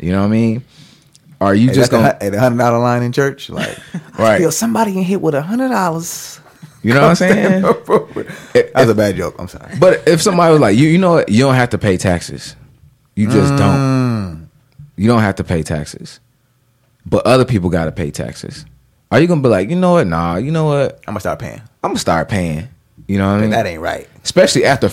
you 0.00 0.10
know 0.10 0.20
what 0.20 0.26
i 0.26 0.30
mean 0.30 0.64
are 1.40 1.54
you 1.54 1.68
Hey, 1.68 1.74
just 1.74 1.90
gonna 1.90 2.16
the, 2.20 2.36
a 2.36 2.38
hundred 2.40 2.58
dollar 2.58 2.78
line 2.78 3.02
in 3.02 3.12
church, 3.12 3.50
like, 3.50 3.78
I 3.94 4.00
Right. 4.22 4.38
feel 4.38 4.50
somebody 4.52 4.96
in 4.96 5.04
here 5.04 5.18
with 5.18 5.34
a 5.34 5.42
hundred 5.42 5.68
dollars. 5.68 6.40
you 6.82 6.94
know 6.94 7.02
what 7.02 7.08
i'm 7.10 7.16
saying 7.16 7.62
That's 8.74 8.90
a 8.90 8.94
bad 8.94 9.16
joke. 9.16 9.34
I'm 9.38 9.48
sorry. 9.48 9.74
But 9.78 10.06
if 10.08 10.22
somebody 10.22 10.52
was 10.52 10.60
like, 10.60 10.76
you, 10.76 10.88
you 10.88 10.98
know 10.98 11.12
what, 11.14 11.28
you 11.28 11.42
don't 11.44 11.54
have 11.54 11.70
to 11.70 11.78
pay 11.78 11.96
taxes. 11.96 12.56
You 13.14 13.28
just 13.28 13.54
Mm. 13.54 13.58
don't. 13.58 14.50
You 14.96 15.08
don't 15.08 15.20
have 15.22 15.36
to 15.36 15.44
pay 15.44 15.62
taxes. 15.62 16.20
But 17.04 17.26
other 17.26 17.44
people 17.44 17.70
got 17.70 17.84
to 17.86 17.92
pay 17.92 18.10
taxes. 18.10 18.64
Are 19.10 19.20
you 19.20 19.26
gonna 19.28 19.40
be 19.42 19.48
like, 19.48 19.70
you 19.70 19.76
know 19.76 19.92
what? 19.92 20.06
Nah, 20.06 20.36
you 20.36 20.50
know 20.50 20.64
what? 20.64 20.96
I'm 21.06 21.12
gonna 21.12 21.20
start 21.20 21.38
paying. 21.38 21.60
I'm 21.84 21.90
gonna 21.90 21.98
start 21.98 22.28
paying. 22.28 22.68
You 23.06 23.18
know 23.18 23.28
what 23.28 23.38
I 23.38 23.40
mean? 23.42 23.50
That 23.50 23.66
ain't 23.66 23.80
right. 23.80 24.08
Especially 24.24 24.64
after 24.64 24.90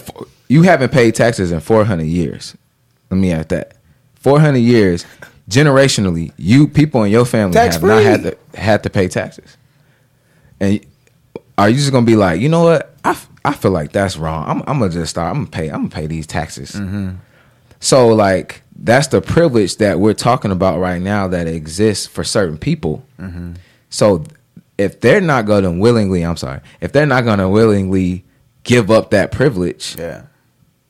you 0.47 0.61
haven't 0.61 0.91
paid 0.91 1.15
taxes 1.15 1.51
in 1.51 1.59
400 1.61 2.03
years. 2.05 2.55
Let 3.09 3.17
me 3.17 3.31
add 3.31 3.49
that. 3.49 3.73
400 4.15 4.59
years, 4.59 5.05
generationally, 5.49 6.31
you 6.37 6.67
people 6.67 7.03
in 7.03 7.11
your 7.11 7.25
family 7.25 7.53
Tax 7.53 7.75
have 7.75 7.83
not 7.83 8.01
had 8.03 8.23
to 8.23 8.37
had 8.59 8.83
to 8.83 8.89
pay 8.89 9.07
taxes. 9.07 9.57
And 10.59 10.85
are 11.57 11.69
you 11.69 11.75
just 11.77 11.91
gonna 11.91 12.05
be 12.05 12.15
like, 12.15 12.39
you 12.41 12.49
know 12.49 12.63
what? 12.63 12.95
I, 13.03 13.11
f- 13.11 13.29
I 13.43 13.53
feel 13.53 13.71
like 13.71 13.91
that's 13.91 14.17
wrong. 14.17 14.45
I'm, 14.49 14.61
I'm 14.67 14.79
gonna 14.79 14.89
just 14.91 15.11
start. 15.11 15.29
I'm 15.31 15.43
gonna 15.45 15.51
pay. 15.51 15.69
I'm 15.69 15.87
gonna 15.87 15.89
pay 15.89 16.07
these 16.07 16.25
taxes. 16.27 16.71
Mm-hmm. 16.71 17.11
So 17.79 18.07
like 18.09 18.61
that's 18.75 19.07
the 19.07 19.21
privilege 19.21 19.77
that 19.77 19.99
we're 19.99 20.13
talking 20.13 20.51
about 20.51 20.79
right 20.79 21.01
now 21.01 21.27
that 21.27 21.47
exists 21.47 22.07
for 22.07 22.23
certain 22.23 22.57
people. 22.57 23.05
Mm-hmm. 23.19 23.53
So 23.89 24.23
if 24.77 24.99
they're 25.01 25.21
not 25.21 25.45
going 25.45 25.63
to 25.63 25.71
willingly, 25.71 26.23
I'm 26.23 26.35
sorry, 26.35 26.59
if 26.81 26.91
they're 26.91 27.05
not 27.05 27.23
going 27.25 27.37
to 27.37 27.47
willingly 27.47 28.25
give 28.63 28.89
up 28.89 29.11
that 29.11 29.31
privilege, 29.31 29.95
Yeah. 29.99 30.23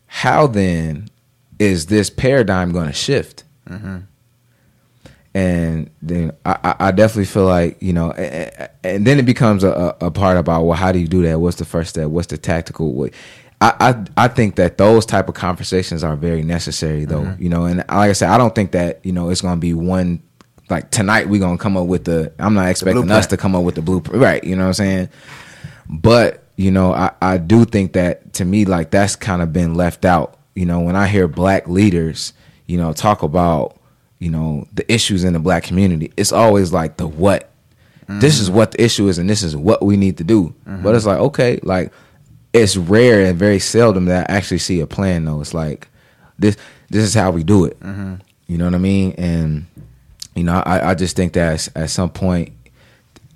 how 0.07 0.47
then 0.47 1.09
is 1.59 1.87
this 1.87 2.09
paradigm 2.09 2.71
going 2.71 2.87
to 2.87 2.93
shift? 2.93 3.43
And 5.35 5.89
then 6.01 6.33
I, 6.45 6.75
I- 6.79 6.91
definitely 6.91 7.25
feel 7.25 7.45
like 7.45 7.81
you 7.81 7.91
know, 7.91 8.13
a- 8.15 8.51
a- 8.65 8.69
and 8.83 9.05
then 9.07 9.17
it 9.17 9.25
becomes 9.25 9.63
a, 9.63 9.95
a 9.99 10.11
part 10.11 10.37
about 10.37 10.63
well, 10.63 10.77
how 10.77 10.91
do 10.91 10.99
you 10.99 11.07
do 11.07 11.23
that? 11.23 11.39
What's 11.39 11.57
the 11.57 11.65
first 11.65 11.89
step? 11.89 12.09
What's 12.09 12.27
the 12.27 12.37
tactical 12.37 12.93
way? 12.93 13.09
I, 13.59 13.73
I 14.17 14.25
I 14.25 14.27
think 14.27 14.55
that 14.57 14.77
those 14.77 15.05
type 15.05 15.29
of 15.29 15.35
conversations 15.35 16.03
are 16.03 16.15
very 16.15 16.43
necessary, 16.43 17.05
though. 17.05 17.21
Mm-hmm. 17.21 17.41
You 17.43 17.49
know, 17.49 17.65
and 17.65 17.77
like 17.77 17.89
I 17.89 18.13
said, 18.13 18.29
I 18.29 18.37
don't 18.37 18.53
think 18.53 18.73
that 18.73 19.03
you 19.03 19.11
know 19.11 19.29
it's 19.29 19.41
going 19.41 19.55
to 19.55 19.59
be 19.59 19.73
one 19.73 20.21
like 20.69 20.91
tonight. 20.91 21.29
We're 21.29 21.39
going 21.39 21.57
to 21.57 21.61
come 21.63 21.77
up 21.77 21.87
with 21.87 22.03
the. 22.05 22.31
I'm 22.37 22.53
not 22.53 22.67
expecting 22.69 23.09
us 23.09 23.27
to 23.27 23.37
come 23.37 23.55
up 23.55 23.63
with 23.63 23.75
the 23.75 23.81
blueprint, 23.81 24.21
right? 24.21 24.43
You 24.43 24.55
know 24.55 24.63
what 24.63 24.67
I'm 24.67 24.73
saying? 24.75 25.09
But 25.89 26.43
you 26.57 26.71
know, 26.71 26.93
I, 26.93 27.11
I 27.21 27.37
do 27.37 27.65
think 27.65 27.93
that 27.93 28.33
to 28.33 28.45
me, 28.45 28.65
like 28.65 28.91
that's 28.91 29.15
kind 29.15 29.41
of 29.41 29.51
been 29.53 29.73
left 29.75 30.05
out. 30.05 30.37
You 30.55 30.65
know, 30.65 30.81
when 30.81 30.95
I 30.95 31.07
hear 31.07 31.27
black 31.27 31.67
leaders, 31.67 32.33
you 32.67 32.77
know, 32.77 32.93
talk 32.93 33.23
about 33.23 33.79
you 34.23 34.31
know 34.31 34.65
the 34.73 34.89
issues 34.91 35.25
in 35.25 35.33
the 35.33 35.39
black 35.39 35.63
community, 35.63 36.13
it's 36.15 36.31
always 36.31 36.71
like 36.71 36.95
the 36.97 37.07
what. 37.07 37.49
This 38.07 38.39
is 38.39 38.47
mm-hmm. 38.47 38.57
what 38.57 38.71
the 38.71 38.83
issue 38.83 39.07
is, 39.07 39.17
and 39.17 39.29
this 39.29 39.43
is 39.43 39.55
what 39.55 39.81
we 39.81 39.95
need 39.97 40.17
to 40.17 40.23
do. 40.23 40.53
But 40.65 40.71
mm-hmm. 40.71 40.95
it's 40.95 41.05
like 41.05 41.19
okay, 41.19 41.59
like 41.63 41.91
it's 42.53 42.77
rare 42.77 43.25
and 43.25 43.37
very 43.37 43.59
seldom 43.59 44.05
that 44.05 44.29
I 44.29 44.35
actually 44.35 44.59
see 44.59 44.79
a 44.81 44.87
plan. 44.87 45.25
Though 45.25 45.41
it's 45.41 45.53
like 45.53 45.87
this, 46.37 46.55
this 46.89 47.03
is 47.03 47.13
how 47.13 47.31
we 47.31 47.43
do 47.43 47.65
it. 47.65 47.79
Mm-hmm. 47.79 48.15
You 48.47 48.57
know 48.57 48.65
what 48.65 48.75
I 48.75 48.79
mean? 48.79 49.13
And 49.17 49.65
you 50.35 50.43
know, 50.43 50.61
I, 50.65 50.91
I 50.91 50.95
just 50.95 51.15
think 51.15 51.33
that 51.33 51.67
at 51.75 51.89
some 51.89 52.09
point, 52.09 52.53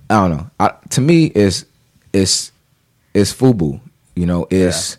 I 0.10 0.16
don't 0.16 0.38
know. 0.38 0.50
I, 0.60 0.74
to 0.92 1.02
me, 1.02 1.26
it's 1.28 1.66
it's 2.14 2.52
it's 3.14 3.34
FUBU. 3.34 3.80
You 4.16 4.26
know, 4.26 4.48
it's 4.50 4.98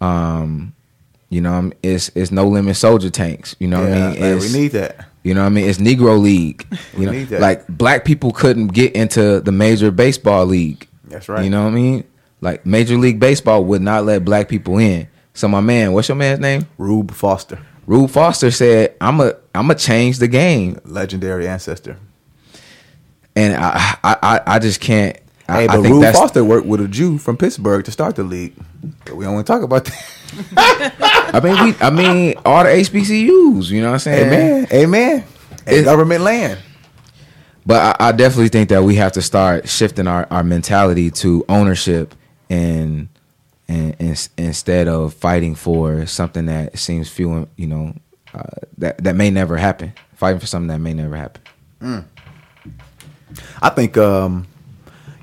um, 0.00 0.74
you 1.30 1.40
know, 1.40 1.70
it's 1.82 2.10
it's 2.14 2.30
no 2.30 2.46
limit 2.48 2.76
soldier 2.76 3.10
tanks. 3.10 3.56
You 3.58 3.68
know 3.68 3.80
what 3.80 3.92
I 3.92 4.12
mean? 4.12 4.34
like, 4.34 4.40
we 4.42 4.52
need 4.52 4.72
that. 4.72 5.06
You 5.26 5.34
know 5.34 5.40
what 5.40 5.46
I 5.46 5.50
mean? 5.50 5.68
It's 5.68 5.78
Negro 5.78 6.20
League. 6.20 6.66
You 6.94 6.98
We 7.00 7.06
know, 7.06 7.12
need 7.12 7.28
that. 7.28 7.40
like 7.40 7.66
black 7.68 8.04
people 8.04 8.32
couldn't 8.32 8.68
get 8.68 8.94
into 8.94 9.40
the 9.40 9.52
major 9.52 9.90
baseball 9.90 10.46
league. 10.46 10.86
That's 11.08 11.28
right. 11.28 11.42
You 11.44 11.50
know 11.50 11.64
what 11.64 11.70
I 11.72 11.74
mean? 11.74 12.04
Like 12.40 12.64
Major 12.66 12.96
League 12.96 13.18
Baseball 13.18 13.64
would 13.64 13.82
not 13.82 14.04
let 14.04 14.24
black 14.24 14.48
people 14.48 14.78
in. 14.78 15.08
So 15.34 15.48
my 15.48 15.60
man, 15.60 15.92
what's 15.92 16.08
your 16.08 16.16
man's 16.16 16.40
name? 16.40 16.66
Rube 16.78 17.10
Foster, 17.12 17.58
Rube 17.86 18.10
Foster 18.10 18.50
said, 18.50 18.94
"I'm 19.00 19.20
a 19.20 19.34
I'm 19.54 19.70
a 19.70 19.74
change 19.74 20.18
the 20.18 20.28
game," 20.28 20.78
legendary 20.84 21.46
ancestor. 21.48 21.96
and 23.34 23.54
I 23.54 23.96
I 24.04 24.16
I, 24.22 24.40
I 24.54 24.58
just 24.58 24.80
can't. 24.80 25.16
I, 25.48 25.60
hey, 25.62 25.66
but 25.68 26.00
that's 26.00 26.18
Foster 26.18 26.44
worked 26.44 26.66
with 26.66 26.80
a 26.80 26.88
Jew 26.88 27.18
from 27.18 27.36
Pittsburgh 27.36 27.84
to 27.84 27.92
start 27.92 28.16
the 28.16 28.24
league. 28.24 28.54
But 29.04 29.16
we 29.16 29.24
don't 29.24 29.34
want 29.34 29.46
to 29.46 29.52
talk 29.52 29.62
about 29.62 29.84
that. 29.84 31.30
I 31.34 31.40
mean, 31.40 31.64
we, 31.64 31.74
I 31.80 31.90
mean, 31.90 32.34
all 32.44 32.64
the 32.64 32.70
HBCUs. 32.70 33.68
You 33.70 33.80
know 33.80 33.88
what 33.88 33.92
I'm 33.94 33.98
saying? 34.00 34.26
Amen. 34.26 34.66
Amen. 34.72 35.24
And 35.66 35.76
It- 35.76 35.84
government 35.84 36.22
land. 36.22 36.58
But 37.64 38.00
I, 38.00 38.08
I 38.08 38.12
definitely 38.12 38.48
think 38.48 38.68
that 38.68 38.84
we 38.84 38.94
have 38.96 39.12
to 39.12 39.22
start 39.22 39.68
shifting 39.68 40.06
our, 40.06 40.28
our 40.30 40.44
mentality 40.44 41.10
to 41.10 41.44
ownership 41.48 42.14
and, 42.48 43.08
and, 43.66 43.96
and 43.98 44.28
instead 44.38 44.86
of 44.86 45.14
fighting 45.14 45.56
for 45.56 46.06
something 46.06 46.46
that 46.46 46.78
seems 46.78 47.08
few, 47.08 47.48
you 47.56 47.66
know, 47.66 47.94
uh, 48.32 48.42
that 48.78 48.98
that 49.02 49.16
may 49.16 49.30
never 49.30 49.56
happen. 49.56 49.92
Fighting 50.14 50.38
for 50.38 50.46
something 50.46 50.68
that 50.68 50.78
may 50.78 50.94
never 50.94 51.16
happen. 51.16 52.04
I 53.60 53.68
think, 53.70 53.96
um, 53.96 54.46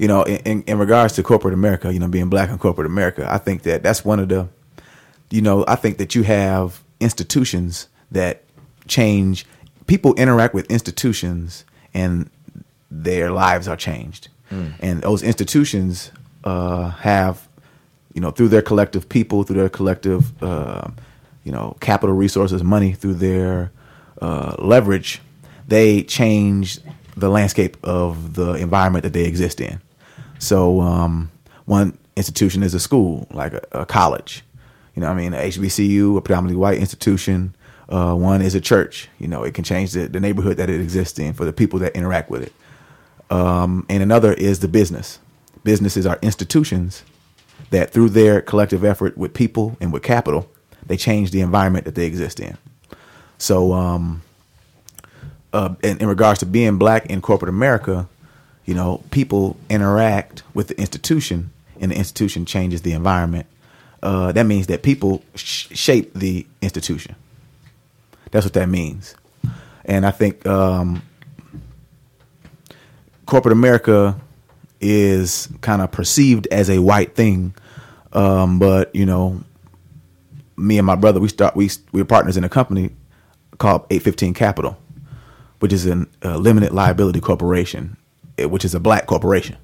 you 0.04 0.10
know, 0.10 0.24
in, 0.24 0.64
in, 0.64 0.78
regards 0.78 1.14
to 1.14 1.24
corporate 1.24 1.54
America, 1.54 1.94
you 1.94 1.98
know, 1.98 2.10
being 2.10 2.28
black 2.28 2.50
in 2.50 2.58
corporate 2.58 2.88
America, 2.88 3.26
I 3.32 3.38
think 3.38 3.64
that 3.64 3.84
that's 3.84 4.04
one 4.04 4.20
of 4.20 4.28
the, 4.28 4.50
you 5.30 5.42
know, 5.42 5.64
I 5.66 5.76
think 5.76 5.98
that 5.98 6.14
you 6.14 6.24
have 6.24 6.84
institutions 7.00 7.88
that 8.12 8.44
change. 8.86 9.46
People 9.88 10.14
interact 10.16 10.54
with 10.54 10.70
institutions, 10.70 11.64
and 11.94 12.30
their 12.92 13.32
lives 13.32 13.70
are 13.70 13.78
changed. 13.78 14.28
And 14.82 15.02
those 15.02 15.24
institutions 15.24 16.12
uh, 16.44 16.90
have, 16.90 17.48
you 18.14 18.20
know, 18.20 18.32
through 18.32 18.50
their 18.50 18.62
collective 18.62 19.08
people, 19.08 19.44
through 19.44 19.56
their 19.56 19.70
collective, 19.70 20.44
uh, 20.44 20.90
you 21.46 21.54
know, 21.54 21.78
capital 21.80 22.14
resources, 22.14 22.62
money, 22.62 22.92
through 22.92 23.14
their 23.14 23.72
uh, 24.22 24.58
leverage, 24.60 25.22
they 25.70 26.04
change 26.04 26.80
the 27.16 27.30
landscape 27.30 27.78
of 27.86 28.34
the 28.34 28.56
environment 28.56 29.04
that 29.04 29.14
they 29.14 29.24
exist 29.24 29.62
in. 29.62 29.80
So, 30.44 30.82
um, 30.82 31.32
one 31.66 31.98
institution 32.18 32.64
is 32.64 32.74
a 32.74 32.80
school, 32.80 33.28
like 33.32 33.54
a, 33.54 33.62
a 33.72 33.86
college. 33.86 34.44
You 34.94 35.02
know, 35.02 35.08
I 35.08 35.14
mean, 35.14 35.34
a 35.34 35.38
HBCU, 35.38 36.18
a 36.18 36.22
predominantly 36.22 36.60
white 36.60 36.80
institution. 36.80 37.56
Uh, 37.88 38.14
one 38.14 38.42
is 38.42 38.54
a 38.54 38.60
church. 38.60 39.08
You 39.20 39.30
know, 39.30 39.44
it 39.44 39.54
can 39.54 39.64
change 39.64 39.94
the, 39.94 40.08
the 40.08 40.20
neighborhood 40.20 40.58
that 40.58 40.70
it 40.70 40.82
exists 40.82 41.18
in 41.18 41.34
for 41.34 41.46
the 41.46 41.54
people 41.54 41.80
that 41.80 41.96
interact 41.96 42.30
with 42.30 42.44
it. 42.44 42.54
Um, 43.34 43.86
and 43.88 44.04
another 44.04 44.34
is 44.34 44.60
the 44.60 44.68
business. 44.68 45.20
Businesses 45.64 46.06
are 46.06 46.20
institutions 46.22 47.04
that, 47.70 47.92
through 47.92 48.10
their 48.10 48.42
collective 48.42 48.84
effort 48.84 49.18
with 49.18 49.34
people 49.34 49.78
and 49.80 49.94
with 49.94 50.04
capital, 50.04 50.50
they 50.86 50.98
change 50.98 51.32
the 51.32 51.40
environment 51.40 51.86
that 51.86 51.96
they 51.96 52.06
exist 52.06 52.42
in. 52.42 52.58
So, 53.38 53.72
um, 53.72 54.22
uh, 55.54 55.76
in, 55.82 56.00
in 56.00 56.08
regards 56.10 56.40
to 56.40 56.46
being 56.46 56.78
black 56.78 57.06
in 57.06 57.22
corporate 57.22 57.50
America, 57.50 58.10
you 58.66 58.74
know, 58.74 59.04
people 59.12 59.58
interact 59.70 60.44
with 60.54 60.68
the 60.68 60.80
institution, 60.80 61.52
and 61.80 61.92
the 61.92 61.96
institution 61.96 62.46
changes 62.46 62.82
the 62.82 62.94
environment. 62.94 63.48
Uh, 64.02 64.32
that 64.32 64.46
means 64.46 64.68
that 64.68 64.84
people 64.84 65.24
sh- 65.36 65.68
shape 65.78 66.14
the 66.14 66.46
institution. 66.62 67.16
That's 68.32 68.46
what 68.46 68.54
that 68.54 68.70
means, 68.70 69.16
and 69.86 70.06
I 70.06 70.12
think 70.12 70.46
um, 70.46 71.02
corporate 73.26 73.54
America 73.54 74.20
is 74.82 75.48
kind 75.62 75.82
of 75.82 75.92
perceived 75.92 76.48
as 76.48 76.70
a 76.70 76.80
white 76.80 77.16
thing, 77.16 77.54
um, 78.12 78.60
but 78.60 78.94
you 78.96 79.06
know, 79.06 79.44
me 80.58 80.78
and 80.78 80.86
my 80.86 80.96
brother 80.96 81.20
we 81.20 81.28
start 81.28 81.56
we 81.56 81.70
we 81.92 82.02
were 82.02 82.06
partners 82.06 82.38
in 82.38 82.44
a 82.44 82.50
company 82.50 82.92
called 83.58 83.86
815 83.90 84.34
Capital, 84.34 84.78
which 85.60 85.74
is 85.74 85.86
a 85.86 86.06
uh, 86.24 86.38
limited 86.38 86.72
liability 86.74 87.20
corporation, 87.22 87.98
Eh, 88.38 88.46
which 88.46 88.66
is 88.66 88.74
a 88.74 88.80
black 88.80 89.06
corporation. 89.06 89.58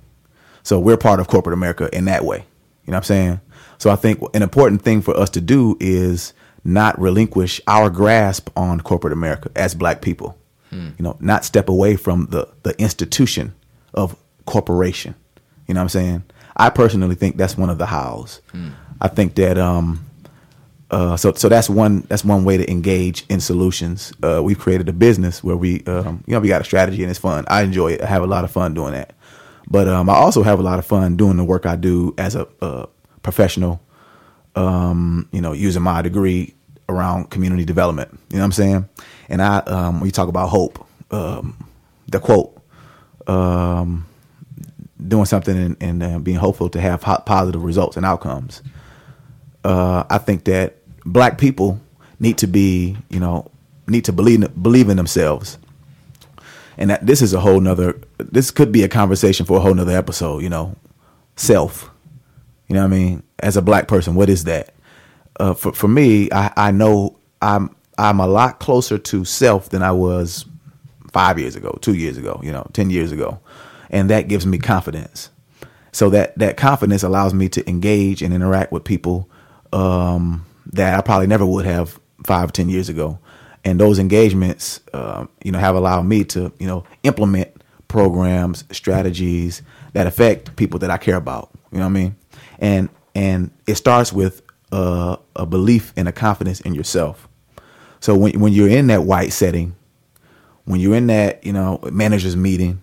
So 0.63 0.79
we're 0.79 0.97
part 0.97 1.19
of 1.19 1.27
corporate 1.27 1.53
America 1.53 1.89
in 1.91 2.05
that 2.05 2.23
way. 2.23 2.37
You 2.85 2.91
know 2.91 2.97
what 2.97 2.97
I'm 2.97 3.03
saying? 3.03 3.41
So 3.77 3.89
I 3.89 3.95
think 3.95 4.21
an 4.33 4.43
important 4.43 4.81
thing 4.81 5.01
for 5.01 5.15
us 5.17 5.29
to 5.31 5.41
do 5.41 5.77
is 5.79 6.33
not 6.63 6.99
relinquish 6.99 7.61
our 7.67 7.89
grasp 7.89 8.49
on 8.55 8.81
corporate 8.81 9.13
America 9.13 9.49
as 9.55 9.73
black 9.73 10.01
people. 10.01 10.37
Hmm. 10.69 10.89
You 10.97 11.03
know, 11.03 11.17
not 11.19 11.45
step 11.45 11.69
away 11.69 11.95
from 11.95 12.27
the 12.27 12.47
the 12.63 12.79
institution 12.79 13.55
of 13.93 14.15
corporation. 14.45 15.15
You 15.67 15.73
know 15.73 15.79
what 15.79 15.83
I'm 15.85 15.89
saying? 15.89 16.23
I 16.55 16.69
personally 16.69 17.15
think 17.15 17.37
that's 17.37 17.57
one 17.57 17.69
of 17.69 17.77
the 17.77 17.87
hows. 17.87 18.41
Hmm. 18.51 18.69
I 19.01 19.07
think 19.07 19.35
that 19.35 19.57
um 19.57 20.05
uh, 20.91 21.15
so 21.15 21.33
so 21.33 21.49
that's 21.49 21.69
one 21.69 22.01
that's 22.09 22.25
one 22.25 22.43
way 22.43 22.57
to 22.57 22.69
engage 22.69 23.25
in 23.29 23.39
solutions. 23.39 24.11
Uh, 24.23 24.41
we've 24.43 24.57
created 24.57 24.89
a 24.89 24.93
business 24.93 25.43
where 25.43 25.55
we 25.55 25.83
um, 25.85 26.23
you 26.25 26.33
know 26.33 26.39
we 26.39 26.47
got 26.47 26.61
a 26.61 26.65
strategy 26.65 27.03
and 27.03 27.11
it's 27.11 27.19
fun. 27.19 27.45
I 27.47 27.61
enjoy 27.61 27.93
it. 27.93 28.01
I 28.01 28.07
have 28.07 28.23
a 28.23 28.27
lot 28.27 28.43
of 28.43 28.51
fun 28.51 28.73
doing 28.73 28.93
that. 28.93 29.13
But 29.69 29.87
um, 29.87 30.09
I 30.09 30.15
also 30.15 30.41
have 30.41 30.59
a 30.59 30.63
lot 30.63 30.79
of 30.79 30.85
fun 30.85 31.15
doing 31.15 31.37
the 31.37 31.43
work 31.43 31.67
I 31.67 31.75
do 31.75 32.15
as 32.17 32.35
a, 32.35 32.47
a 32.61 32.87
professional. 33.21 33.81
Um, 34.55 35.29
you 35.31 35.41
know, 35.41 35.53
using 35.53 35.83
my 35.83 36.01
degree 36.01 36.55
around 36.89 37.29
community 37.29 37.65
development. 37.65 38.09
You 38.31 38.37
know 38.37 38.41
what 38.41 38.45
I'm 38.45 38.51
saying? 38.53 38.89
And 39.29 39.41
I 39.43 39.57
um, 39.59 39.99
when 39.99 40.07
you 40.07 40.11
talk 40.11 40.27
about 40.27 40.47
hope, 40.49 40.83
um, 41.11 41.55
the 42.07 42.19
quote, 42.19 42.59
um, 43.27 44.07
doing 45.07 45.25
something 45.25 45.55
and, 45.55 45.77
and 45.81 46.03
uh, 46.03 46.19
being 46.19 46.37
hopeful 46.37 46.67
to 46.69 46.81
have 46.81 47.01
positive 47.01 47.63
results 47.63 47.95
and 47.95 48.05
outcomes 48.07 48.63
uh, 49.63 50.03
I 50.09 50.17
think 50.17 50.45
that 50.45 50.77
black 51.11 51.37
people 51.37 51.79
need 52.19 52.37
to 52.39 52.47
be, 52.47 52.97
you 53.09 53.19
know, 53.19 53.49
need 53.87 54.05
to 54.05 54.13
believe 54.13 54.41
believe 54.61 54.89
in 54.89 54.97
themselves, 54.97 55.57
and 56.77 56.89
that 56.89 57.05
this 57.05 57.21
is 57.21 57.33
a 57.33 57.39
whole 57.39 57.59
nother. 57.59 57.99
This 58.17 58.51
could 58.51 58.71
be 58.71 58.83
a 58.83 58.87
conversation 58.87 59.45
for 59.45 59.57
a 59.57 59.59
whole 59.59 59.73
nother 59.73 59.95
episode. 59.95 60.43
You 60.43 60.49
know, 60.49 60.75
self. 61.35 61.89
You 62.67 62.75
know 62.75 62.81
what 62.81 62.93
I 62.93 62.97
mean? 62.97 63.23
As 63.39 63.57
a 63.57 63.61
black 63.61 63.87
person, 63.87 64.13
what 64.15 64.29
is 64.29 64.43
that? 64.43 64.73
Uh, 65.39 65.53
for 65.53 65.73
for 65.73 65.87
me, 65.87 66.29
I, 66.31 66.51
I 66.55 66.71
know 66.71 67.17
I'm 67.41 67.75
I'm 67.97 68.19
a 68.19 68.27
lot 68.27 68.59
closer 68.59 68.97
to 68.97 69.25
self 69.25 69.69
than 69.69 69.81
I 69.81 69.91
was 69.91 70.45
five 71.11 71.39
years 71.39 71.55
ago, 71.55 71.77
two 71.81 71.95
years 71.95 72.17
ago, 72.17 72.39
you 72.43 72.51
know, 72.51 72.67
ten 72.73 72.89
years 72.89 73.11
ago, 73.11 73.39
and 73.89 74.09
that 74.09 74.27
gives 74.27 74.45
me 74.45 74.59
confidence. 74.59 75.29
So 75.91 76.09
that 76.11 76.37
that 76.37 76.57
confidence 76.57 77.01
allows 77.01 77.33
me 77.33 77.49
to 77.49 77.67
engage 77.67 78.21
and 78.21 78.33
interact 78.33 78.71
with 78.71 78.83
people 78.83 79.27
um, 79.73 80.45
that 80.73 80.97
I 80.97 81.01
probably 81.01 81.27
never 81.27 81.45
would 81.45 81.65
have 81.65 81.99
five 82.25 82.49
or 82.49 82.51
ten 82.51 82.69
years 82.69 82.89
ago. 82.89 83.19
And 83.65 83.79
those 83.79 83.99
engagements, 83.99 84.79
uh, 84.93 85.25
you 85.43 85.51
know, 85.51 85.59
have 85.59 85.75
allowed 85.75 86.03
me 86.03 86.23
to, 86.25 86.51
you 86.59 86.67
know, 86.67 86.85
implement 87.03 87.49
programs, 87.87 88.63
strategies 88.71 89.61
that 89.93 90.07
affect 90.07 90.55
people 90.55 90.79
that 90.79 90.89
I 90.89 90.97
care 90.97 91.17
about. 91.17 91.49
You 91.71 91.79
know 91.79 91.85
what 91.85 91.91
I 91.91 91.93
mean? 91.93 92.15
And 92.59 92.89
and 93.15 93.51
it 93.67 93.75
starts 93.75 94.13
with 94.13 94.41
uh, 94.71 95.17
a 95.35 95.45
belief 95.45 95.93
and 95.97 96.07
a 96.07 96.11
confidence 96.11 96.61
in 96.61 96.73
yourself. 96.73 97.27
So 97.99 98.15
when 98.15 98.39
when 98.39 98.53
you're 98.53 98.69
in 98.69 98.87
that 98.87 99.03
white 99.03 99.33
setting, 99.33 99.75
when 100.65 100.79
you're 100.79 100.95
in 100.95 101.07
that 101.07 101.45
you 101.45 101.51
know 101.51 101.79
managers 101.91 102.35
meeting, 102.35 102.81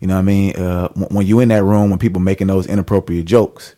you 0.00 0.06
know 0.06 0.14
what 0.14 0.20
I 0.20 0.24
mean. 0.24 0.56
Uh, 0.56 0.88
when 1.10 1.26
you're 1.26 1.42
in 1.42 1.48
that 1.48 1.64
room 1.64 1.90
when 1.90 1.98
people 1.98 2.22
making 2.22 2.46
those 2.46 2.66
inappropriate 2.66 3.26
jokes, 3.26 3.74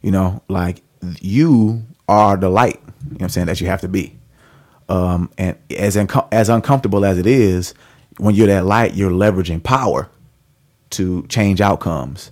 you 0.00 0.10
know, 0.10 0.42
like 0.48 0.82
you 1.20 1.82
are 2.08 2.36
the 2.36 2.48
light. 2.48 2.80
You 3.04 3.10
know 3.10 3.14
what 3.14 3.22
I'm 3.22 3.28
saying 3.30 3.46
that 3.46 3.60
you 3.60 3.66
have 3.68 3.80
to 3.82 3.88
be. 3.88 4.18
Um, 4.88 5.30
and 5.38 5.56
as 5.70 5.96
as 6.30 6.48
uncomfortable 6.48 7.04
as 7.04 7.18
it 7.18 7.26
is, 7.26 7.74
when 8.18 8.34
you're 8.34 8.48
that 8.48 8.66
light, 8.66 8.94
you're 8.94 9.10
leveraging 9.10 9.62
power 9.62 10.10
to 10.90 11.26
change 11.28 11.60
outcomes. 11.60 12.30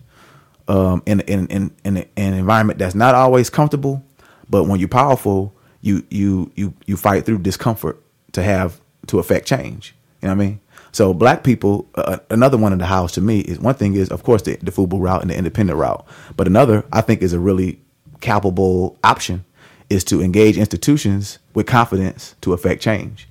Um, 0.68 1.02
in, 1.06 1.20
in 1.20 1.47
in 1.48 1.70
in 1.84 1.97
an 2.16 2.34
environment 2.34 2.78
that's 2.78 2.94
not 2.94 3.14
always 3.14 3.51
comfortable, 3.51 4.05
but 4.48 4.64
when 4.64 4.78
you're 4.78 4.88
powerful, 4.88 5.55
you 5.80 6.05
you 6.10 6.52
you 6.55 6.74
you 6.86 6.97
fight 6.97 7.24
through 7.24 7.38
discomfort 7.38 8.01
to 8.32 8.42
have 8.42 8.80
to 9.06 9.18
affect 9.18 9.47
change. 9.47 9.94
You 10.22 10.28
know 10.28 10.34
what 10.36 10.42
I 10.42 10.47
mean? 10.47 10.60
So 10.92 11.14
black 11.14 11.44
people, 11.44 11.88
uh, 11.94 12.18
another 12.30 12.59
one 12.59 12.72
in 12.72 12.78
the 12.78 12.86
house 12.86 13.12
to 13.12 13.20
me 13.20 13.40
is 13.40 13.59
one 13.59 13.74
thing 13.74 13.94
is 13.94 14.10
of 14.10 14.22
course 14.22 14.42
the, 14.42 14.56
the 14.56 14.70
route 14.98 15.22
and 15.22 15.30
the 15.30 15.36
independent 15.36 15.78
route, 15.78 16.06
but 16.36 16.47
another 16.47 16.84
I 16.92 17.01
think 17.01 17.22
is 17.22 17.32
a 17.32 17.40
really 17.40 17.80
capable 18.20 18.98
option 19.02 19.44
is 19.91 20.05
to 20.05 20.23
engage 20.23 20.57
institutions 20.57 21.39
with 21.53 21.67
confidence 21.67 22.37
to 22.41 22.53
affect 22.53 22.81
change. 22.81 23.29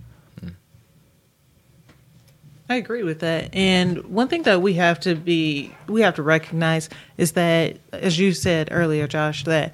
I 2.72 2.76
agree 2.76 3.02
with 3.02 3.22
that. 3.22 3.50
And 3.56 4.04
one 4.06 4.28
thing 4.28 4.44
that 4.44 4.62
we 4.62 4.76
have 4.76 5.00
to 5.00 5.16
be 5.16 5.74
we 5.88 6.02
have 6.02 6.16
to 6.16 6.22
recognize 6.22 6.88
is 7.18 7.32
that 7.32 7.78
as 7.92 8.20
you 8.20 8.32
said 8.32 8.68
earlier, 8.72 9.08
Josh, 9.08 9.44
that 9.46 9.74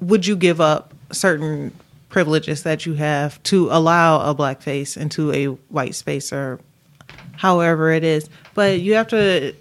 would 0.00 0.26
you 0.26 0.34
give 0.34 0.60
up 0.60 0.92
certain 1.12 1.72
privileges 2.08 2.64
that 2.64 2.84
you 2.84 2.94
have 2.94 3.40
to 3.44 3.68
allow 3.70 4.28
a 4.28 4.34
black 4.34 4.60
face 4.60 4.96
into 4.96 5.32
a 5.32 5.46
white 5.46 5.94
space 5.94 6.32
or 6.32 6.58
however 7.36 7.90
it 7.90 8.02
is. 8.02 8.28
But 8.54 8.80
you 8.80 8.94
have 8.94 9.08
to 9.08 9.54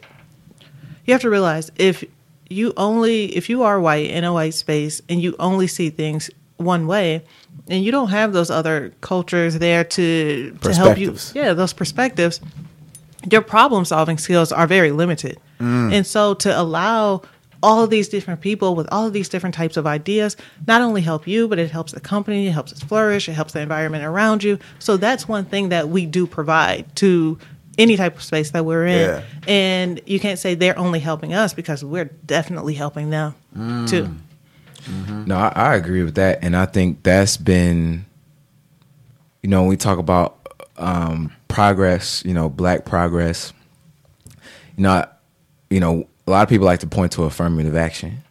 you 1.05 1.13
have 1.13 1.21
to 1.21 1.29
realize 1.29 1.71
if 1.75 2.03
you 2.51 2.73
only 2.77 3.35
if 3.35 3.49
you 3.49 3.63
are 3.63 3.79
white 3.79 4.09
in 4.09 4.23
a 4.23 4.33
white 4.33 4.53
space 4.53 5.01
and 5.09 5.21
you 5.21 5.35
only 5.39 5.67
see 5.67 5.89
things 5.89 6.29
one 6.57 6.85
way 6.85 7.23
and 7.67 7.83
you 7.83 7.91
don't 7.91 8.09
have 8.09 8.33
those 8.33 8.51
other 8.51 8.93
cultures 9.01 9.57
there 9.59 9.83
to 9.83 10.55
to 10.61 10.73
help 10.73 10.97
you. 10.97 11.15
Yeah 11.33 11.53
those 11.53 11.73
perspectives 11.73 12.39
your 13.29 13.41
problem 13.41 13.85
solving 13.85 14.17
skills 14.17 14.51
are 14.51 14.65
very 14.65 14.91
limited. 14.91 15.39
Mm. 15.59 15.93
And 15.93 16.07
so 16.07 16.33
to 16.35 16.59
allow 16.59 17.21
all 17.63 17.83
of 17.83 17.91
these 17.91 18.09
different 18.09 18.41
people 18.41 18.73
with 18.73 18.87
all 18.91 19.05
of 19.05 19.13
these 19.13 19.29
different 19.29 19.53
types 19.53 19.77
of 19.77 19.85
ideas 19.85 20.35
not 20.65 20.81
only 20.81 21.01
help 21.01 21.27
you 21.27 21.47
but 21.47 21.59
it 21.59 21.69
helps 21.69 21.91
the 21.91 21.99
company 21.99 22.47
it 22.47 22.51
helps 22.51 22.73
us 22.73 22.81
flourish 22.81 23.29
it 23.29 23.33
helps 23.33 23.53
the 23.53 23.59
environment 23.59 24.03
around 24.03 24.43
you. 24.43 24.57
So 24.79 24.97
that's 24.97 25.27
one 25.27 25.45
thing 25.45 25.69
that 25.69 25.89
we 25.89 26.05
do 26.05 26.25
provide 26.27 26.95
to 26.97 27.37
any 27.81 27.97
type 27.97 28.15
of 28.15 28.23
space 28.23 28.51
that 28.51 28.63
we're 28.65 28.85
in 28.85 29.09
Yeah. 29.09 29.23
and 29.47 30.01
you 30.05 30.19
can't 30.19 30.39
say 30.39 30.55
they're 30.55 30.77
only 30.77 30.99
helping 30.99 31.33
us 31.33 31.53
because 31.53 31.83
we're 31.83 32.05
definitely 32.25 32.73
helping 32.75 33.09
them 33.09 33.35
too 33.87 34.09
No, 35.25 35.35
I, 35.35 35.51
I 35.55 35.75
agree 35.75 36.03
with 36.03 36.15
that, 36.15 36.39
and 36.41 36.55
I 36.55 36.65
think 36.65 37.03
that's 37.03 37.37
been, 37.37 38.05
you 39.43 39.49
know, 39.49 39.61
when 39.61 39.69
we 39.69 39.77
talk 39.77 39.99
about 39.99 40.37
um, 40.77 41.31
progress, 41.47 42.23
you 42.25 42.33
know, 42.33 42.49
black 42.49 42.85
progress. 42.85 43.53
You 44.77 44.83
know, 44.83 44.91
I- 44.91 45.07
you 45.69 45.79
know, 45.79 46.07
a 46.27 46.31
lot 46.31 46.41
of 46.43 46.49
people 46.49 46.65
like 46.65 46.79
to 46.79 46.87
point 46.87 47.11
to 47.13 47.23
affirmative 47.25 47.75
action, 47.75 48.23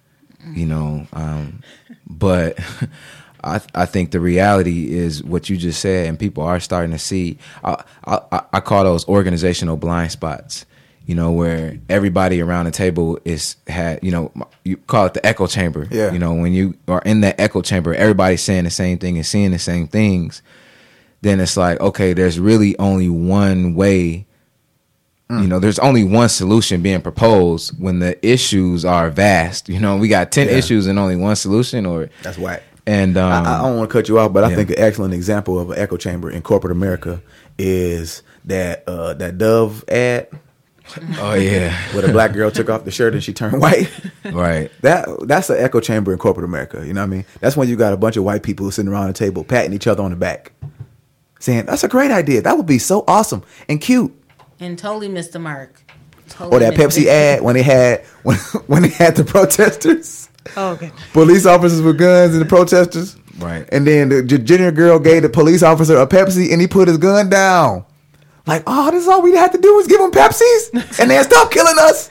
you 0.53 0.67
know, 0.67 1.07
um, 1.13 1.63
but 2.09 2.59
I 3.43 3.61
I 3.75 3.87
think 3.87 4.11
the 4.11 4.21
reality 4.21 4.93
is 4.93 5.23
what 5.23 5.49
you 5.49 5.57
just 5.57 5.81
said, 5.81 6.09
and 6.09 6.19
people 6.19 6.43
are 6.45 6.61
starting 6.61 6.93
to 6.93 6.99
see. 6.99 7.39
I 7.65 7.83
I, 8.05 8.43
I 8.53 8.61
call 8.61 8.85
those 8.85 9.07
organizational 9.09 9.77
blind 9.77 10.13
spots 10.13 10.67
you 11.11 11.17
know, 11.17 11.33
where 11.33 11.77
everybody 11.89 12.41
around 12.41 12.67
the 12.67 12.71
table 12.71 13.19
is 13.25 13.57
had, 13.67 13.99
you 14.01 14.13
know, 14.13 14.31
you 14.63 14.77
call 14.77 15.07
it 15.07 15.15
the 15.15 15.27
echo 15.27 15.49
chamber. 15.49 15.89
Yeah. 15.91 16.13
You 16.13 16.21
know, 16.21 16.35
when 16.35 16.53
you 16.53 16.77
are 16.87 17.03
in 17.05 17.23
that 17.23 17.41
echo 17.41 17.63
chamber, 17.63 17.93
everybody's 17.93 18.43
saying 18.43 18.63
the 18.63 18.71
same 18.71 18.97
thing 18.97 19.17
and 19.17 19.27
seeing 19.27 19.51
the 19.51 19.59
same 19.59 19.89
things. 19.89 20.41
Then 21.23 21.41
it's 21.41 21.57
like, 21.57 21.81
okay, 21.81 22.13
there's 22.13 22.39
really 22.39 22.79
only 22.79 23.09
one 23.09 23.75
way. 23.75 24.27
You 25.29 25.37
mm. 25.37 25.49
know, 25.49 25.59
there's 25.59 25.81
only 25.81 26.05
one 26.05 26.29
solution 26.29 26.81
being 26.81 27.03
proposed 27.03 27.77
when 27.83 27.99
the 27.99 28.25
issues 28.25 28.85
are 28.85 29.11
vast. 29.11 29.69
You 29.69 29.81
know, 29.81 29.97
we 29.97 30.07
got 30.07 30.31
ten 30.31 30.47
Yeah. 30.49 30.59
issues 30.59 30.87
and 30.87 30.97
only 30.97 31.17
one 31.17 31.35
solution, 31.35 31.87
or 31.87 32.09
That's 32.23 32.39
whack. 32.39 32.63
And 32.87 33.17
um, 33.17 33.47
I, 33.47 33.59
I 33.59 33.63
don't 33.63 33.77
want 33.77 33.91
to 33.91 33.93
cut 33.93 34.09
you 34.09 34.19
off, 34.19 34.33
but 34.33 34.45
I 34.45 34.51
yeah. 34.51 34.57
think 34.57 34.71
an 34.71 34.79
excellent 34.79 35.15
example 35.15 35.59
of 35.59 35.71
an 35.71 35.79
echo 35.79 35.97
chamber 35.97 36.31
in 36.31 36.43
corporate 36.43 36.73
America 36.73 37.23
is 37.59 38.23
that 38.47 38.85
uh, 38.87 39.15
that 39.15 39.39
Dove 39.39 39.85
ad 39.89 40.29
oh 41.19 41.35
yeah, 41.35 41.77
where 41.93 42.03
the 42.03 42.13
black 42.13 42.33
girl 42.33 42.51
took 42.51 42.69
off 42.69 42.85
the 42.85 42.91
shirt 42.91 43.15
and 43.15 43.23
she 43.23 43.33
turned 43.33 43.61
white. 43.61 43.91
right. 44.25 44.71
That 44.81 45.09
that's 45.27 45.51
an 45.51 45.59
echo 45.59 45.81
chamber 45.81 46.13
in 46.13 46.19
corporate 46.19 46.45
America. 46.45 46.85
You 46.87 46.95
know 46.95 47.01
what 47.01 47.07
I 47.07 47.11
mean? 47.11 47.25
That's 47.41 47.57
when 47.57 47.69
you 47.69 47.77
got 47.77 47.93
a 47.93 47.97
bunch 47.97 48.17
of 48.17 48.25
white 48.25 48.43
people 48.43 48.71
sitting 48.71 48.91
around 48.91 49.09
the 49.09 49.13
table 49.13 49.45
patting 49.45 49.73
each 49.73 49.87
other 49.87 50.03
on 50.03 50.11
the 50.11 50.17
back, 50.17 50.53
saying, 51.39 51.67
"That's 51.67 51.85
a 51.85 51.89
great 51.89 52.11
idea. 52.11 52.43
That 52.43 52.57
would 52.57 52.67
be 52.67 52.79
so 52.79 53.05
awesome 53.07 53.43
and 53.69 53.81
cute." 53.81 54.17
and 54.61 54.79
totally 54.79 55.09
missed 55.09 55.33
the 55.33 55.39
mark. 55.39 55.83
Totally 56.29 56.57
Or 56.57 56.61
that 56.61 56.75
Pepsi 56.79 57.07
ad 57.07 57.43
when 57.43 57.55
they 57.55 57.63
had 57.63 58.05
when 58.23 58.37
when 58.67 58.83
they 58.83 58.89
had 58.89 59.17
the 59.17 59.25
protesters, 59.25 60.29
oh 60.57 60.73
okay 60.73 60.91
police 61.13 61.47
officers 61.47 61.83
with 61.83 61.99
guns 61.99 62.33
and 62.35 62.41
the 62.43 62.47
protesters. 62.47 63.17
Right. 63.39 63.67
And 63.73 63.87
then 63.87 64.11
the 64.11 64.23
J- 64.23 64.39
junior 64.39 64.71
girl 64.71 64.99
gave 64.99 65.23
the 65.23 65.31
police 65.31 65.63
officer 65.63 65.97
a 65.97 66.07
Pepsi 66.07 66.53
and 66.53 66.61
he 66.61 66.67
put 66.67 66.89
his 66.89 66.99
gun 66.99 67.31
down. 67.31 67.87
Like, 68.47 68.63
oh, 68.67 68.91
this 68.91 69.03
is 69.05 69.09
all 69.09 69.23
we 69.23 69.35
had 69.35 69.53
to 69.53 69.59
do 69.59 69.75
was 69.77 69.87
give 69.87 69.99
them 69.99 70.11
Pepsis 70.11 70.73
and 71.01 71.11
then 71.11 71.25
stop 71.25 71.51
killing 71.51 71.77
us. 71.79 72.11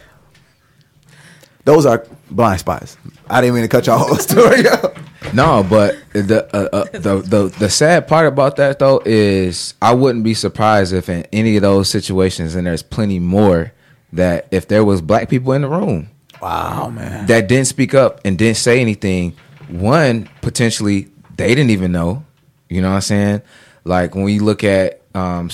Those 1.65 1.85
are 1.85 2.05
blind 2.31 2.59
spots. 2.61 2.97
I 3.29 3.41
didn't 3.41 3.55
mean 3.55 3.63
to 3.63 3.67
cut 3.67 3.85
your 3.85 3.97
whole 3.97 4.15
story 4.15 4.67
up. 4.67 4.97
No, 5.33 5.63
but 5.69 5.97
the 6.13 6.47
uh, 6.55 6.69
uh, 6.75 6.83
the 6.91 7.17
the 7.21 7.55
the 7.59 7.69
sad 7.69 8.07
part 8.07 8.25
about 8.25 8.55
that 8.55 8.79
though 8.79 9.01
is 9.05 9.75
I 9.81 9.93
wouldn't 9.93 10.23
be 10.23 10.33
surprised 10.33 10.93
if 10.93 11.09
in 11.09 11.27
any 11.33 11.57
of 11.57 11.61
those 11.61 11.89
situations, 11.89 12.55
and 12.55 12.65
there's 12.65 12.81
plenty 12.81 13.19
more, 13.19 13.73
that 14.13 14.47
if 14.49 14.67
there 14.67 14.83
was 14.83 15.01
black 15.01 15.29
people 15.29 15.51
in 15.53 15.61
the 15.61 15.67
room 15.69 16.09
Wow, 16.41 16.89
man. 16.89 17.25
that 17.27 17.47
didn't 17.47 17.67
speak 17.67 17.93
up 17.93 18.21
and 18.25 18.37
didn't 18.37 18.57
say 18.57 18.79
anything, 18.79 19.35
one 19.67 20.29
potentially 20.41 21.09
they 21.35 21.49
didn't 21.49 21.71
even 21.71 21.91
know. 21.91 22.25
You 22.69 22.81
know 22.81 22.89
what 22.89 22.95
I'm 22.95 23.01
saying? 23.01 23.41
Like 23.83 24.15
when 24.15 24.23
we 24.23 24.39
look 24.39 24.63
at 24.63 25.01
um 25.15 25.49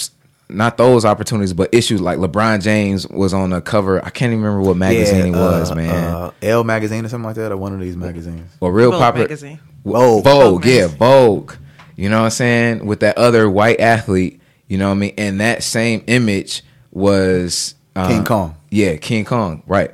not 0.49 0.78
those 0.78 1.06
opportunities, 1.06 1.53
but 1.53 1.74
issues 1.74 2.02
like 2.02 2.20
LeBron 2.20 2.62
James 2.62 3.07
was 3.07 3.34
on 3.34 3.49
the 3.49 3.62
cover. 3.62 4.03
I 4.03 4.10
can't 4.10 4.32
even 4.32 4.44
remember 4.44 4.68
what 4.68 4.78
magazine 4.78 5.34
it 5.34 5.38
was, 5.38 5.72
uh, 5.72 5.76
man. 5.76 5.90
Uh, 5.90 6.32
Elle 6.41 6.64
magazine 6.64 7.03
or 7.06 7.10
something 7.10 7.26
like 7.26 7.36
that, 7.36 7.52
or 7.52 7.57
one 7.57 7.74
of 7.74 7.80
these 7.80 7.95
magazines. 7.95 8.52
or 8.60 8.72
real 8.72 8.91
Vogue 8.91 8.99
popular 8.99 9.26
magazine. 9.26 9.60
Vogue. 9.84 10.24
Vogue, 10.24 10.64
Vogue 10.64 10.66
yeah. 10.66 10.88
Vogue. 10.88 11.53
You 11.95 12.10
know 12.10 12.20
what 12.20 12.26
I'm 12.26 12.32
saying? 12.32 12.86
With 12.86 12.99
that 12.99 13.18
other 13.18 13.49
white 13.49 13.80
athlete, 13.80 14.41
you 14.68 14.78
know 14.78 14.90
what 14.90 14.95
I 14.95 14.99
mean? 14.99 15.14
And 15.18 15.41
that 15.41 15.64
same 15.64 16.03
image 16.07 16.64
was 16.91 17.76
uh, 17.95 18.07
King 18.07 18.24
Kong. 18.24 18.56
Yeah, 18.70 18.98
King 18.98 19.26
Kong, 19.26 19.64
right. 19.66 19.91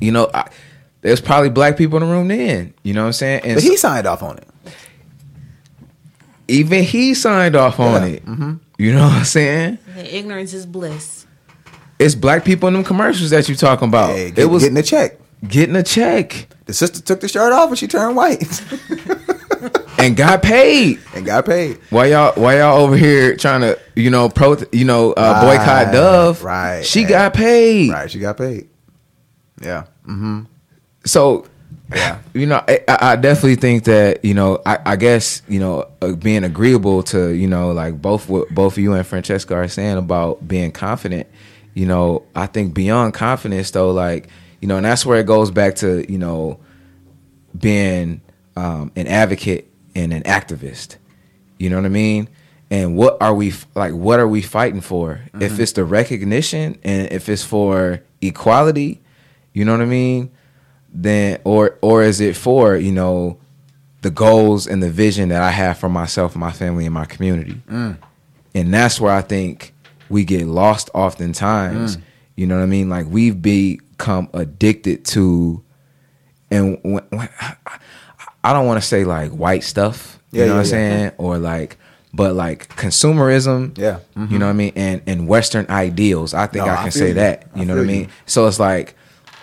You 0.00 0.12
know, 0.12 0.30
I, 0.34 0.48
there's 1.02 1.20
probably 1.20 1.50
black 1.50 1.76
people 1.76 2.00
in 2.02 2.08
the 2.08 2.12
room 2.12 2.28
then. 2.28 2.74
You 2.82 2.94
know 2.94 3.02
what 3.02 3.06
I'm 3.08 3.12
saying? 3.12 3.40
And 3.44 3.54
But 3.54 3.62
he 3.62 3.76
signed 3.76 4.06
off 4.06 4.22
on 4.22 4.38
it. 4.38 4.48
even 6.48 6.82
he 6.84 7.14
signed 7.14 7.56
off 7.56 7.80
on 7.80 8.02
Yeah, 8.02 8.08
it. 8.08 8.22
You 8.78 8.92
know 8.92 9.04
what 9.04 9.12
I'm 9.12 9.24
saying? 9.24 9.78
Yeah, 9.96 10.02
ignorance 10.02 10.52
is 10.52 10.66
bliss. 10.66 11.26
It's 11.98 12.14
black 12.14 12.44
people 12.44 12.68
in 12.68 12.74
them 12.74 12.84
commercials 12.84 13.30
that 13.30 13.48
you're 13.48 13.56
talking 13.56 13.88
about. 13.88 14.10
Hey, 14.10 14.32
it 14.36 14.44
was 14.46 14.62
getting 14.62 14.76
a 14.78 14.82
check. 14.82 15.18
getting 15.48 15.76
a 15.76 15.82
check 15.82 16.48
The 16.66 16.74
sister 16.74 17.00
took 17.00 17.20
the 17.20 17.28
shirt 17.28 17.52
off 17.52 17.70
and 17.70 17.78
she 17.78 17.86
turned 17.88 18.16
white 18.16 18.42
and 19.98 20.14
got 20.16 20.42
paid. 20.42 21.00
and 21.14 21.24
got 21.24 21.46
paid. 21.46 21.78
Why 21.90 22.06
y'all 22.06 22.32
why 22.40 22.58
y'all 22.58 22.78
over 22.82 22.96
here 22.96 23.34
trying 23.36 23.62
to 23.62 23.78
you 23.94 24.10
know 24.10 24.28
pro 24.28 24.56
you 24.72 24.84
know 24.84 25.12
uh, 25.14 25.40
boycott 25.40 25.86
Right, 25.86 25.92
Dove? 25.92 26.42
right. 26.44 26.84
She 26.84 27.02
Hey. 27.04 27.08
got 27.08 27.34
paid. 27.34 27.90
Right, 27.90 28.10
she 28.10 28.18
got 28.18 28.36
paid. 28.36 28.68
Yeah. 29.60 29.84
hmm 30.04 30.42
So, 31.04 31.46
Yeah. 31.94 32.18
you 32.34 32.46
know, 32.46 32.62
I, 32.68 32.80
I 32.88 33.16
definitely 33.16 33.56
think 33.56 33.84
that 33.84 34.24
you 34.24 34.34
know, 34.34 34.60
I, 34.66 34.78
I 34.84 34.96
guess 34.96 35.42
you 35.48 35.60
know, 35.60 35.88
uh, 36.02 36.12
being 36.12 36.44
agreeable 36.44 37.02
to 37.04 37.30
you 37.30 37.46
know, 37.48 37.72
like 37.72 38.00
both 38.00 38.28
what 38.28 38.48
both 38.54 38.76
you 38.78 38.92
and 38.94 39.06
Francisca 39.06 39.54
are 39.54 39.68
saying 39.68 39.96
about 39.98 40.46
being 40.46 40.72
confident. 40.72 41.26
You 41.74 41.86
know, 41.86 42.24
I 42.34 42.46
think 42.46 42.74
beyond 42.74 43.14
confidence 43.14 43.70
though, 43.70 43.90
like 43.90 44.28
you 44.60 44.68
know, 44.68 44.76
and 44.76 44.86
that's 44.86 45.04
where 45.06 45.18
it 45.20 45.26
goes 45.26 45.50
back 45.50 45.76
to 45.76 46.10
you 46.10 46.18
know, 46.18 46.58
being 47.58 48.20
um, 48.56 48.90
an 48.96 49.06
advocate 49.06 49.70
and 49.94 50.12
an 50.12 50.22
activist. 50.24 50.96
You 51.58 51.70
know 51.70 51.76
what 51.76 51.86
I 51.86 51.90
mean? 51.90 52.28
And 52.70 52.96
what 52.96 53.16
are 53.22 53.34
we 53.34 53.52
like? 53.74 53.92
What 53.92 54.18
are 54.18 54.26
we 54.28 54.42
fighting 54.42 54.80
for? 54.80 55.20
If 55.40 55.60
it's 55.60 55.72
the 55.72 55.84
recognition 55.84 56.78
and 56.82 57.12
if 57.12 57.28
it's 57.28 57.44
for 57.44 58.02
equality, 58.20 59.00
you 59.56 59.64
know 59.64 59.72
what 59.72 59.80
I 59.80 59.86
mean? 59.86 60.30
Then 60.92 61.38
or 61.44 61.78
or 61.80 62.02
is 62.02 62.20
it 62.20 62.36
for 62.36 62.76
you 62.76 62.92
know 62.92 63.38
the 64.02 64.10
goals 64.10 64.66
and 64.66 64.82
the 64.82 64.90
vision 64.90 65.30
that 65.30 65.42
I 65.42 65.50
have 65.50 65.78
for 65.78 65.88
myself, 65.88 66.36
my 66.36 66.52
family, 66.52 66.84
and 66.84 66.94
my 66.94 67.06
community? 67.06 67.60
And 68.54 68.72
that's 68.72 69.00
where 69.00 69.12
I 69.12 69.22
think 69.22 69.72
we 70.08 70.24
get 70.24 70.46
lost 70.46 70.90
oftentimes. 70.94 71.98
You 72.36 72.46
know 72.46 72.56
what 72.56 72.62
I 72.62 72.66
mean? 72.66 72.88
Like 72.88 73.06
we've 73.08 73.40
become 73.40 74.28
addicted 74.34 75.04
to, 75.06 75.62
and 76.50 76.78
when, 76.82 77.04
when, 77.10 77.28
I 78.44 78.52
don't 78.52 78.66
want 78.66 78.80
to 78.80 78.86
say 78.86 79.04
like 79.04 79.30
white 79.32 79.64
stuff. 79.64 80.18
You 80.32 80.40
Yeah, 80.40 80.46
know 80.46 80.52
yeah, 80.52 80.58
what 80.58 80.58
I'm 80.58 80.64
yeah. 80.66 80.70
saying? 80.98 81.12
Or 81.18 81.38
like, 81.38 81.76
but 82.12 82.34
like 82.34 82.68
consumerism. 82.76 83.76
Yeah. 83.78 83.98
Mhm. 84.16 84.30
You 84.30 84.38
know 84.38 84.46
what 84.46 84.50
I 84.50 84.54
mean? 84.64 84.72
And 84.76 85.02
and 85.06 85.28
Western 85.28 85.66
ideals. 85.68 86.34
I 86.34 86.46
think 86.46 86.64
No, 86.66 86.72
I 86.72 86.74
I 86.76 86.82
can 86.84 86.92
feel 86.92 87.00
say 87.02 87.08
you. 87.08 87.14
that. 87.14 87.46
I 87.54 87.58
You 87.60 87.64
know 87.66 87.74
what 87.76 87.84
I 87.84 87.86
mean? 87.86 88.00
you. 88.02 88.08
So 88.26 88.46
it's 88.46 88.58
like, 88.60 88.95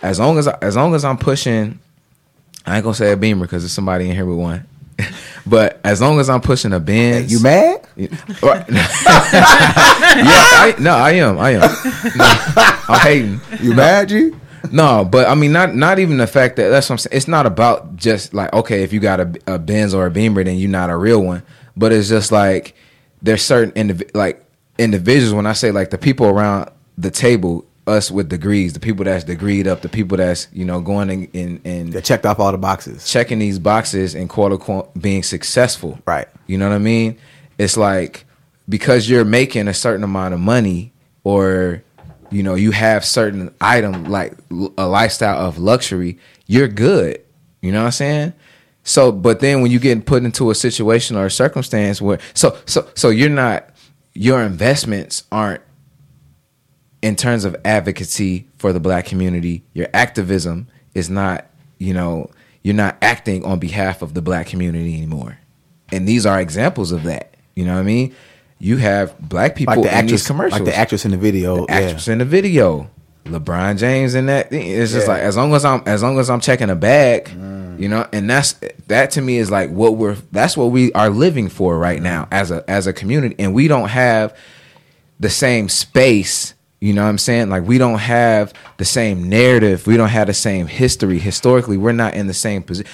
as 0.03 0.19
long 0.19 0.37
as 0.37 0.47
as 0.47 0.75
long 0.75 0.93
as 0.93 1.03
I'm 1.05 1.17
pushing, 1.17 1.79
I 2.65 2.75
ain't 2.75 2.83
gonna 2.83 2.93
say 2.93 3.11
a 3.11 3.17
Beamer 3.17 3.45
because 3.45 3.63
there's 3.63 3.71
somebody 3.71 4.09
in 4.09 4.15
here 4.15 4.25
with 4.25 4.37
one. 4.37 4.67
but 5.47 5.79
as 5.83 5.99
long 6.01 6.19
as 6.19 6.29
I'm 6.29 6.41
pushing 6.41 6.71
a 6.73 6.79
Benz, 6.79 7.31
You 7.31 7.41
mad? 7.41 7.87
yeah 7.95 8.07
I, 9.55 10.75
no, 10.79 10.93
I 10.95 11.11
am. 11.13 11.39
I 11.39 11.51
am. 11.51 11.61
No, 11.61 12.25
I'm 12.93 12.99
hating. 12.99 13.41
You 13.61 13.73
mad, 13.73 14.11
you? 14.11 14.39
No, 14.71 15.03
but 15.03 15.27
I 15.27 15.35
mean, 15.35 15.51
not 15.51 15.75
not 15.75 15.99
even 15.99 16.17
the 16.17 16.27
fact 16.27 16.55
that 16.57 16.69
that's 16.69 16.89
what 16.89 16.93
I'm 16.95 16.97
saying. 16.99 17.17
It's 17.17 17.27
not 17.27 17.45
about 17.45 17.95
just 17.95 18.33
like 18.33 18.53
okay, 18.53 18.83
if 18.83 18.93
you 18.93 18.99
got 18.99 19.19
a, 19.19 19.33
a 19.47 19.59
Benz 19.59 19.93
or 19.93 20.05
a 20.05 20.11
Beamer, 20.11 20.43
then 20.43 20.57
you're 20.57 20.69
not 20.69 20.89
a 20.89 20.95
real 20.97 21.21
one. 21.21 21.43
But 21.75 21.91
it's 21.91 22.07
just 22.09 22.31
like 22.31 22.75
there's 23.21 23.41
certain 23.41 23.71
indiv- 23.73 24.11
like 24.15 24.45
individuals. 24.77 25.33
When 25.33 25.45
I 25.47 25.53
say 25.53 25.71
like 25.71 25.89
the 25.89 25.97
people 25.97 26.27
around 26.27 26.69
the 26.97 27.11
table, 27.11 27.65
us 27.85 28.09
with 28.09 28.29
degrees, 28.29 28.73
the 28.73 28.79
people 28.79 29.05
that's 29.05 29.25
degreed 29.25 29.67
up, 29.67 29.81
the 29.81 29.89
people 29.89 30.17
that's 30.17 30.47
you 30.53 30.65
know 30.65 30.81
going 30.81 31.09
in 31.09 31.29
and, 31.33 31.65
in 31.65 31.89
They 31.91 32.01
checked 32.01 32.25
off 32.25 32.39
all 32.39 32.51
the 32.51 32.57
boxes. 32.57 33.05
checking 33.09 33.39
these 33.39 33.59
boxes 33.59 34.15
and 34.15 34.29
quote 34.29 34.51
unquote 34.51 34.93
being 34.99 35.23
successful. 35.23 35.99
Right. 36.05 36.27
You 36.47 36.57
know 36.57 36.69
what 36.69 36.75
I 36.75 36.79
mean? 36.79 37.17
It's 37.57 37.77
like 37.77 38.25
because 38.69 39.09
you're 39.09 39.25
making 39.25 39.67
a 39.67 39.73
certain 39.73 40.03
amount 40.03 40.33
of 40.33 40.39
money 40.39 40.93
or 41.23 41.83
you 42.31 42.43
know 42.43 42.55
you 42.55 42.71
have 42.71 43.05
certain 43.05 43.53
item 43.59 44.05
like 44.05 44.33
a 44.77 44.87
lifestyle 44.87 45.45
of 45.45 45.57
luxury, 45.57 46.17
you're 46.47 46.67
good. 46.67 47.21
You 47.61 47.71
know 47.71 47.79
what 47.79 47.87
I'm 47.87 47.91
saying? 47.91 48.33
So, 48.83 49.11
but 49.11 49.39
then 49.39 49.61
when 49.61 49.71
you 49.71 49.79
get 49.79 50.05
put 50.05 50.23
into 50.23 50.51
a 50.51 50.55
situation 50.55 51.15
or 51.15 51.25
a 51.25 51.31
circumstance 51.31 52.01
where 52.01 52.19
so 52.33 52.57
so 52.65 52.87
so 52.95 53.09
you're 53.09 53.29
not 53.29 53.69
your 54.13 54.41
investments 54.41 55.23
aren't 55.31 55.61
in 57.03 57.15
terms 57.15 57.43
of 57.45 57.55
advocacy 57.65 58.47
for 58.57 58.73
the 58.73 58.79
black 58.79 59.05
community, 59.05 59.61
your 59.73 59.87
activism 59.93 60.67
is 60.95 61.09
not, 61.09 61.45
you 61.77 61.93
know, 61.93 62.31
you're 62.63 62.73
not 62.73 62.97
acting 63.01 63.43
on 63.43 63.59
behalf 63.59 64.01
of 64.01 64.13
the 64.13 64.21
black 64.21 64.47
community 64.47 64.95
anymore. 64.97 65.37
And 65.91 66.07
these 66.07 66.25
are 66.25 66.39
examples 66.39 66.91
of 66.91 67.03
that. 67.03 67.35
You 67.55 67.65
know 67.65 67.73
what 67.73 67.81
I 67.81 67.83
mean? 67.83 68.15
You 68.57 68.77
have 68.77 69.19
black 69.19 69.55
people 69.55 69.75
Like 69.75 69.83
the 69.83 69.89
in 69.89 69.93
actress, 69.95 70.11
these 70.21 70.27
commercials. 70.27 70.61
like 70.61 70.65
the 70.71 70.75
actress 70.77 71.03
in 71.05 71.11
the 71.11 71.17
video. 71.17 71.65
The 71.65 71.71
actress 71.73 72.07
in 72.07 72.19
the 72.19 72.25
video. 72.25 72.89
LeBron 73.25 73.77
James 73.77 74.15
in 74.15 74.25
that 74.27 74.49
thing. 74.49 74.65
It's 74.65 74.91
just 74.93 75.07
Yeah. 75.07 75.13
like 75.13 75.21
as 75.23 75.35
long 75.37 75.53
as 75.53 75.63
I'm 75.65 75.83
as 75.85 76.01
long 76.03 76.19
as 76.19 76.29
I'm 76.29 76.39
checking 76.39 76.69
a 76.69 76.75
bag, 76.75 77.25
Mm. 77.25 77.79
you 77.79 77.87
know, 77.89 78.07
and 78.13 78.29
that's 78.29 78.55
that 78.87 79.11
to 79.11 79.21
me 79.21 79.37
is 79.37 79.51
like 79.51 79.69
what 79.69 79.97
we're 79.97 80.15
that's 80.31 80.55
what 80.57 80.71
we 80.71 80.91
are 80.93 81.09
living 81.09 81.49
for 81.49 81.77
right 81.77 82.01
now 82.01 82.27
as 82.31 82.49
a 82.51 82.63
as 82.69 82.87
a 82.87 82.93
community. 82.93 83.35
And 83.39 83.53
we 83.53 83.67
don't 83.67 83.89
have 83.89 84.33
the 85.19 85.29
same 85.29 85.67
space. 85.69 86.53
You 86.83 86.91
know 86.91 87.03
what 87.03 87.07
I'm 87.09 87.17
saying? 87.17 87.49
Like 87.49 87.63
we 87.65 87.77
don't 87.77 87.99
have 87.99 88.51
the 88.75 88.83
same 88.83 89.29
narrative. 89.29 89.87
We 89.87 89.95
don't 89.95 90.09
have 90.09 90.27
the 90.27 90.33
same 90.33 90.67
history. 90.67 91.17
Historically, 91.17 91.77
we're 91.77 91.93
not 91.93 92.13
in 92.13 92.27
the 92.27 92.33
same 92.33 92.61
position. 92.61 92.91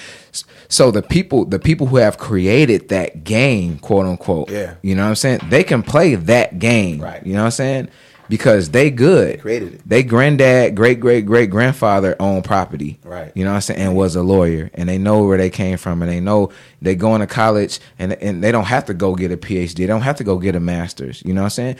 So 0.68 0.92
the 0.92 1.02
people, 1.02 1.44
the 1.44 1.58
people 1.58 1.88
who 1.88 1.96
have 1.96 2.16
created 2.16 2.90
that 2.90 3.24
game, 3.24 3.80
quote 3.80 4.06
unquote, 4.06 4.48
Yeah. 4.48 4.74
you 4.82 4.94
know 4.94 5.02
what 5.02 5.08
I'm 5.08 5.14
saying? 5.16 5.40
They 5.48 5.64
can 5.64 5.82
play 5.82 6.14
that 6.14 6.60
game. 6.60 7.00
Right. 7.00 7.26
You 7.26 7.32
know 7.32 7.40
what 7.40 7.46
I'm 7.46 7.50
saying? 7.50 7.88
Because 8.28 8.70
they 8.70 8.92
good. 8.92 9.40
created 9.40 9.74
it. 9.74 9.80
They 9.84 10.04
granddad, 10.04 10.76
great 10.76 11.00
great 11.00 11.26
great 11.26 11.50
grandfather 11.50 12.14
owned 12.20 12.44
property. 12.44 13.00
Right. 13.02 13.32
You 13.34 13.42
know 13.42 13.50
what 13.50 13.56
I'm 13.56 13.62
saying? 13.62 13.80
And 13.80 13.96
was 13.96 14.14
a 14.14 14.22
lawyer. 14.22 14.70
And 14.74 14.88
they 14.88 14.98
know 14.98 15.24
where 15.24 15.36
they 15.36 15.50
came 15.50 15.78
from 15.78 16.00
and 16.00 16.08
they 16.08 16.20
know 16.20 16.52
they 16.80 16.94
going 16.94 17.22
to 17.22 17.26
college 17.26 17.80
and 17.98 18.12
and 18.12 18.40
they 18.44 18.52
don't 18.52 18.66
have 18.66 18.84
to 18.84 18.94
go 18.94 19.16
get 19.16 19.32
a 19.32 19.36
PhD. 19.36 19.74
They 19.74 19.86
don't 19.88 20.02
have 20.02 20.18
to 20.18 20.24
go 20.24 20.38
get 20.38 20.54
a 20.54 20.60
master's. 20.60 21.24
You 21.26 21.34
know 21.34 21.40
what 21.40 21.46
I'm 21.46 21.50
saying? 21.50 21.76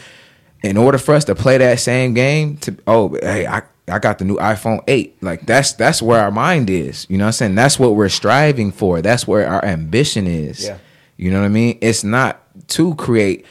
In 0.63 0.77
order 0.77 0.99
for 0.99 1.15
us 1.15 1.25
to 1.25 1.35
play 1.35 1.59
that 1.59 1.81
same 1.81 2.13
game, 2.15 2.57
to 2.59 2.77
oh 2.87 3.17
hey, 3.23 3.47
I 3.47 3.63
I 3.89 3.99
got 3.99 4.19
the 4.19 4.25
new 4.25 4.37
iPhone 4.37 4.83
8. 4.87 5.23
Like 5.23 5.47
that's 5.47 5.73
that's 5.73 6.01
where 6.03 6.21
our 6.21 6.31
mind 6.31 6.71
is. 6.71 7.07
You 7.09 7.19
know 7.19 7.25
what 7.25 7.29
I'm 7.29 7.33
saying? 7.33 7.55
That's 7.55 7.79
what 7.79 7.95
we're 7.95 8.09
striving 8.09 8.73
for. 8.73 9.03
That's 9.03 9.27
where 9.27 9.49
our 9.49 9.65
ambition 9.65 10.27
is. 10.27 10.67
Yeah. 10.67 10.79
You 11.17 11.31
know 11.31 11.41
what 11.41 11.47
I 11.47 11.51
mean? 11.51 11.79
It's 11.81 12.05
not 12.05 12.43
to 12.69 12.95
create 12.95 13.45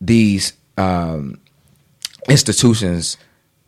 these 0.00 0.52
um 0.78 1.40
institutions 2.28 3.16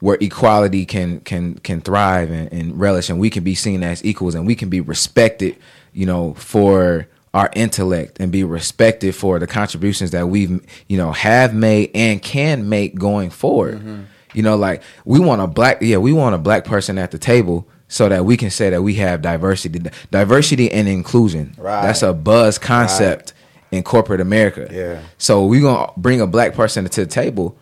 where 0.00 0.18
equality 0.20 0.84
can 0.84 1.20
can 1.20 1.54
can 1.56 1.80
thrive 1.80 2.30
and, 2.30 2.52
and 2.52 2.78
relish 2.78 3.08
and 3.08 3.18
we 3.18 3.30
can 3.30 3.42
be 3.42 3.54
seen 3.54 3.82
as 3.82 4.04
equals 4.04 4.34
and 4.34 4.46
we 4.46 4.54
can 4.54 4.68
be 4.68 4.80
respected 4.80 5.56
you 5.92 6.06
know 6.06 6.34
for 6.34 7.08
our 7.34 7.50
intellect 7.54 8.18
and 8.20 8.32
be 8.32 8.44
respected 8.44 9.14
for 9.14 9.38
the 9.38 9.46
contributions 9.46 10.12
that 10.12 10.28
we've 10.28 10.64
you 10.88 10.96
know 10.96 11.12
have 11.12 11.52
made 11.52 11.90
and 11.94 12.22
can 12.22 12.68
make 12.68 12.94
going 12.94 13.28
forward 13.28 14.06
you 14.32 14.42
know 14.42 14.56
like 14.56 14.82
we 15.04 15.18
want 15.20 15.42
a 15.42 15.46
black 15.46 15.78
yeah 15.82 15.96
we 15.98 16.12
want 16.12 16.34
a 16.34 16.38
black 16.38 16.64
person 16.64 16.96
at 16.96 17.10
the 17.10 17.18
table 17.18 17.68
so 17.88 18.08
that 18.08 18.24
we 18.24 18.36
can 18.36 18.50
say 18.50 18.70
that 18.70 18.82
we 18.82 18.94
have 18.94 19.20
diversity 19.20 19.80
diversity 20.10 20.70
and 20.72 20.88
inclusion 20.88 21.54
Right. 21.58 21.82
that's 21.82 22.02
a 22.02 22.14
buzz 22.14 22.56
concept 22.58 23.34
in 23.72 23.82
corporate 23.82 24.20
america 24.20 24.68
Yeah. 24.70 25.00
so 25.18 25.44
we're 25.44 25.60
gonna 25.62 25.92
bring 25.96 26.20
a 26.20 26.26
black 26.28 26.54
person 26.54 26.84
to 26.88 27.00
the 27.04 27.10
table 27.10 27.58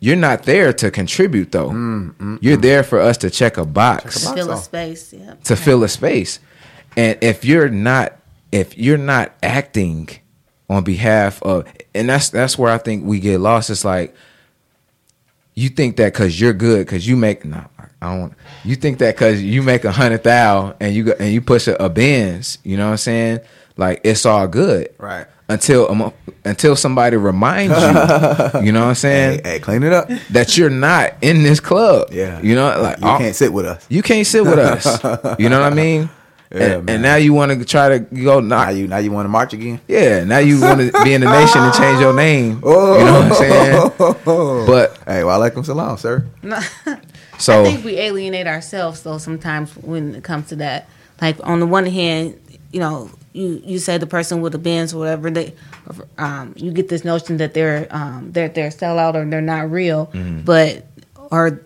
you're 0.00 0.14
not 0.14 0.44
there 0.44 0.72
to 0.74 0.92
contribute 0.92 1.50
though. 1.50 1.72
You're 2.40 2.56
there 2.56 2.84
for 2.84 3.00
us 3.00 3.16
to 3.18 3.30
check 3.30 3.56
a 3.56 3.64
box 3.64 4.24
box. 4.24 4.32
Fill 4.32 4.52
a 4.52 4.56
space. 4.56 5.12
Yeah. 5.12 5.34
to 5.42 5.56
fill 5.56 5.82
a 5.82 5.88
space. 5.88 6.38
And 6.96 7.18
if 7.20 7.44
you're 7.44 7.68
not 7.68 8.16
if 8.52 8.76
you're 8.78 8.98
not 8.98 9.32
acting 9.42 10.08
on 10.70 10.84
behalf 10.84 11.42
of 11.42 11.66
and 11.94 12.08
that's 12.08 12.28
that's 12.30 12.58
where 12.58 12.72
I 12.72 12.78
think 12.78 13.04
we 13.04 13.20
get 13.20 13.40
lost. 13.40 13.70
It's 13.70 13.84
like 13.84 14.14
you 15.54 15.68
think 15.68 15.96
that 15.96 16.12
because 16.12 16.40
you're 16.40 16.52
good 16.52 16.86
because 16.86 17.06
you 17.06 17.16
make 17.16 17.44
no 17.44 17.64
I 18.00 18.14
don't 18.16 18.32
you 18.64 18.76
think 18.76 18.98
that 18.98 19.14
because 19.16 19.42
you 19.42 19.62
make 19.62 19.84
a 19.84 19.92
hundred 19.92 20.22
thou 20.22 20.76
and 20.80 20.94
you 20.94 21.04
go, 21.04 21.12
and 21.18 21.32
you 21.32 21.40
push 21.40 21.66
a, 21.66 21.74
a 21.82 21.88
Benz, 21.88 22.58
you 22.64 22.76
know 22.76 22.86
what 22.86 22.92
I'm 22.92 22.96
saying? 22.98 23.40
Like 23.76 24.00
it's 24.04 24.24
all 24.26 24.46
good, 24.48 24.94
Right. 24.98 25.26
Until 25.50 25.90
um, 25.90 26.12
until 26.44 26.76
somebody 26.76 27.16
reminds 27.16 27.72
you, 27.74 28.60
you 28.66 28.70
know 28.72 28.80
what 28.82 28.88
I'm 28.90 28.94
saying? 28.94 29.40
Hey, 29.42 29.52
hey, 29.52 29.58
clean 29.60 29.82
it 29.82 29.94
up. 29.94 30.08
that 30.30 30.58
you're 30.58 30.68
not 30.68 31.14
in 31.22 31.42
this 31.42 31.58
club. 31.58 32.08
Yeah. 32.12 32.38
You 32.42 32.54
know, 32.54 32.78
like 32.82 33.00
you 33.00 33.06
all- 33.06 33.18
can't 33.18 33.34
sit 33.34 33.50
with 33.50 33.64
us. 33.64 33.86
you 33.88 34.02
can't 34.02 34.26
sit 34.26 34.44
with 34.44 34.58
us. 34.58 34.84
You 35.40 35.48
know 35.48 35.58
what 35.60 35.72
I 35.72 35.74
mean? 35.74 36.10
Yeah, 36.50 36.78
and, 36.78 36.88
and 36.90 37.02
now 37.02 37.16
you 37.16 37.34
want 37.34 37.52
to 37.52 37.64
try 37.64 37.90
to 37.90 37.98
go 37.98 38.40
Now 38.40 38.70
you 38.70 38.86
now 38.88 38.96
you 38.98 39.12
want 39.12 39.26
to 39.26 39.28
march 39.28 39.52
again? 39.52 39.80
Yeah, 39.86 40.24
now 40.24 40.38
you 40.38 40.60
want 40.60 40.80
to 40.80 41.04
be 41.04 41.12
in 41.12 41.20
the 41.20 41.30
nation 41.30 41.62
and 41.62 41.74
change 41.74 42.00
your 42.00 42.14
name. 42.14 42.60
Oh. 42.64 42.98
You 42.98 43.04
know 43.04 43.12
what 43.12 43.24
I'm 43.24 43.34
saying? 43.34 44.66
But 44.66 44.98
Hey, 45.06 45.24
well, 45.24 45.40
alaikum 45.40 45.64
salam, 45.64 45.98
sir. 45.98 46.24
so 47.38 47.60
I 47.60 47.64
think 47.64 47.84
we 47.84 47.96
alienate 47.98 48.46
ourselves 48.46 49.02
though 49.02 49.18
sometimes 49.18 49.76
when 49.76 50.14
it 50.14 50.24
comes 50.24 50.48
to 50.48 50.56
that. 50.56 50.88
Like 51.20 51.36
on 51.46 51.60
the 51.60 51.66
one 51.66 51.84
hand, 51.86 52.40
you 52.72 52.80
know, 52.80 53.10
you 53.32 53.60
you 53.64 53.78
say 53.78 53.98
the 53.98 54.06
person 54.06 54.40
with 54.40 54.52
the 54.52 54.58
Benz 54.58 54.94
or 54.94 54.98
whatever 54.98 55.30
they, 55.30 55.54
um, 56.16 56.54
you 56.56 56.72
get 56.72 56.88
this 56.88 57.04
notion 57.04 57.36
that 57.38 57.52
they're 57.54 57.86
um 57.90 58.32
they're 58.32 58.48
they're 58.48 58.70
sellout 58.70 59.14
or 59.14 59.28
they're 59.28 59.40
not 59.42 59.70
real, 59.70 60.06
Mm-hmm. 60.14 60.42
but 60.42 60.84
or 61.30 61.62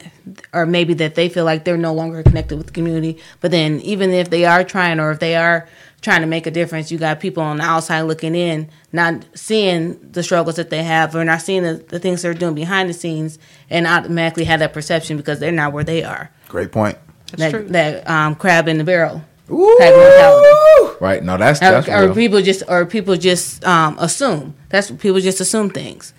or 0.53 0.67
maybe 0.67 0.95
that 0.95 1.15
they 1.15 1.29
feel 1.29 1.45
like 1.45 1.65
they're 1.65 1.77
no 1.77 1.95
longer 1.95 2.23
connected 2.23 2.57
with 2.57 2.67
the 2.67 2.73
community. 2.73 3.19
But 3.41 3.51
then 3.51 3.81
even 3.81 4.11
if 4.11 4.31
they 4.31 4.45
are 4.45 4.65
trying 4.65 5.01
or 5.01 5.11
if 5.13 5.21
they 5.21 5.37
are 5.37 5.69
trying 6.01 6.21
to 6.21 6.27
make 6.27 6.47
a 6.47 6.51
difference, 6.51 6.91
you 6.91 6.99
got 6.99 7.21
people 7.21 7.43
on 7.43 7.59
the 7.59 7.63
outside 7.63 8.03
looking 8.03 8.35
in, 8.35 8.69
not 8.93 9.25
seeing 9.35 9.99
the 10.11 10.23
struggles 10.23 10.57
that 10.57 10.71
they 10.71 10.83
have 10.83 11.15
or 11.15 11.25
not 11.25 11.43
seeing 11.43 11.63
the, 11.63 11.75
the 11.75 12.01
things 12.01 12.23
they're 12.23 12.35
doing 12.35 12.55
behind 12.55 12.89
the 12.89 12.95
scenes, 12.95 13.39
and 13.71 13.87
automatically 13.87 14.45
have 14.45 14.61
that 14.61 14.73
perception 14.73 15.17
because 15.17 15.39
they're 15.39 15.53
not 15.53 15.73
where 15.73 15.85
they 15.85 16.03
are. 16.03 16.31
Great 16.49 16.73
point. 16.73 16.99
that 17.37 17.51
true. 17.51 17.65
that 17.69 18.09
um, 18.11 18.35
crab 18.35 18.69
in 18.69 18.79
the 18.79 18.85
barrel 18.85 19.23
Ooh. 19.51 20.97
Right? 21.01 21.23
No, 21.23 21.37
that's 21.37 21.61
Or, 21.61 21.83
that's 21.83 21.89
or 21.89 22.07
real. 22.07 22.15
people 22.15 22.43
just 22.43 22.63
or 22.69 22.87
people 22.87 23.17
just 23.17 23.65
um, 23.65 23.99
assume. 23.99 24.55
That's 24.69 24.91
what 24.91 25.01
people 25.01 25.21
just 25.21 25.41
assume 25.41 25.71
things. 25.71 26.15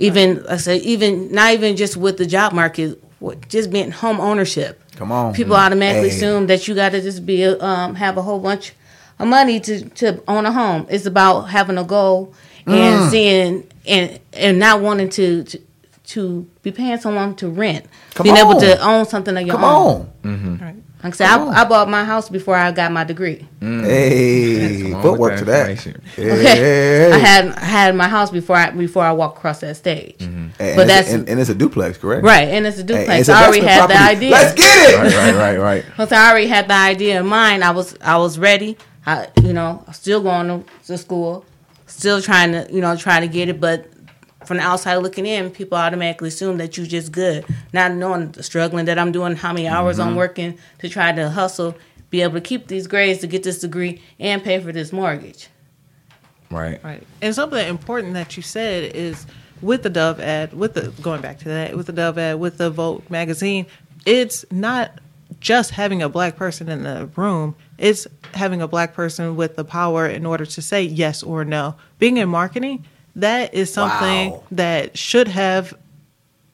Even 0.00 0.44
I 0.48 0.56
say 0.56 0.76
even 0.78 1.30
not 1.32 1.52
even 1.54 1.76
just 1.76 1.96
with 1.96 2.16
the 2.16 2.26
job 2.26 2.52
market, 2.52 2.98
just 3.48 3.70
being 3.70 3.90
home 3.90 4.20
ownership. 4.20 4.82
Come 4.96 5.12
on. 5.12 5.34
People 5.34 5.54
automatically 5.56 6.08
Hey. 6.10 6.16
assume 6.16 6.46
that 6.48 6.66
you 6.66 6.74
got 6.74 6.92
to 6.92 7.00
just 7.00 7.24
be 7.26 7.44
um, 7.44 7.94
have 7.96 8.16
a 8.16 8.22
whole 8.22 8.38
bunch 8.40 8.72
of 9.18 9.28
money 9.28 9.60
to 9.60 9.84
to 10.00 10.22
own 10.26 10.46
a 10.46 10.52
home. 10.52 10.86
It's 10.90 11.06
about 11.06 11.42
having 11.50 11.78
a 11.78 11.84
goal 11.84 12.32
and 12.66 12.74
Mm. 13.02 13.10
seeing 13.10 13.66
and 13.86 14.18
and 14.32 14.58
not 14.58 14.80
wanting 14.80 15.08
to. 15.10 15.44
to 15.44 15.58
to 16.04 16.44
be 16.64 16.72
paying 16.72 16.98
someone 16.98 17.36
to 17.36 17.48
rent, 17.48 17.84
Come 18.14 18.24
being 18.24 18.36
able 18.36 18.58
to 18.58 18.80
own 18.84 19.06
something 19.06 19.36
of 19.36 19.46
your 19.46 19.54
Come 19.54 19.62
own. 19.64 20.10
on. 20.24 20.58
Right. 20.60 20.74
Like 21.02 21.14
I 21.14 21.16
said, 21.16 21.26
I, 21.28 21.62
I 21.62 21.64
bought 21.64 21.88
my 21.88 22.04
house 22.04 22.28
before 22.28 22.54
I 22.54 22.72
got 22.72 22.92
my 22.92 23.04
degree. 23.04 23.48
Mm. 23.60 23.84
Hey, 23.84 24.90
Come 24.92 25.00
footwork 25.02 25.30
with 25.32 25.38
to 25.40 25.44
that 25.46 25.76
that. 25.78 25.96
Hey. 26.16 27.10
I 27.12 27.16
had 27.18 27.46
I 27.56 27.64
had 27.64 27.94
my 27.96 28.06
house 28.08 28.30
before 28.30 28.56
I 28.56 28.70
before 28.70 29.02
I 29.04 29.12
walked 29.12 29.38
across 29.38 29.60
that 29.60 29.76
stage. 29.76 30.18
Mm-hmm. 30.18 30.36
And 30.36 30.52
But 30.58 30.68
it's- 30.68 30.86
that's 30.88 31.12
and, 31.12 31.28
and 31.28 31.40
it's 31.40 31.48
a 31.48 31.54
duplex, 31.54 31.96
correct? 31.96 32.22
right, 32.24 32.48
and 32.48 32.66
it's 32.66 32.76
a 32.78 32.80
Hey, 32.82 32.86
duplex. 32.86 33.20
it's 33.20 33.28
I 33.30 33.42
already 33.44 33.60
investment 33.60 33.92
had 33.92 34.10
the 34.12 34.16
idea. 34.16 34.30
Let's 34.30 34.54
get 34.54 34.90
it. 34.90 34.96
right, 34.98 35.14
right, 35.14 35.36
right, 35.36 35.58
right. 35.58 35.84
Once 35.98 36.12
I 36.12 36.30
already 36.30 36.46
had 36.48 36.68
the 36.68 36.74
idea 36.74 37.20
in 37.20 37.26
mind, 37.26 37.64
I 37.64 37.70
was 37.70 37.96
I 38.02 38.18
was 38.18 38.38
ready. 38.38 38.76
I 39.06 39.28
you 39.42 39.54
know 39.54 39.82
still 39.92 40.20
going 40.22 40.48
to, 40.48 40.70
to 40.88 40.98
school, 40.98 41.46
still 41.86 42.20
trying 42.20 42.52
to 42.52 42.68
you 42.70 42.82
know 42.82 42.94
trying 42.96 43.22
to 43.22 43.28
get 43.28 43.48
it, 43.48 43.58
but 43.58 43.86
from 44.44 44.56
the 44.56 44.62
outside 44.62 44.96
looking 44.96 45.26
in, 45.26 45.50
people 45.50 45.76
automatically 45.76 46.28
assume 46.28 46.58
that 46.58 46.76
you're 46.76 46.86
just 46.86 47.12
good, 47.12 47.44
not 47.72 47.92
knowing 47.92 48.32
the 48.32 48.42
struggling 48.42 48.86
that 48.86 48.98
I'm 48.98 49.12
doing, 49.12 49.36
how 49.36 49.52
many 49.52 49.68
hours 49.68 49.98
Mm-hmm. 49.98 50.08
I'm 50.08 50.16
working 50.16 50.58
to 50.78 50.88
try 50.88 51.12
to 51.12 51.28
hustle, 51.30 51.76
be 52.10 52.22
able 52.22 52.34
to 52.34 52.40
keep 52.40 52.68
these 52.68 52.86
grades 52.86 53.20
to 53.20 53.26
get 53.26 53.42
this 53.42 53.60
degree 53.60 54.02
and 54.18 54.42
pay 54.42 54.60
for 54.60 54.72
this 54.72 54.92
mortgage. 54.92 55.48
Right. 56.50 56.82
Right. 56.82 57.06
And 57.22 57.34
something 57.34 57.66
important 57.68 58.14
that 58.14 58.36
you 58.36 58.42
said 58.42 58.94
is 58.94 59.26
with 59.62 59.82
the 59.82 59.90
Dove 59.90 60.20
ad, 60.20 60.52
with 60.52 60.74
the 60.74 60.88
going 61.02 61.20
back 61.20 61.38
to 61.40 61.48
that, 61.48 61.76
with 61.76 61.86
the 61.86 61.92
Dove 61.92 62.18
ad, 62.18 62.40
with 62.40 62.58
the 62.58 62.70
Vogue 62.70 63.08
magazine, 63.10 63.66
it's 64.06 64.44
not 64.50 64.98
just 65.38 65.70
having 65.70 66.02
a 66.02 66.08
black 66.08 66.36
person 66.36 66.68
in 66.68 66.82
the 66.82 67.08
room. 67.16 67.54
It's 67.78 68.06
having 68.34 68.60
a 68.60 68.68
black 68.68 68.94
person 68.94 69.36
with 69.36 69.56
the 69.56 69.64
power 69.64 70.06
in 70.06 70.26
order 70.26 70.44
to 70.44 70.62
say 70.62 70.82
yes 70.82 71.22
or 71.22 71.44
no. 71.44 71.76
Being 71.98 72.16
in 72.16 72.28
marketing, 72.28 72.84
that 73.16 73.52
is 73.54 73.72
something 73.72 74.30
Wow. 74.32 74.42
that 74.52 74.96
should 74.98 75.28
have 75.28 75.74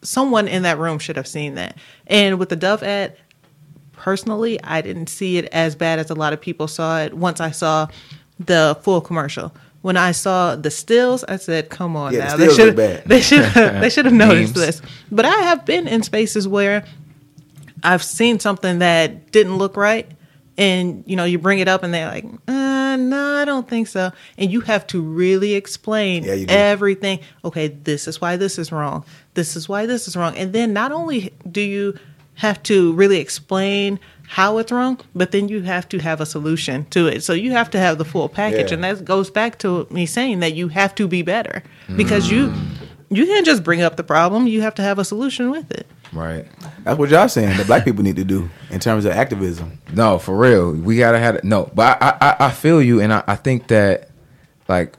someone 0.03 0.47
in 0.49 0.63
that 0.63 0.79
room 0.79 0.99
should 0.99 1.17
have 1.17 1.27
seen 1.27 1.55
that. 1.57 1.77
And 2.07 2.39
with 2.39 2.49
the 2.49 2.57
Dove 2.57 2.83
ad, 2.83 3.17
personally, 3.93 4.63
I 4.63 4.81
didn't 4.81 5.09
see 5.09 5.37
it 5.39 5.47
as 5.47 5.75
bad 5.75 5.99
as 5.99 6.11
a 6.11 6.15
lot 6.15 6.33
of 6.33 6.41
people 6.41 6.69
saw 6.69 7.01
it 7.01 7.15
once 7.15 7.41
I 7.41 7.51
saw 7.51 7.89
the 8.39 8.79
full 8.83 9.01
commercial. 9.01 9.53
When 9.83 9.97
I 9.97 10.13
saw 10.13 10.57
the 10.57 10.71
stills, 10.71 11.23
I 11.25 11.37
said, 11.37 11.71
"Come 11.71 11.97
on 11.97 12.13
Yeah, 12.13 12.19
the 12.21 12.25
now, 12.27 12.37
they 12.37 12.45
stills 12.45 12.57
should 12.57 12.77
look 12.77 13.05
they 13.05 13.21
should 13.21 13.45
they 13.55 13.89
should 13.95 14.05
have 14.05 14.15
noticed 14.15 14.55
Memes. 14.57 14.67
this." 14.67 14.83
But 15.13 15.25
I 15.25 15.31
have 15.43 15.65
been 15.65 15.87
in 15.87 16.03
spaces 16.03 16.49
where 16.49 16.85
I've 17.85 18.03
seen 18.03 18.41
something 18.41 18.81
that 18.81 19.31
didn't 19.31 19.59
look 19.59 19.77
right, 19.77 20.11
and 20.59 21.05
you 21.07 21.15
know, 21.15 21.25
you 21.25 21.39
bring 21.39 21.61
it 21.61 21.69
up, 21.69 21.83
and 21.85 21.95
they're 21.95 22.09
like, 22.11 22.25
uh, 22.49 22.53
uh, 23.01 23.09
"No, 23.09 23.37
I 23.43 23.45
don't 23.45 23.69
think 23.69 23.89
so," 23.89 24.11
and 24.39 24.51
you 24.51 24.61
have 24.63 24.87
to 24.89 25.01
really 25.01 25.55
explain 25.55 26.25
Yeah, 26.25 26.45
everything. 26.49 27.21
Okay, 27.45 27.69
this 27.69 28.07
is 28.09 28.21
why 28.21 28.37
this 28.37 28.59
is 28.59 28.73
wrong. 28.73 29.05
This 29.35 29.57
is 29.57 29.69
why 29.69 29.87
this 29.87 30.09
is 30.09 30.17
wrong, 30.17 30.37
and 30.37 30.53
then 30.53 30.73
not 30.73 30.93
only 30.93 31.33
do 31.51 31.61
you 31.61 31.95
have 32.35 32.63
to 32.65 32.93
really 32.93 33.19
explain 33.19 33.99
how 34.29 34.59
it's 34.59 34.73
wrong, 34.73 34.99
but 35.15 35.31
then 35.31 35.49
you 35.49 35.63
have 35.63 35.89
to 35.89 35.99
have 35.99 36.21
a 36.21 36.27
solution 36.27 36.85
to 36.91 37.07
it. 37.07 37.23
So 37.23 37.33
you 37.33 37.53
have 37.53 37.71
to 37.71 37.79
have 37.79 37.97
the 37.99 38.05
full 38.05 38.29
package, 38.29 38.71
Yeah. 38.71 38.75
and 38.75 38.85
that 38.85 39.05
goes 39.05 39.31
back 39.31 39.59
to 39.61 39.87
me 39.91 40.05
saying 40.05 40.41
that 40.41 40.55
you 40.55 40.69
have 40.69 40.95
to 40.97 41.07
be 41.09 41.23
better 41.23 41.63
because 41.97 42.31
you 42.31 42.53
you 43.09 43.25
can't 43.25 43.47
just 43.47 43.63
bring 43.63 43.83
up 43.83 43.97
the 43.97 44.03
problem. 44.03 44.49
You 44.49 44.63
have 44.63 44.75
to 44.75 44.83
have 44.83 44.99
a 44.99 45.05
solution 45.05 45.51
with 45.51 45.71
it. 45.71 45.87
Right. 46.13 46.47
That's 46.85 46.99
what 46.99 47.11
y'all 47.11 47.29
saying. 47.29 47.57
that 47.57 47.67
black 47.67 47.85
people 47.85 48.03
need 48.03 48.17
to 48.17 48.25
do 48.25 48.49
in 48.71 48.81
terms 48.81 49.05
of 49.05 49.13
activism. 49.13 49.81
No, 49.93 50.19
for 50.19 50.37
real. 50.37 50.73
We 50.73 50.97
gotta 50.97 51.19
have 51.19 51.37
it. 51.37 51.45
No, 51.45 51.71
but 51.75 52.01
I, 52.03 52.17
I, 52.21 52.37
I 52.47 52.51
feel 52.51 52.81
you, 52.81 53.01
and 53.01 53.13
I, 53.13 53.25
I 53.27 53.37
think 53.37 53.69
that, 53.69 54.11
like, 54.69 54.97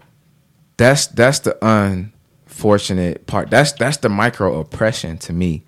that's 0.78 1.08
that's 1.08 1.40
the 1.40 1.58
unfortunate 1.62 3.26
part. 3.26 3.50
That's 3.50 3.72
that's 3.74 3.98
the 3.98 4.10
micro 4.10 4.60
oppression 4.60 5.18
to 5.20 5.34
me, 5.34 5.64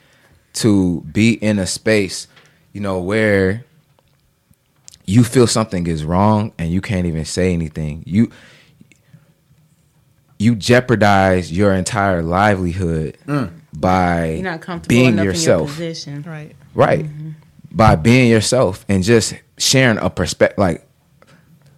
to 0.53 1.01
be 1.01 1.33
in 1.33 1.57
a 1.57 1.65
space, 1.65 2.27
you 2.73 2.81
know, 2.81 2.99
where 2.99 3.65
you 5.05 5.23
feel 5.23 5.47
something 5.47 5.87
is 5.87 6.03
wrong 6.03 6.53
and 6.59 6.69
you 6.69 6.81
can't 6.81 7.07
even 7.07 7.25
say 7.25 7.53
anything. 7.53 8.03
You 8.05 8.29
you 10.37 10.55
jeopardize 10.55 11.51
your 11.51 11.73
entire 11.73 12.21
livelihood 12.21 13.17
mm. 13.25 13.51
By 13.73 14.31
You're 14.33 14.43
not 14.43 14.61
comfortable 14.61 14.89
being 14.89 15.13
enough 15.13 15.19
in 15.19 15.23
your 15.25 15.33
yourself. 15.33 15.69
position. 15.69 16.23
Right. 16.23 16.55
right. 16.73 17.05
By 17.71 17.95
being 17.95 18.29
yourself 18.29 18.85
and 18.89 19.03
just 19.03 19.35
sharing 19.57 19.97
a 19.97 20.09
perspective 20.09 20.57
like 20.57 20.87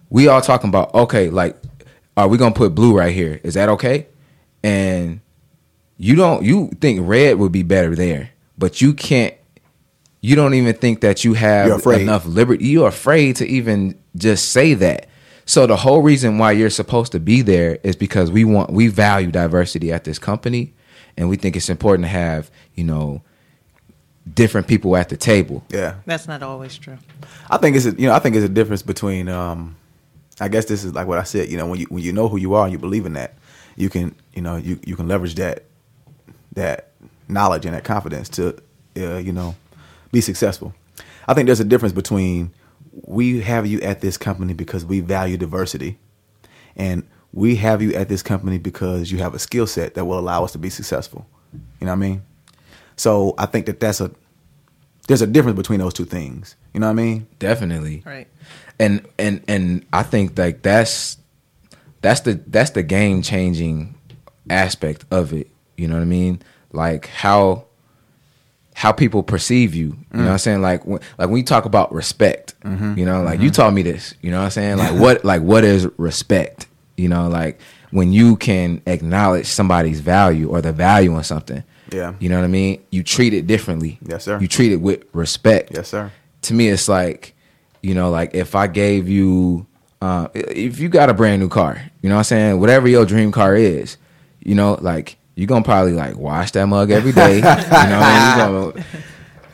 we 0.08 0.28
all 0.28 0.40
talking 0.40 0.68
about 0.68 0.94
okay 0.94 1.28
like 1.30 1.56
are 2.16 2.28
we 2.28 2.38
gonna 2.38 2.54
put 2.54 2.74
blue 2.74 2.96
right 2.96 3.12
here? 3.14 3.40
Is 3.42 3.54
that 3.54 3.68
okay? 3.70 4.06
And 4.62 5.20
you 5.98 6.14
don't 6.16 6.44
you 6.44 6.70
think 6.80 7.00
red 7.02 7.38
would 7.38 7.52
be 7.52 7.62
better 7.62 7.94
there 7.94 8.30
but 8.56 8.80
you 8.80 8.94
can't 8.94 9.34
you 10.20 10.36
don't 10.36 10.54
even 10.54 10.74
think 10.74 11.00
that 11.00 11.24
you 11.24 11.34
have 11.34 11.84
enough 11.86 12.24
liberty 12.26 12.68
you're 12.68 12.88
afraid 12.88 13.36
to 13.36 13.46
even 13.46 13.98
just 14.16 14.50
say 14.50 14.74
that. 14.74 15.08
So 15.44 15.66
the 15.66 15.76
whole 15.76 16.02
reason 16.02 16.38
why 16.38 16.52
you're 16.52 16.70
supposed 16.70 17.12
to 17.12 17.20
be 17.20 17.42
there 17.42 17.78
is 17.82 17.96
because 17.96 18.30
we 18.30 18.44
want 18.44 18.70
we 18.70 18.86
value 18.86 19.30
diversity 19.30 19.92
at 19.92 20.04
this 20.04 20.18
company 20.18 20.74
and 21.16 21.28
we 21.28 21.36
think 21.36 21.56
it's 21.56 21.68
important 21.68 22.04
to 22.04 22.08
have 22.10 22.50
you 22.74 22.84
know 22.84 23.22
different 24.34 24.68
people 24.68 24.96
at 24.96 25.08
the 25.08 25.16
table 25.16 25.64
Yeah. 25.68 25.96
That's 26.06 26.28
not 26.28 26.42
always 26.42 26.78
true. 26.78 26.98
I 27.50 27.56
think 27.56 27.76
it's 27.76 27.86
a, 27.86 27.90
you 27.92 28.06
know 28.06 28.14
I 28.14 28.18
think 28.18 28.36
it's 28.36 28.44
a 28.44 28.48
difference 28.48 28.82
between 28.82 29.28
um, 29.28 29.76
I 30.40 30.48
guess 30.48 30.66
this 30.66 30.84
is 30.84 30.94
like 30.94 31.06
what 31.06 31.18
I 31.18 31.24
said 31.24 31.50
you 31.50 31.56
know 31.56 31.66
when 31.66 31.80
you 31.80 31.86
when 31.86 32.02
you 32.02 32.12
know 32.12 32.28
who 32.28 32.36
you 32.36 32.54
are 32.54 32.64
and 32.64 32.72
you 32.72 32.78
believe 32.78 33.06
in 33.06 33.14
that 33.14 33.34
you 33.76 33.88
can 33.88 34.14
you 34.34 34.42
know 34.42 34.56
you 34.56 34.78
you 34.84 34.96
can 34.96 35.08
leverage 35.08 35.34
that 35.36 35.64
that 36.52 36.90
knowledge 37.28 37.64
and 37.66 37.74
that 37.74 37.84
confidence 37.84 38.28
to 38.30 38.56
uh, 38.96 39.16
you 39.16 39.32
know 39.32 39.54
be 40.12 40.20
successful. 40.20 40.74
I 41.26 41.34
think 41.34 41.46
there's 41.46 41.60
a 41.60 41.64
difference 41.64 41.92
between 41.92 42.52
we 43.06 43.40
have 43.40 43.66
you 43.66 43.80
at 43.80 44.00
this 44.00 44.16
company 44.16 44.52
because 44.52 44.84
we 44.84 45.00
value 45.00 45.36
diversity 45.36 45.98
and 46.76 47.02
we 47.32 47.56
have 47.56 47.80
you 47.80 47.94
at 47.94 48.08
this 48.08 48.22
company 48.22 48.58
because 48.58 49.10
you 49.10 49.18
have 49.18 49.34
a 49.34 49.38
skill 49.38 49.66
set 49.66 49.94
that 49.94 50.04
will 50.04 50.18
allow 50.18 50.44
us 50.44 50.52
to 50.52 50.58
be 50.58 50.70
successful. 50.70 51.26
You 51.52 51.86
know 51.86 51.92
what 51.92 51.92
I 51.92 51.96
mean? 51.96 52.22
So 52.96 53.34
I 53.38 53.46
think 53.46 53.66
that 53.66 53.80
that's 53.80 54.00
a 54.00 54.10
there's 55.08 55.22
a 55.22 55.26
difference 55.26 55.56
between 55.56 55.80
those 55.80 55.94
two 55.94 56.04
things. 56.04 56.56
You 56.72 56.80
know 56.80 56.86
what 56.86 56.92
I 56.92 56.94
mean? 56.94 57.26
definitely 57.38 58.02
Right. 58.04 58.28
and 58.78 59.06
and 59.18 59.42
and 59.48 59.86
I 59.92 60.02
think 60.02 60.38
like 60.38 60.62
that's 60.62 61.18
that's 62.00 62.20
the 62.20 62.34
that's 62.46 62.70
the 62.70 62.82
game 62.82 63.22
changing 63.22 63.94
aspect 64.50 65.04
of 65.10 65.32
it. 65.32 65.48
You 65.76 65.88
know 65.88 65.94
what 65.94 66.02
I 66.02 66.06
mean? 66.06 66.42
Like 66.72 67.06
how 67.06 67.64
how 68.74 68.92
people 68.92 69.22
perceive 69.22 69.74
you. 69.74 69.96
You 70.12 70.18
know 70.18 70.24
what 70.24 70.30
I'm 70.30 70.36
mm. 70.36 70.40
saying? 70.40 70.62
Like 70.62 70.84
when 70.86 71.00
like 71.18 71.28
when 71.28 71.38
you 71.38 71.44
talk 71.44 71.64
about 71.64 71.92
respect, 71.92 72.58
mm-hmm. 72.60 72.98
you 72.98 73.04
know, 73.04 73.22
like 73.22 73.40
you 73.40 73.46
mm-hmm. 73.46 73.54
taught 73.54 73.72
me 73.72 73.82
this. 73.82 74.14
You 74.20 74.30
know 74.30 74.38
what 74.38 74.44
I'm 74.44 74.50
saying? 74.50 74.78
Like 74.78 74.94
what 75.00 75.24
like 75.24 75.42
what 75.42 75.64
is 75.64 75.88
respect? 75.96 76.66
You 77.02 77.08
know, 77.08 77.28
like 77.28 77.60
when 77.90 78.12
you 78.12 78.36
can 78.36 78.80
acknowledge 78.86 79.46
somebody's 79.46 80.00
value 80.00 80.48
or 80.48 80.60
the 80.62 80.72
value 80.72 81.16
in 81.16 81.24
something. 81.24 81.62
Yeah. 81.92 82.14
You 82.20 82.28
know 82.30 82.36
what 82.38 82.44
I 82.44 82.48
mean? 82.48 82.80
You 82.90 83.02
treat 83.02 83.34
it 83.34 83.46
differently. 83.46 83.98
Yes, 84.06 84.24
sir. 84.24 84.38
You 84.40 84.48
treat 84.48 84.72
it 84.72 84.80
with 84.80 85.04
respect 85.12 85.72
Yes, 85.74 85.88
sir. 85.88 86.10
to 86.42 86.54
me 86.54 86.68
it's 86.68 86.88
like 86.88 87.34
you 87.82 87.94
know 87.94 88.08
like 88.10 88.32
if 88.34 88.54
i 88.54 88.66
gave 88.68 89.08
you 89.08 89.66
uh, 90.00 90.28
if 90.34 90.78
you 90.80 90.88
got 90.88 91.10
a 91.10 91.14
brand 91.14 91.40
new 91.42 91.48
car 91.48 91.82
you 92.00 92.08
know 92.08 92.14
what 92.14 92.20
i'm 92.20 92.24
saying 92.24 92.60
whatever 92.60 92.86
your 92.88 93.04
dream 93.04 93.30
car 93.32 93.54
is 93.56 93.96
you 94.40 94.54
know 94.54 94.78
like 94.80 95.16
you're 95.34 95.48
gonna 95.48 95.64
probably 95.64 95.92
like 95.92 96.16
wash 96.16 96.52
that 96.52 96.64
mug 96.66 96.90
every 96.92 97.10
day 97.12 97.36
you 97.36 97.42
know 97.42 97.52
you're 98.14 98.72
gonna 98.72 98.84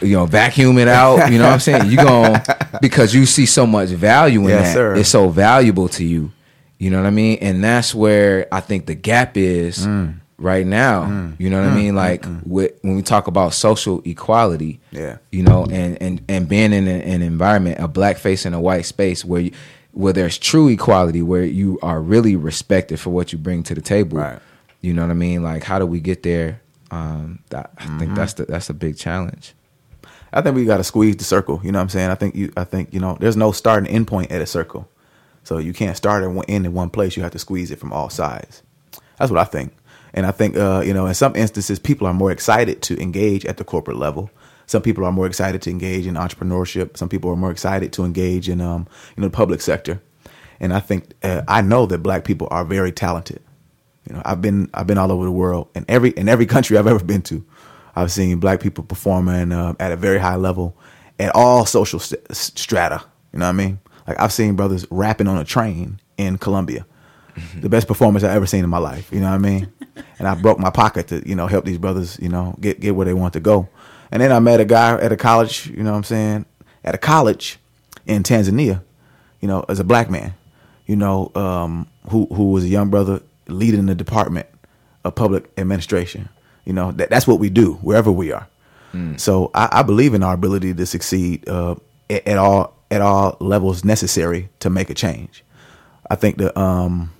you 0.03 0.15
know 0.17 0.27
vacuum 0.27 0.77
it 0.79 0.89
out 0.89 1.33
you 1.33 1.39
know 1.39 1.47
what 1.47 1.55
i'm 1.55 1.61
saying 1.61 1.91
you 1.91 1.97
gonna 1.97 2.43
because 2.83 3.15
you 3.15 3.25
see 3.27 3.47
so 3.47 3.67
much 3.67 3.89
value 3.91 4.43
in 4.43 4.49
Yes, 4.49 4.67
that 4.69 4.75
sir. 4.75 4.95
it's 4.97 5.09
so 5.09 5.29
valuable 5.31 5.89
to 5.91 6.05
you 6.05 6.31
you 6.79 6.91
know 6.91 6.97
what 6.99 7.07
i 7.07 7.11
mean 7.11 7.39
and 7.41 7.63
that's 7.63 7.95
where 7.95 8.47
i 8.53 8.61
think 8.61 8.87
the 8.87 8.95
gap 8.95 9.37
is 9.37 9.87
Mm. 9.87 10.15
right 10.39 10.67
now 10.67 11.33
you 11.39 11.51
know 11.51 11.61
what 11.61 11.71
i 11.71 11.75
mean 11.75 11.95
like 11.97 12.25
with, 12.47 12.73
when 12.83 12.95
we 12.97 13.03
talk 13.03 13.27
about 13.27 13.53
social 13.55 14.01
equality 14.05 14.81
Yeah. 14.93 15.19
you 15.33 15.43
know, 15.43 15.65
and 15.71 16.01
and 16.01 16.21
and 16.29 16.49
being 16.49 16.73
in 16.73 16.87
an, 16.89 17.01
an 17.03 17.23
environment, 17.23 17.79
a 17.81 17.89
black 17.89 18.17
face 18.19 18.47
in 18.47 18.55
a 18.55 18.61
white 18.61 18.87
space 18.87 19.25
where 19.25 19.41
you, 19.41 19.53
where 19.93 20.13
there's 20.13 20.39
true 20.39 20.69
equality, 20.69 21.23
where 21.23 21.43
you 21.45 21.79
are 21.83 22.01
really 22.01 22.37
respected 22.37 23.01
for 23.01 23.11
what 23.11 23.33
you 23.33 23.39
bring 23.39 23.63
to 23.65 23.75
the 23.75 23.81
table. 23.81 24.19
Right. 24.19 24.39
You 24.81 24.95
know 24.95 25.03
what 25.03 25.11
I 25.11 25.15
mean? 25.15 25.43
Like, 25.43 25.65
how 25.65 25.79
do 25.81 25.87
we 25.87 25.99
get 25.99 26.23
there? 26.23 26.61
Um, 26.93 27.41
that, 27.51 27.73
I 27.79 27.83
Mm-hmm. 27.85 27.99
think 27.99 28.15
that's 28.15 28.35
the 28.35 28.45
that's 28.45 28.71
a 28.71 28.75
big 28.75 28.97
challenge. 28.97 29.55
I 30.33 30.41
think 30.43 30.55
we 30.55 30.65
got 30.65 30.77
to 30.77 30.85
squeeze 30.85 31.17
the 31.17 31.25
circle. 31.25 31.61
You 31.65 31.73
know 31.73 31.79
what 31.81 31.85
I'm 31.85 31.89
saying? 31.89 32.11
I 32.11 32.15
think 32.15 32.35
you. 32.37 32.53
I 32.57 32.63
think 32.65 32.95
you 32.95 33.01
know. 33.01 33.17
There's 33.19 33.37
no 33.37 33.51
start 33.53 33.79
and 33.85 33.89
end 33.89 34.07
point 34.07 34.31
at 34.31 34.41
a 34.41 34.47
circle, 34.47 34.89
so 35.49 35.57
you 35.57 35.73
can't 35.73 35.97
start 35.97 36.23
and 36.23 36.45
end 36.47 36.67
in 36.67 36.75
one 36.75 36.91
place. 36.91 37.17
You 37.17 37.23
have 37.23 37.33
to 37.33 37.39
squeeze 37.39 37.71
it 37.71 37.79
from 37.79 37.91
all 37.91 38.11
sides. 38.11 38.63
That's 39.19 39.31
what 39.31 39.41
I 39.41 39.45
think. 39.45 39.73
And 40.13 40.27
I 40.27 40.31
think 40.31 40.59
uh, 40.59 40.83
you 40.85 40.93
know, 40.93 41.07
in 41.07 41.15
some 41.15 41.35
instances, 41.35 41.79
people 41.79 42.07
are 42.07 42.13
more 42.13 42.31
excited 42.31 42.83
to 42.83 43.01
engage 43.01 43.47
at 43.47 43.57
the 43.57 43.65
corporate 43.65 43.97
level. 43.97 44.31
Some 44.67 44.83
people 44.83 45.07
are 45.07 45.11
more 45.11 45.27
excited 45.27 45.63
to 45.63 45.71
engage 45.71 46.07
in 46.07 46.17
entrepreneurship. 46.17 46.99
Some 46.99 47.09
people 47.09 47.31
are 47.31 47.37
more 47.37 47.51
excited 47.51 47.95
to 47.95 48.05
engage 48.05 48.51
in 48.51 48.61
um, 48.61 48.87
you 49.17 49.23
know 49.23 49.29
the 49.29 49.35
public 49.35 49.63
sector. 49.63 50.03
And 50.61 50.75
I 50.75 50.81
think 50.81 51.15
uh, 51.23 51.45
I 51.49 51.63
know 51.63 51.87
that 51.87 52.03
black 52.03 52.25
people 52.27 52.49
are 52.51 52.67
very 52.67 52.93
talented. 52.93 53.41
You 54.07 54.17
know, 54.17 54.23
I've 54.27 54.43
been 54.43 54.69
I've 54.75 54.87
been 54.87 54.99
all 54.99 55.11
over 55.11 55.25
the 55.25 55.33
world, 55.33 55.69
and 55.75 55.87
every 55.89 56.11
in 56.11 56.29
every 56.29 56.45
country 56.55 56.77
I've 56.77 56.87
ever 56.87 57.03
been 57.03 57.23
to, 57.23 57.43
I've 57.97 58.13
seen 58.13 58.39
black 58.39 58.61
people 58.61 58.85
performing 58.85 59.53
uh, 59.53 59.73
at 59.81 59.93
a 59.93 59.97
very 59.97 60.19
high 60.19 60.37
level 60.37 60.77
at 61.19 61.35
all 61.35 61.65
social 61.65 62.01
st- 62.01 62.21
strata. 62.37 63.03
You 63.33 63.39
know 63.39 63.47
what 63.47 63.51
I 63.51 63.53
mean? 63.53 63.79
Like 64.09 64.19
I've 64.19 64.33
seen 64.33 64.57
brothers 64.57 64.87
rapping 64.91 65.29
on 65.29 65.37
a 65.37 65.45
train 65.45 66.01
in 66.17 66.39
Colombia. 66.39 66.87
Mm-hmm. 67.37 67.61
The 67.61 67.69
best 67.69 67.87
performance 67.87 68.25
I've 68.25 68.35
ever 68.35 68.47
seen 68.47 68.65
in 68.65 68.71
my 68.71 68.79
life. 68.79 69.13
You 69.13 69.21
know 69.21 69.29
what 69.29 69.35
I 69.35 69.39
mean? 69.39 69.71
and 70.19 70.27
I 70.27 70.35
broke 70.35 70.59
my 70.59 70.71
pocket 70.71 71.09
to 71.09 71.29
you 71.29 71.37
know 71.37 71.47
help 71.47 71.65
these 71.65 71.79
brothers 71.79 72.19
you 72.21 72.29
know 72.29 72.57
get 72.61 72.81
get 72.81 72.97
where 72.97 73.05
they 73.05 73.15
want 73.15 73.35
to 73.35 73.41
go. 73.41 73.69
And 74.11 74.23
then 74.23 74.33
I 74.33 74.41
met 74.41 74.61
a 74.61 74.65
guy 74.65 74.99
at 74.99 75.13
a 75.13 75.17
college. 75.17 75.67
You 75.67 75.83
know 75.83 75.91
what 75.91 75.99
I'm 75.99 76.05
saying? 76.05 76.47
At 76.83 76.95
a 76.95 76.99
college 76.99 77.59
in 78.07 78.23
Tanzania. 78.23 78.83
You 79.41 79.47
know, 79.47 79.65
as 79.69 79.79
a 79.79 79.85
black 79.85 80.11
man. 80.11 80.35
You 80.87 80.97
know, 80.97 81.31
um, 81.35 81.87
who 82.09 82.27
who 82.27 82.53
was 82.53 82.65
a 82.65 82.69
young 82.69 82.89
brother 82.89 83.21
leading 83.47 83.87
the 83.87 83.95
department 83.95 84.47
of 85.05 85.15
public 85.15 85.51
administration. 85.59 86.31
You 86.65 86.73
know, 86.73 86.93
that, 86.93 87.11
that's 87.11 87.27
what 87.27 87.39
we 87.39 87.51
do 87.51 87.75
wherever 87.75 88.11
we 88.11 88.33
are. 88.33 88.49
Mm. 88.93 89.21
So 89.21 89.51
I, 89.55 89.69
I, 89.73 89.83
believe 89.83 90.15
in 90.15 90.23
our 90.23 90.33
ability 90.35 90.73
to 90.75 90.87
succeed 90.87 91.47
uh, 91.49 91.77
at, 92.09 92.27
at, 92.27 92.39
all 92.39 92.78
at 92.91 93.01
all 93.01 93.37
levels 93.41 93.85
necessary 93.85 94.49
to 94.61 94.71
make 94.71 94.91
a 94.91 94.95
change. 94.95 95.45
I 96.11 96.15
think 96.15 96.39
the 96.39 96.59
um, 96.59 97.13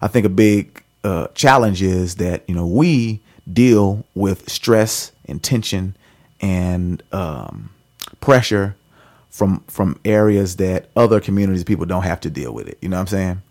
I 0.00 0.08
think 0.08 0.26
a 0.26 0.30
big 0.30 0.82
uh, 1.04 1.28
challenge 1.34 1.82
is 1.82 2.16
that 2.16 2.44
you 2.48 2.54
know 2.54 2.66
we 2.66 3.20
deal 3.50 4.04
with 4.14 4.48
stress 4.48 5.12
and 5.26 5.42
tension 5.42 5.96
and 6.40 7.02
um, 7.12 7.70
pressure 8.20 8.76
from 9.30 9.62
from 9.68 10.00
areas 10.04 10.56
that 10.56 10.88
other 10.96 11.20
communities 11.20 11.64
people 11.64 11.84
don't 11.84 12.04
have 12.04 12.20
to 12.20 12.30
deal 12.30 12.52
with 12.52 12.68
it. 12.68 12.78
You 12.80 12.88
know 12.88 12.96
what 12.96 13.02
I'm 13.02 13.06
saying? 13.06 13.42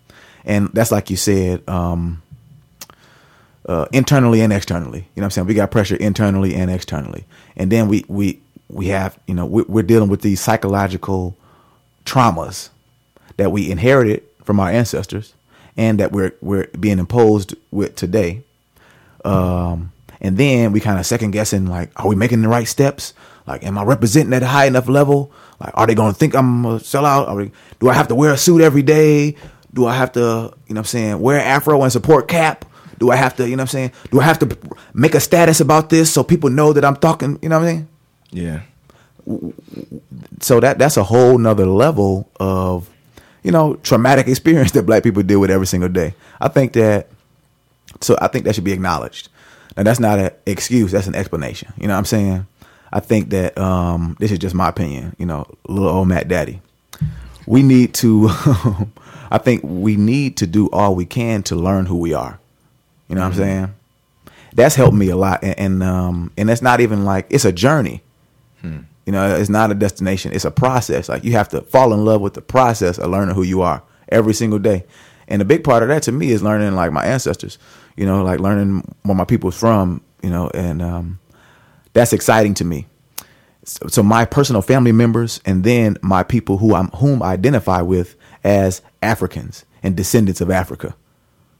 And 0.44 0.68
that's 0.72 0.92
like 0.92 1.10
you 1.10 1.16
said, 1.16 1.68
um, 1.68 2.22
uh, 3.68 3.86
internally 3.92 4.40
and 4.40 4.52
externally. 4.52 4.98
You 4.98 5.20
know 5.20 5.22
what 5.22 5.24
I'm 5.24 5.30
saying? 5.30 5.46
We 5.48 5.54
got 5.54 5.70
pressure 5.70 5.96
internally 5.96 6.54
and 6.54 6.70
externally, 6.70 7.24
and 7.56 7.70
then 7.70 7.88
we 7.88 8.04
we 8.08 8.40
we 8.68 8.88
have 8.88 9.18
you 9.26 9.34
know 9.34 9.46
we're 9.46 9.82
dealing 9.82 10.08
with 10.08 10.22
these 10.22 10.40
psychological 10.40 11.36
traumas 12.04 12.70
that 13.36 13.52
we 13.52 13.70
inherited 13.70 14.22
from 14.44 14.60
our 14.60 14.70
ancestors, 14.70 15.34
and 15.76 16.00
that 16.00 16.12
we're 16.12 16.34
we're 16.40 16.68
being 16.78 16.98
imposed 16.98 17.54
with 17.70 17.96
today. 17.96 18.42
Um, 19.24 19.92
and 20.20 20.38
then 20.38 20.72
we 20.72 20.80
kind 20.80 20.98
of 20.98 21.06
second 21.06 21.32
guessing 21.32 21.66
like, 21.66 21.90
are 21.96 22.08
we 22.08 22.16
making 22.16 22.42
the 22.42 22.48
right 22.48 22.66
steps? 22.66 23.12
Like, 23.46 23.64
am 23.64 23.78
I 23.78 23.84
representing 23.84 24.32
at 24.32 24.42
a 24.42 24.46
high 24.46 24.66
enough 24.66 24.88
level? 24.88 25.30
Like, 25.60 25.72
are 25.74 25.86
they 25.86 25.94
going 25.94 26.12
to 26.12 26.18
think 26.18 26.34
I'm 26.34 26.64
a 26.64 26.78
sellout? 26.78 27.28
Are 27.28 27.36
we, 27.36 27.52
do 27.80 27.88
I 27.88 27.94
have 27.94 28.08
to 28.08 28.14
wear 28.14 28.32
a 28.32 28.36
suit 28.36 28.60
every 28.60 28.82
day? 28.82 29.36
Do 29.74 29.86
I 29.86 29.94
have 29.94 30.12
to, 30.12 30.52
you 30.66 30.74
know 30.74 30.80
I'm 30.80 30.84
saying, 30.84 31.20
wear 31.20 31.40
afro 31.40 31.82
and 31.82 31.92
support 31.92 32.28
cap? 32.28 32.64
Do 32.98 33.10
I 33.10 33.16
have 33.16 33.36
to, 33.36 33.48
you 33.48 33.56
know 33.56 33.62
I'm 33.62 33.68
saying? 33.68 33.92
Do 34.10 34.20
I 34.20 34.24
have 34.24 34.38
to 34.38 34.58
make 34.94 35.14
a 35.14 35.20
status 35.20 35.60
about 35.60 35.90
this 35.90 36.12
so 36.12 36.24
people 36.24 36.50
know 36.50 36.72
that 36.72 36.84
I'm 36.84 36.96
talking, 36.96 37.38
you 37.42 37.48
know 37.48 37.58
what 37.58 37.66
I'm 37.66 37.74
saying? 37.74 37.88
Yeah. 38.30 38.62
So 40.40 40.60
that 40.60 40.78
that's 40.78 40.96
a 40.96 41.04
whole 41.04 41.38
nother 41.38 41.66
level 41.66 42.30
of, 42.38 42.88
you 43.42 43.50
know, 43.50 43.74
traumatic 43.76 44.28
experience 44.28 44.72
that 44.72 44.86
black 44.86 45.02
people 45.02 45.22
deal 45.22 45.40
with 45.40 45.50
every 45.50 45.66
single 45.66 45.88
day. 45.88 46.14
I 46.40 46.48
think 46.48 46.72
that 46.74 47.08
so 48.00 48.16
I 48.20 48.28
think 48.28 48.44
that 48.44 48.54
should 48.54 48.64
be 48.64 48.72
acknowledged. 48.72 49.28
Now 49.76 49.82
that's 49.82 50.00
not 50.00 50.18
an 50.18 50.30
excuse, 50.46 50.92
that's 50.92 51.06
an 51.06 51.14
explanation. 51.14 51.72
You 51.76 51.88
know 51.88 51.94
what 51.94 51.98
I'm 51.98 52.04
saying? 52.04 52.46
I 52.92 53.00
think 53.00 53.30
that 53.30 53.58
um, 53.58 54.16
this 54.20 54.30
is 54.30 54.38
just 54.38 54.54
my 54.54 54.68
opinion, 54.68 55.16
you 55.18 55.26
know, 55.26 55.46
little 55.68 55.88
old 55.88 56.08
Matt 56.08 56.28
Daddy. 56.28 56.60
We 57.46 57.62
need 57.62 57.94
to 57.94 58.28
I 59.30 59.38
think 59.38 59.62
we 59.64 59.96
need 59.96 60.36
to 60.38 60.46
do 60.46 60.70
all 60.70 60.94
we 60.94 61.04
can 61.04 61.42
to 61.44 61.56
learn 61.56 61.86
who 61.86 61.96
we 61.96 62.14
are. 62.14 62.38
You 63.08 63.14
know 63.14 63.22
what 63.22 63.32
mm-hmm. 63.32 63.42
I'm 63.42 63.48
saying? 63.48 63.74
That's 64.54 64.74
helped 64.74 64.96
me 64.96 65.10
a 65.10 65.16
lot, 65.16 65.42
and 65.42 65.58
and, 65.58 65.82
um, 65.82 66.32
and 66.36 66.48
it's 66.48 66.62
not 66.62 66.80
even 66.80 67.04
like 67.04 67.26
it's 67.30 67.44
a 67.44 67.52
journey. 67.52 68.02
Hmm. 68.60 68.78
You 69.04 69.12
know, 69.12 69.36
it's 69.36 69.50
not 69.50 69.70
a 69.70 69.74
destination; 69.74 70.32
it's 70.32 70.44
a 70.44 70.50
process. 70.50 71.08
Like 71.08 71.24
you 71.24 71.32
have 71.32 71.48
to 71.50 71.62
fall 71.62 71.92
in 71.92 72.04
love 72.04 72.20
with 72.20 72.34
the 72.34 72.42
process 72.42 72.98
of 72.98 73.10
learning 73.10 73.34
who 73.34 73.42
you 73.42 73.62
are 73.62 73.82
every 74.08 74.34
single 74.34 74.58
day. 74.58 74.84
And 75.28 75.42
a 75.42 75.44
big 75.44 75.64
part 75.64 75.82
of 75.82 75.88
that 75.88 76.02
to 76.04 76.12
me 76.12 76.30
is 76.30 76.42
learning 76.42 76.74
like 76.74 76.92
my 76.92 77.04
ancestors. 77.04 77.58
You 77.96 78.06
know, 78.06 78.22
like 78.22 78.40
learning 78.40 78.94
where 79.02 79.14
my 79.14 79.24
people's 79.24 79.58
from. 79.58 80.02
You 80.22 80.30
know, 80.30 80.50
and 80.54 80.82
um, 80.82 81.20
that's 81.92 82.12
exciting 82.12 82.54
to 82.54 82.64
me. 82.64 82.86
So, 83.64 83.86
so, 83.88 84.02
my 84.02 84.24
personal 84.24 84.62
family 84.62 84.92
members, 84.92 85.40
and 85.44 85.64
then 85.64 85.96
my 86.02 86.22
people 86.22 86.58
who 86.58 86.74
I'm 86.74 86.88
whom 86.88 87.22
I 87.22 87.32
identify 87.32 87.82
with 87.82 88.16
as 88.44 88.82
Africans 89.02 89.64
and 89.82 89.96
descendants 89.96 90.40
of 90.40 90.50
Africa. 90.50 90.96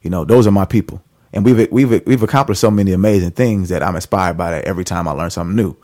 You 0.02 0.10
know, 0.10 0.24
those 0.24 0.47
are 0.47 0.52
my 0.52 0.64
people. 0.64 1.02
And 1.32 1.44
we've 1.44 1.70
we've 1.70 2.06
we've 2.06 2.23
accomplished 2.23 2.60
so 2.60 2.70
many 2.70 2.93
amazing 2.93 3.32
things 3.32 3.68
that 3.68 3.82
I'm 3.82 3.97
inspired 3.97 4.36
by 4.36 4.51
that 4.52 4.64
every 4.64 4.85
time 4.85 5.09
I 5.09 5.12
learn 5.12 5.31
something 5.31 5.56
new. 5.56 5.77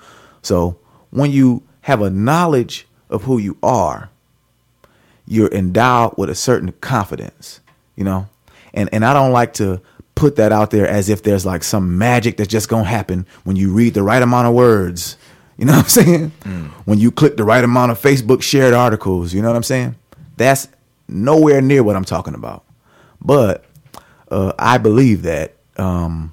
So 0.42 0.78
when 1.12 1.30
you 1.30 1.62
have 1.82 2.00
a 2.02 2.10
knowledge 2.10 2.88
of 3.08 3.24
who 3.24 3.38
you 3.38 3.56
are, 3.62 4.10
you're 5.26 5.52
endowed 5.52 6.14
with 6.18 6.28
a 6.28 6.34
certain 6.34 6.72
confidence, 6.80 7.60
you 7.94 8.02
know? 8.02 8.28
And 8.74 8.88
and 8.92 9.04
I 9.04 9.12
don't 9.14 9.32
like 9.32 9.52
to 9.54 9.80
put 10.14 10.36
that 10.36 10.52
out 10.52 10.70
there 10.70 10.86
as 10.86 11.08
if 11.08 11.22
there's 11.22 11.46
like 11.46 11.62
some 11.62 11.98
magic 11.98 12.36
that's 12.36 12.48
just 12.48 12.68
gonna 12.68 12.84
happen 12.84 13.26
when 13.44 13.54
you 13.54 13.72
read 13.72 13.94
the 13.94 14.02
right 14.02 14.22
amount 14.22 14.48
of 14.48 14.54
words. 14.54 15.16
You 15.58 15.66
know 15.66 15.72
what 15.72 15.84
I'm 15.84 15.88
saying? 16.04 16.32
Mm. 16.40 16.68
When 16.86 16.98
you 16.98 17.10
click 17.10 17.36
the 17.36 17.44
right 17.44 17.62
amount 17.62 17.92
of 17.92 18.00
Facebook 18.00 18.42
shared 18.42 18.74
articles, 18.74 19.32
you 19.32 19.42
know 19.42 19.48
what 19.48 19.56
I'm 19.56 19.62
saying? 19.62 19.94
That's 20.36 20.68
nowhere 21.08 21.60
near 21.60 21.82
what 21.82 21.94
I'm 21.94 22.04
talking 22.04 22.34
about. 22.34 22.64
But 23.20 23.64
uh, 24.30 24.54
I 24.58 24.78
believe 24.78 25.22
that 25.22 25.54
um, 25.76 26.32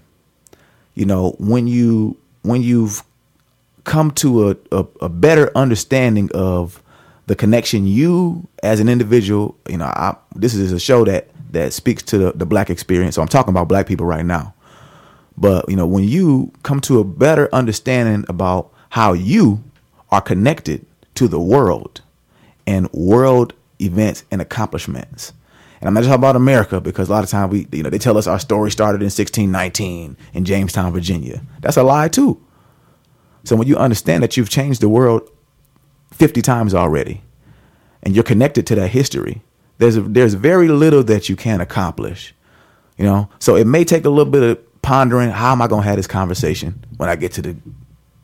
you 0.95 1.06
know 1.06 1.35
when 1.38 1.68
you 1.68 2.18
when 2.43 2.61
you've 2.61 3.03
come 3.89 4.11
to 4.11 4.51
a, 4.51 4.55
a, 4.71 4.85
a, 5.01 5.09
better 5.09 5.51
understanding 5.55 6.29
of 6.35 6.83
the 7.25 7.35
connection 7.35 7.87
you 7.87 8.47
as 8.61 8.79
an 8.79 8.87
individual, 8.87 9.57
you 9.67 9.77
know, 9.77 9.85
I, 9.85 10.15
this 10.35 10.53
is 10.53 10.71
a 10.71 10.79
show 10.79 11.03
that 11.05 11.29
that 11.53 11.73
speaks 11.73 12.03
to 12.03 12.19
the, 12.19 12.31
the 12.33 12.45
black 12.45 12.69
experience. 12.69 13.15
So 13.15 13.23
I'm 13.23 13.27
talking 13.27 13.49
about 13.49 13.67
black 13.67 13.87
people 13.87 14.05
right 14.05 14.23
now. 14.23 14.53
But 15.35 15.67
you 15.69 15.75
know, 15.75 15.87
when 15.87 16.03
you 16.03 16.51
come 16.61 16.79
to 16.81 16.99
a 16.99 17.03
better 17.03 17.49
understanding 17.51 18.25
about 18.29 18.71
how 18.89 19.13
you 19.13 19.63
are 20.11 20.21
connected 20.21 20.85
to 21.15 21.27
the 21.27 21.39
world 21.39 22.01
and 22.67 22.93
world 22.93 23.53
events 23.81 24.23
and 24.29 24.39
accomplishments. 24.39 25.33
And 25.79 25.87
I'm 25.87 25.95
not 25.95 26.01
just 26.01 26.09
talking 26.09 26.21
about 26.21 26.35
America 26.35 26.79
because 26.79 27.09
a 27.09 27.11
lot 27.11 27.23
of 27.23 27.29
times 27.31 27.51
we, 27.51 27.67
you 27.71 27.81
know, 27.81 27.89
they 27.89 27.97
tell 27.97 28.19
us 28.19 28.27
our 28.27 28.39
story 28.39 28.69
started 28.69 29.01
in 29.01 29.05
1619 29.05 30.15
in 30.33 30.45
Jamestown, 30.45 30.93
Virginia. 30.93 31.41
That's 31.61 31.77
a 31.77 31.83
lie 31.83 32.09
too. 32.09 32.39
So 33.49 33.55
when 33.55 33.67
you 33.67 33.77
understand 33.77 34.21
that 34.21 34.38
you've 34.38 34.51
changed 34.51 34.80
the 34.80 34.88
world 34.88 35.27
50 36.11 36.39
times 36.43 36.76
already, 36.76 37.23
and 38.03 38.13
you're 38.13 38.23
connected 38.23 38.67
to 38.67 38.76
that 38.76 38.89
history, 38.89 39.41
there's 39.80 39.95
there's 39.95 40.35
very 40.35 40.67
little 40.67 41.03
that 41.05 41.30
you 41.30 41.35
can 41.35 41.59
accomplish. 41.59 42.35
You 42.95 43.05
know, 43.05 43.27
so 43.39 43.55
it 43.55 43.65
may 43.65 43.84
take 43.84 44.05
a 44.05 44.09
little 44.11 44.31
bit 44.31 44.43
of 44.43 44.81
pondering. 44.84 45.31
How 45.31 45.51
am 45.51 45.63
I 45.63 45.67
going 45.67 45.81
to 45.81 45.88
have 45.88 45.97
this 45.97 46.05
conversation 46.05 46.85
when 46.97 47.09
I 47.09 47.15
get 47.15 47.31
to 47.34 47.41
the 47.41 47.55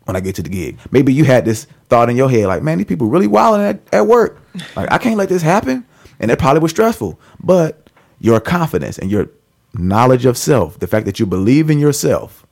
when 0.04 0.16
I 0.16 0.20
get 0.20 0.36
to 0.36 0.44
the 0.44 0.50
gig. 0.50 0.78
Maybe 0.92 1.12
you 1.12 1.24
had 1.24 1.44
this 1.44 1.66
thought 1.90 2.12
in 2.12 2.16
your 2.16 2.30
head, 2.30 2.46
like, 2.46 2.62
man, 2.62 2.78
these 2.78 2.86
people 2.86 3.08
really 3.08 3.26
wilding 3.26 3.66
at, 3.66 3.80
at 3.92 4.06
work. 4.06 4.40
Like, 4.76 4.92
I 4.92 5.00
can't 5.00 5.18
let 5.18 5.30
this 5.30 5.42
happen. 5.42 5.88
And 6.20 6.30
it 6.30 6.38
probably 6.38 6.60
was 6.60 6.70
stressful. 6.70 7.20
But 7.44 7.90
your 8.20 8.40
confidence 8.40 9.00
and 9.00 9.10
your 9.10 9.30
knowledge 9.74 10.28
of 10.28 10.38
self, 10.38 10.78
the 10.78 10.86
fact 10.86 11.08
that 11.08 11.20
you 11.20 11.26
believe 11.26 11.72
in 11.72 11.80
yourself, 11.80 12.46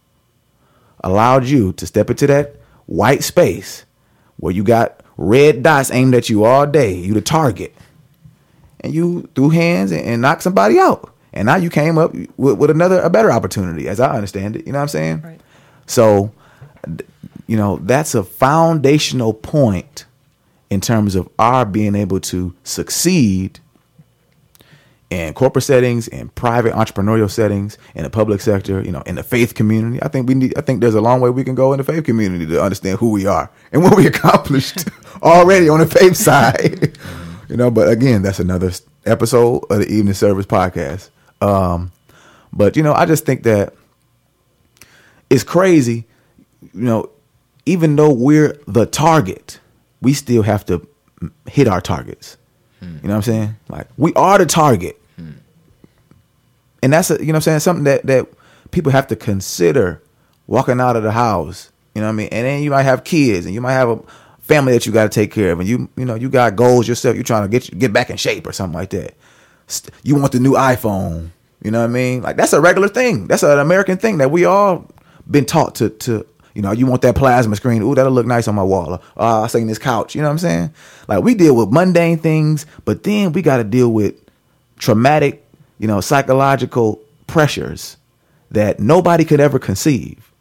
allowed 1.04 1.46
you 1.46 1.72
to 1.74 1.86
step 1.86 2.10
into 2.10 2.26
that 2.26 2.56
white 2.86 3.24
space 3.24 3.86
where 4.38 4.54
you 4.54 4.64
got 4.64 5.02
red 5.18 5.64
dots 5.64 5.92
aimed 5.92 6.16
at 6.16 6.30
you 6.30 6.44
all 6.44 6.66
day, 6.66 6.96
you 6.96 7.14
the 7.14 7.22
target. 7.22 7.74
And 8.82 8.94
you 8.94 9.30
threw 9.36 9.50
hands 9.50 9.92
and, 9.92 10.02
and 10.02 10.22
knocked 10.22 10.44
somebody 10.44 10.78
out. 10.78 11.14
And 11.32 11.46
now 11.46 11.56
you 11.56 11.70
came 11.70 11.98
up 11.98 12.14
with, 12.14 12.58
with 12.58 12.70
another, 12.70 13.00
a 13.02 13.10
better 13.10 13.32
opportunity, 13.32 13.88
as 13.88 14.00
I 14.00 14.16
understand 14.16 14.56
it. 14.56 14.68
You 14.68 14.74
know 14.74 14.80
what 14.80 14.84
I'm 14.84 14.88
saying? 14.90 15.22
Right. 15.22 15.42
So 15.86 16.34
you 17.48 17.58
know, 17.58 17.78
that's 17.78 18.16
a 18.16 18.24
foundational 18.24 19.34
point 19.34 20.06
in 20.70 20.82
terms 20.82 21.16
of 21.16 21.30
our 21.38 21.66
being 21.66 21.96
able 21.96 22.20
to 22.20 22.56
succeed 22.64 23.60
in 25.14 25.34
corporate 25.36 25.64
settings, 25.64 26.08
in 26.08 26.30
private 26.30 26.74
entrepreneurial 26.74 27.30
settings, 27.30 27.78
in 27.94 28.04
the 28.04 28.10
public 28.10 28.42
sector, 28.42 28.82
you 28.82 28.92
know, 28.92 29.02
in 29.02 29.14
the 29.14 29.22
faith 29.22 29.54
community. 29.54 30.02
I 30.02 30.08
think 30.08 30.28
we 30.28 30.34
need. 30.34 30.58
I 30.58 30.62
think 30.62 30.82
there's 30.82 30.96
a 30.96 31.02
long 31.02 31.22
way 31.22 31.30
we 31.30 31.44
can 31.44 31.54
go 31.54 31.72
in 31.72 31.78
the 31.78 31.84
faith 31.84 32.04
community 32.04 32.48
to 32.48 32.62
understand 32.62 32.98
who 32.98 33.12
we 33.12 33.28
are 33.28 33.52
and 33.72 33.84
what 33.84 33.96
we 33.96 34.08
accomplished 34.14 34.88
already 35.22 35.70
on 35.70 35.80
the 35.80 35.86
faith 35.86 36.18
side. 36.18 36.98
you 37.50 37.56
know, 37.58 37.70
but 37.70 37.90
again, 37.90 38.24
that's 38.24 38.40
another 38.40 38.72
episode 39.06 39.64
of 39.70 39.80
the 39.80 39.88
Evening 39.88 40.16
Service 40.16 40.48
podcast. 40.48 41.12
Um, 41.42 41.92
but 42.52 42.76
you 42.76 42.82
know, 42.82 42.94
I 42.94 43.06
just 43.06 43.24
think 43.24 43.44
that 43.44 43.76
it's 45.30 45.44
crazy. 45.44 46.06
You 46.74 46.82
know, 46.82 47.10
even 47.68 47.96
though 47.96 48.12
we're 48.12 48.60
the 48.68 48.88
target, 48.88 49.60
we 50.02 50.14
still 50.14 50.42
have 50.42 50.66
to 50.66 50.88
hit 51.46 51.68
our 51.68 51.82
targets. 51.82 52.38
You 52.84 53.08
know 53.08 53.10
what 53.10 53.16
I'm 53.16 53.22
saying? 53.22 53.56
Like 53.70 53.88
we 53.98 54.14
are 54.14 54.38
the 54.38 54.46
target. 54.46 55.00
And 56.84 56.92
that's 56.92 57.10
a, 57.10 57.18
you 57.20 57.32
know 57.32 57.38
I'm 57.38 57.42
saying, 57.42 57.62
something 57.62 57.86
that 57.86 58.06
that 58.06 58.28
people 58.72 58.92
have 58.92 59.08
to 59.08 59.16
consider 59.16 60.04
walking 60.48 60.82
out 60.82 60.96
of 60.96 61.04
the 61.04 61.12
house. 61.12 61.72
You 61.96 62.02
know 62.02 62.08
what 62.08 62.14
I 62.14 62.16
mean? 62.16 62.30
And 62.32 62.46
then 62.46 62.62
you 62.62 62.72
might 62.72 62.84
have 62.84 63.04
kids 63.04 63.46
and 63.46 63.56
you 63.56 63.62
might 63.62 63.74
have 63.74 63.90
a 63.90 64.00
family 64.42 64.74
that 64.74 64.86
you 64.86 64.92
got 64.92 65.04
to 65.04 65.10
take 65.10 65.32
care 65.32 65.54
of 65.54 65.60
and 65.60 65.70
you 65.70 65.90
you 65.96 66.04
know, 66.04 66.16
you 66.16 66.30
got 66.30 66.56
goals 66.56 66.88
yourself, 66.88 67.16
you're 67.16 67.24
trying 67.24 67.44
to 67.44 67.48
get 67.48 67.80
get 67.80 67.94
back 67.94 68.10
in 68.10 68.18
shape 68.18 68.46
or 68.46 68.52
something 68.52 68.76
like 68.76 68.90
that. 68.90 69.16
You 70.04 70.16
want 70.16 70.34
the 70.34 70.40
new 70.40 70.54
iPhone. 70.54 71.30
You 71.64 71.72
know 71.72 71.80
what 71.80 71.86
I 71.86 71.94
mean? 71.94 72.22
Like 72.22 72.36
that's 72.36 72.52
a 72.52 72.60
regular 72.60 72.90
thing. 72.90 73.28
That's 73.28 73.44
an 73.44 73.60
American 73.60 73.98
thing 73.98 74.18
that 74.18 74.30
we 74.30 74.44
all 74.44 74.86
been 75.32 75.46
taught 75.46 75.76
to 75.76 75.90
to 75.90 76.26
you 76.54 76.62
know, 76.62 76.72
you 76.72 76.86
want 76.86 77.02
that 77.02 77.16
plasma 77.16 77.56
screen. 77.56 77.82
Ooh, 77.82 77.96
that'll 77.96 78.12
look 78.12 78.28
nice 78.28 78.48
on 78.48 78.56
my 78.56 78.64
wall. 78.64 79.02
Uh, 79.18 79.42
I 79.42 79.48
sing 79.48 79.68
this 79.68 79.80
couch. 79.80 80.14
You 80.14 80.22
know 80.22 80.28
what 80.28 80.34
I'm 80.34 80.40
saying? 80.40 80.74
Like 81.08 81.24
we 81.24 81.34
deal 81.34 81.56
with 81.56 81.72
mundane 81.72 82.18
things, 82.18 82.66
but 82.86 83.04
then 83.04 83.32
we 83.32 83.42
got 83.42 83.58
to 83.58 83.64
deal 83.64 83.92
with 83.92 84.16
traumatic, 84.78 85.43
you 85.80 85.88
know, 85.88 86.02
psychological 86.02 87.02
pressures 87.28 87.98
that 88.52 88.80
nobody 88.80 89.26
could 89.26 89.40
ever 89.40 89.60
conceive. 89.60 90.32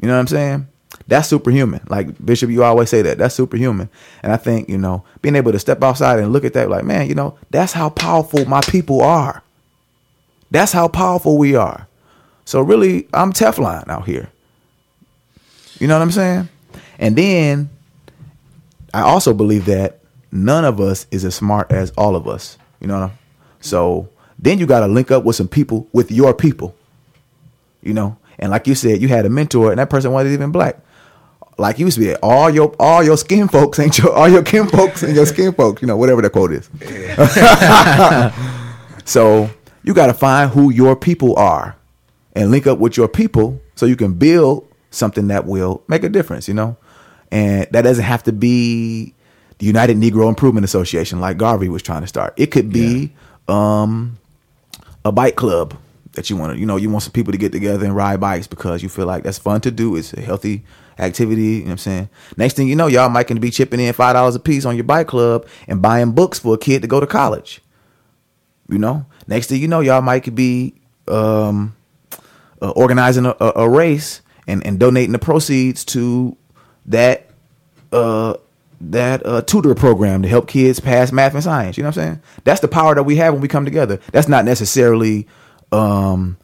You 0.00 0.08
know 0.08 0.14
what 0.14 0.20
I'm 0.20 0.26
saying? 0.26 0.66
That's 1.06 1.28
superhuman. 1.28 1.80
Like 1.88 2.24
Bishop, 2.24 2.50
you 2.50 2.64
always 2.64 2.90
say 2.90 3.02
that. 3.02 3.18
That's 3.18 3.34
superhuman. 3.34 3.88
And 4.22 4.32
I 4.32 4.36
think, 4.36 4.68
you 4.68 4.78
know, 4.78 5.04
being 5.22 5.36
able 5.36 5.52
to 5.52 5.58
step 5.58 5.82
outside 5.82 6.18
and 6.18 6.32
look 6.32 6.44
at 6.44 6.54
that, 6.54 6.70
like, 6.70 6.84
man, 6.84 7.08
you 7.08 7.14
know, 7.14 7.38
that's 7.50 7.72
how 7.72 7.90
powerful 7.90 8.44
my 8.46 8.60
people 8.62 9.02
are. 9.02 9.42
That's 10.50 10.72
how 10.72 10.88
powerful 10.88 11.36
we 11.36 11.56
are. 11.56 11.86
So 12.44 12.60
really, 12.60 13.08
I'm 13.12 13.32
Teflon 13.32 13.88
out 13.88 14.06
here. 14.06 14.30
You 15.78 15.88
know 15.88 15.94
what 15.94 16.02
I'm 16.02 16.12
saying? 16.12 16.48
And 16.98 17.16
then 17.16 17.70
I 18.92 19.02
also 19.02 19.34
believe 19.34 19.66
that 19.66 20.00
none 20.30 20.64
of 20.64 20.80
us 20.80 21.06
is 21.10 21.24
as 21.24 21.34
smart 21.34 21.72
as 21.72 21.90
all 21.92 22.14
of 22.16 22.28
us. 22.28 22.56
You 22.80 22.86
know? 22.86 23.10
So 23.60 24.08
then 24.38 24.58
you 24.58 24.66
got 24.66 24.80
to 24.80 24.88
link 24.88 25.10
up 25.10 25.24
with 25.24 25.36
some 25.36 25.48
people, 25.48 25.88
with 25.92 26.10
your 26.10 26.34
people. 26.34 26.74
You 27.82 27.94
know? 27.94 28.16
And 28.38 28.50
like 28.50 28.66
you 28.66 28.74
said, 28.74 29.00
you 29.00 29.08
had 29.08 29.26
a 29.26 29.30
mentor, 29.30 29.70
and 29.70 29.78
that 29.78 29.90
person 29.90 30.12
wasn't 30.12 30.34
even 30.34 30.50
black. 30.50 30.78
Like 31.56 31.78
you 31.78 31.86
used 31.86 31.98
to 31.98 32.04
be, 32.04 32.14
all 32.16 32.50
your 32.50 32.74
all 32.80 33.04
your 33.04 33.16
skin 33.16 33.46
folks 33.46 33.78
ain't 33.78 33.96
your 33.98 34.12
all 34.12 34.28
your 34.28 34.42
kin 34.42 34.66
folks 34.66 35.04
and 35.04 35.14
your 35.14 35.24
skin 35.24 35.52
folks. 35.52 35.82
You 35.82 35.86
know, 35.86 35.96
whatever 35.96 36.20
that 36.22 36.30
quote 36.30 36.50
is. 36.50 36.68
So 39.04 39.50
you 39.82 39.94
got 39.94 40.06
to 40.06 40.14
find 40.14 40.50
who 40.50 40.70
your 40.70 40.96
people 40.96 41.36
are 41.36 41.76
and 42.34 42.50
link 42.50 42.66
up 42.66 42.78
with 42.78 42.96
your 42.96 43.08
people 43.08 43.60
so 43.74 43.86
you 43.86 43.96
can 43.96 44.14
build 44.14 44.66
something 44.90 45.28
that 45.28 45.46
will 45.46 45.82
make 45.88 46.02
a 46.02 46.08
difference, 46.08 46.48
you 46.48 46.54
know? 46.54 46.76
And 47.30 47.66
that 47.70 47.82
doesn't 47.82 48.04
have 48.04 48.22
to 48.24 48.32
be 48.32 49.14
the 49.58 49.66
United 49.66 49.96
Negro 49.96 50.28
Improvement 50.28 50.64
Association 50.64 51.20
like 51.20 51.36
Garvey 51.36 51.68
was 51.68 51.82
trying 51.82 52.00
to 52.00 52.06
start. 52.06 52.34
It 52.36 52.46
could 52.46 52.72
be 52.72 53.12
um, 53.48 54.18
a 55.04 55.12
bike 55.12 55.36
club 55.36 55.76
that 56.12 56.30
you 56.30 56.36
want 56.36 56.52
to, 56.52 56.58
you 56.58 56.66
know, 56.66 56.76
you 56.76 56.88
want 56.90 57.02
some 57.02 57.12
people 57.12 57.32
to 57.32 57.38
get 57.38 57.52
together 57.52 57.84
and 57.84 57.94
ride 57.94 58.20
bikes 58.20 58.46
because 58.46 58.82
you 58.82 58.88
feel 58.88 59.06
like 59.06 59.24
that's 59.24 59.38
fun 59.38 59.60
to 59.62 59.70
do. 59.70 59.96
It's 59.96 60.12
a 60.12 60.20
healthy 60.20 60.64
activity. 60.98 61.42
You 61.42 61.58
know 61.60 61.64
what 61.64 61.70
I'm 61.72 61.78
saying? 61.78 62.08
Next 62.36 62.54
thing 62.54 62.68
you 62.68 62.76
know, 62.76 62.86
y'all 62.86 63.08
might 63.08 63.26
can 63.26 63.40
be 63.40 63.50
chipping 63.50 63.80
in 63.80 63.92
$5 63.92 64.36
a 64.36 64.38
piece 64.38 64.64
on 64.64 64.76
your 64.76 64.84
bike 64.84 65.08
club 65.08 65.46
and 65.66 65.82
buying 65.82 66.12
books 66.12 66.38
for 66.38 66.54
a 66.54 66.58
kid 66.58 66.82
to 66.82 66.88
go 66.88 67.00
to 67.00 67.06
college. 67.06 67.60
You 68.68 68.78
know, 68.78 69.06
next 69.26 69.48
thing 69.48 69.60
you 69.60 69.68
know, 69.68 69.80
y'all 69.80 70.00
might 70.00 70.20
could 70.20 70.34
be 70.34 70.74
um, 71.08 71.76
uh, 72.62 72.70
organizing 72.70 73.26
a, 73.26 73.36
a, 73.40 73.52
a 73.56 73.68
race 73.68 74.22
and, 74.46 74.64
and 74.66 74.78
donating 74.78 75.12
the 75.12 75.18
proceeds 75.18 75.84
to 75.86 76.36
that 76.86 77.28
uh, 77.92 78.34
that 78.80 79.24
uh, 79.26 79.42
tutor 79.42 79.74
program 79.74 80.22
to 80.22 80.28
help 80.28 80.48
kids 80.48 80.80
pass 80.80 81.12
math 81.12 81.34
and 81.34 81.42
science. 81.42 81.76
You 81.76 81.82
know 81.82 81.88
what 81.88 81.98
I'm 81.98 82.04
saying? 82.04 82.22
That's 82.44 82.60
the 82.60 82.68
power 82.68 82.94
that 82.94 83.04
we 83.04 83.16
have 83.16 83.34
when 83.34 83.42
we 83.42 83.48
come 83.48 83.64
together. 83.64 84.00
That's 84.12 84.28
not 84.28 84.44
necessarily 84.44 85.26
um, 85.72 86.36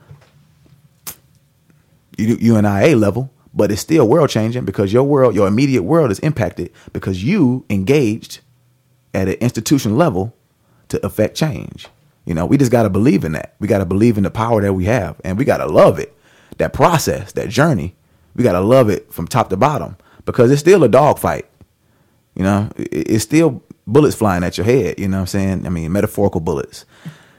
UNIA 2.18 2.96
level, 2.96 3.30
but 3.54 3.70
it's 3.70 3.80
still 3.80 4.08
world 4.08 4.30
changing 4.30 4.64
because 4.64 4.92
your 4.92 5.04
world, 5.04 5.34
your 5.34 5.48
immediate 5.48 5.82
world 5.82 6.10
is 6.10 6.18
impacted 6.20 6.72
because 6.92 7.22
you 7.24 7.64
engaged 7.70 8.40
at 9.14 9.28
an 9.28 9.34
institution 9.34 9.96
level 9.96 10.34
to 10.88 11.04
affect 11.04 11.36
change. 11.36 11.88
You 12.24 12.34
know, 12.34 12.46
we 12.46 12.58
just 12.58 12.70
got 12.70 12.84
to 12.84 12.90
believe 12.90 13.24
in 13.24 13.32
that. 13.32 13.54
We 13.58 13.66
got 13.66 13.78
to 13.78 13.86
believe 13.86 14.16
in 14.16 14.24
the 14.24 14.30
power 14.30 14.60
that 14.60 14.74
we 14.74 14.84
have, 14.84 15.20
and 15.24 15.38
we 15.38 15.44
got 15.44 15.58
to 15.58 15.66
love 15.66 15.98
it. 15.98 16.14
That 16.58 16.72
process, 16.72 17.32
that 17.32 17.48
journey, 17.48 17.96
we 18.34 18.44
got 18.44 18.52
to 18.52 18.60
love 18.60 18.88
it 18.90 19.12
from 19.12 19.26
top 19.26 19.48
to 19.50 19.56
bottom 19.56 19.96
because 20.26 20.50
it's 20.50 20.60
still 20.60 20.84
a 20.84 20.88
dogfight. 20.88 21.46
You 22.40 22.44
know, 22.46 22.70
it's 22.78 23.22
still 23.22 23.62
bullets 23.86 24.16
flying 24.16 24.42
at 24.44 24.56
your 24.56 24.64
head. 24.64 24.98
You 24.98 25.08
know 25.08 25.18
what 25.18 25.20
I'm 25.20 25.26
saying? 25.26 25.66
I 25.66 25.68
mean, 25.68 25.92
metaphorical 25.92 26.40
bullets. 26.40 26.86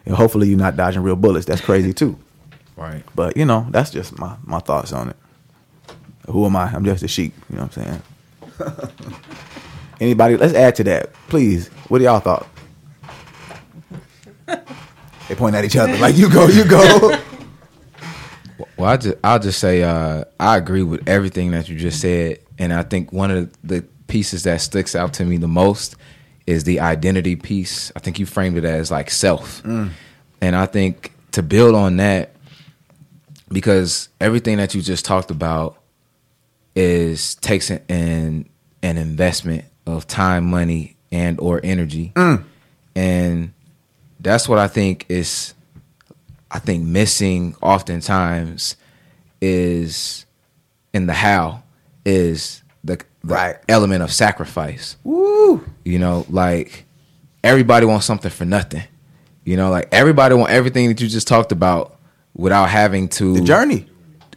And 0.06 0.14
hopefully, 0.14 0.48
you're 0.48 0.60
not 0.60 0.78
dodging 0.78 1.02
real 1.02 1.16
bullets. 1.16 1.48
That's 1.48 1.60
crazy 1.60 1.92
too. 1.92 2.20
Right. 2.78 3.04
But 3.16 3.36
you 3.36 3.44
know, 3.44 3.66
that's 3.72 3.90
just 3.90 4.20
my 4.20 4.36
my 4.44 4.60
thoughts 4.60 4.94
on 4.94 5.10
it. 5.10 5.16
Who 6.28 6.46
am 6.46 6.56
I? 6.56 6.66
I'm 6.72 6.86
just 6.86 7.02
a 7.02 7.08
sheep. 7.08 7.34
You 7.50 7.56
know 7.56 7.64
what 7.64 7.76
I'm 7.80 8.02
saying? 8.60 8.90
Anybody? 10.00 10.38
Let's 10.38 10.54
add 10.54 10.76
to 10.76 10.84
that, 10.84 11.12
please. 11.30 11.70
What 11.88 11.98
do 11.98 12.04
y'all 12.04 12.20
thought? 12.20 12.48
they 14.46 15.34
point 15.34 15.56
at 15.56 15.66
each 15.66 15.78
other 15.78 15.98
like 15.98 16.16
you 16.16 16.32
go, 16.32 16.46
you 16.46 16.64
go. 16.64 17.18
Well, 18.78 18.90
I 18.90 18.98
just, 18.98 19.18
I'll 19.24 19.40
just 19.40 19.60
say 19.60 19.84
uh, 19.84 20.24
I 20.40 20.58
agree 20.58 20.82
with 20.82 21.08
everything 21.08 21.52
that 21.52 21.70
you 21.70 21.78
just 21.78 22.02
said, 22.02 22.40
and 22.58 22.74
I 22.74 22.82
think 22.82 23.12
one 23.12 23.30
of 23.30 23.52
the 23.64 23.86
pieces 24.12 24.44
that 24.44 24.60
sticks 24.60 24.94
out 24.94 25.14
to 25.14 25.24
me 25.24 25.38
the 25.38 25.48
most 25.48 25.96
is 26.46 26.66
the 26.66 26.82
identity 26.82 27.38
piece. 27.38 27.94
I 27.96 28.00
think 28.00 28.20
you 28.20 28.26
framed 28.26 28.58
it 28.58 28.66
as 28.66 28.92
like 28.92 29.10
self, 29.10 29.64
mm. 29.64 29.90
and 30.42 30.56
I 30.56 30.66
think 30.66 31.14
to 31.32 31.42
build 31.42 31.76
on 31.76 31.96
that, 31.98 32.36
because 33.50 34.10
everything 34.20 34.58
that 34.58 34.76
you 34.76 34.82
just 34.82 35.06
talked 35.06 35.32
about 35.32 35.78
is 36.76 37.36
takes 37.36 37.70
an 37.70 37.80
an, 37.88 38.50
an 38.84 38.98
investment 38.98 39.64
of 39.88 40.08
time, 40.08 40.50
money, 40.50 40.98
and 41.10 41.40
or 41.40 41.62
energy, 41.64 42.12
mm. 42.14 42.44
and 42.96 43.54
that's 44.20 44.50
what 44.50 44.60
I 44.60 44.68
think 44.68 45.06
is 45.08 45.54
I 46.52 46.60
think 46.60 46.84
missing 46.84 47.56
oftentimes 47.62 48.76
is 49.40 50.26
in 50.94 51.06
the 51.06 51.14
how 51.14 51.64
is 52.04 52.62
the, 52.84 52.98
the 52.98 53.06
Right. 53.24 53.56
element 53.70 54.02
of 54.04 54.12
sacrifice. 54.12 54.98
Woo! 55.04 55.64
You 55.86 56.00
know, 56.00 56.26
like 56.30 56.86
everybody 57.44 57.86
wants 57.86 58.06
something 58.06 58.32
for 58.32 58.46
nothing. 58.46 58.84
You 59.46 59.58
know, 59.58 59.70
like 59.70 59.90
everybody 59.92 60.36
want 60.36 60.52
everything 60.52 60.88
that 60.90 61.02
you 61.02 61.08
just 61.08 61.28
talked 61.28 61.52
about 61.52 61.98
without 62.36 62.70
having 62.70 63.08
to 63.10 63.34
The 63.36 63.42
journey. 63.42 63.88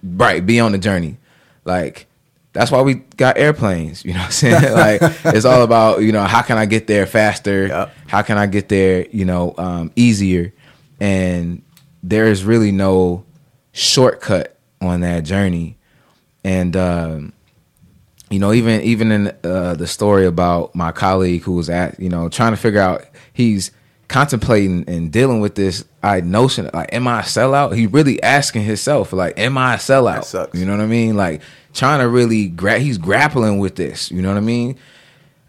right 0.02 0.44
be 0.44 0.58
on 0.60 0.72
the 0.72 0.78
journey 0.78 1.16
like 1.64 2.06
that's 2.52 2.70
why 2.70 2.82
we 2.82 2.94
got 3.16 3.38
airplanes 3.38 4.04
you 4.04 4.12
know 4.12 4.18
what 4.18 4.26
i'm 4.26 4.32
saying 4.32 4.72
like 4.74 4.98
it's 5.26 5.44
all 5.46 5.62
about 5.62 6.02
you 6.02 6.10
know 6.12 6.24
how 6.24 6.42
can 6.42 6.58
i 6.58 6.66
get 6.66 6.86
there 6.88 7.06
faster 7.06 7.68
Yep. 7.68 7.92
how 8.08 8.20
can 8.22 8.36
i 8.36 8.46
get 8.46 8.68
there 8.68 9.06
you 9.12 9.24
know 9.24 9.54
um, 9.56 9.92
easier 9.96 10.52
and 11.00 11.62
there 12.02 12.26
is 12.26 12.44
really 12.44 12.70
no 12.72 13.24
shortcut 13.72 14.56
on 14.80 15.00
that 15.00 15.20
journey 15.24 15.76
and 16.42 16.76
um, 16.76 17.32
you 18.34 18.40
know 18.40 18.52
even 18.52 18.80
even 18.82 19.12
in 19.12 19.32
uh, 19.44 19.74
the 19.74 19.86
story 19.86 20.26
about 20.26 20.74
my 20.74 20.92
colleague 20.92 21.42
who 21.42 21.52
was 21.52 21.70
at 21.70 21.98
you 22.00 22.08
know 22.08 22.28
trying 22.28 22.52
to 22.52 22.56
figure 22.56 22.80
out 22.80 23.04
he's 23.32 23.70
contemplating 24.08 24.84
and 24.88 25.10
dealing 25.10 25.40
with 25.40 25.54
this 25.54 25.84
I 26.02 26.20
notion 26.20 26.68
like 26.74 26.92
am 26.92 27.08
I 27.08 27.20
a 27.20 27.22
sellout 27.22 27.74
he 27.74 27.86
really 27.86 28.22
asking 28.22 28.64
himself 28.64 29.12
like 29.12 29.38
am 29.38 29.56
I 29.56 29.74
a 29.74 29.78
sellout 29.78 30.16
That 30.16 30.24
sucks. 30.26 30.58
you 30.58 30.66
know 30.66 30.72
what 30.76 30.82
I 30.82 30.86
mean 30.86 31.16
like 31.16 31.40
trying 31.72 32.00
to 32.00 32.08
really 32.08 32.48
gra- 32.48 32.78
he's 32.80 32.98
grappling 32.98 33.58
with 33.58 33.76
this 33.76 34.10
you 34.10 34.20
know 34.20 34.28
what 34.28 34.36
I 34.36 34.40
mean 34.40 34.76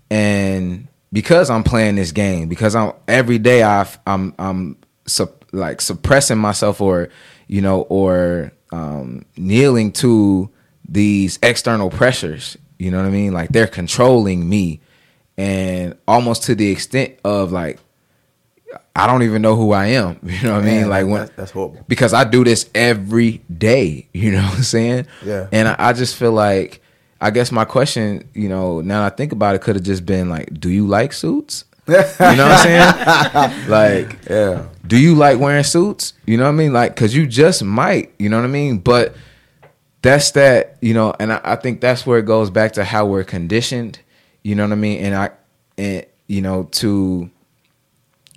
and 0.10 0.88
because 1.12 1.49
I'm 1.49 1.64
playing 1.64 1.95
this 1.95 2.12
game, 2.12 2.49
because 2.49 2.76
I'm 2.76 2.91
every 3.07 3.40
day 3.40 3.64
I've, 3.64 3.98
I'm 4.06 4.34
I'm 4.38 4.78
sup, 5.06 5.45
like 5.52 5.82
suppressing 5.82 6.38
myself 6.38 6.82
or 6.82 7.10
you 7.48 7.62
know 7.62 7.82
or 7.84 8.52
um, 8.72 9.26
kneeling 9.38 9.91
to 9.94 10.49
these 10.88 11.40
external 11.41 11.90
pressures. 11.90 12.57
You 12.80 12.91
know 12.91 12.97
what 12.97 13.06
I 13.07 13.10
mean? 13.11 13.34
Like 13.34 13.49
they're 13.49 13.68
controlling 13.68 14.47
me, 14.47 14.81
and 15.38 15.95
almost 16.07 16.43
to 16.43 16.56
the 16.56 16.69
extent 16.72 17.14
of 17.23 17.52
like 17.52 17.80
I 18.95 19.07
don't 19.07 19.23
even 19.23 19.41
know 19.41 19.56
who 19.56 19.72
I 19.72 19.88
am. 19.88 20.19
You 20.23 20.41
know 20.43 20.56
what 20.56 20.64
I 20.64 20.65
mean? 20.65 20.89
Like 20.89 21.06
when 21.06 21.22
that's, 21.22 21.31
that's 21.35 21.52
horrible. 21.52 21.84
because 21.88 22.14
I 22.14 22.23
do 22.23 22.43
this 22.43 22.69
every 22.76 23.41
day. 23.56 24.07
You 24.14 24.31
know 24.31 24.41
what 24.43 24.57
I'm 24.57 24.64
saying? 24.64 25.07
Yeah. 25.23 25.47
And 25.52 25.68
I, 25.68 25.76
I 25.80 25.93
just 25.93 26.15
feel 26.15 26.31
like 26.31 26.81
I 27.22 27.31
guess 27.31 27.52
my 27.52 27.64
question, 27.65 28.27
you 28.34 28.49
know, 28.49 28.81
now 28.81 29.02
that 29.03 29.14
I 29.14 29.15
think 29.15 29.31
about 29.31 29.56
it, 29.56 29.61
could 29.61 29.76
have 29.76 29.85
just 29.85 30.06
been 30.06 30.30
like, 30.30 30.60
do 30.60 30.69
you 30.69 30.85
like 30.88 31.14
suits? 31.14 31.64
You 31.88 31.93
know 31.95 32.03
what 32.10 32.68
I'm 32.68 33.52
saying? 33.52 33.69
like, 33.69 34.18
Yeah. 34.30 34.65
do 34.85 34.97
you 34.97 35.15
like 35.15 35.39
wearing 35.39 35.64
suits? 35.64 36.14
You 36.26 36.38
know 36.38 36.43
what 36.43 36.49
I 36.49 36.53
mean? 36.53 36.73
Like, 36.73 36.95
cause 36.95 37.14
you 37.14 37.26
just 37.27 37.64
might, 37.64 38.11
you 38.19 38.27
know 38.30 38.38
what 38.38 38.45
I 38.45 38.49
mean? 38.49 38.80
But 38.80 39.15
that's 40.06 40.32
that, 40.32 40.77
you 40.82 40.94
know, 40.94 41.15
and 41.19 41.34
I, 41.34 41.41
I 41.44 41.56
think 41.56 41.82
that's 41.82 42.06
where 42.06 42.19
it 42.19 42.27
goes 42.27 42.52
back 42.52 42.73
to 42.73 42.84
how 42.84 43.07
we're 43.07 43.23
conditioned, 43.23 43.99
you 44.44 44.53
know 44.53 44.64
what 44.64 44.72
I 44.72 44.76
mean? 44.76 45.03
And 45.03 45.15
I, 45.15 45.32
and, 45.80 46.06
you 46.27 46.41
know, 46.41 46.65
to, 46.73 47.30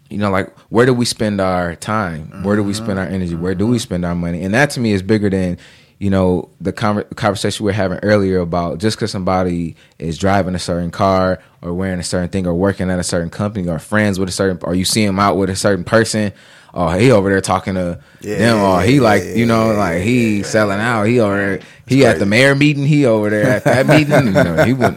you 0.08 0.16
know, 0.16 0.30
like 0.30 0.56
where 0.70 0.86
do 0.86 0.94
we 0.94 1.04
spend 1.04 1.42
our 1.42 1.76
time? 1.76 2.42
Where 2.42 2.56
do 2.56 2.62
we 2.62 2.72
spend 2.72 2.98
our 2.98 3.04
energy? 3.04 3.34
Where 3.34 3.54
do 3.54 3.66
we 3.66 3.76
mm-hmm. 3.76 3.82
spend 3.82 4.06
our 4.06 4.14
money? 4.14 4.42
And 4.42 4.54
that 4.54 4.70
to 4.70 4.80
me 4.80 4.92
is 4.92 5.02
bigger 5.02 5.28
than, 5.28 5.58
you 5.98 6.10
know, 6.10 6.48
the 6.60 6.72
conver- 6.72 7.14
conversation 7.16 7.64
we 7.64 7.70
were 7.70 7.74
having 7.74 7.98
earlier 8.02 8.38
about 8.38 8.78
just 8.78 8.96
because 8.96 9.10
somebody 9.10 9.74
is 9.98 10.16
driving 10.16 10.54
a 10.54 10.58
certain 10.58 10.90
car 10.92 11.40
or 11.60 11.74
wearing 11.74 11.98
a 11.98 12.04
certain 12.04 12.28
thing 12.28 12.46
or 12.46 12.54
working 12.54 12.88
at 12.90 12.98
a 13.00 13.04
certain 13.04 13.30
company 13.30 13.68
or 13.68 13.78
friends 13.80 14.18
with 14.18 14.28
a 14.28 14.32
certain, 14.32 14.58
or 14.62 14.74
you 14.74 14.84
see 14.84 15.02
him 15.02 15.18
out 15.18 15.36
with 15.36 15.50
a 15.50 15.56
certain 15.56 15.84
person. 15.84 16.32
Oh, 16.72 16.90
he 16.90 17.10
over 17.10 17.30
there 17.30 17.40
talking 17.40 17.74
to 17.74 17.98
Yeah, 18.20 18.38
them. 18.38 18.58
Or 18.60 18.80
he 18.82 19.00
like, 19.00 19.24
yeah, 19.24 19.34
you 19.34 19.46
know, 19.46 19.72
yeah, 19.72 19.78
like 19.78 20.02
he 20.02 20.42
selling 20.44 20.78
out. 20.78 21.04
He 21.04 21.18
over 21.18 21.36
there. 21.36 21.60
He 21.88 22.04
at 22.06 22.18
the 22.20 22.26
mayor 22.26 22.54
meeting. 22.54 22.84
He 22.86 23.04
over 23.06 23.30
there 23.30 23.46
at 23.56 23.64
that 23.64 23.86
meeting. 23.86 24.26
You 24.26 24.32
know, 24.44 24.64
he 24.64 24.74
would, 24.74 24.96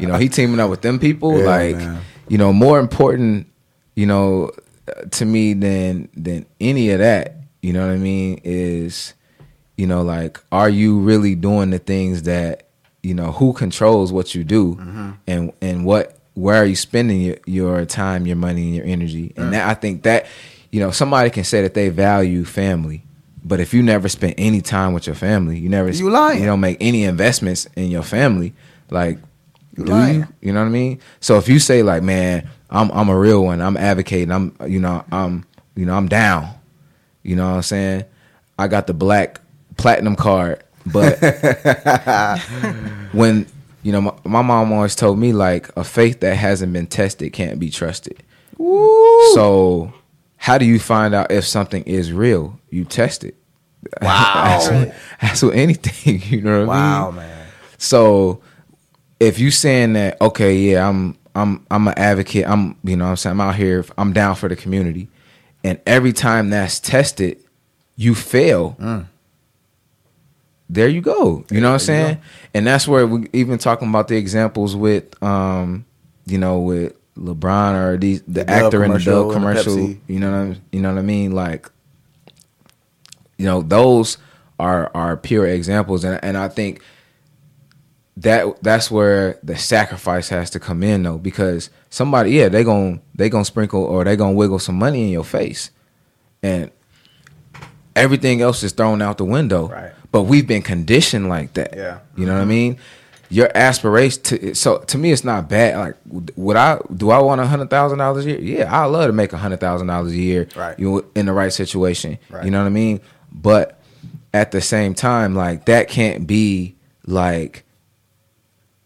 you 0.00 0.06
know, 0.06 0.16
he 0.16 0.28
teaming 0.28 0.60
up 0.60 0.70
with 0.70 0.80
them 0.80 0.98
people. 0.98 1.36
Like, 1.36 1.76
man. 1.76 2.00
you 2.28 2.38
know, 2.38 2.52
more 2.52 2.78
important, 2.78 3.48
you 3.96 4.06
know, 4.06 4.52
to 5.10 5.24
me 5.26 5.52
than 5.52 6.08
than 6.16 6.46
any 6.60 6.90
of 6.90 7.00
that. 7.00 7.34
You 7.60 7.72
know 7.72 7.86
what 7.86 7.92
I 7.92 7.98
mean? 7.98 8.40
Is 8.44 9.12
you 9.78 9.86
know, 9.86 10.02
like, 10.02 10.38
are 10.52 10.68
you 10.68 10.98
really 11.00 11.34
doing 11.34 11.70
the 11.70 11.78
things 11.78 12.24
that 12.24 12.64
you 13.02 13.14
know? 13.14 13.32
Who 13.32 13.54
controls 13.54 14.12
what 14.12 14.34
you 14.34 14.44
do, 14.44 14.74
Mm-hmm. 14.74 15.10
and 15.26 15.52
and 15.62 15.84
what 15.86 16.18
where 16.34 16.56
are 16.62 16.66
you 16.66 16.76
spending 16.76 17.20
your, 17.22 17.36
your 17.46 17.84
time, 17.86 18.26
your 18.26 18.36
money, 18.36 18.64
and 18.66 18.74
your 18.74 18.84
energy? 18.86 19.32
And 19.36 19.52
that 19.54 19.66
I 19.68 19.74
think 19.74 20.02
that 20.02 20.26
you 20.70 20.80
know 20.80 20.90
somebody 20.90 21.30
can 21.30 21.44
say 21.44 21.62
that 21.62 21.72
they 21.74 21.88
value 21.88 22.44
family. 22.44 23.04
But 23.44 23.60
if 23.60 23.72
you 23.72 23.82
never 23.82 24.08
spend 24.10 24.34
any 24.36 24.60
time 24.60 24.92
with 24.92 25.06
your 25.06 25.14
family, 25.16 25.58
you 25.58 25.68
never 25.70 25.88
You 25.90 26.10
lying. 26.10 26.40
you 26.40 26.46
don't 26.46 26.60
make 26.60 26.76
any 26.80 27.04
investments 27.04 27.66
in 27.76 27.88
your 27.90 28.02
family, 28.02 28.52
like 28.90 29.18
You 29.76 29.84
do 29.84 29.92
lying. 29.92 30.14
you? 30.20 30.26
You 30.42 30.52
know 30.52 30.60
what 30.60 30.66
I 30.66 30.70
mean? 30.70 30.98
So 31.20 31.38
if 31.38 31.48
you 31.48 31.58
say 31.60 31.82
like, 31.82 32.02
man, 32.02 32.48
I'm 32.68 32.90
I'm 32.90 33.08
a 33.08 33.16
real 33.18 33.42
one, 33.44 33.62
I'm 33.62 33.76
advocating, 33.76 34.32
I'm 34.32 34.54
you 34.66 34.80
know, 34.80 35.04
I'm 35.10 35.46
you 35.76 35.86
know, 35.86 35.94
I'm 35.94 36.08
down. 36.08 36.50
You 37.22 37.36
know 37.36 37.48
what 37.48 37.56
I'm 37.56 37.62
saying? 37.62 38.04
I 38.58 38.66
got 38.68 38.86
the 38.88 38.94
black 38.94 39.40
platinum 39.78 40.16
card, 40.16 40.62
but 40.84 41.18
when 43.12 43.46
you 43.82 43.92
know, 43.92 44.00
my, 44.02 44.12
my 44.24 44.42
mom 44.42 44.72
always 44.72 44.94
told 44.94 45.18
me 45.18 45.32
like 45.32 45.74
a 45.76 45.84
faith 45.84 46.20
that 46.20 46.34
hasn't 46.34 46.74
been 46.74 46.86
tested 46.86 47.32
can't 47.32 47.58
be 47.58 47.70
trusted. 47.70 48.22
So 48.58 49.94
how 50.36 50.58
do 50.58 50.66
you 50.66 50.78
find 50.78 51.14
out 51.14 51.30
if 51.30 51.46
something 51.46 51.82
is 51.84 52.12
real? 52.12 52.58
You 52.70 52.84
test 52.84 53.24
it. 53.24 53.34
Wow. 54.02 54.90
that's, 55.22 55.42
with 55.42 55.54
anything. 55.54 56.20
You 56.30 56.42
know 56.42 56.50
what 56.50 56.56
I 56.56 56.58
mean? 56.58 56.66
Wow, 56.68 57.10
man. 57.12 57.46
So 57.78 58.42
if 59.20 59.38
you 59.38 59.50
saying 59.50 59.94
that, 59.94 60.20
okay, 60.20 60.56
yeah, 60.56 60.88
I'm 60.88 61.16
I'm 61.34 61.64
I'm 61.70 61.88
an 61.88 61.94
advocate, 61.96 62.46
I'm 62.46 62.76
you 62.82 62.96
know 62.96 63.04
what 63.04 63.10
I'm 63.10 63.16
saying 63.16 63.32
I'm 63.32 63.40
out 63.40 63.54
here, 63.54 63.84
I'm 63.96 64.12
down 64.12 64.34
for 64.34 64.48
the 64.48 64.56
community. 64.56 65.08
And 65.64 65.80
every 65.86 66.12
time 66.12 66.50
that's 66.50 66.80
tested, 66.80 67.38
you 67.96 68.14
fail. 68.14 68.76
Mm. 68.80 69.06
There 70.70 70.88
you 70.88 71.00
go. 71.00 71.44
You 71.50 71.60
know 71.60 71.68
what 71.68 71.74
I'm 71.74 71.78
saying? 71.80 72.20
And 72.54 72.66
that's 72.66 72.86
where 72.86 73.06
we 73.06 73.28
even 73.32 73.58
talking 73.58 73.88
about 73.88 74.08
the 74.08 74.16
examples 74.16 74.76
with 74.76 75.20
um, 75.22 75.86
you 76.26 76.36
know, 76.38 76.60
with 76.60 76.94
LeBron 77.16 77.74
or 77.74 77.96
these 77.96 78.22
the, 78.22 78.44
The 78.44 78.50
actor 78.50 78.84
in 78.84 78.92
the 78.92 78.98
commercial 78.98 79.12
Dove 79.12 79.22
and 79.24 79.30
the 79.30 79.34
commercial. 79.34 79.74
You 80.06 80.20
know 80.20 80.30
what 80.30 80.36
I'm 80.36 80.62
you 80.72 80.80
know 80.80 80.92
what 80.92 80.98
I 80.98 81.02
mean? 81.02 81.32
Like 81.32 81.70
you 83.38 83.46
know, 83.46 83.62
those 83.62 84.18
are 84.58 84.90
are 84.94 85.16
pure 85.16 85.46
examples 85.46 86.04
and 86.04 86.22
and 86.22 86.36
I 86.36 86.48
think 86.48 86.82
that 88.18 88.60
that's 88.62 88.90
where 88.90 89.38
the 89.44 89.56
sacrifice 89.56 90.28
has 90.30 90.50
to 90.50 90.58
come 90.60 90.82
in 90.82 91.04
though 91.04 91.18
because 91.18 91.70
somebody 91.88 92.32
yeah 92.32 92.48
they 92.48 92.64
gon' 92.64 93.00
they 93.14 93.28
gonna 93.30 93.44
sprinkle 93.44 93.84
or 93.84 94.02
they 94.04 94.16
gonna 94.16 94.32
wiggle 94.32 94.58
some 94.58 94.76
money 94.76 95.04
in 95.04 95.08
your 95.10 95.22
face 95.24 95.70
and 96.42 96.72
everything 97.94 98.40
else 98.42 98.64
is 98.64 98.72
thrown 98.72 99.00
out 99.00 99.18
the 99.18 99.24
window 99.24 99.68
Right. 99.68 99.92
But 100.12 100.22
we've 100.22 100.46
been 100.46 100.62
conditioned 100.62 101.28
like 101.28 101.54
that 101.54 101.74
Yeah. 101.76 101.98
you 102.16 102.26
know 102.26 102.34
what 102.34 102.42
i 102.42 102.46
mean 102.46 102.78
your 103.30 103.50
aspiration 103.54 104.22
to 104.24 104.54
so 104.54 104.78
to 104.78 104.96
me 104.98 105.12
it's 105.12 105.22
not 105.24 105.48
bad 105.48 105.76
like 105.76 105.96
would 106.36 106.56
i 106.56 106.80
do 106.96 107.10
i 107.10 107.18
want 107.18 107.40
a 107.40 107.46
hundred 107.46 107.68
thousand 107.70 107.98
dollars 107.98 108.24
a 108.26 108.30
year 108.30 108.40
yeah 108.40 108.74
i 108.82 108.84
love 108.86 109.06
to 109.06 109.12
make 109.12 109.32
a 109.32 109.36
hundred 109.36 109.60
thousand 109.60 109.86
dollars 109.86 110.12
a 110.12 110.16
year 110.16 110.48
Right. 110.56 110.78
you 110.78 111.04
in 111.14 111.26
the 111.26 111.32
right 111.32 111.52
situation 111.52 112.18
Right. 112.30 112.44
you 112.44 112.50
know 112.50 112.60
what 112.60 112.66
i 112.66 112.70
mean 112.70 113.00
but 113.30 113.78
at 114.32 114.50
the 114.52 114.60
same 114.60 114.94
time 114.94 115.34
like 115.34 115.66
that 115.66 115.88
can't 115.88 116.26
be 116.26 116.74
like 117.06 117.64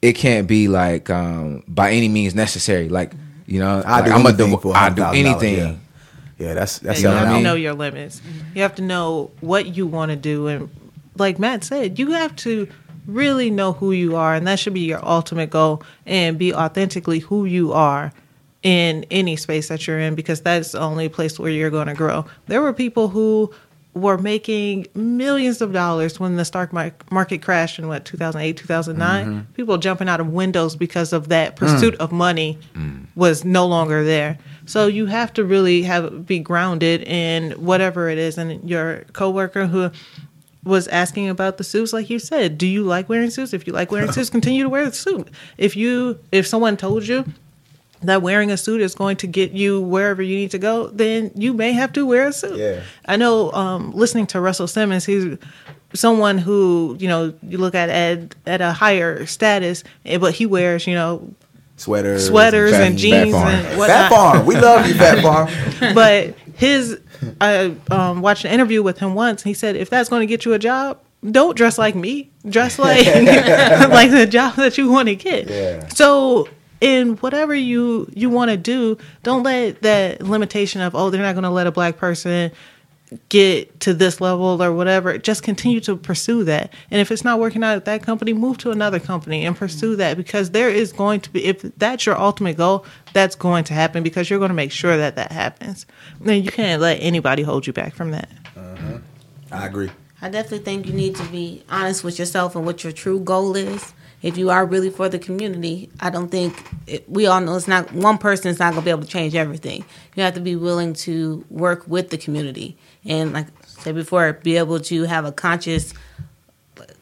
it 0.01 0.15
can't 0.15 0.49
be 0.49 0.67
like 0.69 1.09
um 1.11 1.63
by 1.69 1.93
any 1.93 2.09
means 2.09 2.35
necessary. 2.35 2.89
Like 2.89 3.13
you 3.47 3.61
know, 3.61 3.83
I 3.87 3.97
like, 4.01 4.05
do 4.07 4.11
I'm 4.13 4.27
anything 4.27 4.51
do 4.51 4.57
for 4.59 4.77
I 4.77 4.91
do 4.91 5.05
anything. 5.05 5.57
Yeah. 5.59 5.75
Yeah, 6.39 6.55
that's 6.55 6.79
that's 6.81 7.01
you 7.01 7.07
know 7.09 7.15
what 7.15 7.19
have 7.19 7.27
I 7.29 7.31
to 7.31 7.35
mean? 7.37 7.43
know 7.45 7.55
your 7.55 7.75
limits. 7.75 8.21
You 8.55 8.63
have 8.63 8.75
to 8.77 8.83
know 8.83 9.31
what 9.41 9.77
you 9.77 9.87
want 9.87 10.11
to 10.11 10.17
do, 10.17 10.49
and 10.49 10.71
like 11.17 11.39
Matt 11.39 11.65
said, 11.65 11.99
you 11.99 12.11
have 12.13 12.35
to 12.37 12.69
really 13.07 13.51
know 13.51 13.73
who 13.73 13.93
you 13.93 14.17
are, 14.17 14.35
and 14.35 14.47
that 14.47 14.59
should 14.59 14.75
be 14.75 14.81
your 14.81 15.05
ultimate 15.07 15.51
goal, 15.51 15.83
and 16.07 16.39
be 16.39 16.55
authentically 16.55 17.19
who 17.19 17.45
you 17.45 17.73
are 17.73 18.13
in 18.63 19.05
any 19.11 19.37
space 19.37 19.69
that 19.69 19.87
you're 19.87 19.99
in, 19.99 20.15
because 20.15 20.41
that's 20.41 20.73
the 20.73 20.81
only 20.81 21.09
place 21.09 21.39
where 21.39 21.51
you're 21.51 21.71
going 21.71 21.89
to 21.89 21.95
grow. 21.95 22.25
There 22.47 22.63
were 22.63 22.73
people 22.73 23.09
who 23.09 23.53
were 23.95 24.17
making 24.17 24.87
millions 24.95 25.61
of 25.61 25.73
dollars 25.73 26.19
when 26.19 26.37
the 26.37 26.45
stock 26.45 26.73
mar- 26.73 26.95
market 27.11 27.43
crashed 27.43 27.79
in 27.79 27.89
what 27.89 28.05
2008 28.07 28.57
2009 28.57 29.27
mm-hmm. 29.27 29.53
people 29.53 29.77
jumping 29.77 30.09
out 30.09 30.19
of 30.19 30.29
windows 30.29 30.77
because 30.77 31.13
of 31.13 31.29
that 31.29 31.57
pursuit 31.57 31.95
mm. 31.95 31.99
of 31.99 32.11
money 32.11 32.59
mm. 32.75 33.05
was 33.15 33.45
no 33.45 33.67
longer 33.67 34.03
there. 34.03 34.39
So 34.65 34.87
you 34.87 35.07
have 35.07 35.33
to 35.35 35.45
really 35.45 35.83
have 35.83 36.25
be 36.25 36.39
grounded 36.39 37.03
in 37.03 37.53
whatever 37.53 38.09
it 38.09 38.17
is 38.17 38.39
and 38.39 38.69
your 38.69 39.05
coworker 39.13 39.67
who 39.67 39.91
was 40.65 40.87
asking 40.89 41.29
about 41.29 41.59
the 41.59 41.65
suits 41.65 41.93
like 41.93 42.09
you 42.09 42.19
said 42.19 42.57
do 42.57 42.67
you 42.67 42.83
like 42.83 43.09
wearing 43.09 43.31
suits 43.31 43.53
if 43.53 43.67
you 43.67 43.73
like 43.73 43.91
wearing 43.91 44.13
suits 44.13 44.31
continue 44.31 44.63
to 44.63 44.69
wear 44.69 44.85
the 44.85 44.93
suit 44.93 45.29
if 45.59 45.77
you 45.77 46.19
if 46.31 46.47
someone 46.47 46.77
told 46.77 47.07
you 47.07 47.25
that 48.03 48.23
wearing 48.23 48.51
a 48.51 48.57
suit 48.57 48.81
is 48.81 48.95
going 48.95 49.17
to 49.19 49.27
get 49.27 49.53
you 49.53 49.81
wherever 49.81 50.23
you 50.23 50.35
need 50.37 50.51
to 50.51 50.59
go, 50.59 50.89
then 50.89 51.31
you 51.35 51.53
may 51.53 51.73
have 51.73 51.93
to 51.93 52.05
wear 52.07 52.29
a 52.29 52.33
suit. 52.33 52.57
Yeah. 52.57 52.83
I 53.07 53.17
know 53.17 53.53
um, 53.53 53.93
listening 53.93 54.27
to 54.29 54.41
Russell 54.41 54.67
Simmons, 54.67 55.05
he's 55.05 55.39
someone 55.95 56.39
who, 56.39 56.97
you 56.99 57.09
know, 57.09 57.35
you 57.43 57.59
look 57.59 57.75
at 57.75 57.89
at, 57.89 58.35
at 58.47 58.61
a 58.61 58.73
higher 58.73 59.25
status, 59.27 59.85
eh, 60.05 60.19
but 60.19 60.35
he 60.35 60.47
wears, 60.47 60.87
you 60.87 60.95
know, 60.95 61.33
sweaters, 61.77 62.27
sweaters 62.27 62.73
Phat- 62.73 62.81
and 62.81 62.95
Phat 62.95 63.01
jeans 63.01 63.35
and 63.35 63.67
Phat 63.67 63.79
whatnot. 63.79 64.11
Farm, 64.11 64.47
we 64.47 64.57
love 64.57 64.87
you, 64.87 64.95
Phat 64.95 65.23
Farm. 65.23 65.95
but 65.95 66.35
his, 66.55 67.01
I 67.41 67.75
um, 67.91 68.23
watched 68.23 68.45
an 68.45 68.53
interview 68.53 68.83
with 68.83 68.99
him 68.99 69.15
once. 69.15 69.43
He 69.43 69.55
said, 69.55 69.77
if 69.77 69.91
that's 69.91 70.09
going 70.09 70.21
to 70.21 70.27
get 70.27 70.45
you 70.45 70.53
a 70.53 70.59
job, 70.59 70.99
don't 71.31 71.57
dress 71.57 71.79
like 71.79 71.95
me. 71.95 72.31
Dress 72.49 72.79
like 72.79 73.07
like 73.07 74.11
the 74.11 74.27
job 74.27 74.57
that 74.57 74.77
you 74.77 74.91
want 74.91 75.09
to 75.09 75.15
get. 75.15 75.49
Yeah. 75.49 75.87
So 75.89 76.49
in 76.81 77.17
whatever 77.19 77.55
you 77.55 78.11
you 78.13 78.29
want 78.29 78.51
to 78.51 78.57
do, 78.57 78.99
don't 79.23 79.45
let 79.45 79.83
that 79.83 80.21
limitation 80.23 80.81
of 80.81 80.97
oh 80.97 81.11
they're 81.11 81.23
not 81.23 81.35
going 81.35 81.45
to 81.45 81.51
let 81.51 81.69
a 81.69 81.73
black 81.73 81.97
person 81.97 82.51
get 83.29 83.81
to 83.81 83.95
this 83.95 84.21
level 84.21 84.63
or 84.63 84.73
whatever. 84.73 85.17
Just 85.19 85.43
continue 85.43 85.81
to 85.81 85.97
pursue 85.97 86.45
that. 86.45 86.73
And 86.91 87.01
if 87.01 87.11
it's 87.11 87.25
not 87.25 87.41
working 87.41 87.63
out 87.63 87.77
at 87.77 87.85
that 87.87 88.03
company, 88.03 88.33
move 88.33 88.59
to 88.59 88.71
another 88.71 89.01
company 89.01 89.45
and 89.47 89.57
pursue 89.57 89.91
mm-hmm. 89.91 89.99
that 89.99 90.17
because 90.17 90.51
there 90.51 90.71
is 90.71 90.93
going 90.93 91.21
to 91.21 91.31
be 91.31 91.45
if 91.45 91.63
that's 91.77 92.07
your 92.07 92.19
ultimate 92.19 92.57
goal, 92.57 92.85
that's 93.13 93.35
going 93.35 93.65
to 93.65 93.75
happen 93.75 94.03
because 94.03 94.31
you're 94.31 94.39
going 94.39 94.51
to 94.51 94.55
make 94.55 94.73
sure 94.73 94.97
that 94.97 95.17
that 95.17 95.33
happens. 95.33 95.87
Then 96.21 96.43
you 96.43 96.51
can't 96.51 96.81
let 96.81 96.97
anybody 96.97 97.43
hold 97.43 97.67
you 97.67 97.73
back 97.73 97.95
from 97.95 98.11
that. 98.13 98.29
Uh-huh. 98.57 98.99
I 99.51 99.67
agree. 99.67 99.91
I 100.21 100.29
definitely 100.29 100.61
think 100.61 100.87
you 100.87 100.93
need 100.93 101.17
to 101.17 101.25
be 101.25 101.65
honest 101.69 102.05
with 102.05 102.19
yourself 102.19 102.55
and 102.55 102.65
what 102.65 102.85
your 102.85 102.93
true 102.93 103.21
goal 103.21 103.57
is. 103.57 103.93
If 104.23 104.39
you 104.39 104.51
are 104.51 104.65
really 104.65 104.89
for 104.89 105.09
the 105.09 105.19
community, 105.19 105.91
I 105.99 106.11
don't 106.11 106.29
think 106.29 106.65
it, 106.87 107.09
we 107.11 107.27
all 107.27 107.41
know 107.41 107.57
it's 107.57 107.67
not 107.67 107.93
one 107.93 108.19
person 108.19 108.53
is 108.53 108.61
not 108.61 108.73
going 108.73 108.83
to 108.83 108.85
be 108.85 108.91
able 108.91 109.03
to 109.03 109.09
change 109.09 109.35
everything. 109.35 109.85
You 110.15 110.23
have 110.23 110.35
to 110.35 110.41
be 110.41 110.55
willing 110.55 110.95
to 110.95 111.45
work 111.51 111.89
with 111.89 112.11
the 112.11 112.19
community 112.19 112.79
and, 113.05 113.33
like 113.33 113.47
I 113.49 113.51
said 113.67 113.95
before, 113.95 114.33
be 114.35 114.57
able 114.57 114.81
to 114.81 115.03
have 115.05 115.25
a 115.25 115.33
conscious 115.33 115.93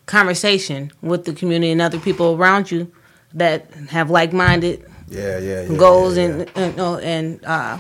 conversation 0.07 0.91
with 1.03 1.25
the 1.25 1.33
community 1.33 1.71
and 1.71 1.81
other 1.81 1.99
people 1.99 2.35
around 2.37 2.71
you 2.71 2.91
that 3.35 3.71
have 3.91 4.11
like-minded 4.11 4.85
Yeah, 5.09 5.39
yeah, 5.39 5.63
yeah. 5.63 5.77
goals 5.77 6.17
yeah, 6.17 6.25
and 6.25 6.51
and, 6.57 6.81
uh, 6.81 6.97
and 6.99 7.45
uh, 7.45 7.79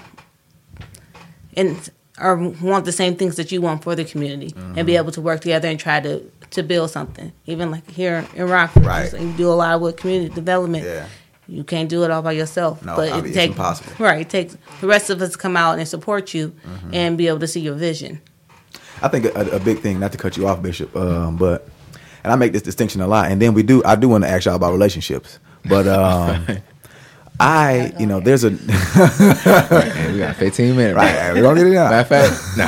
and 1.56 1.90
or 2.20 2.36
want 2.62 2.84
the 2.84 2.92
same 2.92 3.16
things 3.16 3.36
that 3.36 3.51
you 3.51 3.60
want 3.62 3.82
for 3.82 3.97
the 3.97 4.05
community 4.05 4.55
and 4.76 4.86
be 4.86 4.97
able 4.97 5.10
to 5.12 5.20
work 5.20 5.40
together 5.40 5.68
and 5.68 5.78
try 5.80 6.01
to 6.01 6.20
to 6.51 6.62
build 6.62 6.90
something. 6.90 7.32
Even 7.47 7.70
like 7.70 7.88
here 7.90 8.26
in 8.34 8.47
Rockford, 8.48 8.84
Right. 8.84 9.12
you 9.12 9.32
do 9.36 9.48
a 9.48 9.55
lot 9.55 9.80
with 9.80 9.97
community 9.97 10.34
development. 10.34 10.84
Yeah. 10.84 11.06
You 11.51 11.64
can't 11.64 11.89
do 11.89 12.05
it 12.05 12.10
all 12.10 12.22
by 12.22 12.32
yourself. 12.32 12.85
No, 12.85 12.94
but 12.97 13.12
I 13.12 13.18
it 13.18 13.24
it's 13.27 13.35
takes 13.35 13.51
impossible. 13.52 13.93
right. 13.98 14.20
It 14.20 14.31
takes 14.31 14.56
the 14.81 14.86
rest 14.86 15.10
of 15.10 15.20
us 15.20 15.32
to 15.32 15.39
come 15.39 15.56
out 15.56 15.78
and 15.78 15.89
support 15.89 16.32
you 16.32 16.52
Mm-hmm. 16.64 16.90
and 16.94 17.18
be 17.18 17.27
able 17.28 17.40
to 17.40 17.47
see 17.48 17.60
your 17.60 17.74
vision. 17.74 18.20
I 19.02 19.09
think 19.09 19.24
a, 19.27 19.56
a 19.56 19.59
big 19.60 19.81
thing, 19.81 19.98
not 19.98 20.12
to 20.12 20.18
cut 20.18 20.36
you 20.36 20.47
off, 20.47 20.62
Bishop, 20.62 20.94
um, 20.94 21.36
but 21.36 21.66
and 22.22 22.32
I 22.32 22.36
make 22.36 22.52
this 22.52 22.62
distinction 22.62 23.01
a 23.01 23.06
lot. 23.09 23.31
And 23.32 23.40
then 23.43 23.55
we 23.55 23.62
do, 23.62 23.82
I 23.85 23.97
do 23.97 24.09
want 24.09 24.24
to 24.24 24.31
ask 24.31 24.44
y'all 24.44 24.55
about 24.55 24.72
relationships, 24.72 25.39
but 25.64 25.86
um, 25.89 26.47
I, 27.40 27.93
you 27.98 28.06
know, 28.06 28.20
there's 28.20 28.44
a 28.44 28.48
And 29.97 30.12
we 30.12 30.18
got 30.18 30.36
15 30.36 30.77
minutes. 30.77 30.97
right. 30.97 31.32
We're 31.32 31.40
gonna 31.43 31.60
get 31.64 31.72
it 31.72 31.77
out. 31.77 31.90
Matter 31.90 32.01
of 32.02 32.09
fact, 32.09 32.59
no. 32.59 32.66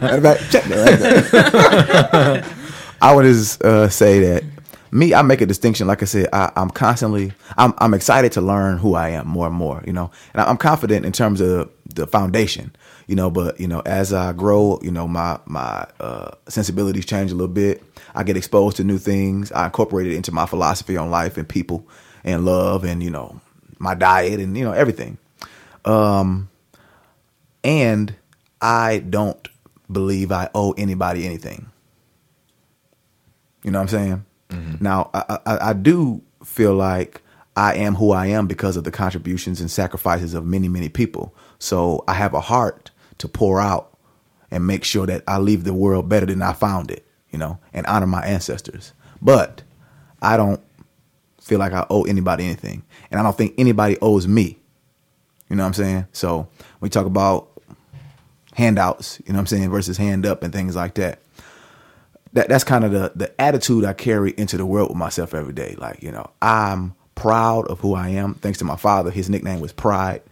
Matter 0.00 0.16
of 0.16 0.22
fact, 0.22 0.50
check 0.50 0.64
that 0.64 0.78
right 0.88 2.42
there. 2.42 2.56
I 3.02 3.14
would 3.14 3.24
just 3.24 3.62
uh, 3.62 3.88
say 3.88 4.20
that 4.20 4.44
me, 4.92 5.14
I 5.14 5.22
make 5.22 5.40
a 5.40 5.46
distinction. 5.46 5.86
Like 5.86 6.02
I 6.02 6.06
said, 6.06 6.28
I, 6.32 6.50
I'm 6.56 6.70
constantly, 6.70 7.32
I'm, 7.56 7.74
I'm 7.78 7.94
excited 7.94 8.32
to 8.32 8.40
learn 8.40 8.78
who 8.78 8.94
I 8.94 9.10
am 9.10 9.28
more 9.28 9.46
and 9.46 9.54
more. 9.54 9.82
You 9.86 9.92
know, 9.92 10.10
and 10.34 10.42
I'm 10.42 10.56
confident 10.56 11.06
in 11.06 11.12
terms 11.12 11.40
of 11.40 11.70
the 11.94 12.06
foundation. 12.06 12.74
You 13.06 13.16
know, 13.16 13.30
but 13.30 13.58
you 13.58 13.66
know, 13.66 13.80
as 13.86 14.12
I 14.12 14.32
grow, 14.32 14.78
you 14.82 14.90
know, 14.90 15.08
my 15.08 15.38
my 15.46 15.86
uh, 15.98 16.30
sensibilities 16.48 17.06
change 17.06 17.32
a 17.32 17.34
little 17.34 17.52
bit. 17.52 17.82
I 18.14 18.22
get 18.22 18.36
exposed 18.36 18.76
to 18.78 18.84
new 18.84 18.98
things. 18.98 19.50
I 19.52 19.66
incorporate 19.66 20.06
it 20.06 20.14
into 20.14 20.32
my 20.32 20.46
philosophy 20.46 20.96
on 20.96 21.10
life 21.10 21.36
and 21.36 21.48
people 21.48 21.86
and 22.24 22.44
love 22.44 22.84
and 22.84 23.02
you 23.02 23.10
know 23.10 23.40
my 23.78 23.94
diet 23.94 24.40
and 24.40 24.56
you 24.56 24.64
know 24.64 24.72
everything. 24.72 25.18
Um, 25.84 26.48
and 27.64 28.14
I 28.60 28.98
don't 28.98 29.48
believe 29.90 30.30
I 30.32 30.48
owe 30.54 30.72
anybody 30.72 31.26
anything. 31.26 31.66
You 33.64 33.70
know 33.70 33.78
what 33.78 33.92
I'm 33.92 33.98
saying? 33.98 34.24
Mm-hmm. 34.50 34.82
Now, 34.82 35.10
I, 35.14 35.38
I, 35.46 35.70
I 35.70 35.72
do 35.72 36.22
feel 36.44 36.74
like 36.74 37.22
I 37.56 37.74
am 37.74 37.94
who 37.94 38.12
I 38.12 38.26
am 38.26 38.46
because 38.46 38.76
of 38.76 38.84
the 38.84 38.90
contributions 38.90 39.60
and 39.60 39.70
sacrifices 39.70 40.34
of 40.34 40.44
many, 40.44 40.68
many 40.68 40.88
people. 40.88 41.34
So 41.58 42.04
I 42.06 42.14
have 42.14 42.34
a 42.34 42.40
heart 42.40 42.90
to 43.18 43.28
pour 43.28 43.60
out 43.60 43.96
and 44.50 44.66
make 44.66 44.84
sure 44.84 45.06
that 45.06 45.22
I 45.26 45.38
leave 45.38 45.64
the 45.64 45.74
world 45.74 46.08
better 46.08 46.26
than 46.26 46.42
I 46.42 46.52
found 46.52 46.90
it, 46.90 47.06
you 47.30 47.38
know, 47.38 47.58
and 47.72 47.86
honor 47.86 48.06
my 48.06 48.22
ancestors. 48.22 48.92
But 49.22 49.62
I 50.22 50.36
don't 50.36 50.60
feel 51.40 51.58
like 51.58 51.72
I 51.72 51.86
owe 51.90 52.04
anybody 52.04 52.44
anything. 52.44 52.82
And 53.10 53.20
I 53.20 53.22
don't 53.22 53.36
think 53.36 53.54
anybody 53.58 53.98
owes 54.00 54.26
me. 54.26 54.58
You 55.48 55.56
know 55.56 55.64
what 55.64 55.68
I'm 55.68 55.74
saying? 55.74 56.06
So 56.12 56.48
we 56.80 56.88
talk 56.88 57.06
about 57.06 57.48
handouts, 58.54 59.20
you 59.26 59.32
know 59.32 59.38
what 59.38 59.40
I'm 59.40 59.46
saying, 59.46 59.70
versus 59.70 59.96
hand 59.96 60.26
up 60.26 60.42
and 60.42 60.52
things 60.52 60.76
like 60.76 60.94
that. 60.94 61.18
That 62.32 62.48
that's 62.48 62.64
kind 62.64 62.84
of 62.84 62.92
the 62.92 63.12
the 63.14 63.40
attitude 63.40 63.84
I 63.84 63.92
carry 63.92 64.32
into 64.36 64.56
the 64.56 64.66
world 64.66 64.90
with 64.90 64.98
myself 64.98 65.34
every 65.34 65.52
day. 65.52 65.74
Like, 65.78 66.02
you 66.02 66.12
know, 66.12 66.30
I'm 66.40 66.94
proud 67.14 67.66
of 67.66 67.80
who 67.80 67.94
I 67.94 68.10
am. 68.10 68.34
Thanks 68.34 68.58
to 68.60 68.64
my 68.64 68.76
father, 68.76 69.10
his 69.10 69.28
nickname 69.28 69.60
was 69.60 69.72
Pride. 69.72 70.22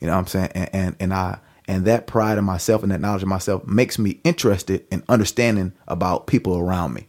You 0.00 0.06
know 0.06 0.14
what 0.14 0.20
I'm 0.20 0.26
saying? 0.26 0.50
And 0.54 0.70
and, 0.72 0.96
and 1.00 1.14
I 1.14 1.38
and 1.70 1.84
that 1.84 2.08
pride 2.08 2.36
in 2.36 2.44
myself 2.44 2.82
and 2.82 2.90
that 2.90 3.00
knowledge 3.00 3.22
of 3.22 3.28
myself 3.28 3.64
makes 3.66 3.98
me 3.98 4.18
interested 4.24 4.84
in 4.90 5.04
understanding 5.08 5.72
about 5.86 6.26
people 6.26 6.58
around 6.58 6.94
me. 6.94 7.06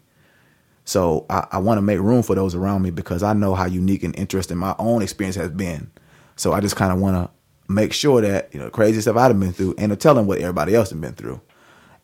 So 0.86 1.26
I, 1.30 1.48
I 1.54 1.58
want 1.60 1.78
to 1.78 1.82
make 1.82 2.00
room 2.00 2.22
for 2.22 2.36
those 2.36 2.54
around 2.54 2.84
me 2.84 2.92
because 2.92 3.24
I 3.24 3.34
know 3.34 3.56
how 3.56 3.66
unique 3.66 4.04
and 4.04 4.16
interesting 4.18 4.58
my 4.58 4.76
own 4.78 5.02
experience 5.02 5.36
has 5.36 5.50
been. 5.50 5.90
So 6.36 6.54
I 6.54 6.60
just 6.60 6.76
kind 6.76 6.92
of 6.92 7.00
want 7.00 7.16
to 7.16 7.74
make 7.74 7.94
sure 7.94 8.22
that 8.22 8.50
you 8.54 8.60
know 8.60 8.66
the 8.66 8.72
crazy 8.72 9.02
stuff 9.02 9.18
I've 9.18 9.40
been 9.40 9.54
through 9.54 9.76
and 9.78 9.90
to 9.92 9.96
tell 9.96 10.14
them 10.14 10.28
what 10.28 10.40
everybody 10.40 10.76
else 10.76 10.90
has 10.92 11.00
been 11.00 11.14
through. 11.14 11.42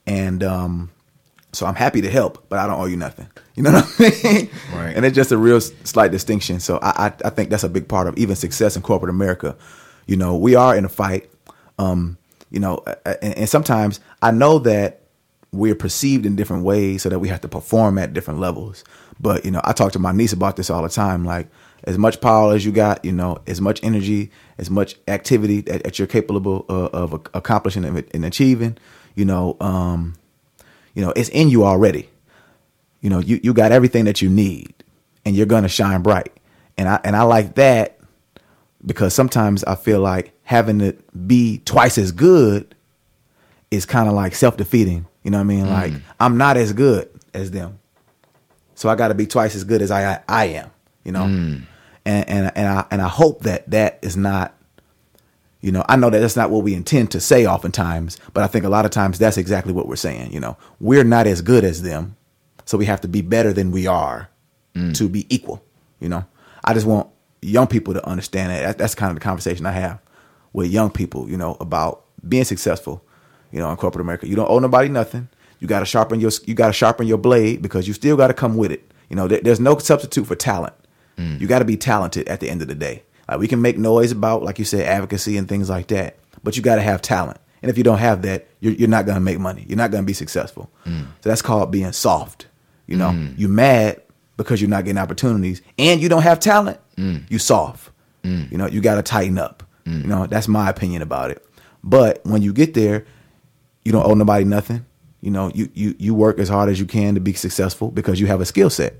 And 0.05 0.43
um, 0.43 0.89
so 1.57 1.65
I'm 1.65 1.75
happy 1.75 2.01
to 2.01 2.09
help, 2.09 2.45
but 2.49 2.59
I 2.59 2.67
don't 2.67 2.79
owe 2.79 2.85
you 2.85 2.97
nothing. 2.97 3.27
You 3.55 3.63
know 3.63 3.71
what 3.73 3.95
I 3.99 4.33
mean? 4.33 4.49
Right. 4.73 4.95
And 4.95 5.05
it's 5.05 5.15
just 5.15 5.31
a 5.31 5.37
real 5.37 5.59
slight 5.59 6.11
distinction. 6.11 6.59
So 6.59 6.77
I, 6.81 7.07
I 7.07 7.13
I 7.25 7.29
think 7.31 7.49
that's 7.49 7.63
a 7.63 7.69
big 7.69 7.87
part 7.87 8.07
of 8.07 8.17
even 8.17 8.35
success 8.35 8.75
in 8.75 8.81
corporate 8.81 9.09
America. 9.09 9.57
You 10.05 10.17
know, 10.17 10.35
we 10.37 10.55
are 10.55 10.75
in 10.75 10.85
a 10.85 10.89
fight. 10.89 11.29
Um, 11.79 12.17
you 12.49 12.59
know, 12.59 12.83
and, 13.05 13.37
and 13.37 13.49
sometimes 13.49 13.99
I 14.21 14.31
know 14.31 14.59
that 14.59 15.01
we're 15.51 15.75
perceived 15.75 16.25
in 16.25 16.35
different 16.35 16.63
ways 16.63 17.01
so 17.01 17.09
that 17.09 17.19
we 17.19 17.27
have 17.27 17.41
to 17.41 17.47
perform 17.47 17.97
at 17.97 18.13
different 18.13 18.39
levels. 18.39 18.83
But, 19.19 19.43
you 19.43 19.51
know, 19.51 19.61
I 19.63 19.73
talk 19.73 19.91
to 19.93 19.99
my 19.99 20.11
niece 20.11 20.33
about 20.33 20.55
this 20.55 20.69
all 20.69 20.83
the 20.83 20.89
time. 20.89 21.25
Like, 21.25 21.47
as 21.83 21.97
much 21.97 22.21
power 22.21 22.53
as 22.53 22.65
you 22.65 22.71
got, 22.71 23.03
you 23.03 23.11
know, 23.11 23.39
as 23.47 23.61
much 23.61 23.83
energy, 23.83 24.31
as 24.57 24.69
much 24.69 24.95
activity 25.07 25.61
that, 25.61 25.83
that 25.83 25.99
you're 25.99 26.07
capable 26.07 26.65
uh, 26.69 26.89
of 26.93 27.13
accomplishing 27.33 27.85
and, 27.85 28.03
and 28.13 28.25
achieving, 28.25 28.77
you 29.15 29.25
know, 29.25 29.57
um, 29.59 30.15
you 30.97 31.05
know, 31.05 31.13
it's 31.15 31.29
in 31.29 31.49
you 31.49 31.63
already. 31.63 32.09
You 33.01 33.11
know, 33.11 33.19
you, 33.19 33.39
you 33.43 33.53
got 33.53 33.71
everything 33.71 34.05
that 34.05 34.19
you 34.19 34.31
need 34.31 34.73
and 35.23 35.35
you're 35.35 35.45
gonna 35.45 35.69
shine 35.69 36.01
bright. 36.01 36.33
And 36.75 36.89
I 36.89 36.99
and 37.03 37.15
I 37.15 37.21
like 37.21 37.53
that 37.53 37.99
because 38.83 39.13
sometimes 39.13 39.63
I 39.63 39.75
feel 39.75 39.99
like 39.99 40.33
having 40.41 40.79
to 40.79 40.93
be 41.27 41.61
twice 41.65 41.99
as 41.99 42.11
good 42.11 42.73
is 43.69 43.85
kind 43.85 44.07
of 44.09 44.15
like 44.15 44.33
self 44.33 44.57
defeating. 44.57 45.05
You 45.21 45.29
know 45.29 45.37
what 45.37 45.43
I 45.43 45.45
mean? 45.45 45.69
Like 45.69 45.91
mm. 45.91 46.01
I'm 46.19 46.35
not 46.39 46.57
as 46.57 46.73
good 46.73 47.07
as 47.31 47.51
them, 47.51 47.77
so 48.73 48.89
I 48.89 48.95
got 48.95 49.09
to 49.09 49.13
be 49.13 49.27
twice 49.27 49.55
as 49.55 49.63
good 49.63 49.83
as 49.83 49.91
I 49.91 50.23
I 50.27 50.45
am. 50.45 50.71
You 51.03 51.11
know, 51.11 51.25
mm. 51.25 51.61
and 52.05 52.27
and 52.27 52.51
and 52.55 52.67
I 52.67 52.85
and 52.89 53.03
I 53.03 53.07
hope 53.07 53.43
that 53.43 53.69
that 53.69 53.99
is 54.01 54.17
not. 54.17 54.55
You 55.61 55.71
know, 55.71 55.83
I 55.89 55.95
know 55.95 56.09
that 56.09 56.19
that's 56.19 56.35
not 56.35 56.51
what 56.51 56.63
we 56.63 56.75
intend 56.75 57.11
to 57.11 57.19
say 57.19 57.45
oftentimes, 57.47 58.17
but 58.33 58.43
I 58.43 58.47
think 58.47 58.63
a 58.63 58.69
lot 58.69 58.85
of 58.85 58.91
times 58.91 59.17
that's 59.17 59.37
exactly 59.37 59.73
what 59.73 59.87
we're 59.87 59.95
saying. 59.95 60.31
You 60.31 60.39
know, 60.39 60.57
we're 60.79 61.03
not 61.03 61.25
as 61.27 61.41
good 61.41 61.63
as 61.63 61.81
them, 61.81 62.15
so 62.65 62.77
we 62.77 62.85
have 62.85 63.01
to 63.01 63.07
be 63.07 63.21
better 63.21 63.53
than 63.53 63.71
we 63.71 63.87
are 63.87 64.29
mm. 64.75 64.95
to 64.95 65.09
be 65.09 65.25
equal. 65.33 65.63
You 65.99 66.09
know, 66.09 66.25
I 66.63 66.73
just 66.73 66.85
want 66.85 67.09
young 67.41 67.67
people 67.67 67.93
to 67.95 68.05
understand 68.07 68.51
that. 68.51 68.61
That- 68.61 68.77
That's 68.77 68.95
kind 68.95 69.09
of 69.09 69.15
the 69.15 69.21
conversation 69.21 69.65
I 69.65 69.71
have 69.71 69.99
with 70.53 70.69
young 70.69 70.91
people. 70.91 71.27
You 71.29 71.37
know, 71.37 71.57
about 71.59 72.03
being 72.27 72.43
successful. 72.43 73.03
You 73.51 73.59
know, 73.59 73.71
in 73.71 73.77
corporate 73.77 74.01
America, 74.01 74.27
you 74.27 74.35
don't 74.35 74.49
owe 74.49 74.59
nobody 74.59 74.89
nothing. 74.89 75.29
You 75.59 75.67
got 75.67 75.79
to 75.79 75.85
sharpen 75.85 76.19
your 76.19 76.31
you 76.45 76.53
got 76.53 76.67
to 76.67 76.73
sharpen 76.73 77.07
your 77.07 77.17
blade 77.17 77.61
because 77.61 77.87
you 77.87 77.93
still 77.93 78.15
got 78.17 78.27
to 78.27 78.33
come 78.33 78.57
with 78.57 78.71
it. 78.71 78.91
You 79.09 79.15
know, 79.15 79.27
there, 79.27 79.39
there's 79.41 79.59
no 79.59 79.77
substitute 79.77 80.27
for 80.27 80.35
talent. 80.35 80.73
Mm. 81.17 81.39
You 81.41 81.47
got 81.47 81.59
to 81.59 81.65
be 81.65 81.77
talented 81.77 82.27
at 82.27 82.41
the 82.41 82.49
end 82.49 82.61
of 82.61 82.67
the 82.67 82.75
day. 82.75 83.03
Like 83.27 83.39
we 83.39 83.47
can 83.47 83.61
make 83.61 83.77
noise 83.77 84.11
about, 84.11 84.43
like 84.43 84.59
you 84.59 84.65
said, 84.65 84.81
advocacy 84.85 85.37
and 85.37 85.47
things 85.47 85.69
like 85.69 85.87
that, 85.87 86.17
but 86.43 86.55
you 86.55 86.63
got 86.63 86.75
to 86.75 86.81
have 86.81 87.01
talent. 87.01 87.39
And 87.61 87.69
if 87.69 87.77
you 87.77 87.83
don't 87.83 87.97
have 87.97 88.21
that, 88.21 88.47
you're, 88.59 88.73
you're 88.73 88.89
not 88.89 89.05
going 89.05 89.15
to 89.15 89.21
make 89.21 89.39
money. 89.39 89.65
You're 89.67 89.77
not 89.77 89.91
going 89.91 90.03
to 90.03 90.05
be 90.05 90.13
successful. 90.13 90.69
Mm. 90.85 91.07
So 91.21 91.29
that's 91.29 91.41
called 91.41 91.71
being 91.71 91.91
soft. 91.91 92.47
You 92.85 92.95
know, 92.95 93.09
mm. 93.09 93.37
you 93.37 93.47
mad 93.47 94.01
because 94.37 94.61
you're 94.61 94.69
not 94.69 94.85
getting 94.85 94.99
opportunities, 94.99 95.61
and 95.77 95.99
you 95.99 96.07
don't 96.07 96.21
have 96.21 96.39
talent. 96.39 96.79
Mm. 96.95 97.29
You 97.29 97.39
soft. 97.39 97.91
You 98.51 98.57
know, 98.57 98.67
you 98.67 98.81
got 98.81 98.95
to 98.95 99.01
tighten 99.03 99.37
up. 99.37 99.63
You 99.85 100.07
know, 100.07 100.27
that's 100.27 100.49
my 100.49 100.69
opinion 100.69 101.01
about 101.01 101.31
it. 101.31 101.47
But 101.81 102.19
when 102.25 102.41
you 102.41 102.51
get 102.51 102.73
there, 102.73 103.05
you 103.85 103.93
don't 103.93 104.05
owe 104.05 104.15
nobody 104.15 104.43
nothing. 104.43 104.85
You 105.21 105.31
know, 105.31 105.49
you 105.55 105.69
you 105.73 105.95
you 105.97 106.13
work 106.13 106.39
as 106.39 106.49
hard 106.49 106.67
as 106.69 106.77
you 106.77 106.85
can 106.85 107.15
to 107.15 107.21
be 107.21 107.31
successful 107.31 107.89
because 107.89 108.19
you 108.19 108.27
have 108.27 108.41
a 108.41 108.45
skill 108.45 108.69
set, 108.69 108.95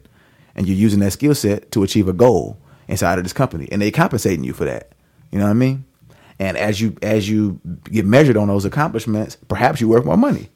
and 0.56 0.66
you're 0.66 0.78
using 0.78 1.02
that 1.02 1.12
skill 1.12 1.36
set 1.36 1.72
to 1.74 1.84
achieve 1.84 2.08
a 2.08 2.14
goal 2.14 2.58
inside 2.88 3.18
of 3.18 3.26
this 3.26 3.34
company, 3.34 3.68
and 3.72 3.82
they're 3.82 3.92
compensating 3.92 4.44
you 4.44 4.54
for 4.54 4.66
that. 4.66 4.92
You 5.32 5.40
know 5.40 5.46
what 5.46 5.52
I 5.52 5.56
mean? 5.56 5.86
And 6.40 6.58
as 6.58 6.80
you 6.80 6.96
as 7.02 7.30
you 7.30 7.60
get 7.86 8.06
measured 8.06 8.38
on 8.38 8.48
those 8.48 8.66
accomplishments, 8.66 9.36
perhaps 9.48 9.82
you 9.82 9.88
work 9.88 10.06
more 10.06 10.18
money. 10.18 10.50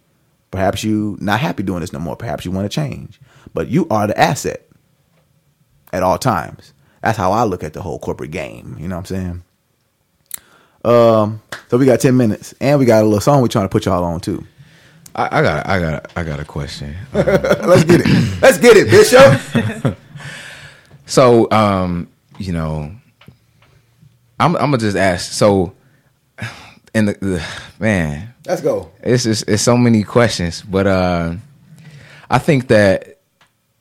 Perhaps 0.52 0.84
you 0.84 1.18
not 1.20 1.40
happy 1.40 1.64
doing 1.64 1.82
this 1.82 1.94
no 1.94 1.99
more. 1.99 2.16
Perhaps 2.16 2.45
you 2.45 2.52
want 2.52 2.70
to 2.70 2.76
change. 2.76 3.20
But 3.53 3.70
you 3.70 3.88
are 3.90 4.08
the 4.08 4.20
asset 4.20 4.68
at 5.91 6.03
all 6.03 6.18
times. 6.18 6.74
That's 7.02 7.18
how 7.18 7.32
I 7.32 7.44
look 7.44 7.64
at 7.64 7.74
the 7.74 7.82
whole 7.82 7.99
corporate 7.99 8.32
game. 8.32 8.78
You 8.80 8.88
know 8.88 8.98
what 8.98 9.12
I'm 9.12 9.16
saying? 9.16 9.44
Um, 10.84 11.41
so 11.70 11.78
we 11.78 11.86
got 11.86 11.99
ten 11.99 12.16
minutes, 12.18 12.53
and 12.62 12.80
we 12.80 12.86
got 12.86 13.02
a 13.02 13.06
little 13.06 13.22
song 13.22 13.41
we're 13.41 13.48
trying 13.48 13.66
to 13.66 13.70
put 13.70 13.86
y'all 13.86 14.03
on 14.03 14.20
too. 14.20 14.45
I, 15.16 15.40
I 15.40 15.41
got 15.41 15.68
I 15.68 15.80
got 15.80 16.12
I 16.16 16.24
got 16.24 16.40
a 16.40 16.45
question. 16.45 16.95
Let's 17.14 17.84
get 17.84 18.02
it. 18.02 18.41
Let's 18.41 18.58
get 18.58 18.78
it, 18.78 18.90
Bishop. 18.90 19.98
So, 21.12 21.52
um, 21.52 22.08
you 22.41 22.53
know, 22.53 22.91
I'm 24.39 24.55
I'm 24.55 24.72
gonna 24.72 24.77
just 24.80 24.97
ask. 24.97 25.31
So, 25.31 25.73
and 26.93 27.07
the, 27.09 27.13
the 27.13 27.45
man, 27.80 28.34
Let's 28.45 28.61
go. 28.61 28.91
it's 29.03 29.23
just 29.23 29.47
it's 29.47 29.61
so 29.63 29.77
many 29.77 30.03
questions, 30.03 30.61
but 30.61 30.88
uh, 30.88 31.35
I 32.30 32.39
think 32.39 32.68
that 32.68 33.19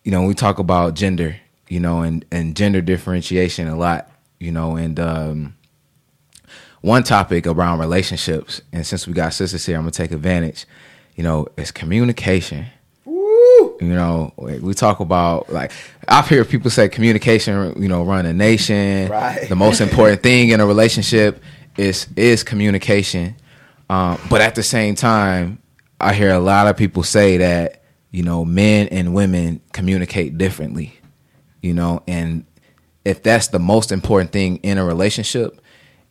you 0.03 0.11
know 0.11 0.19
when 0.19 0.27
we 0.27 0.33
talk 0.35 0.59
about 0.59 0.93
gender, 0.93 1.37
you 1.67 1.79
know, 1.79 2.01
and 2.01 2.23
and 2.31 2.55
gender 2.55 2.81
differentiation 2.81 3.67
a 3.67 3.75
lot, 3.75 4.09
you 4.39 4.51
know, 4.51 4.75
and 4.75 4.99
um, 4.99 5.55
one 6.81 7.03
topic 7.03 7.47
around 7.47 7.79
relationships, 7.79 8.61
and 8.71 8.85
since 8.85 9.07
we 9.07 9.13
got 9.13 9.33
sisters 9.33 9.65
here, 9.65 9.77
I'm 9.77 9.83
gonna 9.83 9.91
take 9.91 10.11
advantage. 10.11 10.65
You 11.15 11.23
know, 11.23 11.47
is 11.57 11.71
communication. 11.71 12.67
You 13.81 13.95
know, 13.95 14.33
we 14.37 14.73
talk 14.73 14.99
about 14.99 15.51
like 15.51 15.71
I've 16.07 16.27
heard 16.27 16.49
people 16.49 16.69
say 16.69 16.89
communication. 16.89 17.81
You 17.81 17.87
know, 17.87 18.03
run 18.03 18.25
a 18.25 18.33
nation. 18.33 19.09
Right. 19.09 19.47
The 19.49 19.55
most 19.55 19.81
important 19.81 20.21
thing 20.29 20.49
in 20.49 20.59
a 20.59 20.65
relationship 20.65 21.41
is 21.77 22.07
is 22.15 22.43
communication. 22.43 23.35
Um, 23.89 24.19
but 24.29 24.41
at 24.41 24.55
the 24.55 24.63
same 24.63 24.95
time, 24.95 25.61
I 25.99 26.13
hear 26.13 26.29
a 26.29 26.39
lot 26.39 26.67
of 26.67 26.77
people 26.77 27.03
say 27.03 27.37
that 27.37 27.83
you 28.11 28.23
know 28.23 28.45
men 28.45 28.87
and 28.89 29.13
women 29.13 29.61
communicate 29.73 30.37
differently. 30.37 30.99
You 31.61 31.73
know, 31.73 32.03
and 32.07 32.45
if 33.05 33.23
that's 33.23 33.47
the 33.47 33.59
most 33.59 33.91
important 33.91 34.31
thing 34.31 34.57
in 34.57 34.77
a 34.77 34.85
relationship, 34.85 35.61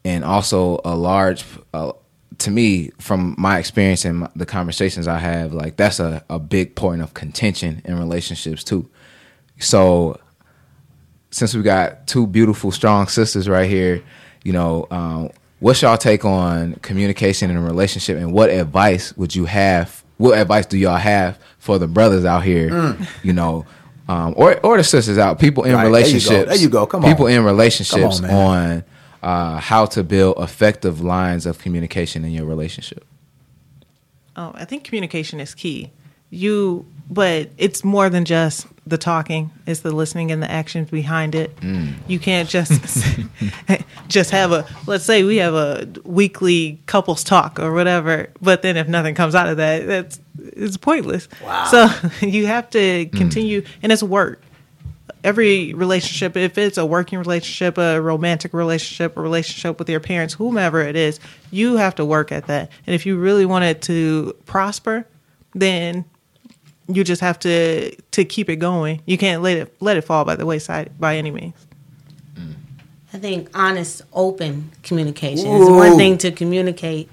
and 0.04 0.24
also 0.24 0.80
a 0.84 0.94
large, 0.94 1.44
uh, 1.74 1.92
to 2.40 2.50
me, 2.50 2.90
from 2.98 3.34
my 3.38 3.58
experience 3.58 4.04
and 4.04 4.28
the 4.34 4.46
conversations 4.46 5.06
I 5.06 5.18
have, 5.18 5.52
like 5.52 5.76
that's 5.76 6.00
a, 6.00 6.24
a 6.28 6.38
big 6.38 6.74
point 6.74 7.02
of 7.02 7.14
contention 7.14 7.82
in 7.84 7.98
relationships 7.98 8.64
too. 8.64 8.88
So, 9.58 10.18
since 11.30 11.54
we 11.54 11.62
got 11.62 12.06
two 12.06 12.26
beautiful, 12.26 12.72
strong 12.72 13.06
sisters 13.06 13.48
right 13.48 13.68
here, 13.68 14.02
you 14.42 14.52
know, 14.52 14.86
um, 14.90 15.30
what's 15.60 15.82
y'all 15.82 15.96
take 15.98 16.24
on 16.24 16.74
communication 16.76 17.50
in 17.50 17.56
a 17.56 17.62
relationship, 17.62 18.16
and 18.16 18.32
what 18.32 18.50
advice 18.50 19.16
would 19.16 19.34
you 19.34 19.44
have? 19.44 20.02
What 20.16 20.38
advice 20.38 20.66
do 20.66 20.76
y'all 20.78 20.96
have 20.96 21.38
for 21.58 21.78
the 21.78 21.86
brothers 21.88 22.24
out 22.24 22.42
here? 22.44 22.96
You 23.22 23.32
know. 23.32 23.66
Um, 24.08 24.34
or 24.36 24.58
or 24.66 24.76
the 24.76 24.82
sisters 24.82 25.18
out, 25.18 25.38
people 25.38 25.62
in 25.62 25.72
Right, 25.72 25.82
there 25.82 25.86
you 25.86 25.92
go. 25.92 25.98
relationships. 25.98 26.48
There 26.48 26.58
you 26.58 26.68
go. 26.68 26.84
Come 26.84 27.04
on. 27.04 27.10
People 27.12 27.28
in 27.28 27.44
relationships 27.44 28.20
on, 28.20 28.28
on 28.28 28.84
uh, 29.22 29.58
how 29.58 29.86
to 29.86 30.02
build 30.02 30.38
effective 30.38 31.00
lines 31.00 31.46
of 31.46 31.58
communication 31.58 32.24
in 32.24 32.32
your 32.32 32.46
relationship. 32.46 33.04
Oh, 34.36 34.52
I 34.54 34.64
think 34.64 34.84
communication 34.84 35.40
is 35.40 35.54
key. 35.54 35.90
You, 36.30 36.86
but 37.10 37.50
it's 37.58 37.82
more 37.82 38.08
than 38.08 38.24
just 38.24 38.66
the 38.86 38.96
talking. 38.96 39.50
It's 39.66 39.80
the 39.80 39.90
listening 39.90 40.30
and 40.30 40.42
the 40.42 40.50
actions 40.50 40.90
behind 40.90 41.34
it. 41.34 41.52
You 42.06 42.18
can't 42.20 42.48
just 42.48 42.72
just 44.08 44.30
have 44.30 44.52
a. 44.52 44.66
Let's 44.86 45.04
say 45.04 45.24
we 45.24 45.38
have 45.38 45.54
a 45.54 45.88
weekly 46.04 46.80
couples 46.86 47.24
talk 47.24 47.58
or 47.58 47.72
whatever, 47.72 48.30
but 48.40 48.62
then 48.62 48.76
if 48.76 48.86
nothing 48.86 49.16
comes 49.16 49.34
out 49.34 49.48
of 49.48 49.56
that, 49.56 49.86
that's 49.86 50.20
it's 50.38 50.76
pointless. 50.76 51.28
Wow. 51.42 51.64
So 51.64 51.88
you 52.26 52.46
have 52.46 52.70
to 52.70 53.06
continue, 53.06 53.64
and 53.82 53.90
it's 53.90 54.02
work. 54.02 54.40
Every 55.24 55.74
relationship, 55.74 56.36
if 56.36 56.58
it's 56.58 56.78
a 56.78 56.86
working 56.86 57.18
relationship, 57.18 57.78
a 57.78 58.00
romantic 58.00 58.52
relationship, 58.52 59.16
a 59.16 59.20
relationship 59.20 59.78
with 59.78 59.88
your 59.88 60.00
parents, 60.00 60.34
whomever 60.34 60.80
it 60.80 60.96
is, 60.96 61.20
you 61.50 61.76
have 61.76 61.94
to 61.96 62.04
work 62.04 62.32
at 62.32 62.46
that. 62.46 62.70
And 62.86 62.94
if 62.94 63.06
you 63.06 63.18
really 63.18 63.46
want 63.46 63.64
it 63.64 63.82
to 63.82 64.36
prosper, 64.46 65.06
then 65.54 66.04
you 66.88 67.04
just 67.04 67.20
have 67.20 67.38
to 67.40 67.94
to 67.94 68.24
keep 68.24 68.48
it 68.48 68.56
going. 68.56 69.02
You 69.06 69.18
can't 69.18 69.42
let 69.42 69.56
it 69.56 69.74
let 69.80 69.96
it 69.96 70.02
fall 70.02 70.24
by 70.24 70.36
the 70.36 70.46
wayside 70.46 70.98
by 70.98 71.16
any 71.16 71.30
means. 71.30 71.54
I 73.12 73.18
think 73.18 73.50
honest, 73.54 74.02
open 74.12 74.70
communication 74.82 75.48
is 75.48 75.68
one 75.68 75.96
thing 75.96 76.16
to 76.18 76.30
communicate, 76.30 77.08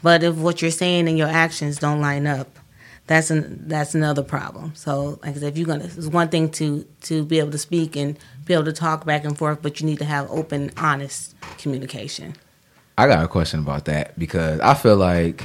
but 0.00 0.22
if 0.22 0.36
what 0.36 0.62
you're 0.62 0.70
saying 0.70 1.08
and 1.08 1.18
your 1.18 1.28
actions 1.28 1.78
don't 1.78 2.00
line 2.00 2.26
up, 2.26 2.59
that's 3.10 3.28
an 3.32 3.64
that's 3.66 3.96
another 3.96 4.22
problem. 4.22 4.72
So, 4.76 5.18
like 5.24 5.30
I 5.30 5.40
said, 5.40 5.42
if 5.42 5.58
you're 5.58 5.66
gonna, 5.66 5.82
it's 5.82 6.06
one 6.06 6.28
thing 6.28 6.48
to 6.52 6.86
to 7.02 7.24
be 7.24 7.40
able 7.40 7.50
to 7.50 7.58
speak 7.58 7.96
and 7.96 8.16
be 8.44 8.54
able 8.54 8.66
to 8.66 8.72
talk 8.72 9.04
back 9.04 9.24
and 9.24 9.36
forth, 9.36 9.62
but 9.62 9.80
you 9.80 9.86
need 9.86 9.98
to 9.98 10.04
have 10.04 10.30
open, 10.30 10.70
honest 10.76 11.34
communication. 11.58 12.34
I 12.96 13.08
got 13.08 13.24
a 13.24 13.26
question 13.26 13.58
about 13.58 13.86
that 13.86 14.16
because 14.16 14.60
I 14.60 14.74
feel 14.74 14.96
like 14.96 15.42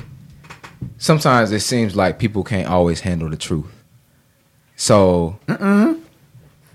sometimes 1.00 1.52
it 1.52 1.62
seems 1.62 1.96
like 1.96 2.20
people 2.20 2.44
can't 2.44 2.70
always 2.70 3.00
handle 3.00 3.32
the 3.32 3.38
truth. 3.38 3.74
So, 4.76 5.40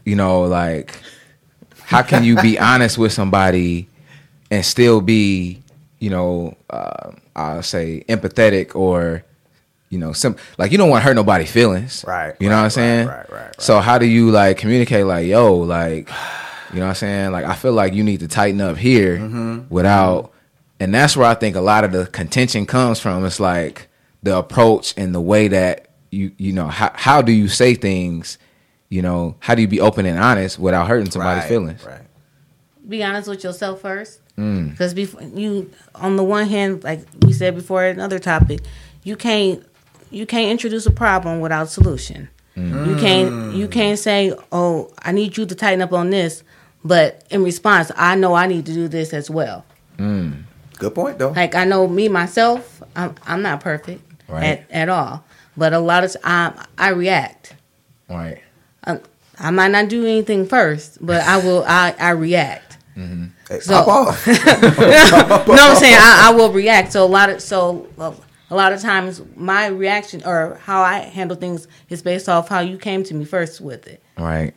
you 0.05 0.17
know, 0.17 0.43
like, 0.43 0.99
how 1.85 2.03
can 2.03 2.25
you 2.25 2.35
be 2.43 2.59
honest 2.59 2.99
with 2.99 3.13
somebody 3.13 3.89
and 4.51 4.65
still 4.65 5.01
be, 5.01 5.63
you 6.01 6.11
know, 6.11 6.57
uh, 6.69 7.13
I'll 7.37 7.63
say 7.63 8.03
empathetic 8.09 8.75
or, 8.75 9.23
you 9.91 9.99
know, 9.99 10.13
some 10.13 10.37
like 10.57 10.73
you 10.73 10.79
don't 10.79 10.89
want 10.89 11.03
to 11.03 11.09
hurt 11.09 11.15
nobody's 11.15 11.51
feelings, 11.53 12.05
Right, 12.07 12.35
You 12.41 12.49
know 12.49 12.55
right, 12.55 12.61
what 12.61 12.65
I'm 12.65 12.71
saying? 12.71 13.07
right, 13.09 13.17
right, 13.17 13.31
right, 13.31 13.41
right. 13.47 13.61
So 13.61 13.81
how 13.81 13.99
do 13.99 14.07
you 14.07 14.31
like 14.31 14.57
communicate? 14.57 15.05
Like, 15.05 15.27
yo, 15.27 15.55
like, 15.57 16.09
you 16.73 16.77
know 16.79 16.83
what 16.87 16.89
I'm 16.91 16.95
saying? 16.95 17.33
Like, 17.33 17.45
I 17.45 17.55
feel 17.55 17.73
like 17.73 17.93
you 17.93 18.03
need 18.05 18.21
to 18.21 18.29
tighten 18.29 18.61
up 18.61 18.77
here 18.77 19.19
Mm-hmm. 19.19 19.59
without, 19.69 20.33
and 20.79 20.95
that's 20.95 21.17
where 21.17 21.27
I 21.27 21.35
think 21.35 21.57
a 21.57 21.61
lot 21.61 21.85
of 21.85 21.93
the 21.93 22.07
contention 22.07 22.65
comes 22.67 23.01
from. 23.01 23.25
It's 23.27 23.41
like 23.41 23.89
the 24.23 24.39
approach 24.39 24.95
and 24.97 25.15
the 25.15 25.21
way 25.21 25.49
that 25.49 25.89
you, 26.11 26.33
you 26.39 26.53
know, 26.53 26.69
how 26.69 26.91
how 26.95 27.21
do 27.23 27.33
you 27.33 27.49
say 27.49 27.75
things? 27.75 28.39
You 28.89 29.03
know, 29.03 29.37
how 29.41 29.55
do 29.55 29.63
you 29.63 29.69
be 29.69 29.81
open 29.81 30.07
and 30.07 30.19
honest 30.19 30.59
without 30.59 30.87
hurting 30.89 31.11
somebody's 31.11 31.43
Right, 31.45 31.49
feelings? 31.49 31.85
Right. 31.85 32.01
be 32.89 33.03
honest 33.05 33.29
with 33.29 33.43
yourself 33.45 33.81
first. 33.81 34.21
Because 34.37 34.95
before 34.95 35.21
you, 35.23 35.71
on 35.95 36.17
the 36.17 36.25
one 36.25 36.47
hand, 36.49 36.83
like 36.83 37.01
we 37.21 37.33
said 37.35 37.55
before, 37.55 37.85
another 37.85 38.19
topic, 38.19 38.61
you 39.05 39.15
can't 39.15 39.63
you 40.11 40.27
can't 40.27 40.51
introduce 40.51 40.87
a 40.87 40.91
problem 40.91 41.41
without 41.41 41.67
a 41.67 41.71
solution. 41.71 42.29
You 42.57 42.97
can't 43.01 43.55
you 43.55 43.69
mm. 43.69 43.73
can't 43.73 43.99
say, 43.99 44.35
"Oh, 44.53 44.91
I 44.99 45.13
need 45.13 45.37
you 45.37 45.47
to 45.47 45.55
tighten 45.55 45.81
up 45.81 45.93
on 45.95 46.11
this," 46.11 46.43
but 46.85 47.25
in 47.31 47.43
response, 47.43 47.91
I 47.97 48.17
know 48.17 48.35
I 48.35 48.47
need 48.47 48.67
to 48.67 48.75
do 48.75 48.87
this 48.87 49.15
as 49.15 49.31
well. 49.31 49.65
Mm. 49.97 50.43
Good 50.79 50.95
point 50.95 51.19
though. 51.19 51.31
Like 51.31 51.55
I 51.55 51.65
know 51.65 51.89
me 51.89 52.09
myself, 52.09 52.83
I'm 52.95 53.15
I'm 53.27 53.41
not 53.43 53.61
perfect 53.61 54.03
Right. 54.29 54.45
at 54.45 54.71
at 54.71 54.89
all, 54.89 55.25
but 55.57 55.73
a 55.73 55.79
lot 55.79 56.05
of 56.05 56.21
time 56.21 56.55
I 56.77 56.91
react. 56.91 57.55
Right. 58.09 58.43
I, 58.85 59.01
I 59.39 59.51
might 59.51 59.71
not 59.71 59.89
do 59.89 60.05
anything 60.05 60.47
first, 60.47 60.99
but 61.01 61.23
I 61.23 61.39
will. 61.39 61.65
I 61.67 61.95
I 61.99 62.11
react. 62.11 62.79
Mm-hmm. 62.97 63.27
Hey, 63.49 63.61
So- 63.61 63.85
pop 63.85 63.89
off. 63.89 64.27
no, 64.27 64.35
I'm 64.37 65.77
saying 65.77 65.97
I, 65.99 66.29
I 66.29 66.35
will 66.35 66.53
react. 66.53 66.93
So 66.93 67.05
a 67.05 67.09
lot 67.09 67.31
of 67.31 67.41
so 67.41 67.89
well, 67.97 68.17
a 68.51 68.57
lot 68.57 68.73
of 68.73 68.81
times 68.81 69.23
my 69.37 69.67
reaction 69.67 70.23
or 70.25 70.57
how 70.63 70.83
I 70.83 70.99
handle 70.99 71.37
things 71.37 71.69
is 71.89 72.03
based 72.03 72.29
off 72.29 72.49
how 72.49 72.61
you 72.61 72.77
came 72.77 73.05
to 73.05 73.15
me 73.15 73.25
first 73.25 73.61
with 73.61 73.87
it. 73.87 74.03
Right. 74.19 74.55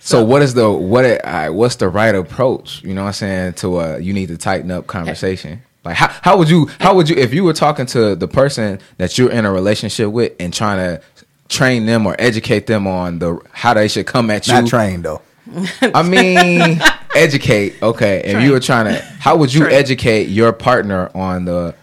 So 0.00 0.24
what 0.24 0.42
is 0.42 0.54
the 0.54 0.70
what 0.70 1.04
it, 1.04 1.24
uh, 1.24 1.50
what's 1.50 1.76
the 1.76 1.88
right 1.88 2.14
approach? 2.14 2.82
You 2.82 2.94
know 2.94 3.02
what 3.02 3.08
I'm 3.08 3.12
saying 3.14 3.52
to 3.54 3.80
a 3.80 3.98
you 3.98 4.12
need 4.12 4.28
to 4.28 4.36
tighten 4.36 4.70
up 4.70 4.86
conversation. 4.86 5.62
Like 5.84 5.96
how 5.96 6.08
how 6.22 6.36
would 6.36 6.48
you 6.48 6.70
how 6.80 6.94
would 6.94 7.08
you 7.08 7.16
if 7.16 7.34
you 7.34 7.44
were 7.44 7.52
talking 7.52 7.86
to 7.86 8.14
the 8.14 8.28
person 8.28 8.78
that 8.98 9.18
you're 9.18 9.30
in 9.30 9.44
a 9.44 9.52
relationship 9.52 10.10
with 10.10 10.32
and 10.38 10.52
trying 10.52 10.78
to 10.78 11.02
train 11.48 11.86
them 11.86 12.06
or 12.06 12.14
educate 12.18 12.66
them 12.66 12.86
on 12.86 13.18
the 13.18 13.40
how 13.52 13.74
they 13.74 13.88
should 13.88 14.06
come 14.06 14.30
at 14.30 14.46
you? 14.46 14.54
Not 14.54 14.66
trained 14.66 15.04
though. 15.04 15.22
I 15.82 16.02
mean, 16.02 16.78
educate. 17.14 17.82
Okay, 17.82 18.22
if 18.24 18.42
you 18.42 18.52
were 18.52 18.60
trying 18.60 18.86
to, 18.86 19.00
how 19.18 19.36
would 19.36 19.52
you 19.52 19.62
Train. 19.62 19.74
educate 19.74 20.28
your 20.28 20.52
partner 20.52 21.10
on 21.14 21.46
the 21.46 21.74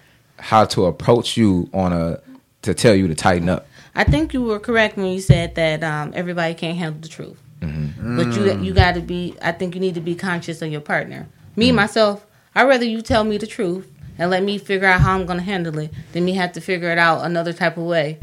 how 0.46 0.64
to 0.64 0.86
approach 0.86 1.38
you 1.38 1.68
on 1.74 1.92
a 1.92 2.22
to 2.62 2.76
tell 2.76 2.94
you 2.94 3.08
to 3.08 3.16
tighten 3.16 3.50
up? 3.50 3.66
I 3.96 4.04
think 4.04 4.32
you 4.32 4.44
were 4.44 4.60
correct 4.60 4.96
when 4.96 5.08
you 5.08 5.20
said 5.20 5.56
that 5.56 5.84
um, 5.84 6.12
everybody 6.16 6.54
can't 6.54 6.78
handle 6.78 7.02
the 7.02 7.08
truth, 7.08 7.42
but 7.62 8.28
you 8.36 8.54
you 8.62 8.72
got 8.72 8.94
to 8.94 9.02
be. 9.02 9.36
I 9.42 9.52
think 9.54 9.74
you 9.74 9.82
need 9.82 9.96
to 9.96 10.02
be 10.02 10.14
conscious 10.14 10.62
of 10.62 10.72
your 10.72 10.82
partner. 10.82 11.28
Me 11.56 11.72
myself, 11.72 12.28
I'd 12.54 12.68
rather 12.68 12.86
you 12.86 13.02
tell 13.02 13.24
me 13.24 13.38
the 13.38 13.48
truth 13.48 13.90
and 14.18 14.32
let 14.32 14.44
me 14.44 14.58
figure 14.58 14.88
out 14.88 15.02
how 15.02 15.14
I'm 15.16 15.26
going 15.26 15.40
to 15.40 15.46
handle 15.46 15.78
it 15.80 15.92
Then 16.14 16.26
me 16.26 16.34
have 16.34 16.54
to 16.54 16.62
figure 16.62 16.92
it 16.92 16.98
out 16.98 17.26
another 17.26 17.54
type 17.54 17.78
of 17.78 17.84
way. 17.84 18.18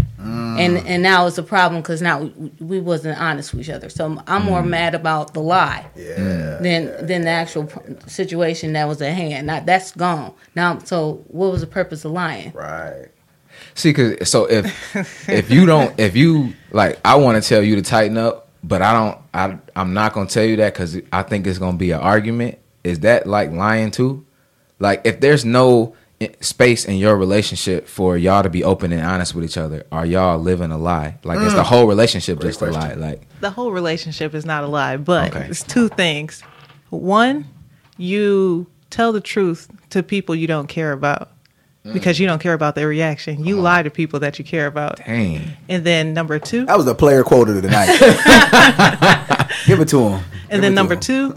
And 0.58 0.76
mm. 0.76 0.84
and 0.86 1.02
now 1.02 1.26
it's 1.26 1.38
a 1.38 1.42
problem 1.42 1.82
because 1.82 2.02
now 2.02 2.22
we, 2.22 2.50
we 2.60 2.80
wasn't 2.80 3.20
honest 3.20 3.52
with 3.52 3.62
each 3.62 3.70
other. 3.70 3.88
So 3.88 4.22
I'm 4.26 4.44
more 4.44 4.62
mm. 4.62 4.68
mad 4.68 4.94
about 4.94 5.34
the 5.34 5.40
lie 5.40 5.86
Yeah. 5.96 6.58
than 6.60 7.06
than 7.06 7.22
the 7.22 7.30
actual 7.30 7.70
situation 8.06 8.74
that 8.74 8.86
was 8.86 9.00
at 9.02 9.14
hand. 9.14 9.46
Now 9.46 9.60
that's 9.60 9.92
gone. 9.92 10.32
Now, 10.54 10.78
so 10.78 11.24
what 11.28 11.50
was 11.50 11.62
the 11.62 11.66
purpose 11.66 12.04
of 12.04 12.12
lying? 12.12 12.52
Right. 12.52 13.08
See, 13.74 13.92
cause 13.92 14.28
so 14.28 14.44
if 14.44 14.96
if 15.28 15.50
you 15.50 15.66
don't, 15.66 15.98
if 15.98 16.16
you 16.16 16.52
like, 16.70 17.00
I 17.04 17.16
want 17.16 17.42
to 17.42 17.48
tell 17.48 17.62
you 17.62 17.76
to 17.76 17.82
tighten 17.82 18.18
up, 18.18 18.48
but 18.62 18.82
I 18.82 18.92
don't. 18.92 19.18
I 19.34 19.58
I'm 19.74 19.94
not 19.94 20.12
gonna 20.12 20.28
tell 20.28 20.44
you 20.44 20.56
that 20.56 20.74
because 20.74 21.00
I 21.12 21.22
think 21.22 21.46
it's 21.46 21.58
gonna 21.58 21.78
be 21.78 21.90
an 21.90 22.00
argument. 22.00 22.58
Is 22.84 23.00
that 23.00 23.26
like 23.26 23.50
lying 23.50 23.90
too? 23.90 24.24
Like 24.82 25.02
if 25.04 25.20
there's 25.20 25.44
no 25.44 25.94
space 26.40 26.84
in 26.84 26.96
your 26.96 27.16
relationship 27.16 27.86
for 27.86 28.18
y'all 28.18 28.42
to 28.42 28.50
be 28.50 28.64
open 28.64 28.92
and 28.92 29.00
honest 29.00 29.32
with 29.32 29.44
each 29.44 29.56
other, 29.56 29.86
are 29.92 30.04
y'all 30.04 30.38
living 30.38 30.72
a 30.72 30.76
lie? 30.76 31.18
Like 31.22 31.38
is 31.38 31.54
the 31.54 31.60
mm. 31.60 31.64
whole 31.64 31.86
relationship 31.86 32.40
just 32.40 32.60
a 32.60 32.66
lie? 32.66 32.94
Like 32.94 33.22
The 33.40 33.50
whole 33.50 33.70
relationship 33.70 34.34
is 34.34 34.44
not 34.44 34.64
a 34.64 34.66
lie, 34.66 34.96
but 34.96 35.34
Okay. 35.34 35.46
it's 35.48 35.62
two 35.62 35.88
things. 35.88 36.42
One, 36.90 37.46
you 37.96 38.66
tell 38.90 39.12
the 39.12 39.20
truth 39.20 39.70
to 39.90 40.02
people 40.02 40.34
you 40.34 40.48
don't 40.48 40.66
care 40.66 40.90
about 40.90 41.30
because 41.92 42.18
you 42.18 42.26
mm. 42.26 42.30
don't 42.30 42.42
care 42.42 42.54
about 42.54 42.74
their 42.74 42.88
reaction. 42.88 43.44
You 43.44 43.60
lie 43.60 43.84
to 43.84 43.90
people 43.90 44.18
that 44.20 44.38
you 44.38 44.44
care 44.44 44.66
about. 44.66 44.96
dang, 44.98 45.56
And 45.68 45.84
then 45.84 46.12
number 46.12 46.40
two, 46.40 46.66
That 46.66 46.76
was 46.76 46.88
a 46.88 46.94
player 46.94 47.22
quoted 47.22 47.56
of 47.56 47.62
the 47.62 47.70
night. 47.70 47.88
Give 49.66 49.80
it 49.80 49.88
to 49.88 50.08
him. 50.08 50.24
and 50.50 50.62
then 50.62 50.74
number 50.74 50.96
two, 50.96 51.34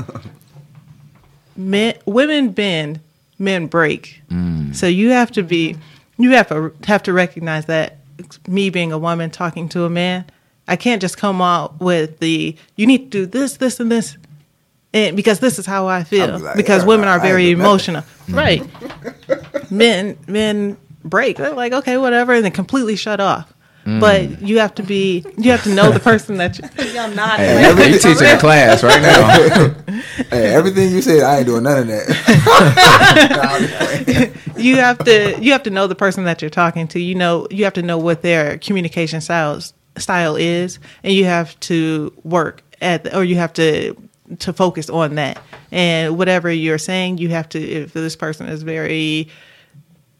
men, 1.55 1.95
women 2.05 2.49
bend, 2.51 3.01
men 3.39 3.67
break. 3.67 4.21
Mm. 4.29 4.75
So 4.75 4.87
you 4.87 5.09
have 5.09 5.31
to 5.31 5.43
be, 5.43 5.75
you 6.17 6.31
have 6.31 6.47
to 6.49 6.73
have 6.85 7.03
to 7.03 7.13
recognize 7.13 7.65
that. 7.65 7.97
Me 8.47 8.69
being 8.69 8.93
a 8.93 8.97
woman 8.97 9.29
talking 9.29 9.67
to 9.67 9.83
a 9.83 9.89
man, 9.89 10.23
I 10.69 10.77
can't 10.77 11.01
just 11.01 11.17
come 11.17 11.41
out 11.41 11.81
with 11.81 12.19
the 12.19 12.55
you 12.77 12.87
need 12.87 13.11
to 13.11 13.25
do 13.25 13.25
this, 13.25 13.57
this, 13.57 13.81
and 13.81 13.91
this, 13.91 14.17
and 14.93 15.17
because 15.17 15.39
this 15.39 15.59
is 15.59 15.65
how 15.65 15.87
I 15.87 16.05
feel. 16.05 16.27
Be 16.27 16.43
like, 16.43 16.55
because 16.55 16.83
yeah, 16.83 16.87
women 16.87 17.09
are 17.09 17.19
very 17.19 17.53
doing 17.53 17.57
nothing. 17.57 17.95
emotional, 17.95 18.03
mm. 18.27 18.35
right? 18.35 19.71
men 19.71 20.17
men 20.27 20.77
break. 21.03 21.37
They're 21.37 21.53
like, 21.53 21.73
okay, 21.73 21.97
whatever, 21.97 22.33
and 22.33 22.45
then 22.45 22.51
completely 22.51 22.95
shut 22.95 23.19
off. 23.19 23.53
But 23.85 24.21
mm. 24.23 24.47
you 24.47 24.57
have 24.57 24.73
to 24.75 24.83
be, 24.83 25.23
you 25.37 25.51
have 25.51 25.63
to 25.63 25.73
know 25.73 25.91
the 25.91 25.99
person 25.99 26.37
that 26.37 26.57
you. 26.57 26.67
Y'all 26.93 27.07
not 27.11 27.37
Hey, 27.37 27.63
every- 27.65 27.85
you 27.85 27.99
teaching 27.99 28.25
a 28.27 28.39
class 28.39 28.83
right 28.83 29.01
now. 29.01 29.75
Hey, 30.29 30.47
everything 30.55 30.91
you 30.91 31.01
said, 31.01 31.21
I 31.21 31.37
ain't 31.37 31.45
doing 31.45 31.63
none 31.63 31.79
of 31.79 31.87
that. 31.87 32.11
you 34.57 34.77
have 34.77 34.97
to 34.99 35.37
you 35.41 35.51
have 35.51 35.63
to 35.63 35.69
know 35.69 35.87
the 35.87 35.95
person 35.95 36.23
that 36.23 36.41
you're 36.41 36.49
talking 36.49 36.87
to. 36.89 36.99
You 36.99 37.15
know 37.15 37.47
you 37.51 37.63
have 37.65 37.73
to 37.73 37.81
know 37.81 37.97
what 37.97 38.21
their 38.21 38.57
communication 38.57 39.21
styles 39.21 39.73
style 39.97 40.35
is, 40.35 40.79
and 41.03 41.13
you 41.13 41.25
have 41.25 41.59
to 41.61 42.13
work 42.23 42.63
at 42.81 43.03
the, 43.03 43.17
or 43.17 43.23
you 43.23 43.35
have 43.35 43.53
to 43.53 43.95
to 44.39 44.53
focus 44.53 44.89
on 44.89 45.15
that. 45.15 45.41
And 45.71 46.17
whatever 46.17 46.51
you're 46.51 46.77
saying, 46.77 47.17
you 47.17 47.29
have 47.29 47.49
to. 47.49 47.59
If 47.59 47.93
this 47.93 48.15
person 48.15 48.47
is 48.47 48.63
very 48.63 49.29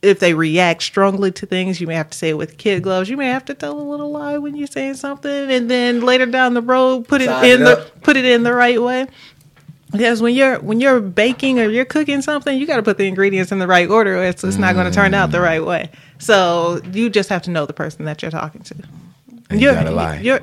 if 0.05 0.19
they 0.19 0.33
react 0.33 0.83
strongly 0.83 1.31
to 1.33 1.45
things, 1.45 1.81
you 1.81 1.87
may 1.87 1.95
have 1.95 2.09
to 2.09 2.17
say 2.17 2.29
it 2.29 2.37
with 2.37 2.57
kid 2.57 2.83
gloves. 2.83 3.09
You 3.09 3.17
may 3.17 3.27
have 3.27 3.45
to 3.45 3.53
tell 3.53 3.79
a 3.79 3.81
little 3.81 4.11
lie 4.11 4.37
when 4.37 4.55
you're 4.55 4.67
saying 4.67 4.95
something, 4.95 5.51
and 5.51 5.69
then 5.69 6.01
later 6.01 6.25
down 6.25 6.53
the 6.53 6.61
road, 6.61 7.07
put 7.07 7.21
it 7.21 7.29
in 7.29 7.61
it 7.61 7.65
the 7.65 7.91
put 8.01 8.17
it 8.17 8.25
in 8.25 8.43
the 8.43 8.53
right 8.53 8.81
way. 8.81 9.07
Because 9.91 10.21
when 10.21 10.35
you're 10.35 10.59
when 10.59 10.79
you're 10.79 10.99
baking 10.99 11.59
or 11.59 11.69
you're 11.69 11.85
cooking 11.85 12.21
something, 12.21 12.57
you 12.57 12.67
got 12.67 12.77
to 12.77 12.83
put 12.83 12.97
the 12.97 13.05
ingredients 13.05 13.51
in 13.51 13.59
the 13.59 13.67
right 13.67 13.89
order, 13.89 14.17
or 14.17 14.23
it's, 14.23 14.43
it's 14.43 14.57
not 14.57 14.73
going 14.73 14.85
to 14.85 14.91
turn 14.91 15.13
out 15.13 15.31
the 15.31 15.41
right 15.41 15.63
way. 15.63 15.89
So 16.17 16.81
you 16.91 17.09
just 17.09 17.29
have 17.29 17.43
to 17.43 17.51
know 17.51 17.65
the 17.65 17.73
person 17.73 18.05
that 18.05 18.21
you're 18.21 18.31
talking 18.31 18.61
to. 18.61 18.75
And 19.49 19.61
you 19.61 19.71
gotta 19.71 19.91
lie. 19.91 20.19
You're 20.19 20.41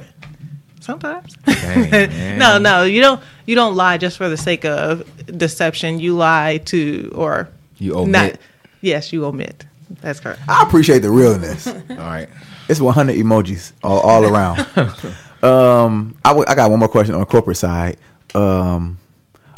sometimes. 0.80 1.36
Dang, 1.44 2.38
no, 2.38 2.58
no, 2.58 2.84
you 2.84 3.00
don't. 3.00 3.20
You 3.46 3.54
don't 3.56 3.74
lie 3.74 3.98
just 3.98 4.16
for 4.16 4.28
the 4.28 4.36
sake 4.36 4.64
of 4.64 5.04
deception. 5.26 5.98
You 5.98 6.16
lie 6.16 6.58
to 6.66 7.10
or 7.14 7.48
You 7.78 7.96
omit. 7.96 8.32
Not, 8.32 8.40
yes, 8.82 9.12
you 9.12 9.24
omit. 9.24 9.64
That's 10.00 10.20
correct. 10.20 10.40
I 10.48 10.62
appreciate 10.62 11.00
the 11.00 11.10
realness. 11.10 11.66
All 11.66 11.82
right. 11.96 12.28
It's 12.68 12.80
100 12.80 13.16
emojis 13.16 13.72
all, 13.82 14.00
all 14.00 14.24
around. 14.24 14.60
um, 15.42 16.16
I, 16.24 16.28
w- 16.28 16.44
I 16.48 16.54
got 16.54 16.70
one 16.70 16.78
more 16.78 16.88
question 16.88 17.14
on 17.14 17.20
the 17.20 17.26
corporate 17.26 17.56
side. 17.56 17.98
Um, 18.34 18.98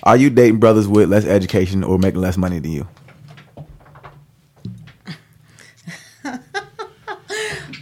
are 0.02 0.16
you 0.16 0.30
dating 0.30 0.58
brothers 0.58 0.88
with 0.88 1.10
less 1.10 1.24
education 1.24 1.84
or 1.84 1.98
making 1.98 2.20
less 2.20 2.36
money 2.36 2.58
than 2.58 2.72
you? 2.72 2.88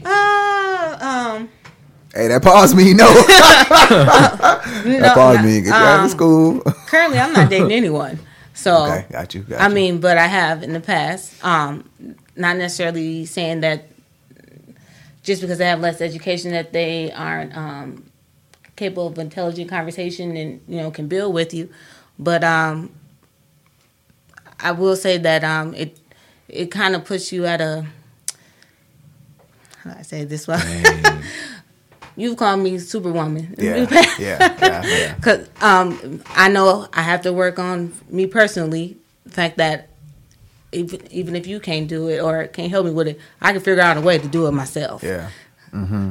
Uh, 0.04 0.98
um, 1.00 1.48
Hey, 2.14 2.28
that 2.28 2.42
pause 2.42 2.74
me 2.74 2.92
no. 2.92 3.06
that 3.06 5.12
pause 5.14 5.36
no, 5.38 5.42
me. 5.42 5.60
Get 5.60 5.66
you 5.68 5.72
out 5.72 5.98
um, 6.00 6.04
of 6.04 6.10
school. 6.10 6.60
currently, 6.88 7.18
I'm 7.18 7.32
not 7.32 7.48
dating 7.48 7.72
anyone. 7.72 8.18
So 8.62 8.84
okay, 8.84 9.06
got 9.10 9.34
you. 9.34 9.42
Got 9.42 9.60
I 9.60 9.68
you. 9.68 9.74
mean, 9.74 10.00
but 10.00 10.16
I 10.18 10.26
have 10.26 10.62
in 10.62 10.72
the 10.72 10.80
past. 10.80 11.44
Um, 11.44 11.88
not 12.36 12.56
necessarily 12.56 13.26
saying 13.26 13.60
that 13.60 13.88
just 15.24 15.42
because 15.42 15.58
they 15.58 15.66
have 15.66 15.80
less 15.80 16.00
education 16.00 16.52
that 16.52 16.72
they 16.72 17.10
aren't 17.12 17.56
um, 17.56 18.04
capable 18.76 19.08
of 19.08 19.18
intelligent 19.18 19.68
conversation 19.68 20.36
and 20.36 20.60
you 20.68 20.76
know 20.76 20.90
can 20.92 21.08
build 21.08 21.34
with 21.34 21.52
you, 21.52 21.70
but 22.20 22.44
um, 22.44 22.92
I 24.60 24.70
will 24.70 24.94
say 24.96 25.18
that 25.18 25.42
um, 25.42 25.74
it 25.74 25.98
it 26.48 26.70
kind 26.70 26.94
of 26.94 27.04
puts 27.04 27.32
you 27.32 27.46
at 27.46 27.60
a 27.60 27.84
how 29.78 29.90
do 29.90 29.98
I 29.98 30.02
say 30.02 30.24
this 30.24 30.46
way. 30.46 30.60
You've 32.16 32.36
called 32.36 32.60
me 32.60 32.78
superwoman. 32.78 33.54
yeah, 33.58 33.86
yeah, 34.18 34.56
yeah, 34.60 34.84
yeah. 34.84 35.14
Cause 35.20 35.48
um, 35.60 36.22
I 36.28 36.48
know 36.48 36.88
I 36.92 37.02
have 37.02 37.22
to 37.22 37.32
work 37.32 37.58
on 37.58 37.92
me 38.10 38.26
personally. 38.26 38.96
The 39.24 39.30
fact 39.30 39.56
that 39.56 39.88
even 40.72 41.00
even 41.10 41.36
if 41.36 41.46
you 41.46 41.60
can't 41.60 41.88
do 41.88 42.08
it 42.08 42.20
or 42.20 42.46
can't 42.48 42.70
help 42.70 42.86
me 42.86 42.92
with 42.92 43.08
it, 43.08 43.20
I 43.40 43.52
can 43.52 43.60
figure 43.60 43.82
out 43.82 43.96
a 43.96 44.00
way 44.00 44.18
to 44.18 44.28
do 44.28 44.46
it 44.46 44.52
myself. 44.52 45.02
yeah. 45.02 45.30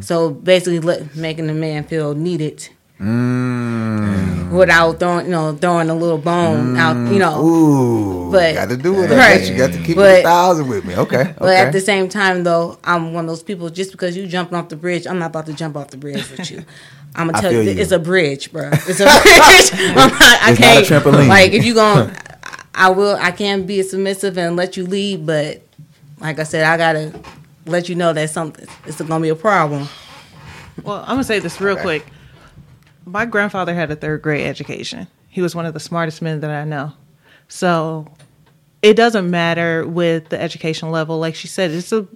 So 0.01 0.31
basically, 0.31 0.79
let, 0.79 1.15
making 1.15 1.45
the 1.45 1.53
man 1.53 1.83
feel 1.83 2.15
needed 2.15 2.69
Mm. 3.01 4.51
without 4.51 4.99
throwing 4.99 5.25
you 5.25 5.31
know 5.31 5.55
throwing 5.55 5.89
a 5.89 5.95
little 5.95 6.17
bone 6.17 6.77
out. 6.77 6.95
You 7.11 7.19
know, 7.19 7.43
Ooh, 7.43 8.31
But- 8.31 8.53
got 8.55 8.69
to 8.69 8.77
do 8.77 9.01
it. 9.03 9.09
Right. 9.09 9.17
Right. 9.39 9.49
You 9.49 9.57
got 9.57 9.71
to 9.73 9.79
keep 9.79 9.95
But- 9.95 10.17
the 10.17 10.21
thousand 10.23 10.67
with 10.67 10.85
me. 10.85 10.95
Okay, 10.95 11.33
but 11.37 11.49
okay. 11.49 11.55
at 11.57 11.71
the 11.71 11.81
same 11.81 12.09
time, 12.09 12.43
though, 12.43 12.77
I'm 12.83 13.13
one 13.13 13.25
of 13.25 13.29
those 13.29 13.43
people. 13.43 13.69
Just 13.69 13.91
because 13.91 14.15
you 14.15 14.27
jumping 14.27 14.57
off 14.57 14.69
the 14.69 14.75
bridge, 14.75 15.07
I'm 15.07 15.19
not 15.19 15.27
about 15.31 15.45
to 15.47 15.53
jump 15.53 15.75
off 15.75 15.89
the 15.89 15.97
bridge 15.97 16.29
with 16.29 16.51
you. 16.51 16.63
I'm 17.15 17.27
gonna 17.27 17.41
tell 17.41 17.51
you, 17.51 17.61
you. 17.61 17.71
it's 17.81 17.91
a 17.91 17.99
bridge, 17.99 18.51
bro. 18.53 18.69
It's 18.87 18.99
a 18.99 19.05
bridge. 19.05 19.71
I'm 19.73 19.95
not, 19.95 20.21
I 20.21 20.51
It's 20.51 20.59
not 20.59 20.77
a 20.77 20.85
can't. 20.85 20.85
trampoline. 20.87 21.27
Like 21.27 21.51
if 21.53 21.65
you 21.65 21.73
going, 21.73 22.11
I 22.75 22.89
will. 22.89 23.17
I 23.19 23.31
can 23.31 23.65
be 23.65 23.81
submissive 23.83 24.37
and 24.37 24.55
let 24.55 24.77
you 24.77 24.85
lead, 24.85 25.25
but 25.25 25.61
like 26.19 26.39
I 26.39 26.43
said, 26.43 26.63
I 26.65 26.77
gotta 26.77 27.19
let 27.65 27.89
you 27.89 27.95
know 27.95 28.13
that 28.13 28.29
something. 28.29 28.67
It's 28.85 29.01
gonna 29.01 29.19
be 29.21 29.29
a 29.29 29.35
problem. 29.35 29.87
Well, 30.83 31.01
I'm 31.01 31.15
gonna 31.15 31.23
say 31.25 31.39
this 31.39 31.59
real 31.59 31.75
quick. 31.75 32.05
My 33.05 33.25
grandfather 33.25 33.73
had 33.73 33.91
a 33.91 33.95
third 33.95 34.21
grade 34.21 34.45
education. 34.45 35.07
He 35.27 35.41
was 35.41 35.55
one 35.55 35.65
of 35.65 35.73
the 35.73 35.79
smartest 35.79 36.21
men 36.21 36.41
that 36.41 36.51
I 36.51 36.65
know. 36.65 36.93
So 37.47 38.07
it 38.81 38.95
doesn't 38.95 39.29
matter 39.29 39.87
with 39.87 40.29
the 40.29 40.41
education 40.41 40.91
level. 40.91 41.19
Like 41.19 41.35
she 41.35 41.47
said, 41.47 41.71
it's 41.71 41.91
a 41.91 42.07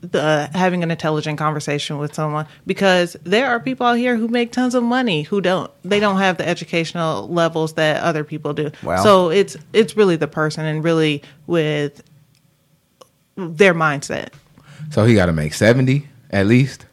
the 0.00 0.48
having 0.52 0.82
an 0.82 0.90
intelligent 0.90 1.38
conversation 1.38 1.98
with 1.98 2.14
someone 2.14 2.46
because 2.66 3.16
there 3.24 3.48
are 3.48 3.58
people 3.58 3.86
out 3.86 3.94
here 3.94 4.16
who 4.16 4.28
make 4.28 4.52
tons 4.52 4.74
of 4.74 4.82
money 4.82 5.22
who 5.22 5.40
don't 5.40 5.70
they 5.82 6.00
don't 6.00 6.18
have 6.18 6.36
the 6.36 6.46
educational 6.46 7.28
levels 7.28 7.74
that 7.74 8.02
other 8.02 8.24
people 8.24 8.52
do. 8.52 8.70
Wow. 8.82 9.02
So 9.02 9.30
it's 9.30 9.56
it's 9.72 9.96
really 9.96 10.16
the 10.16 10.28
person 10.28 10.64
and 10.64 10.84
really 10.84 11.22
with 11.46 12.02
their 13.36 13.74
mindset. 13.74 14.28
So 14.90 15.04
he 15.04 15.14
got 15.14 15.26
to 15.26 15.32
make 15.32 15.54
70 15.54 16.06
at 16.30 16.46
least? 16.46 16.86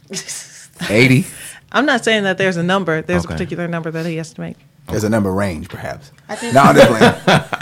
80? 0.89 1.25
I'm 1.71 1.85
not 1.85 2.03
saying 2.03 2.23
that 2.23 2.37
there's 2.37 2.57
a 2.57 2.63
number. 2.63 3.01
There's 3.01 3.25
Okay. 3.25 3.33
a 3.33 3.37
particular 3.37 3.67
number 3.67 3.91
that 3.91 4.05
he 4.05 4.17
has 4.17 4.33
to 4.33 4.41
make. 4.41 4.57
There's 4.89 5.03
a 5.03 5.09
number 5.09 5.31
range, 5.31 5.69
perhaps. 5.69 6.11
I 6.27 6.35
think- 6.35 6.53
no, 6.53 6.61
I'm 6.61 6.75
just 6.75 6.87
playing. 6.89 7.13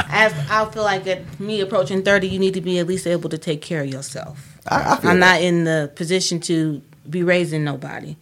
As 0.12 0.34
I 0.50 0.66
feel 0.72 0.84
like 0.84 1.06
at 1.08 1.40
me 1.40 1.62
approaching 1.62 2.02
thirty, 2.02 2.28
you 2.28 2.40
need 2.40 2.54
to 2.56 2.62
be 2.62 2.80
at 2.80 2.88
least 2.88 3.06
able 3.06 3.30
to 3.30 3.38
take 3.38 3.62
care 3.62 3.82
of 3.82 3.88
yourself. 3.88 4.58
I, 4.68 4.94
I 4.94 4.96
feel 4.98 5.12
I'm 5.12 5.20
not 5.20 5.42
in 5.42 5.64
the 5.66 5.92
position 5.96 6.40
to 6.42 6.82
be 7.10 7.22
raising 7.24 7.64
nobody. 7.64 8.16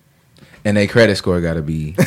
And 0.65 0.75
their 0.75 0.87
credit 0.87 1.15
score 1.15 1.39
got 1.41 1.53
to 1.53 1.61
be. 1.61 1.95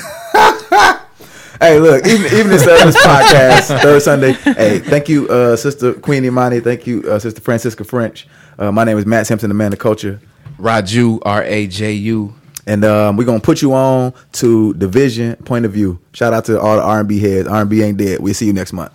Hey, 1.63 1.79
look, 1.79 2.07
even 2.07 2.25
even 2.33 2.49
this, 2.49 2.67
uh, 2.67 2.87
this 2.87 2.97
podcast, 3.05 3.83
third 3.83 4.01
Sunday. 4.01 4.33
Hey, 4.33 4.79
thank 4.79 5.11
you, 5.11 5.29
uh, 5.29 5.57
Sister 5.57 5.93
Queen 5.93 6.25
Imani. 6.25 6.59
Thank 6.61 6.87
you, 6.87 7.03
uh, 7.03 7.19
Sister 7.19 7.43
Francisca 7.43 7.85
French. 7.85 8.27
Uh, 8.59 8.73
my 8.73 8.83
name 8.85 8.97
is 8.97 9.05
Matt 9.05 9.27
Simpson, 9.27 9.51
the 9.51 9.55
man 9.55 9.71
of 9.71 9.79
culture. 9.79 10.21
Raju, 10.59 11.19
R 11.23 11.43
A 11.45 11.67
J 11.67 11.93
U. 11.93 12.35
And 12.71 12.85
um, 12.85 13.17
we're 13.17 13.25
gonna 13.25 13.41
put 13.41 13.63
you 13.63 13.73
on 13.73 14.15
to 14.35 14.75
DVSN 14.75 15.45
Point 15.45 15.65
of 15.65 15.73
View. 15.73 15.99
Shout 16.13 16.33
out 16.33 16.45
to 16.45 16.61
all 16.61 16.77
the 16.77 16.83
R 16.83 17.01
and 17.01 17.09
B 17.09 17.19
heads. 17.19 17.49
R 17.49 17.63
and 17.63 17.69
B 17.69 17.83
ain't 17.83 17.99
dead. 17.99 18.21
We'll 18.21 18.33
see 18.33 18.47
you 18.47 18.53
next 18.53 18.73
month. 18.73 18.93